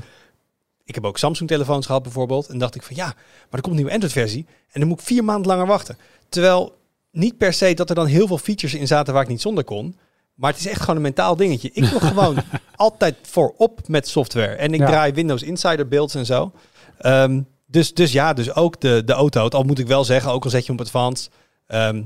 ik 0.83 0.95
heb 0.95 1.05
ook 1.05 1.17
Samsung-telefoons 1.17 1.85
gehad 1.85 2.03
bijvoorbeeld, 2.03 2.47
en 2.47 2.57
dacht 2.57 2.75
ik 2.75 2.83
van 2.83 2.95
ja, 2.95 3.05
maar 3.05 3.15
er 3.49 3.61
komt 3.61 3.65
een 3.65 3.75
nieuwe 3.75 3.91
Android-versie 3.91 4.45
en 4.71 4.79
dan 4.79 4.89
moet 4.89 4.99
ik 4.99 5.05
vier 5.05 5.23
maanden 5.23 5.47
langer 5.47 5.67
wachten. 5.67 5.97
Terwijl 6.29 6.75
niet 7.11 7.37
per 7.37 7.53
se 7.53 7.73
dat 7.73 7.89
er 7.89 7.95
dan 7.95 8.05
heel 8.05 8.27
veel 8.27 8.37
features 8.37 8.73
in 8.79 8.87
zaten 8.87 9.13
waar 9.13 9.23
ik 9.23 9.29
niet 9.29 9.41
zonder 9.41 9.63
kon. 9.63 9.97
Maar 10.35 10.51
het 10.51 10.59
is 10.59 10.67
echt 10.67 10.79
gewoon 10.79 10.95
een 10.95 11.01
mentaal 11.01 11.35
dingetje. 11.35 11.69
Ik 11.73 11.83
wil 11.85 11.99
gewoon 12.09 12.37
altijd 12.75 13.15
voorop 13.21 13.87
met 13.87 14.07
software. 14.07 14.55
En 14.55 14.73
ik 14.73 14.79
Ja. 14.79 14.85
draai 14.87 15.13
Windows 15.13 15.41
Insider 15.43 15.87
builds 15.87 16.15
en 16.15 16.25
zo. 16.25 16.51
Ehm, 16.97 17.41
dus, 17.65 17.93
dus 17.93 18.11
ja, 18.11 18.33
dus 18.33 18.53
ook 18.55 18.81
de, 18.81 19.01
de 19.05 19.13
auto. 19.13 19.47
Al 19.47 19.63
moet 19.63 19.79
ik 19.79 19.87
wel 19.87 20.03
zeggen, 20.03 20.31
ook 20.31 20.43
al 20.43 20.49
zet 20.49 20.65
je 20.65 20.71
hem 20.71 20.79
op 20.79 20.85
advanced. 20.85 21.29
ehm, 21.67 22.03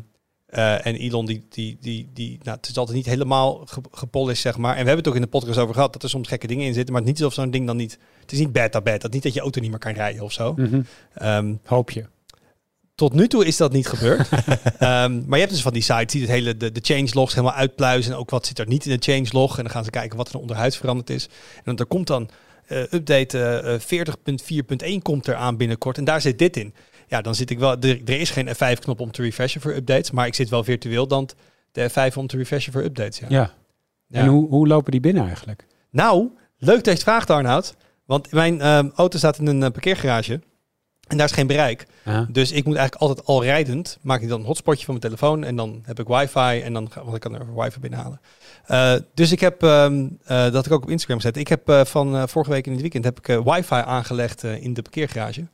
eh, 0.50 0.86
en 0.86 0.96
Elon, 0.96 1.26
die, 1.26 1.46
die, 1.50 1.78
die, 1.82 2.10
die, 2.14 2.40
nou, 2.44 2.58
het 2.58 2.70
is 2.70 2.78
altijd 2.78 2.98
niet 2.98 3.06
helemaal 3.06 3.62
ge- 3.66 3.82
gepolished, 3.92 4.42
zeg 4.42 4.58
maar. 4.58 4.72
En 4.76 4.82
we 4.82 4.88
hebben 4.90 4.98
het 4.98 5.08
ook 5.08 5.16
in 5.16 5.22
de 5.22 5.28
podcast 5.28 5.58
over 5.60 5.74
gehad, 5.74 5.94
dat 5.94 6.04
er 6.04 6.10
soms 6.10 6.28
gekke 6.28 6.48
dingen 6.48 6.66
in 6.66 6.74
zitten. 6.74 6.94
Maar 6.94 7.02
het 7.02 7.12
is 7.12 7.18
niet 7.18 7.26
alsof 7.28 7.44
zo'n 7.44 7.52
ding 7.52 7.66
dan 7.68 7.78
niet... 7.78 7.98
Het 8.22 8.32
is 8.32 8.40
niet 8.40 8.52
beta 8.52 8.82
beta. 8.82 9.08
Niet 9.08 9.24
dat 9.24 9.34
je 9.34 9.40
auto 9.40 9.62
niet 9.62 9.70
meer 9.70 9.80
kan 9.80 9.94
rijden 9.94 10.24
of 10.24 10.32
zo. 10.32 10.56
Ehm, 11.14 11.54
Hoop 11.66 11.92
je. 11.92 12.06
tot 12.96 13.14
nu 13.14 13.28
toe 13.28 13.46
is 13.46 13.58
dat 13.58 13.72
niet 13.72 13.88
gebeurd. 13.88 14.30
Ehm, 14.80 15.14
maar 15.26 15.38
je 15.38 15.44
hebt 15.46 15.52
dus 15.52 15.62
van 15.62 15.74
die 15.74 15.82
sites 15.82 16.12
die 16.12 16.22
het 16.22 16.30
hele, 16.32 16.58
de, 16.58 16.72
de 16.72 16.80
changelogs 16.84 17.34
helemaal 17.34 17.56
uitpluizen. 17.56 18.12
En 18.14 18.18
ook 18.18 18.30
wat 18.30 18.46
zit 18.46 18.60
er 18.60 18.68
niet 18.68 18.86
in 18.86 18.98
de 19.00 19.12
changelog. 19.12 19.58
En 19.58 19.64
dan 19.64 19.72
gaan 19.74 19.84
ze 19.84 19.90
kijken 19.90 20.18
wat 20.18 20.30
er 20.30 20.40
onderhuids 20.40 20.78
veranderd 20.78 21.10
is. 21.10 21.30
En 21.64 21.76
dan 21.76 21.88
komt 21.88 22.08
dan 22.08 22.30
eh, 22.68 22.82
update 22.82 23.40
eh, 23.40 24.04
40.4.1 24.96 25.02
komt 25.02 25.28
er 25.28 25.36
aan 25.36 25.58
binnenkort. 25.58 25.98
En 25.98 26.04
daar 26.04 26.22
zit 26.22 26.40
dit 26.40 26.58
in. 26.58 26.74
Ja, 27.10 27.22
dan 27.22 27.36
zit 27.36 27.50
ik 27.50 27.60
wel... 27.60 27.80
Er, 27.80 28.02
er 28.06 28.20
is 28.20 28.30
geen 28.30 28.48
F5-knop 28.48 29.00
om 29.00 29.12
te 29.12 29.22
refreshen 29.22 29.62
voor 29.62 29.76
updates. 29.76 30.12
Maar 30.12 30.28
ik 30.28 30.36
zit 30.36 30.50
wel 30.50 30.64
virtueel 30.64 31.08
dan 31.08 31.30
de 31.72 31.90
F5 31.90 32.14
om 32.16 32.28
te 32.28 32.38
refreshen 32.38 32.74
voor 32.74 32.84
updates. 32.84 33.20
Ja. 33.28 33.54
Ja. 34.08 34.20
En 34.20 34.28
hoe, 34.28 34.50
hoe 34.50 34.68
lopen 34.68 34.92
die 34.92 35.00
binnen 35.00 35.26
eigenlijk? 35.26 35.66
Nou, 35.90 36.30
leuk 36.58 36.76
dat 36.76 36.86
je 36.86 36.92
het 36.92 37.04
vraagt, 37.04 37.30
Arnoud. 37.30 37.76
Want 38.06 38.32
mijn 38.32 38.62
ehm, 38.62 38.90
auto 38.96 39.18
staat 39.18 39.38
in 39.38 39.48
een 39.48 39.64
eh, 39.64 39.72
parkeergarage. 39.72 40.42
En 41.08 41.18
daar 41.18 41.26
is 41.26 41.32
geen 41.34 41.48
bereik. 41.48 41.88
Dus 42.30 42.52
ik 42.52 42.66
moet 42.66 42.76
eigenlijk 42.76 43.10
altijd 43.10 43.28
al 43.28 43.44
rijdend, 43.44 43.98
maak 44.02 44.22
ik 44.22 44.28
dan 44.28 44.40
een 44.40 44.46
hotspotje 44.46 44.86
van 44.86 44.94
mijn 44.94 45.06
telefoon 45.06 45.44
en 45.44 45.56
dan 45.56 45.84
heb 45.86 46.00
ik 46.00 46.08
wifi 46.08 46.62
en 46.62 46.74
dan 46.74 46.90
want 47.04 47.16
ik 47.16 47.22
kan 47.22 47.36
er 47.36 47.56
wifi 47.56 47.80
binnenhalen. 47.80 48.22
Eh 48.66 48.94
dus 49.14 49.32
ik 49.32 49.40
heb, 49.40 49.64
ehm, 49.64 50.08
eh, 50.26 50.52
dat 50.52 50.66
ik 50.66 50.72
ook 50.72 50.84
op 50.84 50.90
Instagram 50.90 51.20
zet, 51.20 51.38
ik 51.38 51.48
heb 51.48 51.86
van 51.88 52.30
vorige 52.30 52.52
week 52.52 52.66
in 52.66 52.72
het 52.72 52.82
weekend 52.82 53.04
heb 53.04 53.20
ik 53.20 53.44
wifi 53.44 53.76
aangelegd 53.76 54.44
in 54.44 54.74
de 54.74 54.82
parkeergarage. 54.82 55.48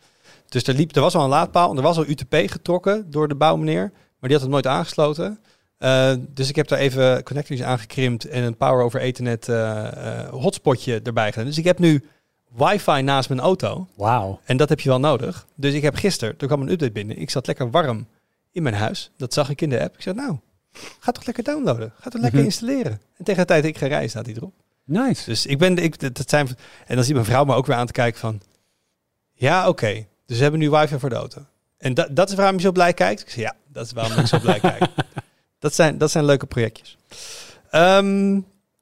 Dus 0.56 0.64
er, 0.64 0.74
liep, 0.74 0.96
er 0.96 1.02
was 1.02 1.16
al 1.16 1.24
een 1.24 1.30
laadpaal 1.30 1.72
en 1.72 1.78
er 1.78 1.84
was 1.84 1.98
al 1.98 2.08
UTP 2.08 2.36
getrokken 2.36 3.12
door 3.12 3.28
de 3.28 3.36
bouwmeneer, 3.36 3.92
maar 3.92 4.30
die 4.30 4.32
had 4.32 4.42
het 4.42 4.50
nooit 4.50 4.68
aangesloten. 4.68 5.40
Eh, 5.78 6.14
dus 6.20 6.50
ik 6.50 6.56
heb 6.56 6.68
daar 6.68 6.80
even 6.80 7.24
connectors 7.24 7.62
aangekrimpt 7.62 8.26
en 8.28 8.44
een 8.44 8.58
power 8.58 8.84
over 8.84 9.00
ethernet 9.00 9.50
eh, 9.50 10.20
eh, 10.22 10.30
hotspotje 10.30 11.02
erbij 11.02 11.32
gedaan. 11.32 11.46
Dus 11.46 11.58
ik 11.58 11.64
heb 11.64 11.80
nu 11.80 12.04
wifi 12.56 13.02
naast 13.02 13.30
mijn 13.30 13.42
auto. 13.42 13.88
Wauw. 13.96 14.40
En 14.44 14.58
dat 14.58 14.70
heb 14.70 14.80
je 14.80 14.90
wel 14.90 15.00
nodig. 15.00 15.46
Dus 15.56 15.74
ik 15.74 15.82
heb 15.82 15.96
gisteren, 15.96 16.36
er 16.38 16.48
kwam 16.48 16.62
een 16.62 16.72
update 16.72 16.92
binnen. 16.92 17.18
Ik 17.18 17.30
zat 17.30 17.48
lekker 17.48 17.72
warm 17.72 18.08
in 18.52 18.64
mijn 18.64 18.76
huis. 18.76 19.12
Dat 19.18 19.34
zag 19.34 19.50
ik 19.50 19.62
in 19.62 19.70
de 19.70 19.82
app. 19.82 19.96
Ik 19.96 20.02
zei, 20.02 20.16
nou, 20.16 20.38
ga 21.00 21.12
toch 21.12 21.26
lekker 21.26 21.44
downloaden. 21.44 21.94
Ga 22.00 22.10
toch 22.10 22.22
lekker 22.22 22.40
Mhm. 22.40 22.48
installeren. 22.48 23.02
En 23.18 23.26
tegen 23.26 23.42
de 23.42 23.48
tijd 23.48 23.62
dat 23.62 23.72
ik 23.72 23.78
ga 23.78 23.88
rijden, 23.88 24.10
staat 24.10 24.26
hij 24.26 24.36
erop. 24.36 24.54
Nice. 24.84 25.30
Dus 25.30 25.46
ik 25.46 25.58
ben, 25.58 25.78
ik, 25.78 26.16
dat 26.16 26.30
zijn, 26.30 26.48
en 26.86 26.96
dan 26.96 27.04
ziet 27.04 27.14
mijn 27.14 27.26
vrouw 27.26 27.44
me 27.44 27.54
ook 27.54 27.66
weer 27.66 27.76
aan 27.76 27.88
te 27.88 27.92
kijken 27.94 28.20
van, 28.20 28.42
ja, 29.34 29.68
oké. 29.68 30.06
Dus 30.26 30.38
we 30.38 30.42
hebben 30.44 30.60
nu 30.60 30.70
wifi 30.70 31.00
voor 31.00 31.10
de 31.10 31.16
auto. 31.16 31.46
En 31.78 31.94
dat, 31.94 32.16
dat 32.16 32.30
is 32.30 32.36
waarom 32.36 32.56
je 32.56 32.62
zo 32.62 32.72
blij 32.72 32.94
kijkt? 32.94 33.22
Ik 33.22 33.30
zei, 33.30 33.42
ja, 33.42 33.56
dat 33.68 33.86
is 33.86 33.92
waarom 33.92 34.18
ik 34.18 34.28
zo 34.28 34.40
blij 34.40 34.60
kijk. 34.60 34.86
Dat 35.60 35.76
zijn, 35.76 35.98
dat 35.98 36.12
zijn 36.12 36.26
leuke 36.26 36.46
projectjes. 36.46 36.98
Ehm, 37.70 38.38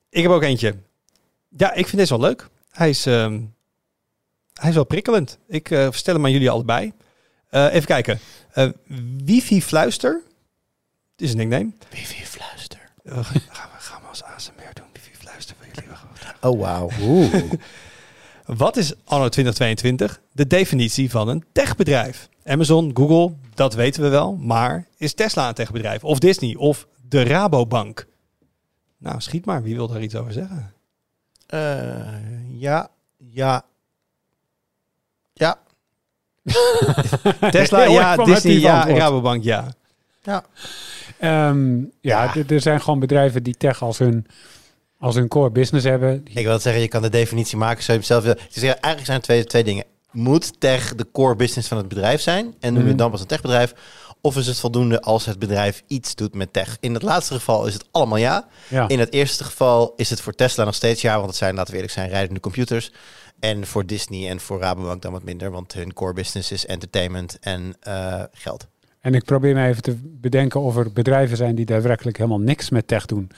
ik 0.09 0.21
heb 0.21 0.31
ook 0.31 0.41
eentje. 0.43 0.75
Ja, 1.57 1.73
ik 1.73 1.85
vind 1.87 1.97
deze 1.97 2.17
wel 2.17 2.27
leuk. 2.27 2.47
Hij 2.71 2.89
is, 2.89 3.05
ehm, 3.05 3.41
hij 4.53 4.69
is 4.69 4.75
wel 4.75 4.83
prikkelend. 4.83 5.37
Ik 5.47 5.71
eh, 5.71 5.91
stel 5.91 6.13
hem 6.13 6.25
aan 6.25 6.31
jullie 6.31 6.49
allebei. 6.49 6.93
Eh, 7.49 7.73
even 7.73 7.87
kijken. 7.87 8.19
Eh, 8.51 8.69
Wifi 9.25 9.61
Fluister. 9.61 10.21
Het 11.11 11.21
is 11.21 11.31
een 11.31 11.37
nickname. 11.37 11.71
Wifi 11.89 12.25
fluister. 12.25 12.79
Gaan, 13.05 13.23
we, 13.33 13.39
gaan 13.77 14.01
we 14.01 14.07
als 14.07 14.23
ASMR 14.23 14.73
doen. 14.73 14.85
Wifi 14.93 15.15
Fluister 15.19 15.55
voor 15.55 15.65
jullie. 15.73 15.89
Oh, 16.41 16.59
wauw. 16.59 16.89
Wat 18.45 18.77
is 18.77 18.93
anno 19.03 19.29
2022 19.29 20.21
de 20.31 20.47
definitie 20.47 21.09
van 21.09 21.27
een 21.27 21.43
techbedrijf? 21.51 22.29
Amazon, 22.45 22.91
Google, 22.93 23.35
dat 23.53 23.73
weten 23.73 24.01
we 24.01 24.09
wel. 24.09 24.35
Maar 24.35 24.87
is 24.97 25.13
Tesla 25.13 25.47
een 25.47 25.53
techbedrijf? 25.53 26.03
Of 26.03 26.19
Disney? 26.19 26.55
Of 26.55 26.87
de 27.09 27.23
Rabobank? 27.23 28.07
Nou, 28.97 29.21
schiet 29.21 29.45
maar. 29.45 29.63
Wie 29.63 29.75
wil 29.75 29.87
daar 29.87 30.01
iets 30.01 30.15
over 30.15 30.33
zeggen? 30.33 30.73
Eh, 31.47 32.59
ja, 32.59 32.89
ja. 33.17 33.65
Ja. 35.33 35.59
Tesla, 37.51 37.83
ja. 37.83 38.15
Disney, 38.15 38.59
ja. 38.59 38.75
antwoord. 38.79 38.99
Rabobank, 38.99 39.43
ja. 39.43 39.67
Ehm, 41.17 41.77
ja, 42.01 42.31
Ja. 42.33 42.33
er 42.47 42.61
zijn 42.61 42.81
gewoon 42.81 42.99
bedrijven 42.99 43.43
die 43.43 43.57
tech 43.57 43.81
als 43.81 43.97
hun, 43.97 44.25
als 45.03 45.15
hun 45.15 45.27
core 45.27 45.51
business 45.51 45.85
hebben. 45.85 46.23
Die- 46.23 46.37
Ik 46.37 46.45
wil 46.45 46.59
zeggen, 46.59 46.81
je 46.81 46.87
kan 46.87 47.01
de 47.01 47.09
definitie 47.09 47.57
maken 47.57 47.83
zoals 47.83 47.99
je 47.99 48.05
zelf 48.05 48.23
wil. 48.23 48.33
Dus 48.53 48.63
eigenlijk 48.63 49.05
zijn 49.05 49.17
er 49.17 49.23
twee, 49.23 49.43
twee 49.43 49.63
dingen. 49.63 49.83
Moet 50.11 50.59
tech 50.59 50.95
de 50.95 51.07
core 51.11 51.35
business 51.35 51.67
van 51.67 51.77
het 51.77 51.87
bedrijf 51.87 52.21
zijn? 52.21 52.45
En 52.45 52.53
noem 52.59 52.73
je 52.73 52.79
Mhm. 52.79 52.87
het 52.87 52.97
dan 52.97 53.11
pas 53.11 53.21
een 53.21 53.27
techbedrijf? 53.27 53.73
Of 54.21 54.37
is 54.37 54.47
het 54.47 54.59
voldoende 54.59 55.01
als 55.01 55.25
het 55.25 55.39
bedrijf 55.39 55.83
iets 55.87 56.15
doet 56.15 56.33
met 56.35 56.53
tech? 56.53 56.77
In 56.79 56.93
het 56.93 57.03
laatste 57.03 57.33
geval 57.33 57.67
is 57.67 57.73
het 57.73 57.85
allemaal 57.91 58.17
ja. 58.17 58.47
ja. 58.67 58.87
In 58.87 58.99
het 58.99 59.13
eerste 59.13 59.43
geval 59.43 59.93
is 59.95 60.09
het 60.09 60.21
voor 60.21 60.33
Tesla 60.33 60.63
nog 60.63 60.75
steeds 60.75 61.01
ja, 61.01 61.15
want 61.15 61.27
het 61.27 61.35
zijn, 61.35 61.55
laten 61.55 61.69
we 61.69 61.75
eerlijk 61.75 61.93
zijn, 61.93 62.09
rijdende 62.09 62.39
computers. 62.39 62.91
En 63.39 63.65
voor 63.67 63.85
Disney 63.85 64.29
en 64.29 64.39
voor 64.39 64.59
Rabobank 64.59 65.01
dan 65.01 65.11
wat 65.11 65.23
minder, 65.23 65.51
want 65.51 65.73
hun 65.73 65.93
core 65.93 66.13
business 66.13 66.51
is 66.51 66.65
entertainment 66.65 67.37
en 67.41 67.75
eh, 67.79 68.23
geld. 68.31 68.67
En 68.99 69.13
ik 69.13 69.23
probeer 69.23 69.53
me 69.55 69.67
even 69.67 69.81
te 69.81 69.95
bedenken 70.03 70.61
of 70.61 70.75
er 70.77 70.91
bedrijven 70.91 71.37
zijn 71.37 71.55
die 71.55 71.65
daadwerkelijk 71.65 72.17
helemaal 72.17 72.39
niks 72.39 72.69
met 72.69 72.87
tech 72.87 73.05
doen. 73.05 73.29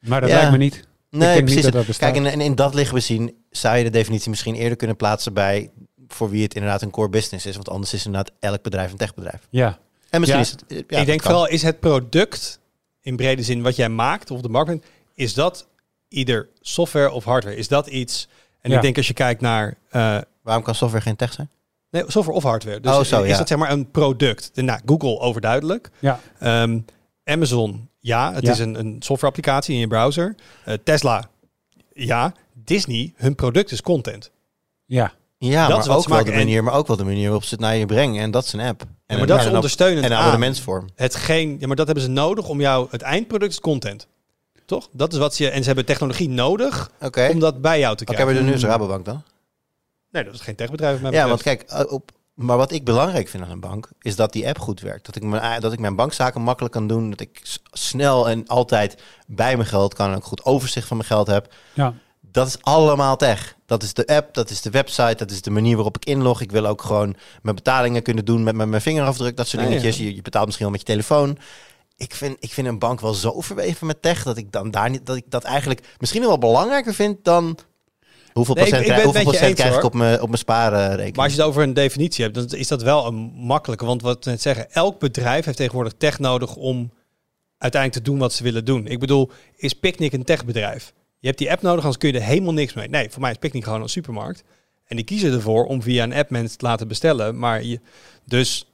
Maar 0.00 0.20
dat 0.20 0.30
Ja. 0.30 0.36
lijkt 0.36 0.50
me 0.50 0.56
niet. 0.58 0.88
Nee, 1.10 1.34
niet 1.34 1.44
precies. 1.44 1.62
dat 1.62 1.72
dat 1.72 1.86
bestaat. 1.86 2.12
Kijk, 2.12 2.24
en, 2.26 2.32
en 2.32 2.40
in 2.40 2.54
dat 2.54 2.74
licht 2.74 2.92
bezien 2.92 3.34
zou 3.50 3.76
je 3.76 3.84
de 3.84 3.90
definitie 3.90 4.30
misschien 4.30 4.54
eerder 4.54 4.76
kunnen 4.76 4.96
plaatsen 4.96 5.32
bij 5.32 5.70
voor 6.08 6.30
wie 6.30 6.42
het 6.42 6.54
inderdaad 6.54 6.82
een 6.82 6.90
core 6.90 7.08
business 7.08 7.46
is. 7.46 7.54
Want 7.54 7.68
anders 7.68 7.92
is 7.94 8.06
inderdaad 8.06 8.32
elk 8.40 8.62
bedrijf 8.62 8.90
een 8.90 8.96
techbedrijf. 8.96 9.46
Ja, 9.50 9.78
En 10.10 10.20
misschien 10.20 10.40
Ja. 10.40 10.46
is 10.46 10.50
het... 10.50 10.64
eh, 10.66 10.76
ja, 10.88 10.98
ik 10.98 11.06
denk 11.06 11.20
kan. 11.20 11.30
vooral, 11.30 11.48
is 11.48 11.62
het 11.62 11.80
product 11.80 12.60
in 13.00 13.16
brede 13.16 13.42
zin 13.42 13.62
wat 13.62 13.76
jij 13.76 13.88
maakt 13.88 14.30
of 14.30 14.40
de 14.40 14.48
markt 14.48 14.68
bent, 14.68 14.84
is 15.14 15.34
dat 15.34 15.66
ieder 16.08 16.48
software 16.60 17.10
of 17.10 17.24
hardware? 17.24 17.56
Is 17.56 17.68
dat 17.68 17.86
iets? 17.86 18.28
En 18.60 18.70
Ja. 18.70 18.76
ik 18.76 18.82
denk 18.82 18.96
als 18.96 19.06
je 19.06 19.14
kijkt 19.14 19.40
naar, 19.40 19.74
eh, 19.90 20.18
Waarom 20.42 20.64
kan 20.64 20.74
software 20.74 21.02
geen 21.04 21.16
tech 21.16 21.32
zijn? 21.32 21.50
Nee, 21.90 22.02
software 22.06 22.36
of 22.38 22.42
hardware. 22.42 22.80
Dus 22.80 22.92
Oh, 22.92 23.02
zo, 23.02 23.22
is 23.22 23.30
ja. 23.30 23.38
dat 23.38 23.48
zeg 23.48 23.58
maar 23.58 23.70
een 23.70 23.90
product? 23.90 24.50
De, 24.54 24.62
nou, 24.62 24.80
Google 24.86 25.18
overduidelijk. 25.18 25.90
Ja, 25.98 26.20
Ehm, 26.38 26.78
Amazon, 27.24 27.88
ja, 28.00 28.32
het 28.34 28.44
Ja. 28.44 28.52
is 28.52 28.58
een, 28.58 28.74
een 28.78 28.96
softwareapplicatie 28.98 29.74
in 29.74 29.80
je 29.80 29.86
browser. 29.86 30.34
Eh, 30.64 30.74
Tesla, 30.84 31.30
ja. 31.92 32.32
Disney, 32.54 33.12
hun 33.16 33.34
product 33.34 33.70
is 33.70 33.82
content. 33.82 34.30
ja. 34.86 35.12
Ja, 35.42 35.66
Dat 35.68 35.78
is 35.80 35.86
maar 35.86 35.96
wat 35.96 36.04
ook, 36.06 36.12
wel 36.12 36.24
de 36.24 36.30
manier, 36.32 36.64
maar 36.64 36.74
ook 36.74 36.86
wel 36.86 36.96
de 36.96 37.04
manier 37.04 37.22
waarop 37.24 37.44
ze 37.44 37.50
het 37.54 37.60
naar 37.60 37.76
je 37.76 37.86
brengen. 37.86 38.22
En 38.22 38.30
dat 38.30 38.44
is 38.44 38.52
een 38.52 38.60
app. 38.60 38.80
En 38.82 38.88
maar 39.06 39.18
een- 39.20 39.26
dat 39.26 39.40
is 39.40 39.46
ondersteunend 39.52 40.04
En 40.06 40.12
abonnementsvorm. 40.12 40.88
Hetgeen, 40.94 41.56
ja, 41.60 41.66
maar 41.66 41.76
dat 41.76 41.86
hebben 41.86 42.04
ze 42.04 42.10
nodig 42.10 42.48
om 42.48 42.60
jou... 42.60 42.86
Het 42.90 43.02
eindproduct 43.02 43.52
is 43.52 43.60
content. 43.60 44.06
Toch? 44.66 44.88
Dat 44.92 45.12
is 45.12 45.18
wat 45.18 45.34
ze... 45.34 45.50
En 45.50 45.60
ze 45.60 45.66
hebben 45.66 45.84
technologie 45.84 46.28
nodig 46.28 46.90
Oké. 47.00 47.28
om 47.32 47.38
dat 47.38 47.60
bij 47.60 47.78
jou 47.78 47.96
te 47.96 48.02
Oké, 48.02 48.12
krijgen. 48.14 48.34
maar 48.34 48.44
nu 48.44 48.52
is 48.52 48.62
Rabobank 48.64 49.04
dan? 49.04 49.22
Nee, 50.10 50.24
dat 50.24 50.34
is 50.34 50.40
geen 50.40 50.54
techbedrijf. 50.56 51.00
met 51.00 51.12
Ja, 51.12 51.28
want 51.28 51.42
kijk, 51.42 51.62
eh, 51.62 51.92
op, 51.92 52.10
maar 52.40 52.56
wat 52.56 52.72
ik 52.72 52.84
belangrijk 52.84 53.28
vind 53.28 53.44
aan 53.44 53.50
een 53.50 53.60
bank, 53.60 53.88
is 54.00 54.16
dat 54.16 54.32
die 54.32 54.48
app 54.48 54.58
goed 54.58 54.80
werkt. 54.80 55.06
Dat 55.06 55.16
ik 55.16 55.22
mijn, 55.22 55.60
dat 55.60 55.72
ik 55.72 55.78
mijn 55.78 55.96
bankzaken 55.96 56.42
makkelijk 56.42 56.74
kan 56.74 56.86
doen. 56.86 57.10
Dat 57.10 57.20
ik 57.20 57.42
snel 57.72 58.28
en 58.28 58.46
altijd 58.46 59.02
bij 59.26 59.56
mijn 59.56 59.68
geld 59.68 59.94
kan 59.94 60.10
en 60.10 60.16
ook 60.16 60.24
goed 60.24 60.44
overzicht 60.44 60.86
van 60.86 60.96
mijn 60.96 61.08
geld 61.08 61.26
heb. 61.26 61.54
ja. 61.74 61.94
Dat 62.32 62.46
is 62.46 62.56
allemaal 62.60 63.16
tech. 63.16 63.56
Dat 63.66 63.82
is 63.82 63.94
de 63.94 64.06
app, 64.06 64.34
dat 64.34 64.50
is 64.50 64.60
de 64.60 64.70
website, 64.70 65.14
dat 65.14 65.30
is 65.30 65.42
de 65.42 65.50
manier 65.50 65.74
waarop 65.74 65.96
ik 65.96 66.04
inlog. 66.04 66.40
Ik 66.40 66.50
wil 66.50 66.66
ook 66.66 66.82
gewoon 66.82 67.16
mijn 67.42 67.56
betalingen 67.56 68.02
kunnen 68.02 68.24
doen 68.24 68.42
met 68.42 68.54
mijn, 68.54 68.68
mijn 68.68 68.82
vingerafdruk, 68.82 69.36
dat 69.36 69.48
soort 69.48 69.62
dingetjes. 69.62 69.96
ja. 69.96 70.04
Je, 70.04 70.14
je 70.14 70.22
betaalt 70.22 70.44
misschien 70.44 70.66
wel 70.66 70.76
met 70.76 70.86
je 70.86 70.92
telefoon. 70.92 71.38
Ik 71.96 72.14
vind, 72.14 72.36
ik 72.40 72.52
vind 72.52 72.66
een 72.66 72.78
bank 72.78 73.00
wel 73.00 73.14
zo 73.14 73.40
verweven 73.40 73.86
met 73.86 74.02
tech 74.02 74.22
dat 74.22 74.36
ik 74.36 74.52
dan 74.52 74.70
daar 74.70 74.90
niet 74.90 75.06
dat 75.06 75.16
ik 75.16 75.24
dat 75.28 75.44
eigenlijk 75.44 75.94
misschien 75.98 76.22
wel 76.22 76.38
belangrijker 76.38 76.94
vind 76.94 77.24
dan 77.24 77.58
hoeveel 78.32 78.54
Nee, 78.54 78.64
procent, 78.64 78.86
ik 78.86 78.92
krijg, 78.92 79.04
hoeveel 79.04 79.22
procent 79.22 79.58
eens, 79.58 79.76
ik 79.76 79.84
op 79.84 79.94
mijn, 79.94 80.20
op 80.20 80.26
mijn 80.26 80.38
sparenrekening. 80.38 81.16
Maar 81.16 81.24
als 81.24 81.34
je 81.34 81.40
het 81.40 81.48
over 81.48 81.62
een 81.62 81.74
definitie 81.74 82.24
hebt, 82.24 82.36
dan 82.36 82.58
is 82.58 82.68
dat 82.68 82.82
wel 82.82 83.06
een 83.06 83.32
makkelijke. 83.34 83.84
Want 83.84 84.02
wat 84.02 84.24
we 84.24 84.30
net 84.30 84.42
zeggen, 84.42 84.72
elk 84.72 84.98
bedrijf 84.98 85.44
heeft 85.44 85.56
tegenwoordig 85.56 85.92
tech 85.98 86.18
nodig 86.18 86.56
om 86.56 86.92
uiteindelijk 87.58 88.04
te 88.04 88.10
doen 88.10 88.20
wat 88.20 88.32
ze 88.32 88.42
willen 88.42 88.64
doen. 88.64 88.86
Ik 88.86 88.98
bedoel, 88.98 89.30
is 89.56 89.72
Picnic 89.72 90.12
een 90.12 90.24
techbedrijf? 90.24 90.92
Je 91.18 91.26
hebt 91.26 91.38
die 91.38 91.50
app 91.50 91.62
nodig, 91.62 91.80
anders 91.80 91.98
kun 91.98 92.12
je 92.12 92.18
er 92.18 92.24
helemaal 92.24 92.52
niks 92.52 92.72
mee. 92.72 92.88
Nee, 92.88 93.10
voor 93.10 93.20
mij 93.20 93.30
is 93.30 93.36
Picnic 93.36 93.64
gewoon 93.64 93.82
een 93.82 93.88
supermarkt. 93.88 94.44
En 94.86 94.96
die 94.96 95.04
kiezen 95.04 95.32
ervoor 95.32 95.64
om 95.64 95.82
via 95.82 96.02
een 96.02 96.14
app 96.14 96.30
mensen 96.30 96.58
te 96.58 96.64
laten 96.64 96.88
bestellen. 96.88 97.38
Maar 97.38 97.64
je, 97.64 97.80
dus 98.24 98.69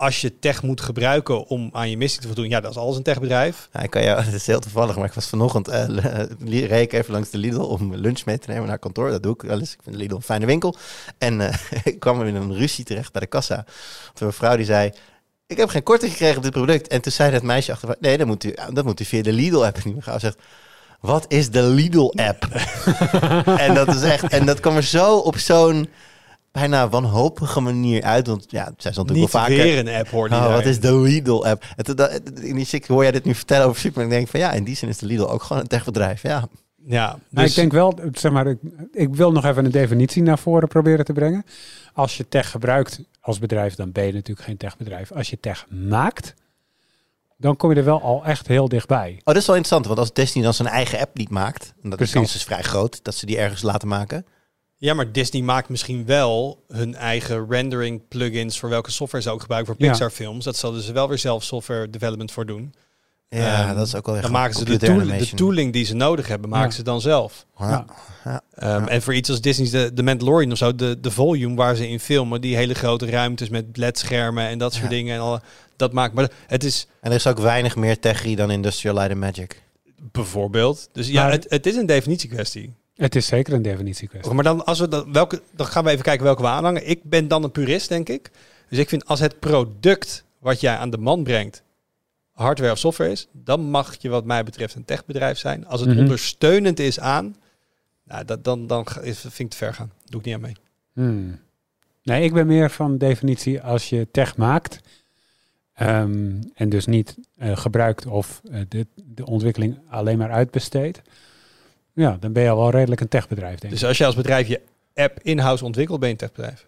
als 0.00 0.20
je 0.20 0.38
tech 0.38 0.62
moet 0.62 0.80
gebruiken 0.80 1.46
om 1.46 1.70
aan 1.72 1.90
je 1.90 1.96
missie 1.96 2.20
te 2.20 2.26
voldoen, 2.26 2.48
ja, 2.48 2.60
dat 2.60 2.70
is 2.70 2.76
alles 2.76 2.96
een 2.96 3.02
techbedrijf. 3.02 3.68
Ja, 3.72 3.80
ik 3.80 3.90
kan 3.90 4.02
jou, 4.02 4.20
het 4.24 4.34
is 4.34 4.46
heel 4.46 4.60
toevallig, 4.60 4.96
maar 4.96 5.04
ik 5.04 5.12
was 5.12 5.26
vanochtend, 5.28 5.66
li- 6.38 6.64
reed 6.66 6.82
ik 6.82 6.92
even 6.92 7.12
langs 7.12 7.30
de 7.30 7.38
Lidl 7.38 7.60
om 7.60 7.94
lunch 7.94 8.24
mee 8.24 8.38
te 8.38 8.50
nemen 8.50 8.68
naar 8.68 8.78
kantoor. 8.78 9.10
Dat 9.10 9.22
doe 9.22 9.34
ik 9.34 9.42
wel 9.42 9.58
eens. 9.58 9.72
Ik 9.72 9.78
vind 9.82 9.96
Lidl 9.96 10.14
een 10.14 10.22
fijne 10.22 10.46
winkel. 10.46 10.76
En 11.18 11.40
eh, 11.40 11.54
ik 11.92 12.00
kwam 12.00 12.22
in 12.22 12.34
een 12.34 12.54
ruzie 12.54 12.84
terecht 12.84 13.12
bij 13.12 13.20
de 13.20 13.26
kassa. 13.26 13.64
Toen 14.14 14.26
een 14.26 14.32
vrouw 14.32 14.56
die 14.56 14.64
zei, 14.64 14.92
ik 15.46 15.56
heb 15.56 15.68
geen 15.68 15.82
korting 15.82 16.12
gekregen 16.12 16.36
op 16.36 16.42
dit 16.42 16.52
product. 16.52 16.88
En 16.88 17.00
toen 17.00 17.12
zei 17.12 17.30
dat 17.30 17.42
meisje 17.42 17.72
achter, 17.72 17.96
nee, 18.00 18.18
dat 18.18 18.26
moet 18.26 18.44
u, 18.44 18.54
dat 18.72 18.84
moet 18.84 19.00
u 19.00 19.04
via 19.04 19.22
de 19.22 19.32
Lidl-app. 19.32 19.76
En 19.76 19.82
die 19.82 19.94
mevrouw 19.94 20.18
zegt, 20.18 20.38
wat 21.00 21.24
is 21.28 21.50
de 21.50 21.62
Lidl-app? 21.62 22.44
en 23.66 23.74
dat 23.74 23.94
is 23.94 24.02
echt, 24.02 24.28
en 24.32 24.46
dat 24.46 24.60
kwam 24.60 24.76
er 24.76 24.82
zo 24.82 25.16
op 25.16 25.38
zo'n 25.38 25.88
bijna 26.52 26.88
wanhopige 26.88 27.60
manier 27.60 28.02
uit. 28.02 28.26
Want 28.26 28.44
ja, 28.48 28.72
zij 28.76 28.92
stond 28.92 29.06
natuurlijk 29.08 29.32
wel 29.32 29.42
vaker. 29.42 29.56
weer 29.62 29.78
een 29.78 29.88
app 30.00 30.08
hoor. 30.08 30.28
die 30.28 30.38
Oh, 30.38 30.52
wat 30.52 30.64
is 30.64 30.80
de 30.80 30.94
Lidl-app? 30.94 31.64
En 31.76 31.84
toen 31.84 31.96
da- 31.96 32.10
In 32.40 32.54
die 32.54 32.64
zin 32.64 32.82
hoor 32.86 33.02
jij 33.02 33.12
dit 33.12 33.24
nu 33.24 33.34
vertellen 33.34 33.66
over 33.66 33.80
super. 33.80 33.98
En 34.00 34.06
ik 34.06 34.12
denk 34.12 34.28
van 34.28 34.40
ja, 34.40 34.52
in 34.52 34.64
die 34.64 34.76
zin 34.76 34.88
is 34.88 34.98
de 34.98 35.06
Lidl 35.06 35.24
ook 35.24 35.42
gewoon 35.42 35.62
een 35.62 35.68
techbedrijf. 35.68 36.22
Ja, 36.22 36.48
Ja, 36.86 37.18
dus 37.30 37.48
ik 37.50 37.54
denk 37.54 37.72
wel, 37.72 37.98
zeg 38.12 38.32
maar, 38.32 38.46
ik, 38.46 38.58
ik 38.92 39.14
wil 39.14 39.32
nog 39.32 39.44
even 39.44 39.64
een 39.64 39.70
definitie 39.70 40.22
naar 40.22 40.38
voren 40.38 40.68
proberen 40.68 41.04
te 41.04 41.12
brengen. 41.12 41.44
Als 41.92 42.16
je 42.16 42.28
tech 42.28 42.50
gebruikt 42.50 43.00
als 43.20 43.38
bedrijf, 43.38 43.74
dan 43.74 43.92
ben 43.92 44.06
je 44.06 44.12
natuurlijk 44.12 44.46
geen 44.46 44.56
techbedrijf. 44.56 45.12
Als 45.12 45.30
je 45.30 45.40
tech 45.40 45.66
maakt, 45.70 46.34
dan 47.36 47.56
kom 47.56 47.70
je 47.70 47.76
er 47.76 47.84
wel 47.84 48.02
al 48.02 48.24
echt 48.24 48.46
heel 48.46 48.68
dichtbij. 48.68 49.10
oh, 49.18 49.24
dat 49.24 49.36
is 49.36 49.46
wel 49.46 49.56
interessant. 49.56 49.86
Want 49.86 49.98
als 49.98 50.12
Disney 50.12 50.44
dan 50.44 50.54
zijn 50.54 50.68
eigen 50.68 50.98
app 50.98 51.16
niet 51.16 51.30
maakt, 51.30 51.72
en 51.82 51.90
dat 51.90 51.98
de 51.98 52.08
kans 52.10 52.34
is 52.34 52.44
vrij 52.44 52.62
groot 52.62 53.00
dat 53.04 53.14
ze 53.14 53.26
die 53.26 53.38
ergens 53.38 53.62
laten 53.62 53.88
maken. 53.88 54.26
Ja, 54.80 54.94
maar 54.94 55.12
Disney 55.12 55.42
maakt 55.42 55.68
misschien 55.68 56.06
wel 56.06 56.64
hun 56.68 56.94
eigen 56.94 57.46
rendering 57.48 58.08
plugins 58.08 58.58
voor 58.58 58.68
welke 58.68 58.90
software 58.90 59.22
ze 59.24 59.30
ook 59.30 59.40
gebruiken 59.40 59.74
voor 59.74 59.84
Ja. 59.84 59.90
Pixar 59.90 60.10
films. 60.10 60.44
Dat 60.44 60.56
zullen 60.56 60.82
ze 60.82 60.92
wel 60.92 61.08
weer 61.08 61.18
zelf 61.18 61.44
software 61.44 61.90
development 61.90 62.32
voor 62.32 62.46
doen. 62.46 62.74
Ja, 63.28 63.66
Ehm, 63.68 63.76
dat 63.76 63.86
is 63.86 63.94
ook 63.94 64.06
wel 64.06 64.14
echt 64.14 64.22
Dan 64.24 64.32
maken 64.32 64.54
ze 64.54 64.64
de, 64.64 64.76
tool- 64.76 65.34
tooling 65.34 65.72
die 65.72 65.84
ze 65.84 65.94
nodig 65.94 66.28
hebben, 66.28 66.50
maken 66.50 66.68
Ja. 66.68 66.74
ze 66.74 66.82
dan 66.82 67.00
zelf. 67.00 67.46
Ja. 67.58 67.84
Ehm, 68.54 68.84
En 68.86 69.02
voor 69.02 69.14
iets 69.14 69.30
als 69.30 69.40
Disney's 69.40 69.70
de, 69.70 69.90
de 69.94 70.02
Mandalorian 70.02 70.52
of 70.52 70.58
zo, 70.58 70.74
de, 70.74 71.00
de 71.00 71.10
volume 71.10 71.54
waar 71.54 71.74
ze 71.76 71.88
in 71.88 72.00
filmen, 72.00 72.40
die 72.40 72.56
hele 72.56 72.74
grote 72.74 73.06
ruimtes 73.10 73.48
met 73.48 73.64
LED-schermen 73.76 74.46
en 74.48 74.58
dat 74.58 74.72
soort 74.72 74.84
Ja. 74.84 74.88
dingen. 74.90 75.14
En 75.14 75.20
al, 75.20 75.40
dat 75.76 75.92
maakt, 75.92 76.14
maar 76.14 76.30
het 76.46 76.64
is 76.64 76.86
En 77.00 77.10
er 77.10 77.16
is 77.16 77.26
ook 77.26 77.38
weinig 77.38 77.76
meer 77.76 77.98
techie 77.98 78.36
dan 78.36 78.50
Industrial 78.50 78.94
Light 78.94 79.10
and 79.10 79.20
Magic. 79.20 79.62
bijvoorbeeld. 80.12 80.88
Dus 80.92 81.08
ja, 81.08 81.22
Maar- 81.22 81.32
het, 81.32 81.46
het 81.48 81.66
is 81.66 81.76
een 81.76 81.86
definitiekwestie. 81.86 82.74
Het 82.98 83.14
is 83.16 83.26
zeker 83.26 83.52
een 83.54 83.62
definitiekwestie. 83.62 84.34
Maar 84.34 84.44
dan, 84.44 84.64
als 84.64 84.78
we 84.80 84.88
dan, 84.88 85.12
welke, 85.12 85.42
dan 85.54 85.66
gaan 85.66 85.84
we 85.84 85.90
even 85.90 86.02
kijken 86.04 86.24
welke 86.24 86.42
we 86.42 86.48
aanhangen. 86.48 86.88
Ik 86.88 87.02
ben 87.04 87.28
dan 87.28 87.42
een 87.44 87.50
purist, 87.50 87.88
denk 87.88 88.08
ik. 88.08 88.30
Dus 88.68 88.78
ik 88.78 88.88
vind 88.88 89.06
als 89.06 89.20
het 89.20 89.38
product 89.38 90.24
wat 90.38 90.60
jij 90.60 90.76
aan 90.76 90.90
de 90.90 90.98
man 90.98 91.22
brengt, 91.22 91.62
hardware 92.32 92.72
of 92.72 92.78
software 92.78 93.10
is, 93.10 93.28
dan 93.32 93.60
mag 93.60 93.96
je 94.02 94.08
wat 94.08 94.24
mij 94.24 94.44
betreft 94.44 94.74
een 94.74 94.84
techbedrijf 94.84 95.38
zijn. 95.38 95.66
Als 95.66 95.80
het 95.80 95.88
Mhm. 95.90 95.98
ondersteunend 95.98 96.78
is 96.80 97.00
aan, 97.00 97.36
nou, 98.04 98.24
dat, 98.24 98.44
dan, 98.44 98.66
dan 98.66 98.86
is- 99.02 99.18
vind 99.20 99.38
ik 99.38 99.44
het 99.46 99.54
ver 99.54 99.74
gaan. 99.74 99.92
Doe 100.04 100.20
ik 100.20 100.26
niet 100.26 100.34
aan 100.34 100.40
mee. 100.40 100.56
Hmm. 100.92 101.38
Nee, 102.02 102.22
ik 102.24 102.32
ben 102.32 102.46
meer 102.46 102.70
van 102.70 102.98
definitie 102.98 103.62
als 103.62 103.88
je 103.88 104.08
tech 104.10 104.36
maakt 104.36 104.80
ehm, 105.74 106.32
en 106.54 106.68
dus 106.68 106.86
niet 106.86 107.16
eh, 107.36 107.56
gebruikt 107.56 108.06
of 108.06 108.40
eh, 108.50 108.60
de, 108.68 108.86
de 109.04 109.26
ontwikkeling 109.26 109.78
alleen 109.90 110.18
maar 110.18 110.30
uitbesteedt. 110.30 111.00
Ja, 111.98 112.16
dan 112.20 112.32
ben 112.32 112.42
je 112.42 112.48
al 112.50 112.56
wel 112.56 112.70
redelijk 112.70 113.00
een 113.00 113.08
techbedrijf, 113.08 113.58
denk 113.58 113.72
ik. 113.72 113.78
Dus 113.78 113.88
als 113.88 113.98
je 113.98 114.06
als 114.06 114.14
bedrijf 114.14 114.48
je 114.48 114.60
app 114.94 115.18
in-house 115.22 115.64
ontwikkelt, 115.64 115.98
ben 115.98 116.08
je 116.08 116.14
een 116.14 116.20
techbedrijf. 116.20 116.66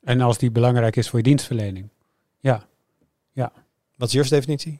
En 0.00 0.20
als 0.20 0.38
die 0.38 0.50
belangrijk 0.50 0.96
is 0.96 1.08
voor 1.08 1.18
je 1.18 1.24
dienstverlening. 1.24 1.88
Ja, 2.40 2.66
Wat 3.96 4.06
is 4.06 4.12
je 4.12 4.18
eerste 4.18 4.34
definitie? 4.34 4.78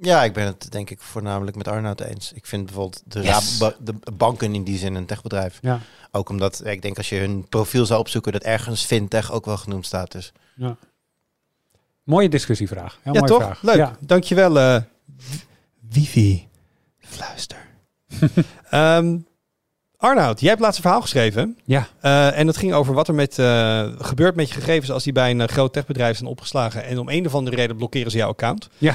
Ja, 0.00 0.24
ik 0.24 0.32
ben 0.32 0.46
het 0.46 0.70
denk 0.70 0.90
ik 0.90 1.00
voornamelijk 1.00 1.56
met 1.56 1.68
Arnoud 1.68 2.00
eens. 2.00 2.32
Ik 2.32 2.46
vind 2.46 2.64
bijvoorbeeld 2.64 3.02
de, 3.06 3.22
Yes. 3.22 3.58
De 3.58 3.94
banken 4.16 4.54
in 4.54 4.64
die 4.64 4.78
zin 4.78 4.94
een 4.94 5.06
techbedrijf. 5.06 5.58
ja, 5.62 5.80
Ook 6.10 6.28
omdat 6.28 6.60
ja, 6.64 6.70
ik 6.70 6.82
denk 6.82 6.96
als 6.96 7.08
je 7.08 7.16
hun 7.16 7.48
profiel 7.48 7.86
zou 7.86 8.00
opzoeken, 8.00 8.32
dat 8.32 8.42
ergens 8.42 8.84
fintech 8.84 9.32
ook 9.32 9.44
wel 9.44 9.56
genoemd 9.56 9.86
staat. 9.86 10.12
Dus 10.12 10.32
ja. 10.56 10.76
Mooie 12.02 12.28
discussievraag. 12.28 12.98
Heel 13.02 13.12
ja, 13.14 13.20
mooie 13.20 13.32
toch? 13.32 13.42
vraag. 13.42 13.62
Leuk. 13.62 13.76
Ja. 13.76 13.96
Dankjewel, 14.00 14.58
eh 14.58 14.82
Wifi. 15.88 16.48
Fluister. 16.98 17.67
Ehm 18.70 19.16
Arnoud, 20.00 20.40
jij 20.40 20.48
hebt 20.48 20.60
laatst 20.60 20.76
een 20.76 20.82
verhaal 20.82 21.00
geschreven. 21.00 21.58
Ja. 21.64 21.88
Eh, 22.00 22.38
en 22.38 22.46
dat 22.46 22.56
ging 22.56 22.72
over 22.72 22.94
wat 22.94 23.08
er 23.08 23.14
met, 23.14 23.38
eh, 23.38 23.86
gebeurt 23.98 24.36
met 24.36 24.48
je 24.48 24.54
gegevens 24.54 24.90
als 24.90 25.04
die 25.04 25.12
bij 25.12 25.30
een 25.30 25.40
eh, 25.40 25.48
groot 25.48 25.72
techbedrijf 25.72 26.16
zijn 26.16 26.28
opgeslagen. 26.28 26.84
En 26.84 26.98
om 26.98 27.08
een 27.08 27.26
of 27.26 27.34
andere 27.34 27.56
reden 27.56 27.76
blokkeren 27.76 28.10
ze 28.10 28.16
jouw 28.16 28.28
account. 28.28 28.68
Ja. 28.78 28.94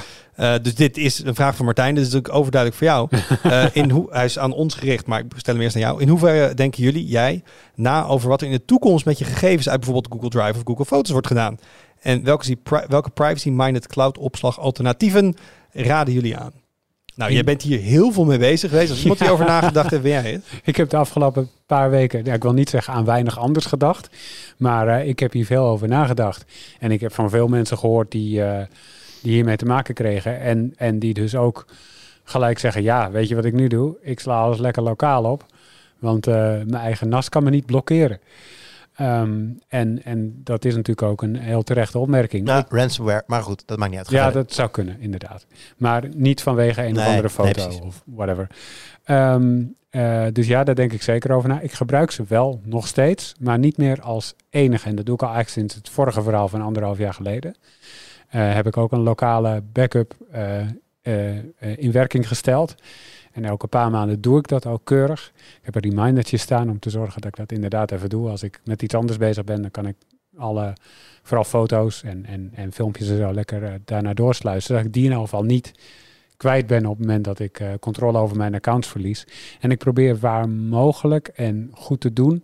Dus 0.62 0.76
dit 0.76 0.98
is 0.98 1.24
een 1.24 1.36
vraag 1.36 1.56
van 1.56 1.66
Martijn. 1.66 1.96
Dit 1.96 2.06
is 2.06 2.12
natuurlijk 2.12 2.40
overduidelijk 2.40 2.82
voor 2.82 2.88
jou. 2.88 3.10
In 3.84 3.90
hoe, 3.90 4.08
hij 4.10 4.26
is 4.26 4.40
aan 4.40 4.54
ons 4.54 4.74
gericht, 4.74 5.06
maar 5.06 5.20
ik 5.20 5.26
stel 5.36 5.54
hem 5.54 5.64
eerst 5.64 5.76
aan 5.76 5.82
jou. 5.82 6.02
In 6.02 6.08
hoeverre 6.08 6.54
denken 6.54 6.84
jullie, 6.84 7.06
jij, 7.06 7.44
na 7.76 8.06
over 8.06 8.30
wat 8.30 8.42
er 8.42 8.48
in 8.48 8.54
de 8.54 8.66
toekomst 8.66 9.06
met 9.06 9.18
je 9.18 9.26
gegevens 9.26 9.70
uit 9.70 9.80
bijvoorbeeld 9.80 10.14
Google 10.14 10.30
Drive 10.30 10.58
of 10.58 10.66
Google 10.66 10.86
Foto's 10.86 11.12
wordt 11.12 11.28
gedaan? 11.28 11.60
En 12.02 12.24
welke, 12.24 12.58
welke 12.88 13.10
privacy-minded 13.10 13.88
cloud 13.88 14.18
opslag 14.18 14.60
alternatieven 14.60 15.36
raden 15.72 16.14
jullie 16.14 16.38
aan? 16.38 16.63
Nou, 17.16 17.32
jij 17.32 17.44
bent 17.44 17.62
hier 17.62 17.80
heel 17.80 18.12
veel 18.12 18.26
mee 18.26 18.38
bezig 18.38 18.70
geweest. 18.70 18.90
Als 18.90 19.02
iemand 19.02 19.20
hierover 19.22 19.46
nagedacht 19.46 19.90
heeft, 19.90 20.04
ben 20.04 20.12
jij 20.12 20.32
het. 20.32 20.46
Ik 20.64 20.76
heb 20.76 20.90
de 20.90 20.98
afgelopen 20.98 21.50
paar 21.66 21.90
weken, 21.90 22.26
ja, 22.26 22.34
ik 22.34 22.44
wil 22.44 22.54
niet 22.54 22.70
zeggen 22.70 22.94
aan 22.94 23.06
weinig 23.06 23.40
anders 23.40 23.66
gedacht, 23.66 24.10
maar 24.58 24.88
eh, 24.88 25.08
ik 25.08 25.20
heb 25.20 25.32
hier 25.32 25.46
veel 25.46 25.66
over 25.66 25.88
nagedacht. 25.88 26.46
En 26.80 26.92
ik 26.92 27.02
heb 27.02 27.14
van 27.14 27.30
veel 27.30 27.48
mensen 27.48 27.78
gehoord 27.78 28.12
die, 28.12 28.44
eh, 28.44 28.66
die 29.22 29.34
hiermee 29.34 29.56
te 29.56 29.66
maken 29.66 29.94
kregen 29.94 30.40
en, 30.40 30.74
en 30.78 31.00
die 31.00 31.14
dus 31.14 31.36
ook 31.36 31.66
gelijk 32.24 32.60
zeggen, 32.60 32.84
ja, 32.84 33.12
weet 33.12 33.28
je 33.28 33.36
wat 33.36 33.46
ik 33.46 33.54
nu 33.54 33.68
doe? 33.68 33.96
Ik 34.02 34.20
sla 34.20 34.42
alles 34.42 34.60
lekker 34.60 34.84
lokaal 34.84 35.24
op, 35.24 35.46
want 36.00 36.28
eh, 36.28 36.34
mijn 36.36 36.74
eigen 36.74 37.10
NAS 37.10 37.30
kan 37.30 37.44
me 37.44 37.50
niet 37.50 37.66
blokkeren. 37.66 38.20
Ehm, 38.96 39.46
en, 39.68 40.04
en 40.04 40.42
dat 40.44 40.66
is 40.66 40.76
natuurlijk 40.76 41.08
ook 41.08 41.22
een 41.22 41.36
heel 41.36 41.64
terechte 41.64 41.98
opmerking. 41.98 42.46
nou, 42.46 42.64
ransomware, 42.70 43.24
maar 43.28 43.44
goed, 43.44 43.64
dat 43.66 43.78
maakt 43.78 43.92
niet 43.92 44.00
uit. 44.00 44.10
Ga 44.10 44.16
ja, 44.16 44.24
verder. 44.24 44.44
dat 44.44 44.54
zou 44.54 44.70
kunnen, 44.70 45.00
inderdaad. 45.00 45.46
Maar 45.78 46.04
niet 46.16 46.42
vanwege 46.42 46.86
een 46.86 46.94
Nee, 46.94 47.04
of 47.04 47.10
andere 47.10 47.30
foto 47.30 47.86
of 47.86 48.04
whatever. 48.06 48.48
Ehm, 49.04 49.64
eh, 49.90 50.26
dus 50.32 50.48
ja, 50.48 50.64
daar 50.64 50.76
denk 50.76 50.94
ik 50.94 51.02
zeker 51.02 51.32
over 51.32 51.50
na. 51.50 51.60
Ik 51.60 51.72
gebruik 51.72 52.12
ze 52.12 52.24
wel 52.28 52.62
nog 52.64 52.88
steeds, 52.88 53.34
maar 53.40 53.60
niet 53.60 53.78
meer 53.78 54.02
als 54.02 54.34
enige. 54.50 54.90
En 54.90 54.96
dat 54.96 55.06
doe 55.06 55.16
ik 55.16 55.22
al 55.22 55.34
eigenlijk 55.34 55.58
sinds 55.58 55.76
het 55.76 55.90
vorige 55.90 56.22
verhaal 56.24 56.48
van 56.48 56.62
anderhalf 56.62 56.98
jaar 56.98 57.14
geleden. 57.14 57.56
Eh, 58.30 58.54
heb 58.54 58.68
ik 58.68 58.78
ook 58.78 58.92
een 58.92 59.04
lokale 59.04 59.64
backup 59.72 60.16
eh, 60.32 61.38
in 61.76 61.92
werking 61.92 62.28
gesteld. 62.28 62.76
En 63.34 63.46
elke 63.46 63.68
paar 63.68 63.92
maanden 63.92 64.22
doe 64.22 64.40
ik 64.40 64.48
dat 64.48 64.66
ook 64.66 64.82
keurig. 64.84 65.32
Ik 65.36 65.66
heb 65.66 65.76
een 65.76 65.90
remindertje 65.90 66.38
staan 66.38 66.70
om 66.70 66.80
te 66.80 66.90
zorgen 66.90 67.22
dat 67.22 67.30
ik 67.30 67.38
dat 67.38 67.52
inderdaad 67.52 67.92
even 67.92 68.10
doe. 68.10 68.30
Als 68.30 68.44
ik 68.44 68.62
met 68.64 68.82
iets 68.82 68.96
anders 68.96 69.18
bezig 69.18 69.44
ben, 69.44 69.62
dan 69.62 69.72
kan 69.72 69.88
ik 69.88 69.96
alle, 70.38 70.74
vooral 71.22 71.44
foto's 71.44 72.04
en, 72.04 72.26
en, 72.26 72.52
en 72.54 72.72
filmpjes 72.72 73.10
en 73.10 73.18
zo 73.18 73.34
lekker 73.34 73.64
uh, 73.64 73.74
daarna 73.86 74.14
doorsluizen. 74.14 74.68
Zodat 74.68 74.86
ik 74.86 74.94
die 74.94 75.04
in 75.04 75.10
ieder 75.10 75.24
geval 75.24 75.44
niet 75.44 75.72
kwijt 76.38 76.68
ben 76.68 76.86
op 76.86 76.98
het 76.98 77.06
moment 77.06 77.24
dat 77.24 77.40
ik 77.40 77.60
uh, 77.60 77.68
controle 77.80 78.18
over 78.18 78.38
mijn 78.38 78.56
accounts 78.56 78.88
verlies. 78.88 79.28
En 79.60 79.72
ik 79.72 79.78
probeer 79.78 80.18
waar 80.18 80.50
mogelijk 80.50 81.28
en 81.28 81.70
goed 81.74 82.00
te 82.00 82.14
doen, 82.14 82.44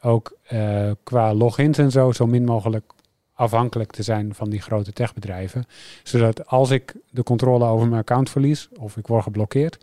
ook 0.00 0.36
uh, 0.52 0.90
qua 1.02 1.34
logins 1.34 1.78
en 1.78 1.90
zo, 1.90 2.12
zo 2.12 2.26
min 2.26 2.44
mogelijk 2.44 2.92
afhankelijk 3.40 3.92
te 3.92 4.02
zijn 4.02 4.34
van 4.34 4.50
die 4.50 4.60
grote 4.60 4.92
techbedrijven. 4.92 5.66
Zodat 6.02 6.46
als 6.46 6.70
ik 6.70 6.94
de 7.10 7.22
controle 7.22 7.64
over 7.64 7.86
mijn 7.86 8.00
account 8.00 8.30
verlies 8.30 8.68
of 8.78 8.96
ik 8.96 9.06
word 9.06 9.22
geblokkeerd, 9.22 9.78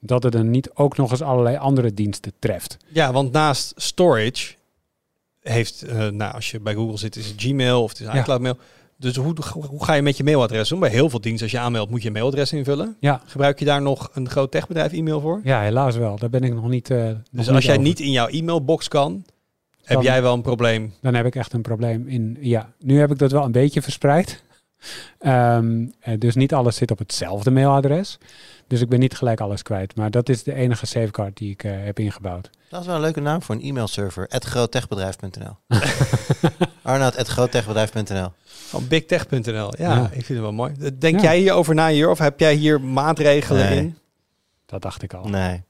dat 0.00 0.22
het 0.22 0.32
dan 0.32 0.50
niet 0.50 0.70
ook 0.74 0.96
nog 0.96 1.10
eens 1.10 1.22
allerlei 1.22 1.56
andere 1.56 1.94
diensten 1.94 2.32
treft. 2.38 2.76
Ja, 2.88 3.12
want 3.12 3.32
naast 3.32 3.72
storage 3.76 4.54
heeft, 5.40 5.84
uh, 5.88 6.08
nou, 6.08 6.34
als 6.34 6.50
je 6.50 6.60
bij 6.60 6.74
Google 6.74 6.98
zit, 6.98 7.16
is 7.16 7.26
het 7.26 7.40
Gmail 7.40 7.82
of 7.82 7.90
het 7.90 8.00
is 8.00 8.06
iCloud 8.06 8.40
mail. 8.40 8.56
Dus 8.96 9.16
hoe, 9.16 9.34
hoe 9.68 9.84
ga 9.84 9.94
je 9.94 10.02
met 10.02 10.16
je 10.16 10.24
mailadres 10.24 10.72
om? 10.72 10.80
Bij 10.80 10.90
heel 10.90 11.10
veel 11.10 11.20
diensten, 11.20 11.42
als 11.42 11.52
je 11.52 11.58
aanmeldt, 11.58 11.90
moet 11.90 12.00
je 12.00 12.06
een 12.06 12.12
mailadres 12.12 12.52
invullen. 12.52 12.96
Ja. 13.00 13.20
Gebruik 13.26 13.58
je 13.58 13.64
daar 13.64 13.82
nog 13.82 14.10
een 14.12 14.28
groot 14.28 14.50
techbedrijf 14.50 14.92
e-mail 14.92 15.20
voor? 15.20 15.40
Ja, 15.44 15.60
helaas 15.60 15.96
wel. 15.96 16.18
Daar 16.18 16.30
ben 16.30 16.42
ik 16.42 16.54
nog 16.54 16.68
niet. 16.68 16.90
Uh, 16.90 16.98
dus 16.98 17.16
nog 17.30 17.38
als 17.38 17.48
niet 17.48 17.62
jij 17.62 17.72
over. 17.72 17.86
niet 17.86 18.00
in 18.00 18.10
jouw 18.10 18.28
e-mailbox 18.28 18.88
kan, 18.88 19.24
heb 19.86 20.02
jij 20.02 20.22
wel 20.22 20.34
een 20.34 20.42
probleem. 20.42 20.94
Dan 21.00 21.14
heb 21.14 21.26
ik 21.26 21.34
echt 21.34 21.52
een 21.52 21.62
probleem 21.62 22.08
in. 22.08 22.36
Ja, 22.40 22.72
nu 22.78 22.98
heb 22.98 23.10
ik 23.10 23.18
dat 23.18 23.32
wel 23.32 23.44
een 23.44 23.52
beetje 23.52 23.82
verspreid. 23.82 24.44
Um, 25.20 25.92
dus 26.18 26.34
niet 26.34 26.54
alles 26.54 26.76
zit 26.76 26.90
op 26.90 26.98
hetzelfde 26.98 27.50
mailadres. 27.50 28.18
Dus 28.66 28.80
ik 28.80 28.88
ben 28.88 28.98
niet 28.98 29.14
gelijk 29.14 29.40
alles 29.40 29.62
kwijt. 29.62 29.96
Maar 29.96 30.10
dat 30.10 30.28
is 30.28 30.42
de 30.42 30.54
enige 30.54 30.86
safeguard 30.86 31.36
die 31.36 31.50
ik 31.50 31.64
uh, 31.64 31.72
heb 31.84 31.98
ingebouwd. 31.98 32.50
Dat 32.68 32.80
is 32.80 32.86
wel 32.86 32.94
een 32.94 33.00
leuke 33.00 33.20
naam 33.20 33.42
voor 33.42 33.54
een 33.54 33.62
e-mailserver. 33.62 34.26
groottechbedrijf.nl 34.28 35.56
Arnoud.groottechbedrijf.nl 36.82 38.32
Van 38.44 38.88
bigtech.nl. 38.88 39.72
Ja, 39.78 39.94
ja, 39.94 40.04
ik 40.04 40.10
vind 40.10 40.28
het 40.28 40.38
wel 40.38 40.52
mooi. 40.52 40.72
Denk 40.98 41.16
ja. 41.16 41.22
jij 41.22 41.38
hierover 41.38 41.74
na 41.74 41.88
hier? 41.88 42.10
Of 42.10 42.18
heb 42.18 42.40
jij 42.40 42.54
hier 42.54 42.80
maatregelen 42.80 43.68
nee. 43.68 43.78
in? 43.78 43.98
Dat 44.66 44.82
dacht 44.82 45.02
ik 45.02 45.14
al. 45.14 45.28
Nee. 45.28 45.64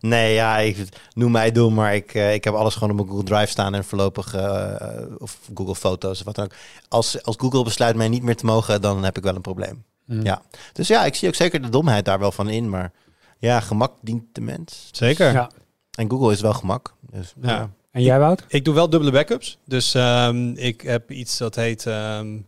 Nee, 0.00 0.34
ja, 0.34 0.58
ik, 0.58 0.88
noem 1.14 1.30
mij 1.30 1.52
dom, 1.52 1.74
maar 1.74 1.94
ik, 1.94 2.14
uh, 2.14 2.34
ik 2.34 2.44
heb 2.44 2.54
alles 2.54 2.74
gewoon 2.74 2.90
op 2.90 2.96
mijn 2.96 3.08
Google 3.08 3.24
Drive 3.24 3.50
staan 3.50 3.74
en 3.74 3.84
voorlopig, 3.84 4.34
uh, 4.34 4.74
of 5.18 5.38
Google 5.54 5.74
Foto's 5.74 6.18
of 6.18 6.24
wat 6.24 6.34
dan 6.34 6.44
ook. 6.44 6.54
Als, 6.88 7.22
als 7.22 7.36
Google 7.38 7.64
besluit 7.64 7.96
mij 7.96 8.08
niet 8.08 8.22
meer 8.22 8.36
te 8.36 8.46
mogen, 8.46 8.80
dan 8.80 9.04
heb 9.04 9.16
ik 9.16 9.22
wel 9.22 9.34
een 9.34 9.40
probleem. 9.40 9.84
Mm. 10.06 10.24
Ja. 10.24 10.42
Dus 10.72 10.88
ja, 10.88 11.04
ik 11.04 11.14
zie 11.14 11.28
ook 11.28 11.34
zeker 11.34 11.62
de 11.62 11.68
domheid 11.68 12.04
daar 12.04 12.18
wel 12.18 12.32
van 12.32 12.48
in, 12.48 12.68
maar 12.68 12.92
ja, 13.38 13.60
gemak 13.60 13.92
dient 14.00 14.24
de 14.32 14.40
mens. 14.40 14.88
Zeker. 14.92 15.32
Ja. 15.32 15.50
En 15.94 16.10
Google 16.10 16.32
is 16.32 16.40
wel 16.40 16.54
gemak. 16.54 16.94
Dus, 17.10 17.34
ja. 17.42 17.50
ja. 17.50 17.70
En 17.90 18.02
jij, 18.02 18.18
Wout? 18.18 18.40
Ik, 18.40 18.52
ik, 18.52 18.64
doe 18.64 18.74
wel 18.74 18.90
dubbele 18.90 19.12
backups. 19.12 19.58
Dus 19.64 19.94
um, 19.94 20.56
ik 20.56 20.80
heb 20.80 21.10
iets 21.10 21.38
dat 21.38 21.54
heet 21.54 21.84
um, 21.84 22.46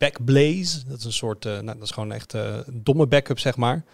Backblaze. 0.00 0.84
Dat 0.88 0.98
is 0.98 1.04
een 1.04 1.12
soort, 1.12 1.44
uh, 1.44 1.52
nou, 1.52 1.64
dat 1.64 1.82
is 1.82 1.90
gewoon 1.90 2.12
echt 2.12 2.34
uh, 2.34 2.42
domme 2.72 3.06
backup, 3.06 3.38
zeg 3.38 3.56
maar. 3.56 3.84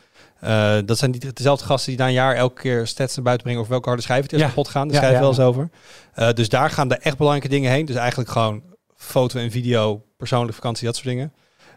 Uh, 0.44 0.76
dat 0.84 0.98
zijn 0.98 1.10
die, 1.10 1.32
dezelfde 1.32 1.64
gasten 1.64 1.90
die 1.90 2.00
na 2.00 2.06
een 2.06 2.12
jaar 2.12 2.34
elke 2.34 2.60
keer 2.60 2.86
stats 2.86 3.14
naar 3.14 3.24
buiten 3.24 3.44
brengen 3.44 3.60
over 3.60 3.72
welke 3.72 3.88
harde 3.88 4.04
schijf 4.04 4.22
het 4.22 4.32
is 4.32 4.40
ja. 4.40 4.46
kapot 4.46 4.68
gaan. 4.68 4.88
Daar 4.88 5.12
ja, 5.12 5.20
wel 5.20 5.28
eens 5.28 5.40
over. 5.40 5.70
Uh, 6.18 6.32
dus 6.32 6.48
daar 6.48 6.70
gaan 6.70 6.88
de 6.88 6.96
echt 6.96 7.16
belangrijke 7.16 7.54
dingen 7.54 7.70
heen. 7.70 7.86
Dus 7.86 7.96
eigenlijk 7.96 8.30
gewoon 8.30 8.62
foto 8.96 9.38
en 9.38 9.50
video, 9.50 10.02
persoonlijke 10.16 10.54
vakantie, 10.54 10.86
dat 10.86 10.94
soort 10.94 11.08
dingen. 11.08 11.32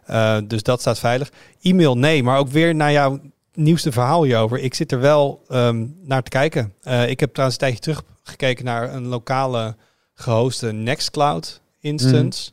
Uh, 0.10 0.38
dus 0.48 0.64
dat 0.64 0.80
staat 0.80 1.00
veilig. 1.00 1.32
E-mail, 1.62 1.98
nee, 1.98 2.24
maar 2.24 2.38
ook 2.38 2.50
weer 2.50 2.76
naar 2.76 2.92
jouw 2.92 3.20
nieuwste 3.54 3.92
verhaal 3.92 4.24
hierover. 4.24 4.60
Ik 4.60 4.74
zit 4.74 4.92
er 4.92 5.00
wel 5.00 5.46
um, 5.50 5.98
naar 6.02 6.24
te 6.24 6.30
kijken. 6.30 6.74
ik 7.08 7.20
heb 7.20 7.34
trouwens 7.34 7.62
een 7.62 7.68
tijdje 7.68 7.80
teruggekeken 7.80 8.66
naar 8.66 8.94
een 8.94 9.08
lokale 9.08 9.76
gehoste 10.14 10.72
Nextcloud 10.72 11.62
instance. 11.80 12.52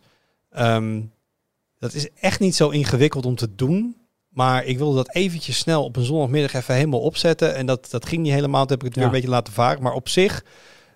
Mm. 0.52 0.62
Um, 0.62 1.14
dat 1.86 1.94
is 1.94 2.08
echt 2.20 2.40
niet 2.40 2.54
zo 2.54 2.68
ingewikkeld 2.68 3.26
om 3.26 3.34
te 3.34 3.54
doen. 3.54 3.96
Maar 4.28 4.64
ik 4.64 4.78
wilde 4.78 4.96
dat 4.96 5.14
eventjes 5.14 5.58
snel 5.58 5.84
op 5.84 5.96
een 5.96 6.04
zondagmiddag 6.04 6.54
even 6.54 6.74
helemaal 6.74 7.00
opzetten. 7.00 7.54
En 7.54 7.66
dat, 7.66 7.90
dat 7.90 8.06
ging 8.06 8.22
niet 8.22 8.32
helemaal. 8.32 8.66
Toen 8.66 8.70
heb 8.70 8.80
ik 8.80 8.86
het 8.86 8.94
weer 8.94 9.04
ja. 9.04 9.10
een 9.10 9.16
beetje 9.16 9.34
laten 9.34 9.52
varen. 9.52 9.82
Maar 9.82 9.92
op 9.92 10.08
zich, 10.08 10.44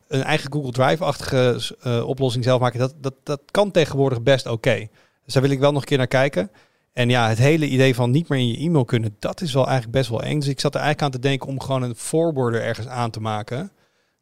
een 0.09 0.23
eigen 0.23 0.53
Google 0.53 0.73
Drive-achtige 0.73 1.61
uh, 1.87 2.09
oplossing 2.09 2.45
zelf 2.45 2.61
maken, 2.61 2.79
dat, 2.79 2.95
dat, 3.01 3.15
dat 3.23 3.41
kan 3.51 3.71
tegenwoordig 3.71 4.23
best 4.23 4.47
oké. 4.47 4.55
Okay. 4.55 4.91
Dus 5.25 5.33
daar 5.35 5.43
wil 5.43 5.53
ik 5.53 5.59
wel 5.59 5.73
nog 5.73 5.81
een 5.81 5.89
keer 5.89 5.99
naar 5.99 6.07
kijken. 6.07 6.51
En 6.93 7.09
ja, 7.09 7.29
het 7.29 7.39
hele 7.39 7.67
idee 7.67 7.95
van 7.95 8.11
niet 8.11 8.29
meer 8.29 8.39
in 8.39 8.49
je 8.49 8.57
e-mail 8.57 8.85
kunnen, 8.85 9.17
dat 9.19 9.41
is 9.41 9.53
wel 9.53 9.65
eigenlijk 9.67 9.93
best 9.93 10.11
wel 10.11 10.23
eng. 10.23 10.39
Dus 10.39 10.49
ik 10.49 10.61
zat 10.61 10.75
er 10.75 10.81
eigenlijk 10.81 11.15
aan 11.15 11.21
te 11.21 11.29
denken 11.29 11.49
om 11.49 11.61
gewoon 11.61 11.83
een 11.83 11.97
forwarder 11.97 12.63
ergens 12.63 12.87
aan 12.87 13.11
te 13.11 13.21
maken. 13.21 13.73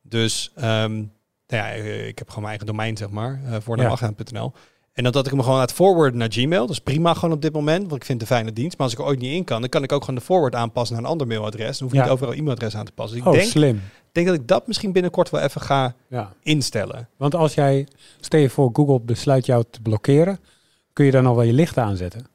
Dus 0.03 0.53
um, 0.57 1.13
nou 1.47 1.63
ja, 1.63 1.67
ik 1.69 2.19
heb 2.19 2.29
gewoon 2.29 2.43
mijn 2.43 2.59
eigen 2.59 2.67
domein, 2.67 2.97
zeg 2.97 3.11
maar, 3.11 3.41
uh, 3.45 3.57
ja. 4.33 4.51
En 4.99 5.05
dan 5.05 5.13
dat 5.13 5.27
ik 5.27 5.33
hem 5.33 5.43
gewoon 5.43 5.59
laat 5.59 5.73
forwarden 5.73 6.19
naar 6.19 6.33
Gmail. 6.33 6.61
Dat 6.61 6.71
is 6.71 6.81
prima 6.81 7.15
gewoon 7.15 7.35
op 7.35 7.43
dit 7.43 7.53
moment, 7.53 7.83
want 7.83 7.95
ik 7.95 8.05
vind 8.05 8.21
het 8.21 8.31
een 8.31 8.37
fijne 8.37 8.53
dienst. 8.53 8.79
Maar 8.79 8.87
als 8.87 8.97
ik 8.97 9.03
er 9.03 9.07
ooit 9.07 9.19
niet 9.19 9.33
in 9.33 9.45
kan, 9.45 9.61
dan 9.61 9.71
kan 9.71 9.83
ik 9.83 9.93
ook 9.93 10.01
gewoon 10.01 10.15
de 10.15 10.25
forward 10.25 10.55
aanpassen 10.55 10.97
naar 10.97 11.05
een 11.05 11.11
ander 11.11 11.27
mailadres. 11.27 11.79
Dan 11.79 11.89
hoef 11.89 11.97
ik 11.97 11.97
ja. 11.97 12.03
niet 12.03 12.13
overal 12.13 12.33
e-mailadres 12.33 12.77
aan 12.77 12.85
te 12.85 12.93
passen. 12.93 13.17
Dus 13.17 13.27
ik 13.27 13.33
oh, 13.33 13.39
denk, 13.39 13.51
slim. 13.51 13.83
denk 14.13 14.27
dat 14.27 14.37
ik 14.37 14.49
dat 14.49 14.67
misschien 14.67 14.93
binnenkort 14.93 15.31
wel 15.31 15.41
even 15.41 15.61
ga 15.61 15.95
ja. 16.09 16.33
instellen. 16.43 17.09
Want 17.17 17.35
als 17.35 17.55
jij, 17.55 17.87
stel 18.21 18.41
je 18.41 18.51
voor, 18.51 18.71
Google 18.73 19.01
besluit 19.01 19.47
jou 19.47 19.65
te 19.71 19.81
blokkeren, 19.81 20.39
kun 20.93 21.05
je 21.05 21.11
dan 21.11 21.27
al 21.27 21.37
wel 21.37 21.45
je 21.45 21.53
licht 21.53 21.79
aanzetten? 21.79 22.27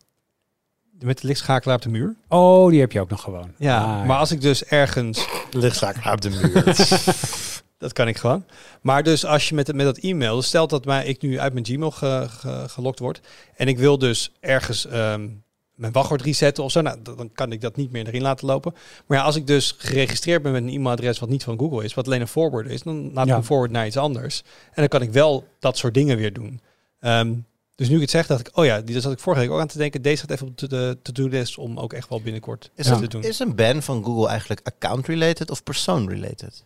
Met 1.00 1.22
de 1.22 1.28
lichtschakelaar 1.28 1.76
op 1.76 1.82
de 1.82 1.90
muur? 1.90 2.16
Oh, 2.28 2.70
die 2.70 2.80
heb 2.80 2.92
je 2.92 3.02
ook 3.02 3.10
nog 3.10 3.22
gewoon. 3.22 3.52
Ja, 3.58 3.84
ah, 3.84 4.08
maar 4.08 4.18
als 4.18 4.32
ik 4.32 4.42
dus 4.42 4.66
ergens... 4.66 5.28
Lichtschakelaar 5.52 6.14
op 6.14 6.22
de 6.22 6.30
muur. 6.30 6.64
Dat 7.84 7.94
kan 7.94 8.08
ik 8.08 8.18
gewoon. 8.18 8.46
Maar 8.82 9.04
dus 9.04 9.26
als 9.26 9.50
je 9.50 9.56
met, 9.56 9.74
met 9.74 9.86
dat 9.86 9.98
e-mail, 9.98 10.36
dus 10.36 10.48
stelt 10.48 10.70
dat 10.70 10.86
mij, 10.86 11.06
ik 11.06 11.22
nu 11.22 11.40
uit 11.40 11.54
mijn 11.54 11.66
Gmail 11.66 11.92
ge, 11.92 12.26
ge, 12.30 12.64
gelokt 12.68 13.00
word 13.00 13.22
en 13.56 13.68
ik 13.68 13.78
wil 13.78 13.98
dus 13.98 14.32
ergens 14.40 14.86
um, 14.94 15.44
mijn 15.76 15.92
wachtwoord 15.92 16.22
resetten 16.22 16.64
of 16.64 16.72
zo, 16.72 16.82
nou, 16.82 17.02
dan 17.02 17.32
kan 17.34 17.52
ik 17.52 17.62
dat 17.62 17.76
niet 17.76 17.92
meer 17.92 18.08
erin 18.08 18.22
laten 18.22 18.48
lopen. 18.48 18.74
Maar 19.08 19.18
ja, 19.18 19.24
als 19.24 19.36
ik 19.36 19.48
dus 19.48 19.76
geregistreerd 19.78 20.42
ben 20.42 20.52
met 20.52 20.64
een 20.64 20.70
e-mailadres 20.70 21.20
wat 21.20 21.30
niet 21.30 21.44
van 21.44 21.60
Google 21.60 21.84
is, 21.84 21.94
wat 21.94 22.06
alleen 22.06 22.22
een 22.22 22.28
forward 22.28 22.68
is, 22.68 22.82
dan 22.82 23.14
laat 23.14 23.26
ik 23.26 23.32
ja. 23.32 23.38
een 23.38 23.44
forward 23.44 23.72
naar 23.72 23.86
iets 23.86 23.98
anders. 23.98 24.44
En 24.66 24.74
dan 24.76 24.88
kan 24.88 25.02
ik 25.02 25.12
wel 25.12 25.48
dat 25.60 25.78
soort 25.78 25.94
dingen 25.94 26.18
weer 26.18 26.34
doen. 26.34 26.62
Um, 27.00 27.46
dus 27.76 27.90
nu 27.90 27.96
ik 27.96 28.02
het 28.02 28.10
zeg, 28.10 28.28
dacht 28.28 28.48
ik, 28.48 28.58
oh 28.58 28.66
ja, 28.66 28.82
die 28.82 29.02
zat 29.02 29.12
ik 29.12 29.20
vorige 29.20 29.42
week 29.42 29.52
ook 29.52 29.60
aan 29.60 29.68
te 29.68 29.78
denken. 29.78 30.02
Deze 30.02 30.22
gaat 30.22 30.32
even 30.32 30.48
op 30.48 30.58
de 30.58 30.98
to-do-list 31.02 31.58
om 31.58 31.80
ook 31.80 31.94
echt 31.94 32.10
wel 32.10 32.22
binnenkort 32.22 32.72
is 32.76 32.88
ja. 32.88 33.00
te 33.00 33.08
doen. 33.08 33.24
Is 33.24 33.40
een 33.40 33.56
ban 33.56 33.82
van 33.82 34.04
Google 34.04 34.28
eigenlijk 34.28 34.62
account-related 34.64 35.52
of 35.52 35.64
persoon-related? 35.64 36.64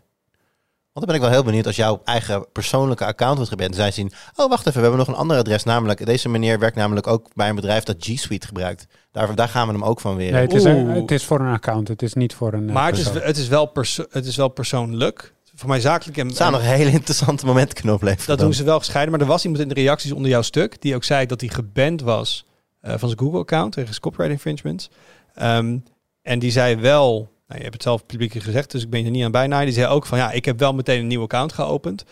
Want 0.97 1.09
dan 1.09 1.17
ben 1.17 1.25
ik 1.25 1.31
wel 1.31 1.41
heel 1.41 1.51
benieuwd 1.51 1.67
als 1.67 1.75
jouw 1.75 2.01
eigen 2.03 2.45
persoonlijke 2.51 3.05
account 3.05 3.35
wordt 3.35 3.51
geband. 3.51 3.75
Zij 3.75 3.91
zien, 3.91 4.11
oh 4.35 4.49
wacht 4.49 4.67
even, 4.67 4.73
we 4.73 4.87
hebben 4.87 4.97
nog 4.97 5.07
een 5.07 5.21
ander 5.21 5.37
adres. 5.37 5.63
Namelijk, 5.63 6.05
deze 6.05 6.29
meneer 6.29 6.59
werkt 6.59 6.75
namelijk 6.75 7.07
ook 7.07 7.27
bij 7.33 7.49
een 7.49 7.55
bedrijf 7.55 7.83
dat 7.83 7.95
G 7.99 8.19
Suite 8.19 8.47
gebruikt. 8.47 8.87
Daar, 9.11 9.35
daar 9.35 9.49
gaan 9.49 9.67
we 9.67 9.73
hem 9.73 9.83
ook 9.83 9.99
van 9.99 10.15
weer. 10.15 10.31
Nee, 10.31 10.41
het 10.41 10.53
is, 10.53 10.63
een, 10.63 10.87
het 10.87 11.11
is 11.11 11.25
voor 11.25 11.39
een 11.39 11.53
account, 11.53 11.87
het 11.87 12.01
is 12.01 12.13
niet 12.13 12.33
voor 12.33 12.53
een. 12.53 12.65
Maar 12.65 12.89
het 12.89 12.99
is, 12.99 13.09
het, 13.09 13.37
is 13.37 13.47
wel 13.47 13.65
perso 13.65 14.05
het 14.09 14.25
is 14.25 14.35
wel 14.35 14.47
persoonlijk. 14.47 15.33
Voor 15.55 15.69
mij 15.69 15.79
zakelijk. 15.79 16.17
En, 16.17 16.27
het 16.27 16.35
zou 16.35 16.51
nog 16.51 16.59
een 16.59 16.67
hele 16.67 16.91
interessante 16.91 17.45
moment 17.45 17.73
kunnen 17.73 17.93
opleveren. 17.93 18.27
Dat 18.27 18.37
dan. 18.37 18.45
doen 18.45 18.55
ze 18.55 18.63
wel 18.63 18.79
gescheiden. 18.79 19.11
Maar 19.11 19.21
er 19.21 19.27
was 19.27 19.43
iemand 19.43 19.61
in 19.61 19.67
de 19.67 19.73
reacties 19.73 20.11
onder 20.11 20.29
jouw 20.29 20.41
stuk 20.41 20.81
die 20.81 20.95
ook 20.95 21.03
zei 21.03 21.25
dat 21.25 21.41
hij 21.41 21.49
geband 21.49 22.01
was 22.01 22.45
uh, 22.83 22.89
van 22.89 23.09
zijn 23.09 23.19
Google-account 23.19 23.73
tegen 23.73 23.99
copyright 23.99 24.33
infringements. 24.33 24.89
Um, 25.41 25.83
en 26.21 26.39
die 26.39 26.51
zei 26.51 26.75
wel. 26.75 27.35
Nou, 27.47 27.59
je 27.59 27.65
hebt 27.65 27.73
het 27.73 27.83
zelf 27.83 28.05
publiek 28.05 28.33
gezegd, 28.33 28.71
dus 28.71 28.83
ik 28.83 28.89
ben 28.89 29.05
er 29.05 29.11
niet 29.11 29.23
aan 29.23 29.31
bijna. 29.31 29.63
Die 29.63 29.73
zei 29.73 29.87
ook 29.87 30.05
van 30.05 30.17
ja, 30.17 30.31
ik 30.31 30.45
heb 30.45 30.59
wel 30.59 30.73
meteen 30.73 30.99
een 30.99 31.07
nieuw 31.07 31.21
account 31.21 31.53
geopend. 31.53 32.05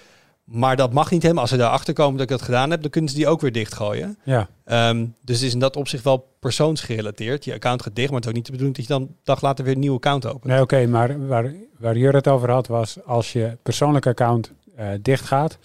Maar 0.44 0.76
dat 0.76 0.94
mag 0.94 1.12
niet 1.12 1.22
helemaal. 1.22 1.42
Als 1.42 1.52
ze 1.52 1.58
daarachter 1.58 1.94
komen 1.94 2.14
dat 2.14 2.22
ik 2.22 2.30
dat 2.30 2.42
gedaan 2.42 2.72
heb, 2.72 2.82
dan 2.82 2.92
kunnen 2.92 3.10
ze 3.10 3.16
die 3.16 3.28
ook 3.28 3.42
weer 3.42 3.52
dichtgooien. 3.52 4.18
Ja. 4.24 4.50
Um, 4.90 5.16
dus 5.22 5.36
het 5.36 5.46
is 5.46 5.54
in 5.54 5.60
dat 5.60 5.76
opzicht 5.76 6.04
wel 6.04 6.36
persoonsgerelateerd. 6.40 7.46
Je 7.46 7.54
account 7.54 7.82
gaat 7.82 7.96
dicht, 7.96 8.08
maar 8.08 8.16
het 8.16 8.24
is 8.24 8.30
ook 8.30 8.36
niet 8.36 8.46
de 8.46 8.52
bedoeling 8.52 8.78
dat 8.78 8.88
je 8.88 8.94
dan 8.94 9.02
een 9.02 9.16
dag 9.24 9.42
later 9.42 9.66
weer 9.66 9.74
een 9.74 9.80
nieuw 9.80 9.94
account 9.94 10.26
opent. 10.26 10.44
Nee, 10.44 10.62
oké, 10.62 10.76
okay, 10.76 10.86
maar 10.86 11.28
waar, 11.28 11.54
waar 11.80 11.98
Jur 11.98 12.14
het 12.14 12.28
over 12.28 12.52
had 12.52 12.68
was 12.68 12.98
als 13.06 13.34
je 13.34 13.58
persoonlijk 13.64 14.08
account 14.08 14.52
uh, 14.80 14.90
dicht 15.02 15.26
gaat, 15.26 15.58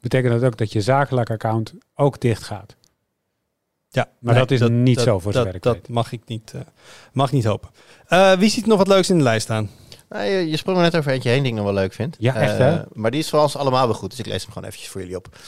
betekent 0.00 0.32
dat 0.32 0.44
ook 0.44 0.56
dat 0.56 0.72
je 0.72 0.80
zakelijk 0.80 1.30
account 1.30 1.74
ook 1.94 2.20
dicht 2.20 2.42
gaat. 2.42 2.76
Ja, 3.96 4.08
maar 4.18 4.34
nee, 4.34 4.42
dat 4.42 4.50
is 4.50 4.60
dat, 4.60 4.70
niet 4.70 4.96
dat, 4.96 5.04
zo 5.04 5.18
voor 5.18 5.32
dat, 5.32 5.44
zover 5.44 5.60
Dat 5.60 5.88
mag 5.88 6.12
ik 6.12 6.20
niet, 6.26 6.52
uh, 6.54 6.60
mag 7.12 7.26
ik 7.26 7.32
niet 7.32 7.44
hopen. 7.44 7.70
Uh, 8.08 8.32
wie 8.32 8.50
ziet 8.50 8.66
nog 8.66 8.78
wat 8.78 8.88
leuks 8.88 9.10
in 9.10 9.16
de 9.16 9.22
lijst 9.22 9.42
staan? 9.42 9.70
Nou, 10.08 10.24
je, 10.24 10.50
je 10.50 10.56
sprong 10.56 10.76
er 10.76 10.82
net 10.82 10.96
over 10.96 11.12
eentje 11.12 11.30
heen 11.30 11.42
die 11.42 11.50
ik 11.50 11.56
nog 11.56 11.64
wel 11.64 11.74
leuk 11.74 11.92
vind. 11.92 12.16
Ja, 12.18 12.34
echt 12.34 12.58
hè? 12.58 12.74
Uh, 12.74 12.80
maar 12.92 13.10
die 13.10 13.20
is 13.20 13.28
voor 13.28 13.40
ons 13.40 13.56
allemaal 13.56 13.86
wel 13.86 13.96
goed, 13.96 14.10
dus 14.10 14.18
ik 14.18 14.26
lees 14.26 14.42
hem 14.42 14.52
gewoon 14.52 14.68
eventjes 14.68 14.90
voor 14.90 15.00
jullie 15.00 15.16
op. 15.16 15.38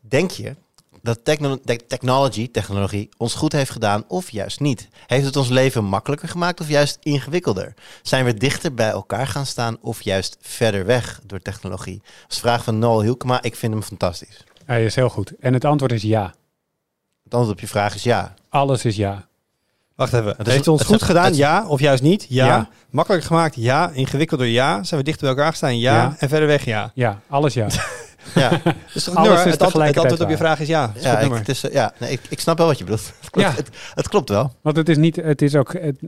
Denk 0.00 0.30
je 0.30 0.54
dat 1.02 1.24
techno 1.24 1.58
technology, 1.86 2.50
technologie 2.50 3.08
ons 3.16 3.34
goed 3.34 3.52
heeft 3.52 3.70
gedaan 3.70 4.04
of 4.08 4.30
juist 4.30 4.60
niet? 4.60 4.88
Heeft 5.06 5.24
het 5.24 5.36
ons 5.36 5.48
leven 5.48 5.84
makkelijker 5.84 6.28
gemaakt 6.28 6.60
of 6.60 6.68
juist 6.68 6.98
ingewikkelder? 7.02 7.74
Zijn 8.02 8.24
we 8.24 8.34
dichter 8.34 8.74
bij 8.74 8.90
elkaar 8.90 9.26
gaan 9.26 9.46
staan 9.46 9.76
of 9.80 10.02
juist 10.02 10.36
verder 10.40 10.86
weg 10.86 11.20
door 11.26 11.40
technologie? 11.40 12.02
Als 12.28 12.40
vraag 12.40 12.64
van 12.64 12.78
Noel 12.78 13.02
Hielkema, 13.02 13.42
ik 13.42 13.56
vind 13.56 13.72
hem 13.72 13.82
fantastisch. 13.82 14.44
Hij 14.64 14.84
is 14.84 14.94
heel 14.94 15.08
goed. 15.08 15.32
En 15.40 15.52
het 15.52 15.64
antwoord 15.64 15.92
is 15.92 16.02
ja. 16.02 16.34
Het 17.32 17.40
antwoord 17.40 17.60
op 17.62 17.68
je 17.68 17.72
vraag 17.72 17.94
is 17.94 18.02
ja. 18.02 18.34
Alles 18.48 18.84
is 18.84 18.96
ja. 18.96 19.26
Wacht 19.94 20.12
even. 20.12 20.34
Het 20.36 20.46
Heeft 20.46 20.58
het 20.58 20.68
ons 20.68 20.80
het 20.80 20.88
goed 20.88 21.02
gedaan? 21.02 21.24
het 21.24 21.36
ja. 21.36 21.66
Of 21.66 21.80
juist 21.80 22.02
niet? 22.02 22.26
Ja. 22.28 22.46
Ja. 22.46 22.68
Makkelijker 22.90 23.28
gemaakt? 23.28 23.54
Ja. 23.54 23.90
Ingewikkelder? 23.90 24.46
Ja. 24.46 24.82
Zijn 24.82 25.00
we 25.00 25.06
dichter 25.06 25.22
bij 25.26 25.34
elkaar 25.36 25.50
gestaan? 25.50 25.78
Ja. 25.78 25.94
Ja. 25.94 26.16
En 26.18 26.28
verder 26.28 26.48
weg? 26.48 26.64
Ja. 26.64 26.90
Ja, 26.94 27.20
alles 27.28 27.54
ja. 27.54 27.66
Ja, 28.34 28.50
Dus 28.92 29.04
toch 29.04 29.14
nummer, 29.22 29.32
is 29.32 29.38
het, 29.38 29.38
antwoord, 29.38 29.50
het 29.50 29.58
tegelijkertijd 29.58 29.96
antwoord 29.96 30.20
op 30.20 30.28
je 30.28 30.36
vraag 30.36 30.60
is 30.60 30.68
ja. 30.68 30.92
Is 30.94 31.02
ja, 31.02 31.18
ik, 31.18 31.32
het 31.32 31.48
is, 31.48 31.64
eh, 31.64 31.72
ja 31.72 31.92
nee, 31.98 32.10
ik, 32.10 32.20
ik 32.28 32.40
snap 32.40 32.58
wel 32.58 32.66
wat 32.66 32.78
je 32.78 32.84
bedoelt. 32.84 33.12
Het 33.20 33.30
klopt, 33.30 33.48
Ja. 33.48 33.54
het, 33.56 33.68
het 33.94 34.08
klopt 34.08 34.28
wel. 34.28 34.52
Want 34.60 34.76
het 34.76 34.88
is 34.88 34.96
niet, 34.96 35.16
het 35.16 35.42
is 35.42 35.54
ook, 35.56 35.72
het- 35.72 35.98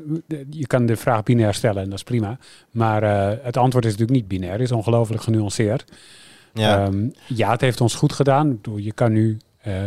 je 0.51 0.67
kan 0.67 0.87
de 0.87 0.97
vraag 0.97 1.23
binair 1.23 1.55
stellen 1.55 1.83
en 1.83 1.89
dat 1.89 1.99
is 1.99 2.05
prima. 2.05 2.39
Maar 2.71 3.03
eh, 3.03 3.37
het 3.43 3.57
antwoord 3.57 3.85
is 3.85 3.91
natuurlijk 3.91 4.19
niet 4.19 4.29
binair, 4.29 4.53
het 4.53 4.61
is 4.61 4.73
ongelooflijk 4.73 5.23
genuanceerd. 5.23 5.85
Ja. 6.55 6.85
Ehm, 6.85 7.09
ja, 7.27 7.51
het 7.51 7.61
heeft 7.61 7.81
ons 7.81 7.95
goed 7.95 8.13
gedaan. 8.13 8.51
Ik 8.51 8.63
bedoel, 8.63 8.79
je 8.79 8.93
kan 8.93 9.13
nu 9.13 9.39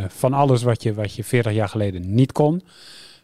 van 0.08 0.34
alles 0.34 0.64
wat 0.64 0.84
je, 0.84 0.94
wat 0.94 1.14
je 1.14 1.24
40 1.24 1.52
jaar 1.54 1.70
geleden 1.70 2.16
niet 2.16 2.32
kon, 2.32 2.64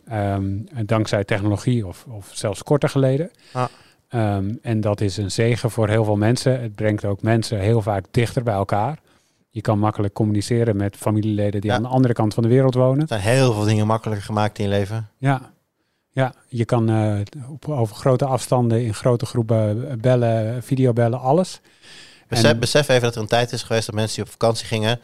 ehm, 0.07 0.45
dankzij 0.85 1.23
technologie 1.23 1.87
of, 1.87 2.05
of 2.09 2.29
zelfs 2.33 2.63
korter 2.63 2.89
geleden. 2.89 3.31
Ah. 3.53 3.65
Ehm, 4.09 4.53
en 4.61 4.81
dat 4.81 5.01
is 5.01 5.17
een 5.17 5.31
zegen 5.31 5.71
voor 5.71 5.89
heel 5.89 6.03
veel 6.05 6.15
mensen. 6.15 6.61
Het 6.61 6.75
brengt 6.75 7.05
ook 7.05 7.21
mensen 7.21 7.59
heel 7.59 7.81
vaak 7.81 8.05
dichter 8.11 8.43
bij 8.43 8.53
elkaar. 8.53 8.99
Je 9.49 9.61
kan 9.61 9.79
makkelijk 9.79 10.13
communiceren 10.13 10.75
met 10.77 10.95
familieleden 10.95 11.61
die 11.61 11.69
Ja. 11.69 11.75
aan 11.75 11.81
de 11.83 11.87
andere 11.87 12.13
kant 12.13 12.33
van 12.33 12.43
de 12.43 12.49
wereld 12.49 12.73
wonen. 12.73 13.01
Er 13.01 13.07
zijn 13.07 13.21
heel 13.21 13.53
veel 13.53 13.63
dingen 13.63 13.87
makkelijker 13.87 14.25
gemaakt 14.25 14.57
in 14.59 14.63
je 14.63 14.69
leven. 14.69 15.09
Ja, 15.17 15.51
ja 16.11 16.33
je 16.47 16.65
kan 16.65 16.89
eh, 16.89 17.19
op, 17.49 17.69
over 17.69 17.95
grote 17.95 18.25
afstanden 18.25 18.85
in 18.85 18.93
grote 18.93 19.25
groepen 19.25 19.97
bellen, 20.01 20.63
videobellen, 20.63 21.19
alles. 21.19 21.61
Besef, 22.27 22.51
En- 22.51 22.59
besef 22.59 22.87
even 22.89 23.01
dat 23.01 23.15
er 23.15 23.21
een 23.21 23.27
tijd 23.27 23.51
is 23.51 23.63
geweest 23.63 23.85
dat 23.85 23.95
mensen 23.95 24.15
die 24.15 24.23
op 24.25 24.31
vakantie 24.31 24.65
gingen... 24.65 24.99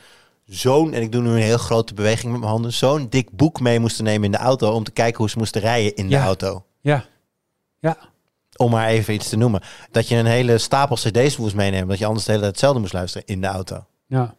zo'n, 0.49 0.93
en 0.93 1.01
ik 1.01 1.11
doe 1.11 1.21
nu 1.21 1.29
een 1.29 1.35
heel 1.35 1.57
grote 1.57 1.93
beweging 1.93 2.31
met 2.31 2.39
mijn 2.39 2.51
handen... 2.51 2.73
zo'n 2.73 3.07
dik 3.09 3.31
boek 3.31 3.59
mee 3.59 3.79
moesten 3.79 4.03
nemen 4.03 4.23
in 4.25 4.31
de 4.31 4.37
auto... 4.37 4.71
om 4.71 4.83
te 4.83 4.91
kijken 4.91 5.17
hoe 5.17 5.29
ze 5.29 5.37
moesten 5.37 5.61
rijden 5.61 5.95
in 5.95 6.07
de 6.07 6.13
Ja. 6.15 6.23
auto. 6.23 6.65
Ja, 6.81 7.05
ja, 7.79 7.97
Om 8.55 8.71
maar 8.71 8.87
even 8.87 9.13
iets 9.13 9.29
te 9.29 9.37
noemen. 9.37 9.61
Dat 9.91 10.07
je 10.07 10.15
een 10.15 10.25
hele 10.25 10.57
stapel 10.57 10.95
cd's 10.95 11.37
moest 11.37 11.55
meenemen... 11.55 11.87
dat 11.87 11.97
je 11.97 12.05
anders 12.05 12.25
de 12.25 12.31
hele 12.31 12.43
tijd 12.43 12.53
hetzelfde 12.53 12.79
moest 12.81 12.93
luisteren 12.93 13.27
in 13.27 13.41
de 13.41 13.47
auto. 13.47 13.85
ja. 14.07 14.37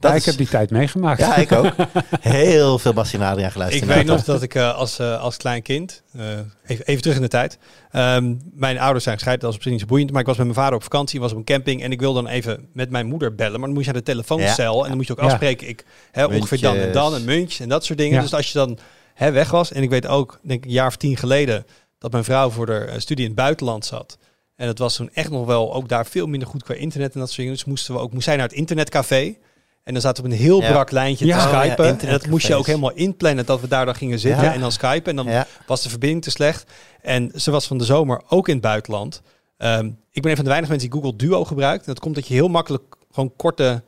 Dat 0.00 0.10
Ja, 0.10 0.16
is- 0.16 0.22
ik 0.22 0.28
heb 0.28 0.36
die 0.38 0.48
tijd 0.48 0.70
meegemaakt. 0.70 1.20
Ja, 1.20 1.36
ik 1.36 1.52
ook. 1.52 1.72
Heel 2.20 2.78
veel 2.78 2.92
Bastien 2.92 3.22
Adriaan 3.22 3.50
geluisterd. 3.50 3.84
Ik 3.90 3.96
weet 3.96 4.06
nog 4.06 4.24
dat 4.24 4.42
ik 4.42 4.54
eh, 4.54 4.74
als, 4.74 4.98
eh, 4.98 5.20
als 5.20 5.36
klein 5.36 5.62
kind, 5.62 6.02
eh, 6.12 6.24
even, 6.66 6.84
even 6.86 7.02
terug 7.02 7.16
in 7.16 7.22
de 7.22 7.28
tijd, 7.28 7.58
ehm, 7.90 8.34
mijn 8.52 8.78
ouders 8.78 9.04
zijn 9.04 9.14
gescheiden, 9.14 9.44
dat 9.44 9.50
is 9.50 9.56
misschien 9.56 9.72
niet 9.72 9.80
zo 9.80 9.86
boeiend, 9.86 10.10
maar 10.10 10.20
ik 10.20 10.26
was 10.26 10.36
met 10.36 10.46
mijn 10.46 10.58
vader 10.58 10.74
op 10.74 10.82
vakantie, 10.82 11.20
was 11.20 11.32
op 11.32 11.38
een 11.38 11.44
camping 11.44 11.82
en 11.82 11.92
ik 11.92 12.00
wilde 12.00 12.22
dan 12.22 12.30
even 12.30 12.68
met 12.72 12.90
mijn 12.90 13.06
moeder 13.06 13.34
bellen, 13.34 13.52
maar 13.58 13.68
dan 13.68 13.72
moest 13.72 13.86
je 13.86 13.92
naar 13.92 14.00
de 14.02 14.06
telefooncel 14.10 14.82
en 14.82 14.88
dan 14.88 14.96
moest 14.96 15.08
je 15.08 15.14
ook 15.14 15.20
Ja. 15.20 15.26
afspreken, 15.26 15.68
ik, 15.68 15.84
hè, 16.10 16.24
ongeveer 16.24 16.60
dan 16.60 16.76
en 16.76 16.92
dan, 16.92 17.14
en 17.14 17.24
muntjes 17.24 17.60
en 17.60 17.68
dat 17.68 17.84
soort 17.84 17.98
dingen. 17.98 18.14
Ja. 18.14 18.20
Dus 18.22 18.34
als 18.34 18.52
je 18.52 18.58
dan 18.58 18.78
hè, 19.14 19.30
weg 19.30 19.50
was, 19.50 19.72
en 19.72 19.82
ik 19.82 19.90
weet 19.90 20.06
ook, 20.06 20.38
denk 20.42 20.58
ik 20.60 20.64
een 20.64 20.74
jaar 20.74 20.86
of 20.86 20.96
tien 20.96 21.16
geleden, 21.16 21.66
dat 21.98 22.12
mijn 22.12 22.24
vrouw 22.24 22.50
voor 22.50 22.66
de 22.66 22.94
studie 22.96 23.24
in 23.24 23.30
het 23.30 23.40
buitenland 23.40 23.84
zat. 23.84 24.18
En 24.56 24.66
dat 24.66 24.78
was 24.78 24.94
toen 24.96 25.10
echt 25.12 25.30
nog 25.30 25.46
wel, 25.46 25.74
ook 25.74 25.88
daar 25.88 26.06
veel 26.06 26.26
minder 26.26 26.48
goed 26.48 26.62
qua 26.62 26.74
internet 26.74 27.14
en 27.14 27.18
dat 27.20 27.28
soort 27.28 27.38
dingen. 27.40 27.52
Dus 27.52 27.64
moesten 27.64 27.94
we 27.94 28.00
ook, 28.00 28.12
moest 28.12 28.24
zij 28.24 28.36
naar 28.36 28.46
het 28.48 28.56
internetcafé. 28.56 29.36
En 29.84 29.92
dan 29.92 30.02
zaten 30.02 30.22
we 30.24 30.28
op 30.30 30.34
een 30.34 30.40
heel 30.42 30.60
Ja. 30.62 30.70
brak 30.70 30.90
lijntje 30.90 31.26
Ja. 31.26 31.38
te 31.38 31.46
Oh, 31.46 31.52
ja, 31.52 31.62
skypen. 31.64 32.00
en 32.00 32.10
dat 32.10 32.26
moest 32.26 32.46
je 32.46 32.54
ook 32.54 32.66
helemaal 32.66 32.92
inplannen 32.92 33.46
dat 33.46 33.60
we 33.60 33.68
daar 33.68 33.84
dan 33.84 33.94
gingen 33.94 34.18
zitten 34.18 34.44
Ja. 34.44 34.52
en 34.54 34.60
dan 34.60 34.72
skypen. 34.72 35.10
En 35.10 35.16
dan 35.16 35.26
Ja. 35.26 35.46
was 35.66 35.82
de 35.82 35.88
verbinding 35.88 36.22
te 36.22 36.30
slecht. 36.30 36.70
En 37.02 37.32
ze 37.34 37.50
was 37.50 37.66
van 37.66 37.78
de 37.78 37.84
zomer 37.84 38.22
ook 38.28 38.48
in 38.48 38.54
het 38.54 38.62
buitenland. 38.62 39.22
Ehm, 39.56 39.86
ik 40.10 40.22
ben 40.22 40.30
een 40.30 40.36
van 40.36 40.44
de 40.44 40.50
weinige 40.50 40.72
mensen 40.72 40.90
die 40.90 41.00
Google 41.00 41.16
Duo 41.16 41.44
gebruikt. 41.44 41.86
En 41.86 41.92
dat 41.92 42.02
komt 42.02 42.14
dat 42.14 42.26
je 42.28 42.34
heel 42.34 42.48
makkelijk 42.48 42.96
gewoon 43.12 43.32
korte 43.36 43.82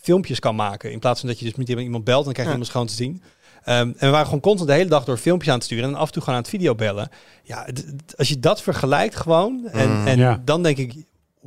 filmpjes 0.00 0.38
kan 0.38 0.54
maken. 0.56 0.92
In 0.92 0.98
plaats 0.98 1.20
van 1.20 1.28
dat 1.28 1.38
je 1.38 1.44
dus 1.44 1.54
met 1.54 1.68
iemand 1.68 2.04
belt 2.04 2.18
en 2.18 2.24
dan 2.24 2.32
krijg 2.32 2.48
je 2.48 2.54
Ja. 2.54 2.60
iemand 2.60 2.66
schoon 2.70 2.86
te 2.86 2.94
zien. 2.94 3.22
Ehm, 3.64 3.76
en 3.78 3.94
we 3.98 4.08
waren 4.08 4.24
gewoon 4.26 4.40
constant 4.40 4.70
de 4.70 4.76
hele 4.76 4.88
dag 4.90 5.04
door 5.04 5.16
filmpjes 5.16 5.48
aan 5.50 5.56
het 5.56 5.64
sturen. 5.64 5.84
En 5.88 5.94
af 5.94 6.06
en 6.06 6.12
toe 6.12 6.22
gewoon 6.22 6.36
aan 6.38 6.44
het 6.44 6.50
videobellen. 6.54 7.08
Ja, 7.42 7.64
d- 7.72 7.84
d- 8.06 8.16
als 8.18 8.28
je 8.28 8.40
dat 8.40 8.62
vergelijkt 8.62 9.16
gewoon. 9.16 9.68
En, 9.72 9.90
Mm. 10.00 10.06
en 10.06 10.18
Ja. 10.18 10.42
dan 10.44 10.62
denk 10.62 10.78
ik, 10.78 10.94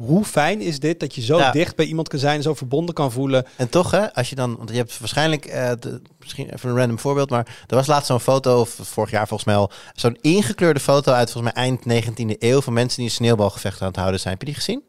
hoe 0.05 0.25
fijn 0.25 0.61
is 0.61 0.79
dit 0.79 0.99
dat 0.99 1.15
je 1.15 1.21
zo 1.21 1.37
Ja. 1.37 1.51
dicht 1.51 1.75
bij 1.75 1.85
iemand 1.85 2.07
kan 2.07 2.19
zijn. 2.19 2.41
Zo 2.41 2.53
verbonden 2.53 2.95
kan 2.95 3.11
voelen. 3.11 3.45
En 3.55 3.69
toch, 3.69 3.91
hè, 3.91 4.13
als 4.13 4.29
je 4.29 4.35
dan, 4.35 4.57
want 4.57 4.69
je 4.69 4.75
hebt 4.75 4.99
waarschijnlijk, 4.99 5.45
eh, 5.45 5.71
de- 5.79 6.01
misschien 6.19 6.49
even 6.53 6.69
een 6.69 6.75
random 6.77 6.99
voorbeeld, 6.99 7.29
maar 7.29 7.63
er 7.67 7.75
was 7.75 7.87
laatst 7.87 8.07
zo'n 8.07 8.19
foto, 8.19 8.59
of 8.59 8.69
vorig 8.81 9.11
jaar 9.11 9.27
volgens 9.27 9.47
mij 9.49 9.57
al, 9.57 9.71
zo'n 9.93 10.17
ingekleurde 10.21 10.79
foto 10.79 11.11
uit 11.11 11.31
volgens 11.31 11.53
mij 11.53 11.63
eind 11.63 11.85
19e 11.85 12.35
eeuw 12.39 12.61
van 12.61 12.73
mensen 12.73 12.97
die 12.97 13.05
een 13.05 13.11
sneeuwbalgevecht 13.11 13.81
aan 13.81 13.87
het 13.87 13.95
houden 13.97 14.19
zijn. 14.19 14.33
Heb 14.33 14.41
je 14.41 14.47
die 14.53 14.57
gezien? 14.63 14.81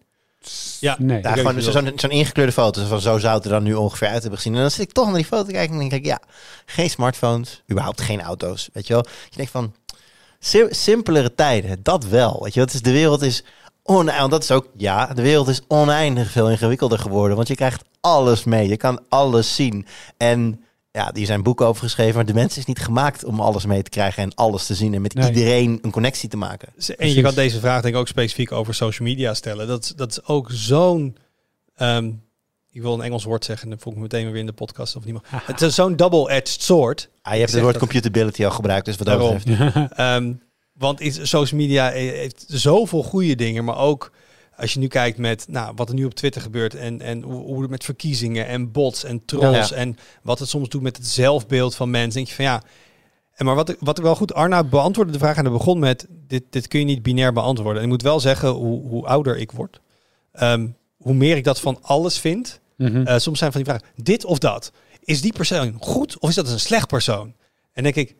Ja, 0.80 0.96
Nee. 0.98 1.22
Ja, 1.22 1.34
weet 1.34 1.46
gewoon 1.46 1.62
zo'n 1.62 1.92
zo'n 1.96 2.11
ingekleurde 2.11 2.52
foto, 2.52 2.84
van 2.86 3.00
zo 3.00 3.18
zou 3.18 3.34
het 3.34 3.44
er 3.44 3.50
dan 3.50 3.62
nu 3.62 3.74
ongeveer 3.74 4.08
uit 4.08 4.20
hebben 4.20 4.38
gezien. 4.38 4.54
En 4.54 4.61
dan 4.61 4.70
zit 4.70 4.80
ik 4.80 4.92
toch 4.92 5.06
naar 5.06 5.14
die 5.14 5.24
foto 5.24 5.44
te 5.44 5.52
kijken 5.52 5.72
en 5.74 5.80
denk 5.80 5.92
ik, 5.92 6.04
ja, 6.04 6.20
geen 6.66 6.90
smartphones, 6.90 7.62
überhaupt 7.70 8.00
geen 8.00 8.20
auto's, 8.22 8.68
weet 8.72 8.86
je 8.86 8.92
wel. 8.92 9.04
Je 9.30 9.36
denkt 9.36 9.50
van, 9.50 9.74
sim- 10.38 10.68
simpelere 10.70 11.34
tijden, 11.34 11.80
dat 11.82 12.04
wel, 12.04 12.38
weet 12.42 12.54
je 12.54 12.58
wel. 12.61 12.64
Het 12.64 12.74
is, 12.74 12.82
de 12.82 12.92
wereld 12.92 13.22
is 13.22 13.44
oneindig, 13.91 14.18
want 14.18 14.30
dat 14.30 14.43
is 14.43 14.51
ook, 14.51 14.66
ja, 14.76 15.07
de 15.07 15.22
wereld 15.22 15.49
is 15.49 15.61
oneindig 15.68 16.30
veel 16.30 16.51
ingewikkelder 16.51 16.99
geworden, 16.99 17.36
want 17.36 17.49
je 17.49 17.55
krijgt 17.55 17.82
alles 18.01 18.45
mee, 18.45 18.68
je 18.68 18.76
kan 18.76 19.01
alles 19.09 19.55
zien. 19.55 19.86
En 20.16 20.64
ja, 20.93 21.11
die 21.11 21.26
zijn 21.26 21.43
boeken 21.43 21.66
over 21.66 21.82
geschreven, 21.82 22.14
maar 22.14 22.24
de 22.26 22.34
mens 22.34 22.57
is 22.59 22.64
niet 22.64 22.78
gemaakt 22.78 23.24
om 23.24 23.41
alles 23.41 23.66
mee 23.66 23.82
te 23.82 23.91
krijgen 23.91 24.22
en 24.22 24.34
alles 24.34 24.66
te 24.66 24.74
zien 24.74 24.95
en 24.95 25.03
met 25.03 25.14
Nee. 25.14 25.28
iedereen 25.28 25.78
een 25.82 25.91
connectie 25.91 26.28
te 26.28 26.36
maken. 26.36 26.68
En 26.99 27.12
je 27.14 27.22
kan 27.22 27.34
deze 27.34 27.61
vraag 27.61 27.82
denk 27.82 27.95
ik 27.95 28.01
ook 28.01 28.09
specifiek 28.09 28.53
over 28.53 28.74
social 28.74 29.09
media 29.09 29.34
stellen. 29.34 29.66
Dat, 29.66 29.84
is- 29.84 29.93
dat 29.97 30.11
is 30.11 30.24
ook 30.26 30.49
zo'n... 30.53 31.16
ehm, 31.76 32.11
ik 32.72 32.82
wil 32.82 32.95
een 32.95 33.03
Engels 33.03 33.24
woord 33.24 33.45
zeggen, 33.45 33.68
dan 33.68 33.78
voel 33.78 33.93
ik 33.93 33.99
me 33.99 34.05
meteen 34.05 34.30
weer 34.30 34.41
in 34.41 34.47
de 34.47 34.53
podcast 34.53 34.97
of 34.97 35.05
niemand. 35.05 35.24
Het 35.53 35.61
is 35.61 35.74
zo'n 35.74 35.97
double-edged 35.97 36.62
sword. 36.62 37.09
Ah, 37.22 37.32
je 37.32 37.38
hebt 37.38 37.53
het 37.53 37.61
woord 37.61 37.72
dat- 37.72 37.82
computability 37.82 38.45
al 38.45 38.51
gebruikt, 38.51 38.84
dus 38.86 38.97
wat 38.97 39.07
dat 39.07 39.18
Daarom. 39.18 39.38
betreft. 39.45 39.93
Ehm, 39.97 40.32
want 40.81 41.01
is, 41.01 41.28
social 41.28 41.61
media 41.61 41.91
he- 41.91 41.99
heeft 41.99 42.45
zoveel 42.49 43.03
goede 43.03 43.35
dingen, 43.35 43.64
maar 43.64 43.78
ook 43.78 44.12
als 44.57 44.72
je 44.72 44.78
nu 44.78 44.87
kijkt 44.87 45.18
met 45.18 45.45
nou, 45.49 45.72
wat 45.76 45.89
er 45.89 45.95
nu 45.95 46.05
op 46.05 46.14
Twitter 46.14 46.41
gebeurt 46.43 46.74
en, 46.74 47.01
en 47.01 47.22
hoe, 47.22 47.43
hoe 47.43 47.61
het 47.61 47.70
met 47.70 47.85
verkiezingen 47.85 48.47
en 48.47 48.72
bots 48.72 49.05
en 49.05 49.24
trolls 49.24 49.68
Ja. 49.68 49.76
en 49.76 49.97
wat 50.22 50.39
het 50.39 50.49
soms 50.49 50.68
doet 50.68 50.83
met 50.83 50.97
het 50.97 51.07
zelfbeeld 51.07 51.74
van 51.74 51.91
mensen, 51.91 52.12
denk 52.12 52.26
je 52.28 52.35
van 52.35 52.45
ja. 52.45 52.62
En 53.35 53.45
maar 53.47 53.55
wat 53.55 53.68
ik, 53.68 53.76
wat 53.81 53.99
ik 53.99 54.05
wel 54.05 54.14
goed, 54.16 54.35
Arna 54.35 54.64
beantwoordde 54.64 55.12
de 55.12 55.18
vraag 55.18 55.37
en 55.37 55.43
hij 55.45 55.53
begon 55.53 55.78
met 55.78 56.07
dit, 56.26 56.43
dit 56.51 56.68
kun 56.68 56.78
je 56.81 56.87
niet 56.87 57.03
binair 57.03 57.33
beantwoorden. 57.33 57.76
En 57.76 57.83
ik 57.83 57.89
moet 57.93 58.03
wel 58.03 58.20
zeggen, 58.20 58.49
hoe, 58.49 58.89
hoe 58.89 59.07
ouder 59.07 59.37
ik 59.39 59.53
word, 59.53 59.81
ehm, 60.33 60.68
hoe 60.97 61.14
meer 61.14 61.37
ik 61.37 61.45
dat 61.45 61.61
van 61.61 61.78
alles 61.83 62.18
vind. 62.18 62.61
Mhm. 62.76 63.07
Eh, 63.07 63.18
soms 63.18 63.39
zijn 63.39 63.53
van 63.53 63.62
die 63.62 63.70
vragen, 63.72 63.89
dit 64.03 64.24
of 64.24 64.39
dat. 64.39 64.72
Is 65.05 65.20
die 65.20 65.33
persoon 65.33 65.76
goed 65.81 66.18
of 66.18 66.28
is 66.28 66.35
dat 66.35 66.49
een 66.49 66.61
slecht 66.61 66.87
persoon? 66.87 67.35
En 67.72 67.83
denk 67.83 67.95
ik, 67.95 68.14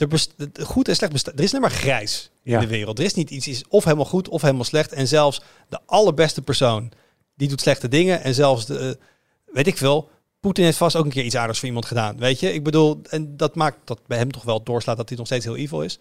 er 0.00 0.08
best- 0.08 0.34
goed 0.62 0.88
en 0.88 0.96
slecht 0.96 1.12
bestaat. 1.12 1.34
Er 1.34 1.40
is 1.44 1.48
alleen 1.50 1.60
maar 1.62 1.70
grijs 1.70 2.30
Ja. 2.42 2.54
in 2.54 2.60
de 2.60 2.66
wereld. 2.72 2.98
Er 2.98 3.04
is 3.04 3.14
niet 3.14 3.30
iets 3.30 3.48
is 3.48 3.64
of 3.68 3.84
helemaal 3.84 4.04
goed 4.04 4.28
of 4.28 4.42
helemaal 4.42 4.64
slecht. 4.64 4.92
En 4.92 5.08
zelfs 5.08 5.42
de 5.68 5.78
allerbeste 5.86 6.42
persoon, 6.42 6.90
die 7.34 7.48
doet 7.48 7.60
slechte 7.60 7.88
dingen. 7.88 8.22
En 8.22 8.34
zelfs 8.34 8.66
de, 8.66 8.78
eh, 8.78 9.54
weet 9.54 9.66
ik 9.66 9.76
veel, 9.76 10.08
Poetin 10.40 10.64
heeft 10.64 10.76
vast 10.76 10.96
ook 10.96 11.04
een 11.04 11.10
keer 11.10 11.24
iets 11.24 11.36
aardigs 11.36 11.58
voor 11.58 11.68
iemand 11.68 11.86
gedaan. 11.86 12.16
Weet 12.18 12.40
je, 12.40 12.52
ik 12.52 12.64
bedoel, 12.64 13.00
en 13.10 13.36
dat 13.36 13.54
maakt 13.54 13.76
dat 13.84 14.00
bij 14.06 14.18
hem 14.18 14.32
toch 14.32 14.42
wel 14.42 14.62
doorslaat 14.62 14.96
dat 14.96 15.08
hij 15.08 15.18
nog 15.18 15.26
steeds 15.26 15.44
heel 15.44 15.56
evil 15.56 15.82
is. 15.82 15.98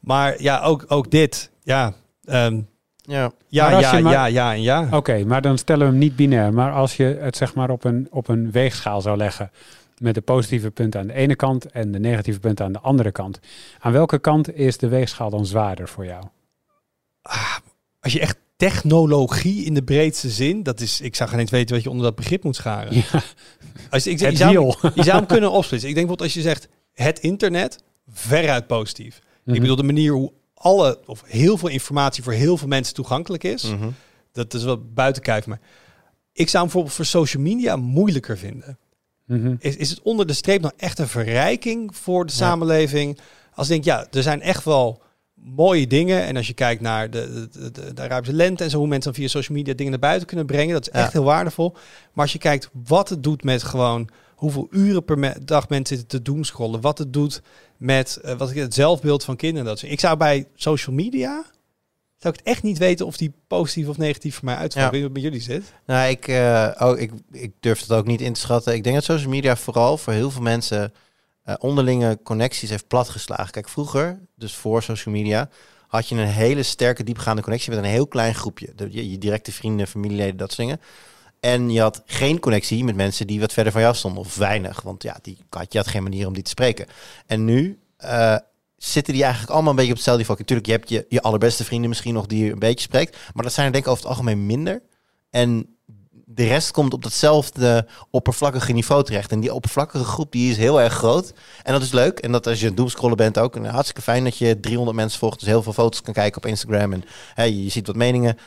Maar 0.00 0.42
ja, 0.42 0.60
ook, 0.62 0.84
ook 0.88 1.10
dit. 1.10 1.50
Ja, 1.62 1.92
ehm, 2.24 2.60
Ja. 3.02 3.32
ja, 3.48 3.80
ja, 3.80 4.00
maar- 4.00 4.12
ja, 4.12 4.26
ja 4.26 4.52
en 4.52 4.62
ja. 4.62 4.88
Oké, 4.92 5.24
maar 5.24 5.42
dan 5.42 5.58
stellen 5.58 5.86
we 5.86 5.90
hem 5.92 5.98
niet 6.00 6.16
binair. 6.16 6.52
Maar 6.52 6.72
als 6.72 6.96
je 6.96 7.04
het 7.20 7.36
zeg 7.36 7.54
maar 7.54 7.70
op 7.70 7.84
een, 7.84 8.06
op 8.10 8.28
een 8.28 8.50
weegschaal 8.50 9.00
zou 9.00 9.16
leggen. 9.16 9.50
Met 10.00 10.14
de 10.14 10.20
positieve 10.20 10.70
punten 10.70 11.00
aan 11.00 11.06
de 11.06 11.12
ene 11.12 11.36
kant 11.36 11.64
en 11.66 11.92
de 11.92 11.98
negatieve 11.98 12.40
punten 12.40 12.64
aan 12.64 12.72
de 12.72 12.80
andere 12.80 13.12
kant. 13.12 13.38
Aan 13.78 13.92
welke 13.92 14.18
kant 14.18 14.54
is 14.54 14.78
de 14.78 14.88
weegschaal 14.88 15.30
dan 15.30 15.46
zwaarder 15.46 15.88
voor 15.88 16.04
jou? 16.04 16.24
Als 18.00 18.12
je 18.12 18.20
echt 18.20 18.36
technologie 18.56 19.64
in 19.64 19.74
de 19.74 19.82
breedste 19.82 20.28
zin, 20.30 20.62
dat 20.62 20.80
is, 20.80 21.00
ik 21.00 21.16
zou 21.16 21.30
geen 21.30 21.38
eens 21.38 21.50
weten 21.50 21.74
wat 21.74 21.84
je 21.84 21.90
onder 21.90 22.04
dat 22.04 22.14
begrip 22.14 22.42
moet 22.42 22.56
scharen. 22.56 22.94
Ja, 22.94 23.22
Als, 23.90 24.06
ik, 24.06 24.18
je, 24.18 24.36
zou, 24.36 24.74
je 24.94 25.02
zou 25.02 25.16
hem 25.16 25.26
kunnen 25.26 25.50
opsplitsen. 25.50 25.88
Ik 25.88 25.94
denk 25.94 26.06
bijvoorbeeld 26.06 26.20
als 26.20 26.34
je 26.34 26.40
zegt 26.40 26.68
het 26.92 27.18
internet, 27.18 27.78
veruit 28.08 28.66
positief. 28.66 29.16
Ik 29.16 29.22
Mhm. 29.44 29.60
bedoel 29.60 29.76
de 29.76 29.82
manier 29.82 30.12
hoe 30.12 30.32
alle 30.54 31.00
of 31.06 31.22
heel 31.26 31.56
veel 31.56 31.68
informatie 31.68 32.22
voor 32.22 32.32
heel 32.32 32.56
veel 32.56 32.68
mensen 32.68 32.94
toegankelijk 32.94 33.44
is. 33.44 33.62
Mhm. 33.62 33.88
Dat 34.32 34.54
is 34.54 34.64
wel 34.64 34.84
buiten 34.94 35.22
kijf. 35.22 35.46
Maar 35.46 35.60
ik 36.32 36.48
zou 36.48 36.52
hem 36.52 36.62
bijvoorbeeld 36.62 36.94
voor 36.94 37.04
social 37.04 37.42
media 37.42 37.76
moeilijker 37.76 38.38
vinden. 38.38 38.78
Mhm. 39.28 39.54
Is, 39.58 39.76
is 39.76 39.90
het 39.90 40.02
onder 40.02 40.26
de 40.26 40.32
streep 40.32 40.60
nou 40.60 40.72
echt 40.76 40.98
een 40.98 41.08
verrijking 41.08 41.96
voor 41.96 42.26
de 42.26 42.32
Ja. 42.32 42.38
samenleving? 42.38 43.18
Als 43.54 43.66
ik 43.68 43.72
denk, 43.72 43.84
ja, 43.84 44.06
er 44.16 44.22
zijn 44.22 44.40
echt 44.42 44.64
wel 44.64 45.02
mooie 45.34 45.86
dingen. 45.86 46.22
En 46.22 46.36
als 46.36 46.46
je 46.46 46.52
kijkt 46.54 46.80
naar 46.80 47.10
de, 47.10 47.48
de, 47.52 47.70
de, 47.70 47.92
de 47.94 48.02
Arabische 48.02 48.34
lente 48.36 48.64
en 48.64 48.70
zo, 48.70 48.78
hoe 48.78 48.86
mensen 48.88 49.12
dan 49.12 49.20
via 49.20 49.28
social 49.30 49.56
media 49.56 49.74
dingen 49.74 49.90
naar 49.92 50.00
buiten 50.00 50.26
kunnen 50.26 50.46
brengen, 50.46 50.72
dat 50.74 50.86
is 50.88 50.92
Ja. 50.92 51.00
echt 51.04 51.12
heel 51.12 51.22
waardevol. 51.24 51.72
Maar 52.12 52.24
als 52.24 52.32
je 52.32 52.38
kijkt 52.38 52.70
wat 52.86 53.08
het 53.08 53.22
doet 53.22 53.44
met 53.44 53.62
gewoon 53.62 54.08
hoeveel 54.34 54.66
uren 54.70 55.04
per 55.04 55.18
me- 55.18 55.36
dag 55.44 55.68
mensen 55.68 55.96
zitten 55.96 56.22
te 56.24 56.30
doomscrollen, 56.32 56.80
wat 56.80 56.98
het 56.98 57.12
doet 57.12 57.42
met 57.76 58.16
eh, 58.16 58.34
wat 58.34 58.50
ik, 58.50 58.56
het 58.56 58.74
zelfbeeld 58.74 59.24
van 59.24 59.36
kinderen. 59.36 59.66
Dat 59.66 59.82
ik 59.82 60.00
zou 60.00 60.16
bij 60.16 60.46
social 60.54 60.94
media, 60.96 61.44
zou 62.18 62.34
ik 62.34 62.40
het 62.40 62.48
echt 62.48 62.62
niet 62.62 62.78
weten 62.78 63.06
of 63.06 63.16
die 63.16 63.32
positief 63.46 63.88
of 63.88 63.96
negatief 63.96 64.34
voor 64.34 64.44
mij 64.44 64.56
uitvalt. 64.56 64.94
Ja. 64.94 65.08
Bij 65.08 65.22
jullie 65.22 65.40
zit. 65.40 65.72
Nou, 65.86 66.08
ik, 66.10 66.28
eh, 66.28 66.70
oh, 66.78 66.98
ik, 66.98 67.12
ik 67.32 67.52
durf 67.60 67.80
het 67.80 67.92
ook 67.92 68.06
niet 68.06 68.20
in 68.20 68.32
te 68.32 68.40
schatten. 68.40 68.74
Ik 68.74 68.82
denk 68.82 68.94
dat 68.94 69.04
social 69.04 69.30
media 69.30 69.56
vooral 69.56 69.98
voor 69.98 70.12
heel 70.12 70.30
veel 70.30 70.42
mensen 70.42 70.92
eh, 71.42 71.54
onderlinge 71.58 72.18
connecties 72.22 72.70
heeft 72.70 72.88
platgeslagen. 72.88 73.50
Kijk, 73.50 73.68
vroeger, 73.68 74.20
dus 74.36 74.54
voor 74.54 74.82
social 74.82 75.14
media, 75.14 75.48
had 75.86 76.08
je 76.08 76.14
een 76.14 76.26
hele 76.26 76.62
sterke, 76.62 77.04
diepgaande 77.04 77.42
connectie 77.42 77.70
met 77.70 77.78
een 77.78 77.90
heel 77.90 78.06
klein 78.06 78.34
groepje. 78.34 78.72
De, 78.74 78.88
je, 78.90 79.10
je 79.10 79.18
directe 79.18 79.52
vrienden, 79.52 79.86
familieleden, 79.86 80.36
dat 80.36 80.52
soort 80.52 80.68
dingen. 80.68 80.80
En 81.40 81.70
je 81.70 81.80
had 81.80 82.02
geen 82.06 82.38
connectie 82.38 82.84
met 82.84 82.96
mensen 82.96 83.26
die 83.26 83.40
wat 83.40 83.52
verder 83.52 83.72
van 83.72 83.82
jou 83.82 83.94
stonden, 83.94 84.20
of 84.20 84.36
weinig. 84.36 84.82
Want 84.82 85.02
ja, 85.02 85.18
die, 85.22 85.38
had, 85.50 85.72
je 85.72 85.78
had 85.78 85.88
geen 85.88 86.02
manier 86.02 86.26
om 86.26 86.34
die 86.34 86.42
te 86.42 86.50
spreken. 86.50 86.86
En 87.26 87.44
nu 87.44 87.78
eh, 87.96 88.36
zitten 88.78 89.12
die 89.12 89.22
eigenlijk 89.22 89.52
allemaal 89.52 89.70
een 89.70 89.76
beetje 89.76 89.90
op 89.92 89.96
hetzelfde 89.96 90.22
niveau. 90.22 90.40
Natuurlijk, 90.40 90.68
je 90.68 90.74
hebt 90.74 90.88
je, 90.88 91.06
je 91.16 91.22
allerbeste 91.22 91.64
vrienden 91.64 91.88
misschien 91.88 92.14
nog 92.14 92.26
die 92.26 92.44
je 92.44 92.52
een 92.52 92.58
beetje 92.58 92.80
spreekt. 92.84 93.16
Maar 93.34 93.44
dat 93.44 93.52
zijn 93.52 93.66
er 93.66 93.72
denk 93.72 93.84
ik 93.84 93.90
over 93.90 94.02
het 94.02 94.12
algemeen 94.12 94.46
minder. 94.46 94.82
En 95.30 95.76
de 96.30 96.46
rest 96.46 96.70
komt 96.70 96.94
op 96.94 97.02
datzelfde 97.02 97.86
oppervlakkige 98.10 98.72
niveau 98.72 99.04
terecht. 99.04 99.32
En 99.32 99.40
die 99.40 99.54
oppervlakkige 99.54 100.04
groep 100.04 100.32
die 100.32 100.50
is 100.50 100.56
heel 100.56 100.80
erg 100.80 100.92
groot. 100.92 101.32
En 101.62 101.72
dat 101.72 101.82
is 101.82 101.92
leuk. 101.92 102.18
En 102.18 102.32
dat 102.32 102.46
als 102.46 102.60
je 102.60 102.74
doomscrollen 102.74 103.16
bent 103.16 103.38
ook. 103.38 103.56
En 103.56 103.64
hartstikke 103.64 104.02
fijn 104.02 104.24
dat 104.24 104.36
je 104.38 104.60
300 104.60 104.96
mensen 104.96 105.18
volgt. 105.18 105.38
Dus 105.38 105.48
heel 105.48 105.62
veel 105.62 105.72
foto's 105.72 106.02
kan 106.02 106.14
kijken 106.14 106.36
op 106.42 106.46
Instagram. 106.46 106.92
En 106.92 107.04
hè, 107.34 107.42
je 107.44 107.68
ziet 107.68 107.86
wat 107.86 107.96
meningen. 107.96 108.38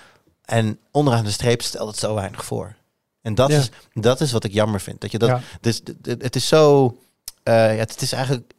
En 0.45 0.79
onderaan 0.91 1.23
de 1.23 1.31
streep 1.31 1.61
stelt 1.61 1.87
het 1.89 1.99
zo 1.99 2.13
weinig 2.15 2.45
voor. 2.45 2.75
En 3.21 3.35
dat, 3.35 3.49
Ja. 3.49 3.57
is, 3.57 3.69
dat 3.93 4.21
is 4.21 4.31
wat 4.31 4.43
ik 4.43 4.51
jammer 4.53 4.79
vind. 4.81 5.01
Dat 5.01 5.11
je 5.11 5.17
dat, 5.17 5.29
Ja. 5.29 5.41
dus, 5.61 5.81
het 6.03 6.35
is 6.35 6.47
zo... 6.47 6.85
eh, 7.43 7.53
ja, 7.53 7.79
het 7.79 8.01
is 8.01 8.11
eigenlijk... 8.11 8.51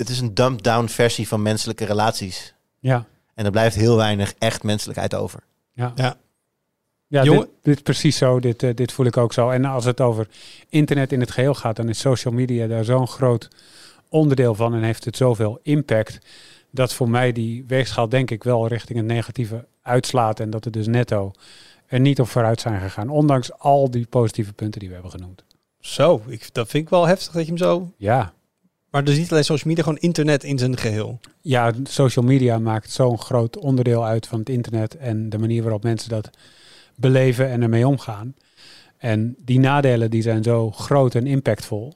Het, 0.00 0.08
is 0.08 0.20
een 0.20 0.34
dumbed 0.34 0.64
down 0.64 0.86
versie 0.86 1.28
van 1.28 1.42
menselijke 1.42 1.84
relaties. 1.84 2.54
Ja, 2.78 3.06
En 3.34 3.44
er 3.44 3.50
blijft 3.50 3.76
heel 3.76 3.96
weinig 3.96 4.34
echt 4.38 4.62
menselijkheid 4.62 5.14
over. 5.14 5.42
ja. 5.72 5.92
Ja. 5.94 6.16
Ja, 7.06 7.22
Jongen- 7.22 7.40
dit, 7.44 7.50
dit 7.62 7.76
is 7.76 7.82
precies 7.82 8.16
zo. 8.16 8.40
Dit, 8.40 8.62
eh, 8.62 8.74
dit 8.74 8.92
voel 8.92 9.06
ik 9.06 9.16
ook 9.16 9.32
zo. 9.32 9.50
En 9.50 9.64
als 9.64 9.84
het 9.84 10.00
over 10.00 10.28
internet 10.68 11.12
in 11.12 11.20
het 11.20 11.30
geheel 11.30 11.54
gaat, 11.54 11.76
dan 11.76 11.88
is 11.88 11.98
social 11.98 12.34
media 12.34 12.66
daar 12.66 12.84
zo'n 12.84 13.08
groot 13.08 13.48
onderdeel 14.08 14.54
van 14.54 14.74
en 14.74 14.82
heeft 14.82 15.04
het 15.04 15.16
zoveel 15.16 15.58
impact 15.62 16.18
dat 16.70 16.94
voor 16.94 17.08
mij 17.08 17.32
die 17.32 17.64
weegschaal 17.66 18.08
denk 18.08 18.30
ik 18.30 18.44
wel 18.44 18.66
richting 18.66 18.98
het 18.98 19.06
negatieve 19.06 19.66
uitslaat 19.82 20.40
en 20.40 20.50
dat 20.50 20.64
het 20.64 20.72
dus 20.72 20.86
netto 20.86 21.32
er 21.86 22.00
niet 22.00 22.20
op 22.20 22.28
vooruit 22.28 22.60
zijn 22.60 22.80
gegaan, 22.80 23.08
ondanks 23.08 23.52
al 23.58 23.90
die 23.90 24.06
positieve 24.06 24.52
punten 24.52 24.80
die 24.80 24.88
we 24.88 24.94
hebben 24.94 25.12
genoemd. 25.12 25.44
Zo, 25.80 26.22
ik, 26.26 26.54
dat 26.54 26.68
vind 26.68 26.84
ik 26.84 26.90
wel 26.90 27.06
heftig 27.06 27.32
dat 27.32 27.42
je 27.42 27.48
hem 27.48 27.58
zo... 27.58 27.92
Ja, 27.96 28.32
Maar 28.90 29.04
dus 29.04 29.16
niet 29.18 29.30
alleen 29.30 29.44
social 29.44 29.68
media, 29.68 29.84
gewoon 29.84 29.98
internet 29.98 30.44
in 30.44 30.58
zijn 30.58 30.76
geheel. 30.76 31.20
ja 31.40 31.72
social 31.82 32.24
media 32.24 32.58
maakt 32.58 32.90
zo'n 32.90 33.18
groot 33.18 33.56
onderdeel 33.58 34.04
uit 34.06 34.26
van 34.26 34.38
het 34.38 34.48
internet 34.48 34.96
en 34.96 35.28
de 35.28 35.38
manier 35.38 35.62
waarop 35.62 35.82
mensen 35.82 36.08
dat 36.08 36.30
beleven 36.96 37.48
en 37.48 37.62
ermee 37.62 37.86
omgaan. 37.88 38.34
En 38.96 39.36
die 39.44 39.58
nadelen 39.58 40.10
die 40.10 40.22
zijn 40.22 40.42
zo 40.42 40.70
groot 40.70 41.14
en 41.14 41.26
impactvol. 41.26 41.94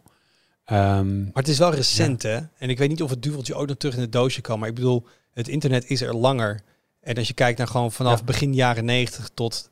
Ehm, 0.64 1.22
Maar 1.22 1.30
het 1.42 1.48
is 1.48 1.58
wel 1.58 1.74
recent, 1.74 2.22
hè? 2.22 2.38
En 2.58 2.68
ik 2.70 2.78
weet 2.78 2.88
niet 2.88 3.02
of 3.02 3.10
het 3.10 3.22
duveltje 3.22 3.54
ook 3.54 3.66
nog 3.66 3.76
terug 3.76 3.94
in 3.94 4.00
het 4.00 4.12
doosje 4.12 4.40
kan. 4.40 4.58
Maar 4.58 4.68
ik 4.68 4.74
bedoel, 4.74 5.06
het 5.32 5.48
internet 5.48 5.90
is 5.90 6.00
er 6.00 6.14
langer. 6.16 6.60
En 7.00 7.14
als 7.16 7.28
je 7.28 7.34
kijkt 7.34 7.58
naar 7.58 7.66
gewoon 7.66 7.92
vanaf 7.92 8.18
Ja. 8.18 8.24
begin 8.24 8.54
jaren 8.54 8.84
90 8.84 9.30
tot 9.34 9.70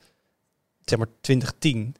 zeg 0.84 0.98
maar 0.98 1.08
2010. 1.20 1.94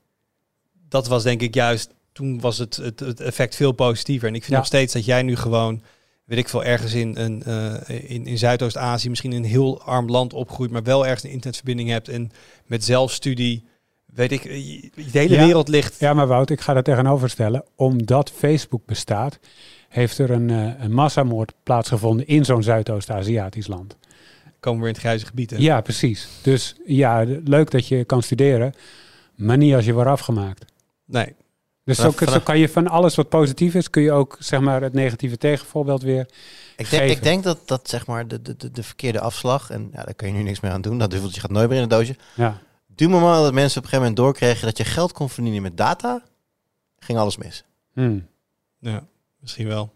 Dat 0.89 1.07
was 1.07 1.23
denk 1.23 1.41
ik 1.41 1.55
juist, 1.55 1.91
toen 2.13 2.41
was 2.41 2.59
het, 2.59 2.77
het, 2.77 3.01
het 3.01 3.21
effect 3.21 3.57
veel 3.57 3.73
positiever. 3.73 4.29
En 4.29 4.35
ik 4.35 4.41
vind 4.41 4.53
Ja. 4.53 4.59
nog 4.59 4.67
steeds 4.67 4.93
dat 4.93 5.05
jij 5.05 5.23
nu 5.23 5.37
gewoon, 5.37 5.83
weet 6.25 6.39
ik 6.39 6.49
veel, 6.49 6.65
ergens 6.65 6.95
in, 6.95 7.17
een, 7.17 7.43
eh, 7.43 8.11
in, 8.11 8.27
in 8.27 8.39
Zuidoost-Azië, 8.39 9.09
misschien 9.09 9.33
een 9.33 9.45
heel 9.45 9.83
arm 9.83 10.11
land 10.11 10.33
opgroeit, 10.33 10.71
maar 10.71 10.83
wel 10.83 11.05
ergens 11.07 11.23
een 11.25 11.31
internetverbinding 11.31 11.89
hebt. 11.89 12.09
En 12.09 12.31
met 12.67 12.85
zelfstudie, 12.85 13.65
weet 14.07 14.33
ik, 14.33 14.43
de 14.43 15.19
hele 15.19 15.35
Ja. 15.35 15.45
wereld 15.45 15.69
ligt. 15.69 15.99
Ja, 16.01 16.15
maar 16.15 16.27
Wout, 16.27 16.51
ik 16.51 16.61
ga 16.61 16.75
dat 16.75 16.85
tegenover 16.85 17.31
stellen. 17.31 17.65
Omdat 17.77 18.31
Facebook 18.31 18.87
bestaat, 18.87 19.39
heeft 19.89 20.19
er 20.19 20.31
een, 20.31 20.51
eh, 20.51 20.85
een 20.85 20.93
massamoord 20.93 21.53
plaatsgevonden 21.63 22.27
in 22.27 22.45
zo'n 22.45 22.63
Zuidoost-Aziatisch 22.63 23.67
land. 23.67 23.97
Komen 24.61 24.81
we 24.81 24.87
in 24.87 24.93
het 24.93 25.03
grijze 25.03 25.27
gebied. 25.27 25.51
hè? 25.51 25.57
Ja, 25.57 25.81
precies. 25.81 26.29
Dus 26.43 26.75
ja, 26.87 27.25
leuk 27.45 27.71
dat 27.71 27.89
je 27.89 28.05
kan 28.05 28.23
studeren, 28.23 28.75
maar 29.37 29.57
niet 29.57 29.75
als 29.75 29.85
je 29.85 29.93
wordt 29.93 30.09
afgemaakt. 30.11 30.65
Nee. 31.05 31.35
Dus 31.85 31.99
zo, 31.99 32.11
zo 32.11 32.41
kan 32.41 32.59
je 32.59 32.69
van 32.69 32.89
alles 32.89 33.15
wat 33.15 33.29
positief 33.29 33.75
is, 33.75 33.91
kun 33.91 34.03
je 34.03 34.13
ook 34.13 34.37
zeg 34.39 34.61
maar 34.61 34.83
het 34.83 34.93
negatieve 34.93 35.37
tegenvoorbeeld 35.37 36.03
weer. 36.03 36.21
Ik 36.77 36.91
denk, 36.91 37.03
Geven. 37.03 37.11
ik 37.11 37.23
denk 37.23 37.43
dat 37.45 37.59
dat 37.65 37.89
zeg 37.89 38.07
maar 38.07 38.29
de, 38.29 38.43
de, 38.43 38.57
de, 38.57 38.71
de 38.71 38.83
verkeerde 38.83 39.21
afslag, 39.21 39.71
en 39.71 39.91
ja, 39.93 40.03
daar 40.05 40.15
kun 40.15 40.27
je 40.29 40.35
nu 40.35 40.43
niks 40.43 40.61
meer 40.61 40.73
aan 40.73 40.81
doen, 40.81 40.99
dat 40.99 41.11
duveltje 41.11 41.41
gaat 41.41 41.51
nooit 41.51 41.69
meer 41.69 41.77
in 41.77 41.83
het 41.83 41.91
doosje. 41.91 42.17
Ja, 42.35 42.61
Du 42.95 43.09
moment 43.09 43.43
dat 43.43 43.53
mensen 43.53 43.79
op 43.79 43.85
een 43.85 43.91
gegeven 43.91 43.99
moment 43.99 44.17
doorkregen 44.17 44.67
dat 44.67 44.77
je 44.77 44.85
geld 44.85 45.13
kon 45.13 45.29
verdienen 45.29 45.63
met 45.63 45.77
data, 45.77 46.23
ging 46.99 47.19
alles 47.19 47.37
mis. 47.37 47.65
Hmm. 47.93 48.27
Ja, 48.79 49.07
misschien 49.41 49.67
wel. 49.67 49.93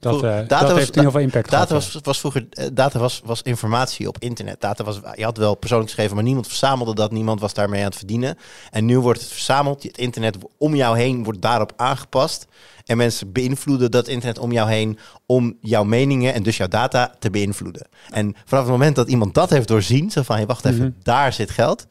Dat, 0.00 0.14
eh, 0.14 0.20
data 0.22 0.46
dat 0.46 0.60
was- 0.60 0.70
heeft 0.70 0.80
in 0.80 0.86
ieder 0.86 1.04
geval 1.04 1.20
impact 1.20 1.50
Data 1.50 1.66
gehad. 1.66 1.82
was, 1.92 2.02
was 2.02 2.18
vroeger, 2.20 2.46
eh, 2.50 2.66
data 2.72 2.98
was, 2.98 3.20
was 3.24 3.42
informatie 3.42 4.08
op 4.08 4.16
internet. 4.18 4.60
Data 4.60 4.84
was, 4.84 5.00
je 5.14 5.24
had 5.24 5.36
wel 5.36 5.54
persoonlijk 5.54 5.88
geschreven, 5.90 6.14
maar 6.14 6.24
niemand 6.24 6.46
verzamelde 6.46 6.94
dat. 6.94 7.12
Niemand 7.12 7.40
was 7.40 7.54
daarmee 7.54 7.80
aan 7.80 7.86
het 7.86 7.96
verdienen. 7.96 8.36
En 8.70 8.84
nu 8.84 8.98
wordt 8.98 9.20
het 9.20 9.30
verzameld. 9.30 9.82
Het 9.82 9.98
internet 9.98 10.36
om 10.58 10.74
jou 10.74 10.98
heen 10.98 11.24
wordt 11.24 11.42
daarop 11.42 11.72
aangepast. 11.76 12.46
En 12.84 12.96
mensen 12.96 13.32
beïnvloeden 13.32 13.90
dat 13.90 14.08
internet 14.08 14.38
om 14.38 14.52
jou 14.52 14.70
heen 14.70 14.98
om 15.26 15.56
jouw 15.60 15.84
meningen 15.84 16.34
en 16.34 16.42
dus 16.42 16.56
jouw 16.56 16.68
data 16.68 17.14
te 17.18 17.30
beïnvloeden. 17.30 17.86
En 18.10 18.34
vanaf 18.44 18.64
het 18.64 18.72
moment 18.72 18.96
dat 18.96 19.08
iemand 19.08 19.34
dat 19.34 19.50
heeft 19.50 19.68
doorzien, 19.68 20.10
zo 20.10 20.22
van, 20.22 20.36
hey, 20.36 20.46
wacht 20.46 20.64
even, 20.64 20.78
Mhm. 20.80 20.90
daar 21.02 21.32
zit 21.32 21.50
geld, 21.50 21.86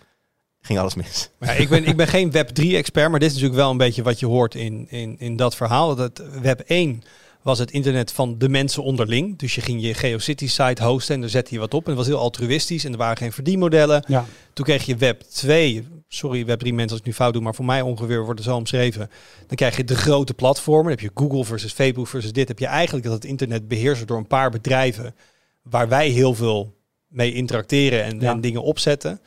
ging 0.62 0.80
alles 0.80 0.96
mis. 0.96 1.30
Ja, 1.40 1.52
ik, 1.52 1.70
ben, 1.70 1.86
ik 1.86 1.98
ben 1.98 2.08
geen 2.08 2.32
Web3-expert, 2.32 3.10
maar 3.10 3.20
dit 3.20 3.28
is 3.30 3.34
natuurlijk 3.36 3.62
wel 3.62 3.72
een 3.72 3.78
beetje 3.78 4.04
wat 4.04 4.20
je 4.20 4.26
hoort 4.26 4.56
in, 4.56 4.86
in, 4.90 5.16
in 5.20 5.36
dat 5.36 5.56
verhaal. 5.56 5.96
Dat 5.96 6.22
Web 6.42 6.60
1 6.66 7.04
was 7.42 7.60
het 7.60 7.72
internet 7.72 8.12
van 8.12 8.38
de 8.38 8.50
mensen 8.50 8.84
onderling. 8.84 9.38
Dus 9.38 9.56
je 9.56 9.62
ging 9.62 9.82
je 9.82 9.94
GeoCities-site 9.94 10.84
hosten 10.84 11.16
en 11.16 11.22
daar 11.22 11.30
zette 11.30 11.54
je 11.54 11.60
wat 11.60 11.74
op. 11.74 11.84
En 11.84 11.90
het 11.90 11.98
was 11.98 12.08
heel 12.08 12.18
altruïstisch 12.20 12.84
en 12.84 12.92
er 12.92 12.98
waren 12.98 13.18
geen 13.18 13.32
verdienmodellen. 13.32 14.04
Ja, 14.08 14.26
Toen 14.54 14.66
kreeg 14.66 14.86
je 14.86 14.96
Web 14.96 15.22
2, 15.22 15.88
sorry 16.08 16.46
Web 16.46 16.60
3 16.60 16.74
mensen 16.74 16.92
als 16.92 17.00
ik 17.00 17.06
nu 17.06 17.14
fout 17.14 17.34
doe, 17.34 17.42
maar 17.42 17.56
voor 17.56 17.66
mij 17.66 17.82
ongeveer 17.82 18.24
wordt 18.24 18.40
het 18.40 18.50
zo 18.50 18.56
omschreven. 18.56 19.10
Dan 19.48 19.56
krijg 19.56 19.78
je 19.78 19.84
de 19.84 19.96
grote 19.96 20.34
platformen. 20.34 20.84
Dan 20.84 20.92
heb 21.04 21.14
je 21.16 21.22
Google 21.24 21.46
versus 21.46 21.72
Facebook 21.74 22.08
versus 22.08 22.32
dit. 22.32 22.48
Heb 22.48 22.60
je 22.60 22.66
eigenlijk 22.66 23.06
dat 23.06 23.14
het 23.16 23.26
internet 23.26 23.68
beheerst 23.68 24.08
door 24.08 24.18
een 24.18 24.28
paar 24.28 24.50
bedrijven 24.52 25.16
waar 25.62 25.88
wij 25.90 26.10
heel 26.10 26.34
veel 26.36 26.76
mee 27.08 27.34
interacteren 27.34 28.04
en, 28.04 28.20
Ja. 28.20 28.32
en 28.32 28.42
dingen 28.42 28.64
opzetten. 28.64 29.12
En 29.12 29.20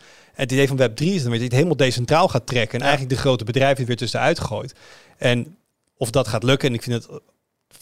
het 0.43 0.53
idee 0.53 0.69
van 0.69 0.77
Web 0.77 0.97
3 0.97 1.15
is 1.15 1.23
dat 1.23 1.33
je 1.35 1.39
het 1.43 1.53
helemaal 1.53 1.77
decentraal 1.77 2.29
gaat 2.29 2.47
trekken 2.47 2.73
en 2.79 2.79
Ja. 2.85 2.85
eigenlijk 2.91 3.15
de 3.17 3.21
grote 3.21 3.45
bedrijven 3.45 3.81
er 3.81 3.87
weer 3.87 3.97
tussenuit 3.97 4.41
gooit. 4.41 4.75
En 5.19 5.57
of 5.97 6.11
dat 6.11 6.29
gaat 6.29 6.43
lukken, 6.43 6.69
en 6.69 6.75
ik 6.75 6.83
vind 6.83 7.03
het 7.03 7.21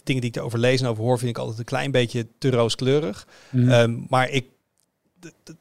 dingen 0.04 0.20
die 0.20 0.30
ik 0.30 0.36
erover 0.36 0.58
lees 0.58 0.80
en 0.80 0.86
over 0.86 1.02
hoor, 1.04 1.18
vind 1.18 1.30
ik 1.30 1.38
altijd 1.38 1.58
een 1.58 1.64
klein 1.64 1.90
beetje 1.90 2.26
te 2.38 2.50
rooskleurig. 2.50 3.26
Mhm. 3.50 3.70
Ehm, 3.70 3.96
maar 4.08 4.30
ik, 4.30 4.46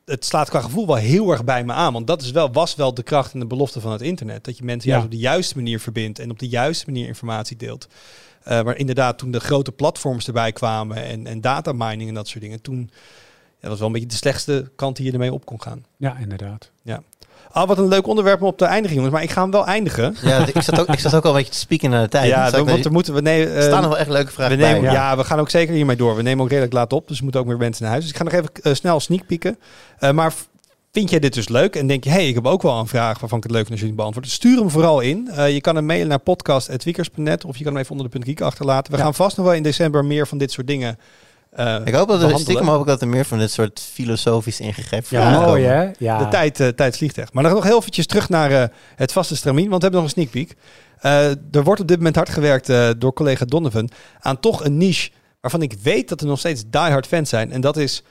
het 0.05 0.25
slaat 0.25 0.49
qua 0.49 0.61
gevoel 0.61 0.87
wel 0.87 0.95
heel 0.95 1.31
erg 1.31 1.43
bij 1.43 1.63
me 1.63 1.73
aan. 1.73 1.93
Want 1.93 2.07
dat 2.07 2.21
is 2.21 2.31
wel, 2.31 2.51
was 2.51 2.75
wel 2.75 2.93
de 2.93 3.03
kracht 3.03 3.33
en 3.33 3.39
de 3.39 3.45
belofte 3.45 3.79
van 3.81 3.91
het 3.91 4.01
internet. 4.01 4.43
Dat 4.43 4.57
je 4.57 4.63
mensen 4.63 4.89
Ja. 4.89 4.95
juist 4.95 5.05
op 5.13 5.19
de 5.19 5.23
juiste 5.27 5.55
manier 5.55 5.79
verbindt 5.79 6.19
en 6.19 6.31
op 6.31 6.39
de 6.39 6.47
juiste 6.47 6.85
manier 6.85 7.07
informatie 7.07 7.57
deelt. 7.57 7.87
Eh, 8.43 8.63
maar 8.63 8.77
inderdaad, 8.77 9.17
toen 9.17 9.31
de 9.31 9.39
grote 9.39 9.71
platforms 9.71 10.27
erbij 10.27 10.51
kwamen 10.51 11.03
en, 11.03 11.27
en 11.27 11.41
data 11.41 11.71
mining 11.71 12.09
en 12.09 12.15
dat 12.15 12.27
soort 12.27 12.41
dingen, 12.43 12.61
toen 12.61 12.79
ja, 12.81 12.89
dat 13.59 13.69
was 13.69 13.77
wel 13.79 13.87
een 13.87 13.93
beetje 13.93 14.07
de 14.07 14.15
slechtste 14.15 14.71
kant 14.75 14.95
die 14.95 15.05
je 15.05 15.11
ermee 15.11 15.33
op 15.33 15.45
kon 15.45 15.61
gaan. 15.61 15.85
ja, 15.97 16.17
inderdaad. 16.17 16.71
Ah, 17.51 17.67
wat 17.67 17.77
een 17.77 17.87
leuk 17.87 18.07
onderwerp 18.07 18.41
om 18.41 18.47
op 18.47 18.57
te 18.57 18.65
eindigen, 18.65 18.95
jongens. 18.95 19.13
Maar 19.13 19.23
ik 19.23 19.29
ga 19.29 19.41
hem 19.41 19.51
wel 19.51 19.65
eindigen. 19.65 20.15
Ja, 20.21 20.45
ik 20.53 20.61
zat 20.61 20.79
ook, 20.79 20.87
ik 20.87 20.99
zat 20.99 21.15
ook 21.15 21.23
al 21.23 21.29
een 21.29 21.35
beetje 21.37 21.51
te 21.51 21.57
spieken 21.57 21.89
naar 21.89 22.01
de 22.03 22.09
tijd. 22.09 22.27
ja, 22.27 22.47
ik 22.55 22.65
want 22.65 22.85
er 22.85 22.91
moeten 22.91 23.13
we... 23.13 23.21
Nee, 23.21 23.45
er 23.47 23.55
eh, 23.57 23.63
staan 23.63 23.81
nog 23.81 23.89
wel 23.89 23.99
echt 23.99 24.09
leuke 24.09 24.25
we 24.25 24.31
vragen 24.31 24.57
nemen, 24.57 24.81
bij. 24.81 24.91
ja. 24.91 25.09
Ja. 25.09 25.17
we 25.17 25.23
gaan 25.23 25.39
ook 25.39 25.49
zeker 25.49 25.73
hiermee 25.73 25.95
door. 25.95 26.15
We 26.15 26.21
nemen 26.21 26.43
ook 26.43 26.49
redelijk 26.49 26.73
laat 26.73 26.93
op, 26.93 27.07
dus 27.07 27.17
er 27.17 27.23
moeten 27.23 27.41
ook 27.41 27.47
meer 27.47 27.57
mensen 27.57 27.81
naar 27.83 27.91
huis. 27.91 28.03
Dus 28.03 28.11
ik 28.13 28.17
ga 28.19 28.23
nog 28.23 28.33
even 28.33 28.49
eh, 28.63 28.73
snel 28.73 28.99
sneak 28.99 29.25
peeken. 29.25 29.57
Eh, 29.99 30.11
maar 30.11 30.33
vind 30.91 31.09
jij 31.09 31.19
dit 31.19 31.33
dus 31.33 31.47
leuk? 31.49 31.75
En 31.75 31.87
denk 31.87 32.03
je, 32.03 32.09
hey, 32.09 32.27
ik 32.27 32.35
heb 32.35 32.45
ook 32.45 32.61
wel 32.61 32.79
een 32.79 32.87
vraag 32.87 33.19
waarvan 33.19 33.37
ik 33.37 33.43
het 33.43 33.51
leuk 33.53 33.61
vind 33.61 33.71
als 33.71 33.81
jullie 33.81 33.95
beantwoorden. 33.95 34.31
Stuur 34.31 34.57
hem 34.57 34.69
vooral 34.69 34.99
in. 34.99 35.29
Eh, 35.35 35.53
je 35.53 35.61
kan 35.61 35.75
hem 35.75 35.85
mailen 35.85 36.07
naar 36.07 36.19
podcast.tweakers.net 36.19 37.45
of 37.45 37.57
je 37.57 37.63
kan 37.63 37.71
hem 37.73 37.81
even 37.81 37.91
onder 37.95 38.05
de 38.11 38.17
punt 38.17 38.25
geek 38.29 38.41
achterlaten. 38.41 38.91
We 38.91 38.97
Ja. 38.97 39.03
gaan 39.03 39.13
vast 39.13 39.37
nog 39.37 39.45
wel 39.45 39.55
in 39.55 39.63
december 39.63 40.05
meer 40.05 40.27
van 40.27 40.37
dit 40.37 40.51
soort 40.51 40.67
dingen 40.67 40.97
eh, 41.51 41.75
Ik 41.85 41.93
hoop 41.93 42.07
dat 42.07 42.21
er 42.21 42.39
stiekem 42.39 42.67
hoop 42.67 42.81
ik 42.81 42.87
dat 42.87 43.01
er 43.01 43.07
meer 43.07 43.25
van 43.25 43.37
dit 43.39 43.51
soort 43.51 43.79
filosofisch 43.93 44.59
ingegrepen 44.59 45.07
Ja, 45.09 45.21
vragen 45.21 45.47
mooi 45.47 45.63
komen. 45.63 45.77
hè? 45.77 45.91
Ja. 45.97 46.17
De 46.17 46.27
tijd, 46.27 46.59
eh, 46.59 46.67
tijd 46.67 46.97
vliegt 46.97 47.17
echt. 47.17 47.33
Maar 47.33 47.43
dan 47.43 47.53
nog 47.53 47.63
heel 47.63 47.77
eventjes 47.77 48.05
terug 48.07 48.29
naar 48.29 48.51
eh, 48.51 48.63
het 48.95 49.11
vaste 49.11 49.35
stramien, 49.35 49.69
want 49.69 49.81
we 49.83 49.89
hebben 49.89 50.01
nog 50.01 50.09
een 50.15 50.21
sneak 50.23 50.29
peek. 50.31 50.55
Eh, 50.99 51.29
er 51.55 51.63
wordt 51.63 51.81
op 51.81 51.87
dit 51.87 51.97
moment 51.97 52.15
hard 52.15 52.29
gewerkt 52.29 52.69
eh, 52.69 52.89
door 52.97 53.13
collega 53.13 53.45
Donovan 53.45 53.89
aan 54.19 54.39
toch 54.39 54.63
een 54.65 54.77
niche 54.77 55.09
waarvan 55.41 55.61
ik 55.61 55.73
weet 55.81 56.09
dat 56.09 56.21
er 56.21 56.27
nog 56.27 56.39
steeds 56.39 56.63
diehard 56.67 57.07
fans 57.07 57.29
zijn. 57.29 57.51
En 57.51 57.61
dat 57.61 57.77
is 57.77 58.03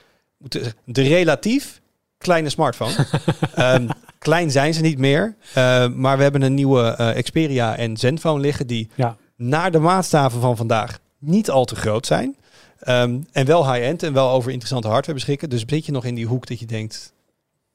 de 0.85 1.01
relatief 1.01 1.81
kleine 2.17 2.49
smartphone. 2.49 2.93
Ehm, 3.55 3.87
klein 4.19 4.51
zijn 4.51 4.73
ze 4.73 4.81
niet 4.81 4.97
meer, 4.97 5.35
eh, 5.53 5.87
maar 5.87 6.17
we 6.17 6.23
hebben 6.23 6.41
een 6.41 6.53
nieuwe 6.53 6.81
eh, 6.83 7.21
Xperia 7.23 7.75
en 7.77 7.97
Zenfone 7.97 8.39
liggen 8.41 8.67
die 8.67 8.89
Ja. 8.95 9.15
naar 9.35 9.71
de 9.71 9.79
maatstaven 9.79 10.41
van 10.41 10.57
vandaag 10.57 10.99
niet 11.19 11.49
al 11.49 11.65
te 11.65 11.75
groot 11.75 12.05
zijn. 12.05 12.35
Ehm, 12.79 13.19
en 13.31 13.45
wel 13.45 13.71
high-end 13.71 14.03
en 14.03 14.13
wel 14.13 14.29
over 14.29 14.49
interessante 14.49 14.87
hardware 14.87 15.17
beschikken. 15.17 15.49
Dus 15.49 15.63
zit 15.67 15.85
je 15.85 15.91
nog 15.91 16.05
in 16.05 16.15
die 16.15 16.25
hoek 16.25 16.47
dat 16.47 16.59
je 16.59 16.65
denkt... 16.65 17.13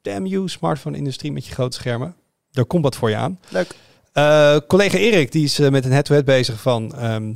Damn 0.03 0.27
you, 0.27 0.49
smartphone-industrie 0.49 1.33
met 1.33 1.47
je 1.47 1.53
grote 1.53 1.77
schermen. 1.77 2.15
Daar 2.51 2.65
komt 2.65 2.83
wat 2.83 2.97
voor 2.97 3.11
je 3.11 3.17
aan. 3.17 3.39
Leuk. 3.49 3.75
Eh, 4.13 4.57
collega 4.67 4.99
Erik, 4.99 5.33
die 5.33 5.45
is 5.45 5.59
eh, 5.59 5.71
met 5.71 5.85
een 5.85 5.93
head-to-head 5.93 6.25
bezig 6.25 6.61
van... 6.61 6.95
ehm, 6.95 7.33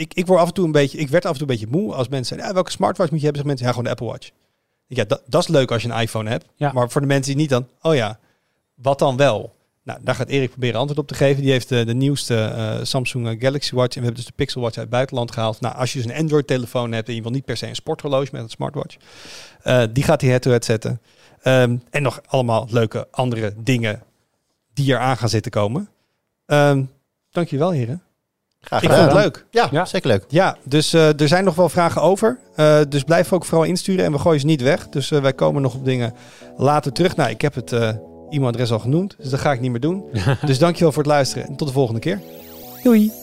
ik, 0.00 0.14
ik 0.14 0.26
word 0.26 0.40
af 0.40 0.46
en 0.46 0.54
toe 0.54 0.64
een 0.64 0.72
beetje, 0.72 0.98
ik 0.98 1.08
werd 1.08 1.24
af 1.24 1.32
en 1.32 1.38
toe 1.38 1.48
een 1.48 1.54
beetje 1.54 1.78
moe 1.78 1.94
als 1.94 2.08
mensen 2.08 2.26
zeiden, 2.26 2.48
ja, 2.48 2.54
welke 2.54 2.70
smartwatch 2.70 3.10
moet 3.10 3.20
je 3.20 3.26
hebben? 3.26 3.42
Zeggen 3.42 3.46
mensen, 3.46 3.66
ja, 3.66 3.72
gewoon 3.72 3.84
de 3.84 3.90
Apple 3.90 4.06
Watch. 4.06 4.30
Ja, 4.86 5.04
dat, 5.04 5.22
dat 5.26 5.42
is 5.42 5.48
leuk 5.48 5.70
als 5.70 5.82
je 5.82 5.88
een 5.88 6.00
iPhone 6.00 6.30
hebt. 6.30 6.46
Ja. 6.56 6.72
Maar 6.72 6.90
voor 6.90 7.00
de 7.00 7.06
mensen 7.06 7.32
die 7.32 7.40
niet 7.40 7.50
dan, 7.50 7.68
oh 7.82 7.94
ja, 7.94 8.18
wat 8.74 8.98
dan 8.98 9.16
wel? 9.16 9.54
Nou, 9.82 9.98
daar 10.02 10.14
gaat 10.14 10.28
Erik 10.28 10.50
proberen 10.50 10.78
antwoord 10.78 10.98
op 11.00 11.06
te 11.06 11.14
geven. 11.14 11.42
Die 11.42 11.50
heeft 11.50 11.68
de, 11.68 11.84
de 11.84 11.94
nieuwste 11.94 12.36
eh, 12.44 12.78
Samsung 12.82 13.28
eh, 13.28 13.40
Galaxy 13.40 13.74
Watch. 13.74 13.94
En 13.96 14.00
we 14.00 14.06
hebben 14.06 14.14
dus 14.14 14.24
de 14.24 14.32
Pixel 14.36 14.60
Watch 14.60 14.74
uit 14.74 14.84
het 14.84 14.94
buitenland 14.94 15.30
gehaald. 15.32 15.60
Nou, 15.60 15.76
als 15.76 15.92
je 15.92 16.02
dus 16.02 16.10
een 16.12 16.18
Android-telefoon 16.18 16.92
hebt 16.92 17.08
en 17.08 17.14
je 17.14 17.22
wil 17.22 17.30
niet 17.30 17.44
per 17.44 17.56
se 17.56 17.66
een 17.66 17.74
sporthorloge 17.74 18.28
met 18.32 18.42
een 18.42 18.48
smartwatch, 18.50 18.96
eh, 19.62 19.82
die 19.92 20.04
gaat 20.04 20.20
hij 20.20 20.30
head-to-head 20.30 20.64
zetten. 20.64 21.00
Ehm, 21.42 21.76
en 21.90 22.02
nog 22.02 22.20
allemaal 22.26 22.66
leuke 22.70 23.08
andere 23.10 23.54
dingen 23.56 24.02
die 24.74 24.86
eraan 24.92 25.16
gaan 25.16 25.28
zitten 25.28 25.50
komen. 25.50 25.88
Dank 26.46 26.88
dankjewel, 27.30 27.70
heren. 27.70 28.02
Graag 28.60 28.82
Ik 28.82 28.88
gedaan. 28.90 29.04
vond 29.04 29.16
het 29.16 29.24
leuk. 29.24 29.46
Ja, 29.50 29.68
Ja. 29.70 29.84
zeker 29.84 30.08
leuk. 30.08 30.24
Ja, 30.28 30.56
dus 30.64 30.92
eh, 30.92 31.20
er 31.20 31.28
zijn 31.28 31.44
nog 31.44 31.54
wel 31.54 31.68
vragen 31.68 32.02
over. 32.02 32.38
Eh, 32.54 32.80
dus 32.88 33.02
blijf 33.02 33.32
ook 33.32 33.44
vooral 33.44 33.66
insturen 33.66 34.04
en 34.04 34.12
we 34.12 34.18
gooien 34.18 34.40
ze 34.40 34.46
niet 34.46 34.62
weg. 34.62 34.88
Dus 34.88 35.10
eh, 35.10 35.20
wij 35.20 35.32
komen 35.32 35.62
nog 35.62 35.74
op 35.74 35.84
dingen 35.84 36.14
later 36.56 36.92
terug. 36.92 37.16
Nou, 37.16 37.30
ik 37.30 37.40
heb 37.40 37.54
het 37.54 37.72
eh 38.30 38.36
e-mailadres 38.36 38.72
al 38.72 38.78
genoemd, 38.78 39.14
dus 39.18 39.30
dat 39.30 39.40
ga 39.40 39.52
ik 39.52 39.60
niet 39.60 39.70
meer 39.70 39.80
doen. 39.80 40.04
dus 40.46 40.58
dankjewel 40.58 40.92
voor 40.92 41.02
het 41.02 41.12
luisteren 41.12 41.48
en 41.48 41.56
tot 41.56 41.68
de 41.68 41.74
volgende 41.74 42.00
keer. 42.00 42.20
Doei. 42.82 43.19